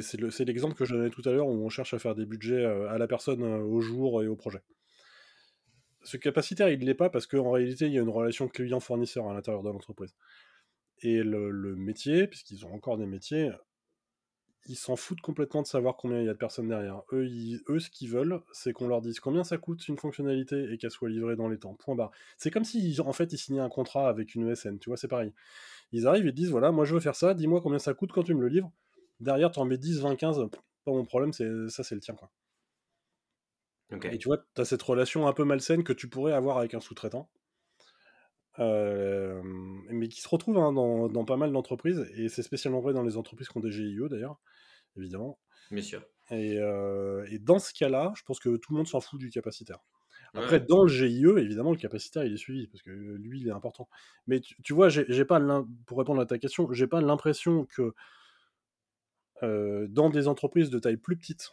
c'est 0.00 0.44
l'exemple 0.44 0.74
que 0.74 0.84
je 0.84 0.94
donnais 0.94 1.10
tout 1.10 1.22
à 1.24 1.32
l'heure 1.32 1.48
où 1.48 1.64
on 1.64 1.68
cherche 1.68 1.94
à 1.94 1.98
faire 1.98 2.14
des 2.14 2.26
budgets 2.26 2.64
à 2.64 2.98
la 2.98 3.06
personne, 3.06 3.42
au 3.42 3.80
jour 3.80 4.22
et 4.22 4.26
au 4.26 4.36
projet. 4.36 4.62
Ce 6.02 6.16
capacitaire, 6.16 6.68
il 6.68 6.78
ne 6.80 6.84
l'est 6.84 6.94
pas 6.94 7.10
parce 7.10 7.26
qu'en 7.26 7.50
réalité, 7.50 7.86
il 7.86 7.92
y 7.92 7.98
a 7.98 8.02
une 8.02 8.10
relation 8.10 8.46
client-fournisseur 8.48 9.28
à 9.28 9.34
l'intérieur 9.34 9.62
de 9.62 9.70
l'entreprise. 9.70 10.14
Et 11.00 11.22
le 11.22 11.76
métier, 11.76 12.26
puisqu'ils 12.26 12.64
ont 12.66 12.72
encore 12.72 12.98
des 12.98 13.06
métiers, 13.06 13.50
ils 14.66 14.76
s'en 14.76 14.96
foutent 14.96 15.20
complètement 15.20 15.62
de 15.62 15.66
savoir 15.66 15.96
combien 15.96 16.20
il 16.20 16.26
y 16.26 16.28
a 16.28 16.32
de 16.32 16.38
personnes 16.38 16.68
derrière. 16.68 17.02
Eux, 17.12 17.28
eux 17.68 17.78
ce 17.78 17.90
qu'ils 17.90 18.10
veulent, 18.10 18.40
c'est 18.52 18.72
qu'on 18.72 18.88
leur 18.88 19.00
dise 19.02 19.20
combien 19.20 19.44
ça 19.44 19.58
coûte 19.58 19.86
une 19.88 19.98
fonctionnalité 19.98 20.72
et 20.72 20.78
qu'elle 20.78 20.90
soit 20.90 21.08
livrée 21.08 21.36
dans 21.36 21.48
les 21.48 21.58
temps. 21.58 21.74
Point 21.74 21.94
barre. 21.94 22.10
C'est 22.38 22.50
comme 22.50 22.64
si, 22.64 22.96
en 23.00 23.12
fait, 23.12 23.32
ils 23.32 23.38
signaient 23.38 23.60
un 23.60 23.68
contrat 23.68 24.08
avec 24.08 24.34
une 24.34 24.48
ESN, 24.48 24.78
tu 24.78 24.90
vois, 24.90 24.96
c'est 24.96 25.08
pareil. 25.08 25.32
Ils 25.92 26.06
arrivent 26.06 26.26
et 26.26 26.32
disent 26.32 26.50
voilà, 26.50 26.72
moi 26.72 26.84
je 26.84 26.94
veux 26.94 27.00
faire 27.00 27.16
ça, 27.16 27.34
dis-moi 27.34 27.60
combien 27.60 27.78
ça 27.78 27.94
coûte 27.94 28.12
quand 28.12 28.22
tu 28.22 28.34
me 28.34 28.40
le 28.40 28.48
livres. 28.48 28.72
Derrière, 29.20 29.50
tu 29.50 29.60
en 29.60 29.64
mets 29.64 29.78
10, 29.78 30.00
20, 30.00 30.16
15, 30.16 30.40
pas 30.84 30.92
mon 30.92 31.04
problème, 31.04 31.32
c'est 31.32 31.48
ça, 31.68 31.84
c'est 31.84 31.94
le 31.94 32.00
tien, 32.00 32.14
quoi. 32.14 32.30
Et 34.10 34.18
tu 34.18 34.28
vois, 34.28 34.38
tu 34.54 34.60
as 34.60 34.64
cette 34.64 34.82
relation 34.82 35.26
un 35.26 35.32
peu 35.32 35.44
malsaine 35.44 35.84
que 35.84 35.92
tu 35.92 36.08
pourrais 36.08 36.32
avoir 36.32 36.58
avec 36.58 36.74
un 36.74 36.80
sous-traitant. 36.80 37.28
Euh, 38.60 39.40
mais 39.90 40.08
qui 40.08 40.20
se 40.20 40.28
retrouve 40.28 40.58
hein, 40.58 40.72
dans, 40.72 41.08
dans, 41.08 41.24
pas 41.24 41.36
mal 41.36 41.52
d'entreprises, 41.52 42.08
et 42.14 42.28
c'est 42.28 42.42
spécialement 42.42 42.80
vrai 42.80 42.92
dans 42.92 43.02
les 43.02 43.16
entreprises 43.16 43.48
qui 43.48 43.56
ont 43.56 43.60
des 43.60 43.72
GIE 43.72 43.98
d'ailleurs 44.08 44.40
évidemment. 44.96 45.40
Bien 45.70 45.82
sûr. 45.82 46.04
Et, 46.30 46.58
euh, 46.58 47.26
et 47.30 47.38
dans 47.38 47.58
ce 47.58 47.74
cas-là, 47.74 48.12
je 48.16 48.22
pense 48.22 48.38
que 48.38 48.56
tout 48.56 48.72
le 48.72 48.78
monde 48.78 48.86
s'en 48.86 49.00
fout 49.00 49.18
du 49.18 49.30
capacitaire. 49.30 49.78
Après, 50.36 50.58
dans 50.58 50.82
le 50.82 50.88
GIE, 50.88 51.26
évidemment, 51.38 51.70
le 51.70 51.76
capacitaire, 51.76 52.24
il 52.24 52.32
est 52.32 52.38
suivi, 52.38 52.66
parce 52.66 52.82
que 52.82 52.90
lui, 52.90 53.40
il 53.40 53.46
est 53.46 53.52
important. 53.52 53.88
Mais 54.26 54.40
tu, 54.40 54.72
vois, 54.72 54.88
j'ai 54.88 55.24
pas 55.24 55.40
pour 55.86 55.98
répondre 55.98 56.20
à 56.20 56.26
ta 56.26 56.38
question, 56.38 56.72
j'ai 56.72 56.88
pas 56.88 57.00
l'impression 57.00 57.66
que 57.66 57.94
euh, 59.44 59.86
dans 59.88 60.10
des 60.10 60.26
entreprises 60.26 60.70
de 60.70 60.78
taille 60.80 60.96
plus 60.96 61.16
petite, 61.16 61.52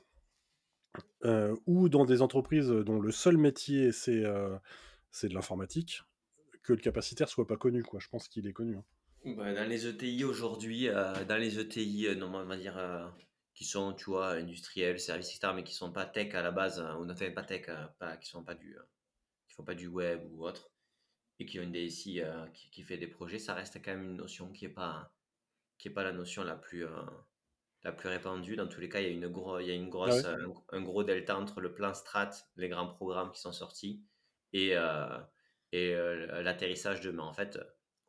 ou 1.68 1.90
dans 1.90 2.06
des 2.06 2.24
entreprises 2.24 2.70
dont 2.70 3.00
le 3.00 3.12
seul 3.12 3.38
métier, 3.38 3.92
c'est 3.92 4.24
c'est 5.12 5.28
de 5.28 5.36
l'informatique, 5.36 6.02
que 6.64 6.74
le 6.74 6.80
capacitaire 6.80 7.30
soit 7.30 7.48
pas 7.48 7.58
connu. 7.58 7.84
Quoi. 7.84 8.00
Je 8.00 8.08
pense 8.08 8.28
qu'il 8.28 8.48
est 8.48 8.54
connu. 8.54 8.78
Hein. 8.78 8.84
Bah, 9.36 9.54
dans 9.54 9.68
les 9.68 9.88
ETI 9.88 10.24
aujourd'hui, 10.24 10.88
dans 10.88 11.38
les 11.38 11.60
ETI, 11.60 12.16
non, 12.18 12.34
on 12.34 12.46
va 12.46 12.58
dire 12.58 12.78
qui 13.54 13.66
sont, 13.66 13.94
tu 13.94 14.06
vois, 14.06 14.32
industriels, 14.32 15.00
services, 15.00 15.36
etc., 15.36 15.54
mais 15.56 15.64
qui 15.64 15.76
sont 15.76 15.92
pas 15.92 16.06
tech 16.06 16.34
à 16.34 16.42
la 16.42 16.52
base, 16.52 16.80
hein, 16.80 16.98
ou 16.98 17.06
ne 17.06 17.14
pas 17.30 17.44
tech, 17.44 17.66
euh, 17.70 17.86
pas, 18.00 18.18
qui 18.18 18.28
sont 18.28 18.44
pas 18.44 18.56
du, 18.56 18.76
euh, 18.78 18.82
qui 19.48 19.54
font 19.54 19.64
pas 19.64 19.76
du 19.76 19.88
web 19.88 20.22
ou 20.32 20.46
autre. 20.46 20.72
et 21.40 21.46
qui 21.46 21.60
ont 21.60 21.64
une 21.64 21.72
DSI 21.72 22.22
qui, 22.54 22.84
fait 22.84 22.98
des 22.98 23.08
projets, 23.08 23.40
ça 23.40 23.54
reste 23.54 23.82
quand 23.84 23.92
même 23.92 24.04
une 24.04 24.16
notion 24.16 24.52
qui 24.52 24.66
n'est 24.66 24.74
pas, 24.74 25.12
qui 25.78 25.88
est 25.88 25.92
pas 25.92 26.04
la 26.04 26.12
notion 26.12 26.44
la 26.44 26.56
plus, 26.56 26.86
la 27.84 27.92
plus 27.92 28.10
répandue. 28.10 28.56
Dans 28.56 28.68
tous 28.68 28.80
les 28.80 28.90
cas, 28.90 29.00
il 29.00 29.08
y 29.08 29.10
a 29.10 29.12
une, 29.12 29.28
gros, 29.28 29.60
il 29.60 29.68
y 29.68 29.72
a 29.72 29.74
une 29.74 29.86
ah 29.86 29.90
grosse, 29.90 30.26
un, 30.72 30.82
gros 30.82 31.04
delta 31.04 31.38
entre 31.38 31.62
le 31.62 31.74
plan 31.74 31.94
strat, 31.94 32.32
les 32.58 32.70
grands 32.70 32.88
programmes 32.88 33.32
qui 33.32 33.40
sont 33.40 33.52
sortis, 33.52 34.04
et, 34.54 34.76
et 35.72 35.94
l'atterrissage 36.44 37.02
demain. 37.02 37.24
En 37.24 37.34
fait, 37.34 37.60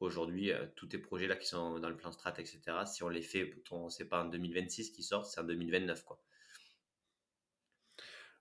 aujourd'hui, 0.01 0.53
tous 0.77 0.87
tes 0.87 0.99
projets 0.99 1.27
là 1.27 1.37
qui 1.37 1.47
sont 1.47 1.79
dans 1.79 1.89
le 1.89 1.97
plan 1.97 2.13
strat, 2.13 2.35
etc., 2.39 2.61
si 2.87 3.03
on 3.03 3.09
les 3.09 3.23
fait, 3.23 3.55
c'est 3.91 4.09
pas 4.09 4.25
en 4.25 4.27
2026 4.27 4.91
qui 4.91 5.03
sortent, 5.03 5.27
c'est 5.27 5.41
en 5.41 5.45
2029. 5.45 6.05
Quoi. 6.05 6.21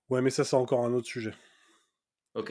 Ouais, 0.08 0.20
mais 0.20 0.30
ça, 0.30 0.44
c'est 0.44 0.56
encore 0.56 0.84
un 0.84 0.92
autre 0.92 1.06
sujet. 1.06 1.32
Ok. 2.34 2.50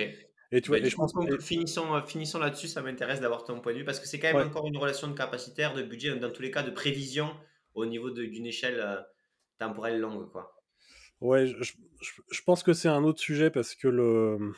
Et 0.53 0.61
tu 0.61 0.67
vois, 0.67 0.79
bah, 0.79 0.89
je 0.89 0.95
pense 0.95 1.13
que 1.13 1.39
finissons, 1.39 2.01
finissons 2.05 2.39
là-dessus, 2.39 2.67
ça 2.67 2.81
m'intéresse 2.81 3.21
d'avoir 3.21 3.45
ton 3.45 3.61
point 3.61 3.71
de 3.71 3.79
vue, 3.79 3.85
parce 3.85 3.99
que 3.99 4.07
c'est 4.07 4.19
quand 4.19 4.33
même 4.33 4.47
encore 4.47 4.67
une 4.67 4.77
relation 4.77 5.07
de 5.07 5.13
capacitaire, 5.13 5.73
de 5.73 5.81
budget, 5.81 6.13
dans 6.17 6.31
tous 6.31 6.41
les 6.41 6.51
cas 6.51 6.63
de 6.63 6.71
prévision 6.71 7.33
au 7.73 7.85
niveau 7.85 8.09
d'une 8.09 8.45
échelle 8.45 9.05
temporelle 9.59 9.99
longue. 9.99 10.29
Quoi. 10.31 10.61
Ouais, 11.21 11.45
je, 11.45 11.73
je, 12.31 12.41
pense 12.41 12.63
que 12.63 12.73
c'est 12.73 12.89
un 12.89 13.03
autre 13.03 13.19
sujet 13.19 13.49
parce 13.49 13.75
que 13.75 13.87
le. 13.87 14.53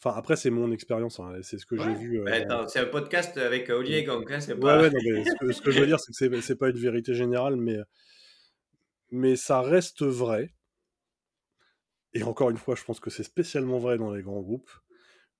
Enfin, 0.00 0.16
après, 0.16 0.36
c'est 0.36 0.50
mon 0.50 0.70
expérience, 0.70 1.18
hein, 1.18 1.32
c'est 1.42 1.58
ce 1.58 1.66
que 1.66 1.76
j'ai 1.76 1.94
vu. 1.94 2.22
Bah, 2.24 2.66
c'est 2.68 2.78
un 2.78 2.86
podcast 2.86 3.36
avec 3.36 3.68
Olivier 3.68 4.04
Gang, 4.04 4.24
hein, 4.30 4.40
c'est 4.40 4.54
pas... 4.54 4.80
Ouais, 4.80 4.90
non, 4.90 4.98
mais 5.04 5.24
ce, 5.52 5.60
que, 5.60 5.72
je 5.72 5.80
veux 5.80 5.86
dire, 5.86 5.98
c'est 5.98 6.28
que 6.28 6.40
c'est 6.40 6.56
pas 6.56 6.68
une 6.68 6.78
vérité 6.78 7.14
générale, 7.14 7.56
mais, 7.56 7.78
mais 9.10 9.34
ça 9.34 9.60
reste 9.60 10.04
vrai 10.04 10.54
et 12.14 12.22
encore 12.22 12.50
une 12.50 12.56
fois, 12.56 12.74
je 12.74 12.84
pense 12.84 13.00
que 13.00 13.10
c'est 13.10 13.22
spécialement 13.22 13.78
vrai 13.78 13.98
dans 13.98 14.12
les 14.12 14.22
grands 14.22 14.40
groupes, 14.40 14.70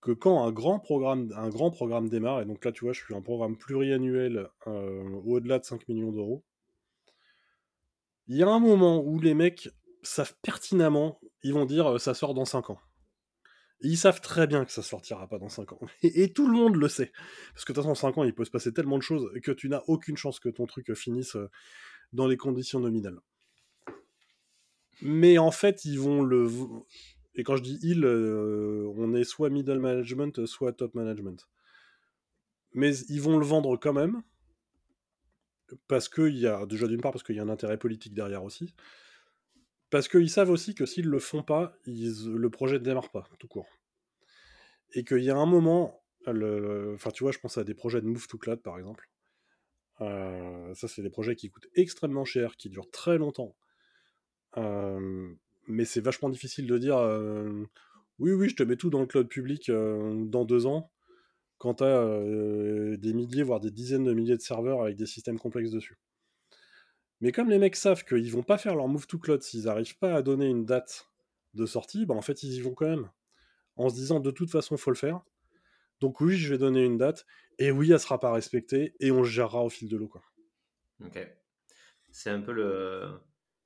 que 0.00 0.12
quand 0.12 0.44
un 0.44 0.52
grand 0.52 0.78
programme, 0.78 1.32
un 1.36 1.48
grand 1.48 1.70
programme 1.70 2.09
démarre, 2.09 2.42
et 2.42 2.44
donc 2.44 2.64
là 2.64 2.72
tu 2.72 2.84
vois, 2.84 2.92
je 2.92 3.02
suis 3.02 3.14
un 3.14 3.22
programme 3.22 3.56
pluriannuel 3.56 4.48
euh, 4.66 5.20
au-delà 5.24 5.59
de 5.59 5.64
5 5.64 5.88
millions 5.88 6.12
d'euros, 6.12 6.44
il 8.26 8.36
y 8.36 8.42
a 8.42 8.48
un 8.48 8.61
moment 8.61 9.02
où 9.02 9.18
les 9.18 9.34
mecs 9.34 9.70
savent 10.02 10.34
pertinemment, 10.42 11.18
ils 11.42 11.54
vont 11.54 11.64
dire 11.64 11.94
euh, 11.94 11.98
ça 11.98 12.14
sort 12.14 12.34
dans 12.34 12.44
5 12.44 12.70
ans. 12.70 12.78
Ils 13.81 13.97
savent 13.97 14.20
très 14.20 14.47
bien 14.47 14.64
que 14.64 14.72
ça 14.72 14.83
sortira 14.83 15.29
pas 15.29 15.39
dans 15.39 15.49
5 15.49 15.72
ans. 15.72 15.81
Et, 16.03 16.33
tout 16.33 16.49
le 16.49 16.55
monde 16.55 16.76
le 16.76 16.89
sait. 16.89 17.12
Parce 17.55 17.64
que 17.64 17.72
de 17.72 17.76
toute 17.76 17.85
façon, 17.85 17.91
en 17.91 17.95
5 17.95 18.18
ans, 18.18 18.24
il 18.24 18.35
peut 18.35 18.45
se 18.45 18.51
passer 18.51 18.72
tellement 18.72 18.99
de 18.99 19.03
choses 19.03 19.31
que 19.43 19.53
tu 19.53 19.68
n'as 19.68 19.83
aucune 19.87 20.16
chance 20.16 20.41
que 20.41 20.49
ton 20.49 20.66
truc 20.66 20.93
finisse 20.95 21.37
euh, 21.37 21.49
dans 22.12 22.26
les 22.26 22.37
conditions 22.37 22.81
nominales. 22.81 23.20
Mais 25.01 25.39
en 25.39 25.53
fait, 25.53 25.85
ils 25.85 26.01
vont 26.01 26.22
le. 26.22 26.49
Et 27.37 27.45
quand 27.45 27.57
je 27.57 27.62
dis 27.62 27.79
ils, 27.83 28.05
euh, 28.05 28.93
on 28.97 29.14
est 29.14 29.22
soit 29.22 29.49
middle 29.49 29.79
management, 29.79 30.45
soit 30.47 30.72
top 30.72 30.95
management. 30.95 31.49
Mais 32.74 32.97
ils 33.09 33.22
vont 33.22 33.39
le 33.39 33.47
vendre 33.47 33.76
quand 33.76 33.93
même. 33.93 34.22
Parce 35.87 36.09
qu'il 36.09 36.37
y 36.37 36.47
a. 36.49 36.66
Déjà, 36.66 36.89
d'une 36.89 37.01
part, 37.01 37.12
parce 37.12 37.22
qu'il 37.22 37.37
y 37.37 37.41
a 37.41 37.45
un 37.45 37.49
intérêt 37.49 37.79
politique 37.79 38.14
derrière 38.14 38.43
aussi. 38.43 38.74
Parce 39.91 40.09
qu'ils 40.09 40.30
savent 40.30 40.51
aussi 40.51 40.74
que 40.74 40.86
s'ils 40.86 41.07
le 41.07 41.18
font 41.18 41.43
pas, 41.43 41.78
le 41.86 42.49
projet 42.49 42.78
ne 42.78 42.84
démarre 42.84 43.11
pas, 43.11 43.28
tout 43.39 43.49
court. 43.49 43.68
Et 44.93 45.05
qu'il 45.05 45.22
y 45.22 45.30
a 45.30 45.36
un 45.36 45.47
moment. 45.47 46.03
Enfin, 46.26 47.11
tu 47.11 47.24
vois, 47.24 47.32
je 47.32 47.39
pense 47.39 47.57
à 47.59 47.64
des 47.64 47.74
projets 47.74 48.01
de 48.01 48.07
Move 48.07 48.26
to 48.26 48.39
Cloud, 48.39 48.62
par 48.62 48.78
exemple. 48.78 49.09
Euh, 50.01 50.74
ça, 50.74 50.89
c'est 50.89 51.03
des 51.03 51.11
projets 51.11 51.36
qui 51.36 51.51
coûtent 51.51 51.68
extrêmement 51.74 52.24
cher, 52.24 52.57
qui 52.57 52.68
durent 52.68 52.91
très 52.91 53.18
longtemps 53.18 53.57
mais 55.68 55.84
c'est 55.84 56.01
vachement 56.01 56.30
difficile 56.30 56.66
de 56.66 56.78
dire 56.78 56.99
oui, 58.18 58.32
oui, 58.32 58.49
je 58.49 58.57
te 58.57 58.62
mets 58.62 58.76
tout 58.76 58.91
dans 58.91 59.01
le 59.01 59.07
cloud 59.07 59.28
public 59.28 59.70
dans 59.70 60.45
deux 60.45 60.66
ans, 60.66 60.91
quand 61.59 61.74
tu 61.74 61.84
as 61.84 62.97
des 62.97 63.12
milliers, 63.12 63.43
voire 63.43 63.61
des 63.61 63.70
dizaines 63.70 64.05
de 64.05 64.12
milliers 64.12 64.36
de 64.36 64.43
serveurs 64.43 64.82
avec 64.82 64.97
des 64.97 65.07
systèmes 65.07 65.39
complexes 65.39 65.70
dessus. 65.70 65.99
Mais 67.21 67.33
comme 67.33 67.51
les 67.51 67.59
mecs 67.59 67.77
savent 67.77 68.05
qu'ils 68.05 68.31
vont 68.31 68.43
pas 68.43 68.59
faire 68.59 68.77
leur 68.77 68.89
move 68.89 69.07
to 69.07 69.19
cloud 69.19 69.43
s'ils 69.43 69.64
n'arrivent 69.64 69.99
pas 69.99 70.14
à 70.14 70.23
donner 70.23 70.47
une 70.47 70.64
date 70.64 71.11
de 71.55 71.66
sortie, 71.66 72.07
bah 72.07 72.14
en 72.14 72.23
fait 72.23 72.43
ils 72.43 72.55
y 72.55 72.61
vont 72.61 72.75
quand 72.75 72.89
même. 72.89 73.11
En 73.77 73.89
se 73.89 73.95
disant 73.95 74.21
de 74.21 74.31
toute 74.31 74.51
façon 74.51 74.77
faut 74.77 74.91
le 74.91 74.97
faire. 74.97 75.23
Donc 76.01 76.21
oui, 76.21 76.37
je 76.37 76.53
vais 76.53 76.59
donner 76.59 76.85
une 76.85 76.97
date, 76.97 77.27
et 77.59 77.71
oui, 77.73 77.91
elle 77.91 77.99
sera 77.99 78.21
pas 78.21 78.33
respectée, 78.33 78.95
et 79.01 79.11
on 79.11 79.25
gérera 79.25 79.64
au 79.64 79.69
fil 79.69 79.89
de 79.89 79.97
l'eau. 79.97 80.09
Quoi. 80.09 80.23
Ok. 81.05 81.19
C'est 82.11 82.31
un 82.31 82.41
peu 82.41 82.53
le, 82.53 83.09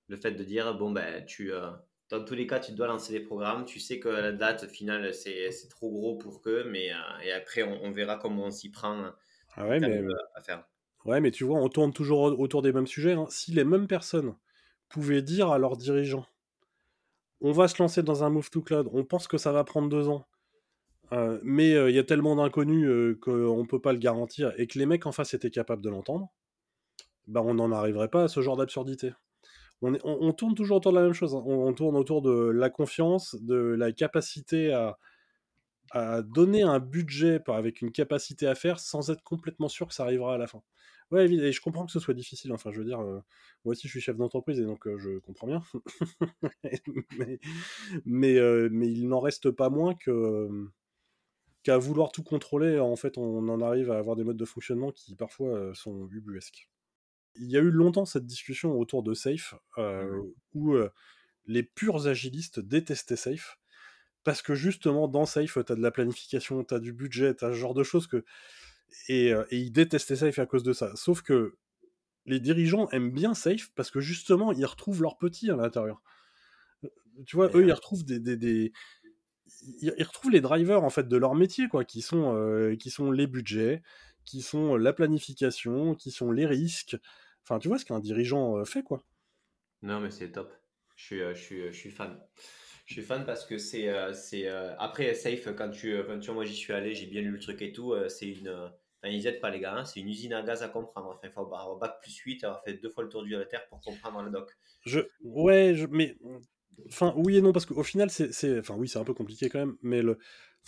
le 0.09 0.17
fait 0.17 0.33
de 0.33 0.43
dire, 0.43 0.75
bon, 0.75 0.91
ben, 0.91 1.25
tu, 1.27 1.53
euh, 1.53 1.71
dans 2.09 2.25
tous 2.25 2.35
les 2.35 2.47
cas, 2.47 2.59
tu 2.59 2.73
dois 2.73 2.87
lancer 2.87 3.13
des 3.13 3.21
programmes, 3.21 3.65
tu 3.65 3.81
sais 3.81 4.01
que 4.01 4.09
la 4.09 4.33
date 4.33 4.67
finale, 4.67 5.13
c'est 5.13 5.51
trop 5.69 5.91
gros 5.91 6.17
pour 6.17 6.41
que, 6.41 6.63
mais 6.65 6.93
euh, 6.93 6.97
et 7.23 7.33
après, 7.33 7.63
on, 7.63 7.91
verra 7.91 8.17
comment 8.17 8.47
on 8.47 8.51
s'y 8.51 8.71
prend 8.71 9.13
ah 9.55 9.69
ouais, 9.69 9.79
mais, 9.81 10.03
à 10.35 10.41
faire. 10.41 10.67
Ouais, 11.05 11.21
mais 11.21 11.31
tu 11.31 11.45
vois, 11.45 11.59
on 11.59 11.69
tourne 11.69 11.93
toujours 11.93 12.39
autour 12.39 12.63
des 12.63 12.73
mêmes 12.73 12.87
sujets. 12.87 13.13
Hein. 13.13 13.27
Si 13.29 13.53
les 13.53 13.65
mêmes 13.65 13.87
personnes 13.87 14.35
pouvaient 14.89 15.23
dire 15.23 15.51
à 15.51 15.59
leurs 15.59 15.77
dirigeants, 15.77 16.27
on 17.41 17.53
va 17.53 17.69
se 17.69 17.83
lancer 17.83 18.03
dans 18.03 18.25
un 18.25 18.31
move 18.31 18.51
to 18.51 18.63
cloud, 18.63 18.89
on 18.93 19.05
pense 19.05 19.27
que 19.27 19.39
ça 19.39 19.53
va 19.53 19.65
prendre 19.65 19.89
deux 19.89 20.09
ans, 20.09 20.27
euh, 21.13 21.41
mais 21.43 21.71
il 21.71 21.95
y 21.95 21.99
a 21.99 22.05
tellement 22.05 22.37
d'inconnus 22.37 23.17
qu'on 23.21 23.63
ne 23.63 23.67
peut 23.67 23.81
pas 23.81 23.93
le 23.93 23.99
garantir, 23.99 24.53
et 24.59 24.69
que 24.69 24.79
les 24.79 24.87
mecs 24.87 25.07
en 25.07 25.13
face 25.13 25.35
étaient 25.35 25.51
capables 25.51 25.83
de 25.83 25.91
l'entendre, 25.91 26.29
bah 27.27 27.43
on 27.45 27.55
n'en 27.55 27.73
arriverait 27.73 28.09
pas 28.09 28.25
à 28.25 28.29
ce 28.29 28.41
genre 28.43 28.57
d'absurdité 28.57 29.13
on, 29.83 30.33
tourne 30.33 30.55
toujours 30.55 30.77
autour 30.77 30.93
de 30.93 30.99
la 30.99 31.05
même 31.05 31.13
chose. 31.13 31.35
Hein. 31.35 31.43
On, 31.45 31.73
tourne 31.73 31.97
autour 31.97 32.23
de 32.23 32.51
la 32.51 32.71
confiance, 32.71 33.37
de 33.41 33.57
la 33.57 33.93
capacité 33.93 34.73
à, 34.73 34.99
donner 36.25 36.63
un 36.63 36.79
budget 36.79 37.41
avec 37.49 37.83
une 37.83 37.93
capacité 37.93 38.47
à 38.47 38.55
faire 38.55 38.81
sans 38.81 39.11
être 39.11 39.23
complètement 39.23 39.69
sûr 39.69 39.89
que 39.89 39.95
ça 39.95 40.05
arrivera 40.05 40.35
à 40.35 40.39
la 40.39 40.47
fin. 40.47 40.63
Ouais, 41.13 41.31
et 41.31 41.53
je 41.53 41.61
comprends 41.61 41.85
que 41.85 41.93
ce 41.93 42.01
soit 42.01 42.15
difficile. 42.15 42.55
Enfin, 42.55 42.73
je 42.73 42.79
veux 42.79 42.87
dire, 42.87 43.01
euh, 43.01 43.21
moi 43.67 43.73
aussi, 43.73 43.87
je 43.87 43.93
suis 43.93 44.01
chef 44.01 44.17
d'entreprise 44.17 44.59
et 44.59 44.65
donc 44.65 44.87
euh, 44.87 44.97
je 44.97 45.19
comprends 45.19 45.47
bien. 45.47 45.63
mais, 48.07 48.39
euh, 48.39 48.71
mais, 48.73 48.91
il 48.91 49.09
n'en 49.09 49.21
reste 49.21 49.51
pas 49.51 49.69
moins 49.69 49.95
que 49.95 50.49
qu'à 51.63 51.77
vouloir 51.77 52.13
tout 52.13 52.23
contrôler, 52.23 52.81
en 52.81 52.97
fait, 52.97 53.19
on 53.19 53.47
en 53.49 53.61
arrive 53.61 53.91
à 53.91 53.99
avoir 53.99 54.17
des 54.17 54.25
modes 54.25 54.39
de 54.39 54.45
fonctionnement 54.47 54.91
qui 54.91 55.15
parfois 55.15 55.73
sont 55.75 56.09
ubuesques. 56.11 56.71
Il 57.37 57.51
y 57.51 57.59
a 57.59 57.61
eu 57.61 57.71
longtemps 57.71 58.07
cette 58.07 58.27
discussion 58.27 58.79
autour 58.79 59.03
de 59.03 59.13
Safe, 59.15 59.55
mmh 59.77 60.33
où 60.55 60.77
les 61.47 61.63
purs 61.63 62.07
agilistes 62.07 62.59
détestaient 62.59 63.17
Safe, 63.17 63.61
parce 64.25 64.43
que 64.43 64.55
justement, 64.55 65.09
dans 65.09 65.27
Safe, 65.27 65.59
tu 65.67 65.73
as 65.73 65.77
de 65.77 65.83
la 65.83 65.91
planification, 65.91 66.65
tu 66.65 66.75
as 66.75 66.79
du 66.79 66.93
budget, 66.93 67.35
tu 67.35 67.45
as 67.45 67.53
ce 67.53 67.57
genre 67.57 67.75
de 67.75 67.83
choses 67.83 68.07
que... 68.07 68.25
Et, 69.09 69.33
ils 69.51 69.73
détestaient 69.73 70.17
Safe 70.17 70.39
à 70.39 70.47
cause 70.47 70.63
de 70.63 70.73
ça. 70.73 70.95
Sauf 70.97 71.23
que 71.23 71.57
les 72.27 72.41
dirigeants 72.41 72.89
aiment 72.91 73.11
bien 73.11 73.35
Safe 73.35 73.71
parce 73.75 73.91
que 73.91 74.01
justement, 74.01 74.53
ils 74.53 74.67
retrouvent 74.67 75.03
leurs 75.03 75.19
petits 75.19 75.51
à 75.51 75.57
l'intérieur. 75.57 76.03
Tu 77.27 77.37
vois, 77.37 77.51
eux, 77.55 77.67
ils 77.67 77.73
retrouvent 77.73 78.05
des, 78.05 78.73
Ils 79.81 80.05
retrouvent 80.05 80.31
les 80.31 80.41
drivers 80.41 80.85
en 80.85 80.91
fait 80.91 81.09
de 81.09 81.17
leur 81.17 81.35
métier, 81.35 81.69
quoi, 81.69 81.85
qui 81.85 82.03
sont, 82.03 82.77
qui 82.79 82.91
sont 82.91 83.11
les 83.11 83.27
budgets, 83.27 83.83
qui 84.25 84.43
sont 84.43 84.77
la 84.77 84.93
planification, 84.93 85.95
qui 85.95 86.11
sont 86.11 86.31
les 86.31 86.47
risques, 86.47 86.97
Enfin, 87.45 87.59
tu 87.59 87.69
vois 87.69 87.79
ce 87.79 87.85
qu'un 87.85 87.99
dirigeant 87.99 88.59
euh, 88.59 88.65
fait, 88.65 88.83
quoi. 88.83 89.03
Non, 89.83 90.01
mais 90.01 90.11
c'est 90.11 90.31
top. 90.31 90.53
Je 90.97 91.05
suis, 91.05 91.23
euh, 91.23 91.35
je, 91.35 91.41
suis, 91.41 91.67
je 91.67 91.77
suis 91.77 91.91
fan. 91.91 92.19
Je 92.85 92.95
suis 92.95 93.03
fan 93.03 93.25
parce 93.25 93.45
que 93.45 93.59
c'est. 93.59 93.89
Euh, 93.89 94.13
c'est 94.13 94.49
après, 94.79 95.15
Safe, 95.15 95.55
quand 95.57 95.71
tu, 95.71 95.97
quand 96.07 96.19
tu 96.19 96.31
moi 96.33 96.45
j'y 96.45 96.55
suis 96.55 96.73
allé, 96.73 96.95
j'ai 96.95 97.07
bien 97.07 97.23
lu 97.23 97.31
le 97.31 97.39
truc 97.39 97.63
et 97.63 97.73
tout, 97.73 97.95
c'est 98.09 98.29
une. 98.29 98.49
Enfin, 98.49 99.13
ils 99.13 99.27
aident 99.27 99.41
pas 99.41 99.51
les 99.51 99.59
gars, 99.59 99.75
hein, 99.75 99.85
c'est 99.85 100.01
une 100.01 100.09
usine 100.09 100.33
à 100.33 100.43
gaz 100.43 100.63
à 100.63 100.69
comprendre. 100.69 101.09
Enfin, 101.09 101.21
il 101.25 101.31
faut 101.31 101.41
avoir 101.41 101.77
bac 101.77 101.99
plus 102.01 102.17
8, 102.17 102.45
avoir 102.45 102.63
fait 102.63 102.75
deux 102.75 102.91
fois 102.91 103.03
le 103.03 103.09
tour 103.09 103.25
de 103.25 103.37
la 103.37 103.45
Terre 103.45 103.67
pour 103.69 103.81
comprendre 103.81 104.23
le 104.23 104.31
doc. 104.31 104.51
Je, 104.85 105.01
ouais, 105.23 105.75
je, 105.75 105.87
mais. 105.87 106.17
Enfin, 106.89 107.13
oui 107.17 107.37
et 107.37 107.41
non, 107.41 107.53
parce 107.53 107.67
qu'au 107.67 107.83
final, 107.83 108.11
c'est. 108.11 108.59
Enfin, 108.59 108.75
oui, 108.77 108.89
c'est 108.89 108.99
un 108.99 109.05
peu 109.05 109.15
compliqué 109.15 109.49
quand 109.49 109.59
même, 109.59 109.77
mais 109.83 110.03
le. 110.03 110.19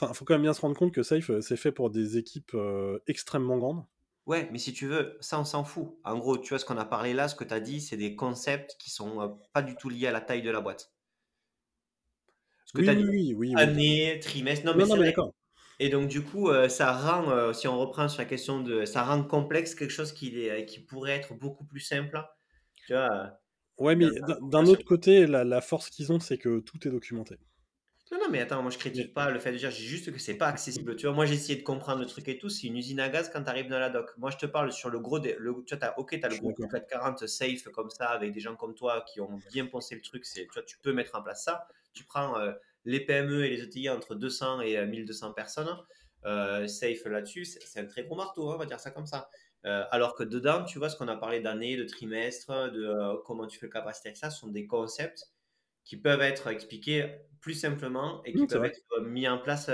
Enfin, 0.00 0.12
faut 0.12 0.24
quand 0.24 0.34
même 0.34 0.42
bien 0.42 0.54
se 0.54 0.60
rendre 0.60 0.76
compte 0.76 0.92
que 0.92 1.04
Safe, 1.04 1.40
c'est 1.40 1.56
fait 1.56 1.70
pour 1.70 1.90
des 1.90 2.18
équipes 2.18 2.56
extrêmement 3.06 3.58
grandes. 3.58 3.84
Ouais, 4.26 4.48
mais 4.50 4.58
si 4.58 4.72
tu 4.72 4.86
veux, 4.86 5.18
ça, 5.20 5.38
on 5.38 5.44
s'en 5.44 5.64
fout. 5.64 5.98
En 6.02 6.18
gros, 6.18 6.38
tu 6.38 6.48
vois, 6.48 6.58
ce 6.58 6.64
qu'on 6.64 6.78
a 6.78 6.86
parlé 6.86 7.12
là, 7.12 7.28
ce 7.28 7.34
que 7.34 7.44
tu 7.44 7.52
as 7.52 7.60
dit, 7.60 7.80
c'est 7.80 7.98
des 7.98 8.16
concepts 8.16 8.76
qui 8.78 8.90
sont 8.90 9.20
euh, 9.20 9.28
pas 9.52 9.60
du 9.60 9.76
tout 9.76 9.90
liés 9.90 10.06
à 10.06 10.12
la 10.12 10.22
taille 10.22 10.40
de 10.40 10.50
la 10.50 10.62
boîte. 10.62 10.93
Ce 12.64 12.72
que 12.72 12.82
tu 12.82 12.88
as 12.88 12.94
dit, 12.94 13.04
oui, 13.04 13.34
oui, 13.36 13.52
année, 13.56 14.18
trimestre, 14.20 14.66
non, 14.66 14.74
mais 14.74 14.84
c'est 14.84 14.98
d'accord. 14.98 15.34
Et 15.80 15.88
donc, 15.88 16.08
du 16.08 16.22
coup, 16.22 16.50
euh, 16.50 16.68
ça 16.68 16.92
rend, 16.92 17.30
euh, 17.30 17.52
si 17.52 17.66
on 17.66 17.78
reprend 17.78 18.08
sur 18.08 18.20
la 18.20 18.26
question 18.26 18.60
de, 18.60 18.84
ça 18.84 19.02
rend 19.02 19.24
complexe 19.24 19.74
quelque 19.74 19.90
chose 19.90 20.12
qui, 20.12 20.38
est, 20.38 20.66
qui 20.66 20.80
pourrait 20.80 21.12
être 21.12 21.34
beaucoup 21.34 21.64
plus 21.64 21.80
simple. 21.80 22.22
Tu 22.86 22.92
vois, 22.92 23.40
ouais, 23.78 23.96
mais 23.96 24.06
d'un 24.42 24.66
autre 24.66 24.84
côté, 24.84 25.26
la, 25.26 25.44
la 25.44 25.60
force 25.60 25.90
qu'ils 25.90 26.12
ont, 26.12 26.20
c'est 26.20 26.38
que 26.38 26.60
tout 26.60 26.86
est 26.86 26.90
documenté. 26.90 27.36
Non, 28.12 28.18
non, 28.20 28.30
mais 28.30 28.40
attends, 28.40 28.62
moi 28.62 28.70
je 28.70 28.78
critique 28.78 29.12
pas 29.14 29.30
le 29.30 29.40
fait 29.40 29.50
de 29.50 29.56
dire, 29.56 29.70
j'ai 29.70 29.84
juste 29.84 30.12
que 30.12 30.18
c'est 30.18 30.36
pas 30.36 30.46
accessible. 30.46 30.94
Tu 30.94 31.06
vois, 31.06 31.14
moi 31.14 31.26
j'ai 31.26 31.34
essayé 31.34 31.58
de 31.58 31.64
comprendre 31.64 32.00
le 32.00 32.06
truc 32.06 32.28
et 32.28 32.38
tout, 32.38 32.48
c'est 32.48 32.66
une 32.66 32.76
usine 32.76 33.00
à 33.00 33.08
gaz 33.08 33.30
quand 33.32 33.42
tu 33.42 33.48
arrives 33.48 33.68
dans 33.68 33.78
la 33.78 33.88
doc. 33.88 34.10
Moi 34.18 34.30
je 34.30 34.36
te 34.36 34.46
parle 34.46 34.72
sur 34.72 34.90
le 34.90 35.00
gros. 35.00 35.18
tu 35.18 35.34
vois, 35.38 35.84
as, 35.84 35.98
ok, 35.98 36.10
tu 36.10 36.24
as 36.24 36.28
le 36.28 36.36
gros 36.36 36.52
440 36.52 37.26
safe 37.26 37.64
comme 37.72 37.90
ça, 37.90 38.10
avec 38.10 38.32
des 38.32 38.40
gens 38.40 38.56
comme 38.56 38.74
toi 38.74 39.04
qui 39.10 39.20
ont 39.20 39.40
bien 39.50 39.66
pensé 39.66 39.94
le 39.94 40.02
truc, 40.02 40.24
tu 40.24 40.46
vois, 40.52 40.62
tu 40.62 40.78
peux 40.78 40.92
mettre 40.92 41.16
en 41.16 41.22
place 41.22 41.44
ça. 41.44 41.66
Tu 41.94 42.04
prends 42.04 42.38
euh, 42.38 42.52
les 42.84 43.00
PME 43.00 43.44
et 43.44 43.50
les 43.50 43.62
ETI 43.62 43.88
entre 43.88 44.14
200 44.14 44.60
et 44.60 44.84
1200 44.86 45.30
euh, 45.30 45.32
personnes. 45.32 46.68
safe 46.68 47.04
là-dessus, 47.06 47.44
c'est 47.44 47.80
un 47.80 47.86
très 47.86 48.04
gros 48.04 48.16
marteau, 48.16 48.50
hein, 48.50 48.54
on 48.56 48.58
va 48.58 48.66
dire 48.66 48.80
ça 48.80 48.90
comme 48.90 49.06
ça. 49.06 49.28
alors 49.62 50.14
que 50.14 50.22
dedans, 50.22 50.64
tu 50.64 50.78
vois, 50.78 50.90
ce 50.90 50.96
qu'on 50.96 51.08
a 51.08 51.16
parlé 51.16 51.40
d'année, 51.40 51.76
de 51.76 51.84
trimestre, 51.84 52.70
de 52.72 53.22
comment 53.24 53.46
tu 53.46 53.58
fais 53.58 53.66
le 53.66 53.72
capacité 53.72 54.10
avec 54.10 54.18
ça, 54.18 54.30
ce 54.30 54.40
sont 54.40 54.48
des 54.48 54.66
concepts 54.66 55.30
qui 55.84 55.96
peuvent 55.96 56.22
être 56.22 56.48
expliqués 56.48 57.18
plus 57.40 57.54
simplement 57.54 58.22
et 58.24 58.32
qui 58.32 58.46
peuvent 58.46 58.64
être 58.64 59.00
mis 59.02 59.28
en 59.28 59.38
place 59.38 59.70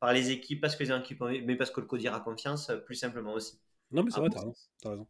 par 0.00 0.12
les 0.12 0.30
équipes, 0.30 0.60
parce 0.60 0.76
que 0.76 0.84
les 0.84 0.92
équipes, 0.92 1.20
mais 1.20 1.56
parce 1.56 1.70
que 1.70 1.80
le 1.80 1.86
codir 1.86 2.14
a 2.14 2.20
confiance, 2.20 2.70
plus 2.84 2.96
simplement 2.96 3.32
aussi. 3.32 3.60
Non, 3.90 4.02
mais 4.02 4.10
c'est 4.10 4.20
vrai, 4.20 4.30
t'as 4.30 4.90
raison. 4.90 5.06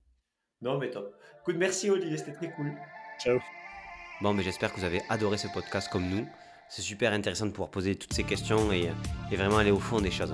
Non, 0.62 0.78
mais 0.78 0.90
top. 0.90 1.16
Écoute, 1.40 1.56
merci 1.58 1.90
Olivier, 1.90 2.16
c'était 2.16 2.32
très 2.32 2.52
cool. 2.52 2.72
Ciao. 3.18 3.38
Bon, 4.22 4.32
mais 4.32 4.44
j'espère 4.44 4.72
que 4.72 4.78
vous 4.78 4.86
avez 4.86 5.02
adoré 5.08 5.36
ce 5.36 5.48
podcast 5.48 5.88
comme 5.90 6.08
nous. 6.08 6.24
C'est 6.68 6.82
super 6.82 7.12
intéressant 7.12 7.46
de 7.46 7.50
pouvoir 7.50 7.70
poser 7.70 7.96
toutes 7.96 8.12
ces 8.12 8.22
questions 8.22 8.70
et, 8.70 8.88
vraiment 9.32 9.58
aller 9.58 9.72
au 9.72 9.80
fond 9.80 10.00
des 10.00 10.12
choses. 10.12 10.32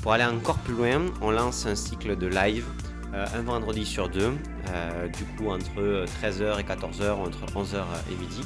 Pour 0.00 0.14
aller 0.14 0.24
encore 0.24 0.56
plus 0.60 0.72
loin, 0.72 1.04
on 1.20 1.30
lance 1.30 1.66
un 1.66 1.74
cycle 1.74 2.16
de 2.16 2.26
live 2.26 2.64
euh, 3.12 3.26
un 3.34 3.42
vendredi 3.42 3.84
sur 3.84 4.08
deux, 4.08 4.32
euh, 4.70 5.08
du 5.08 5.24
coup 5.24 5.50
entre 5.50 6.06
13h 6.22 6.58
et 6.58 6.62
14h, 6.62 7.10
entre 7.12 7.44
11h 7.54 7.84
et 8.10 8.14
midi. 8.14 8.40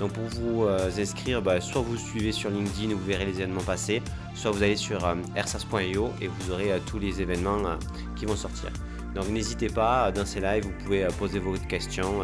Donc 0.00 0.12
pour 0.12 0.24
vous 0.24 0.64
euh, 0.64 0.90
inscrire, 0.98 1.42
bah, 1.42 1.60
soit 1.60 1.82
vous 1.82 1.98
suivez 1.98 2.32
sur 2.32 2.48
LinkedIn 2.48 2.90
et 2.90 2.94
vous 2.94 3.04
verrez 3.04 3.26
les 3.26 3.42
événements 3.42 3.62
passer, 3.62 4.00
soit 4.34 4.50
vous 4.52 4.62
allez 4.62 4.76
sur 4.76 5.06
ersas.io 5.36 6.10
et 6.22 6.28
vous 6.28 6.50
aurez 6.50 6.72
tous 6.86 6.98
les 6.98 7.20
événements 7.20 7.76
qui 8.16 8.24
vont 8.24 8.36
sortir. 8.36 8.70
Donc 9.14 9.28
n'hésitez 9.28 9.68
pas, 9.68 10.10
dans 10.12 10.24
ces 10.24 10.40
lives, 10.40 10.64
vous 10.64 10.84
pouvez 10.84 11.06
poser 11.18 11.38
vos 11.38 11.52
questions 11.68 12.22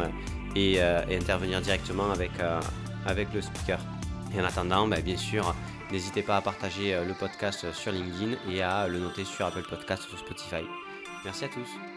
et, 0.55 0.81
intervenir 0.81 1.61
directement 1.61 2.11
avec, 2.11 2.31
avec 3.05 3.33
le 3.33 3.41
speaker. 3.41 3.79
Et 4.35 4.41
en 4.41 4.45
attendant, 4.45 4.87
bah, 4.87 5.01
bien 5.01 5.17
sûr, 5.17 5.55
n'hésitez 5.91 6.21
pas 6.21 6.37
à 6.37 6.41
partager 6.41 6.97
le 7.05 7.13
podcast 7.13 7.71
sur 7.73 7.91
LinkedIn 7.91 8.37
et 8.49 8.61
à 8.61 8.87
le 8.87 8.99
noter 8.99 9.25
sur 9.25 9.45
Apple 9.45 9.63
Podcast 9.69 10.05
ou 10.05 10.09
sur 10.09 10.19
Spotify. 10.19 10.63
Merci 11.25 11.45
à 11.45 11.49
tous. 11.49 11.90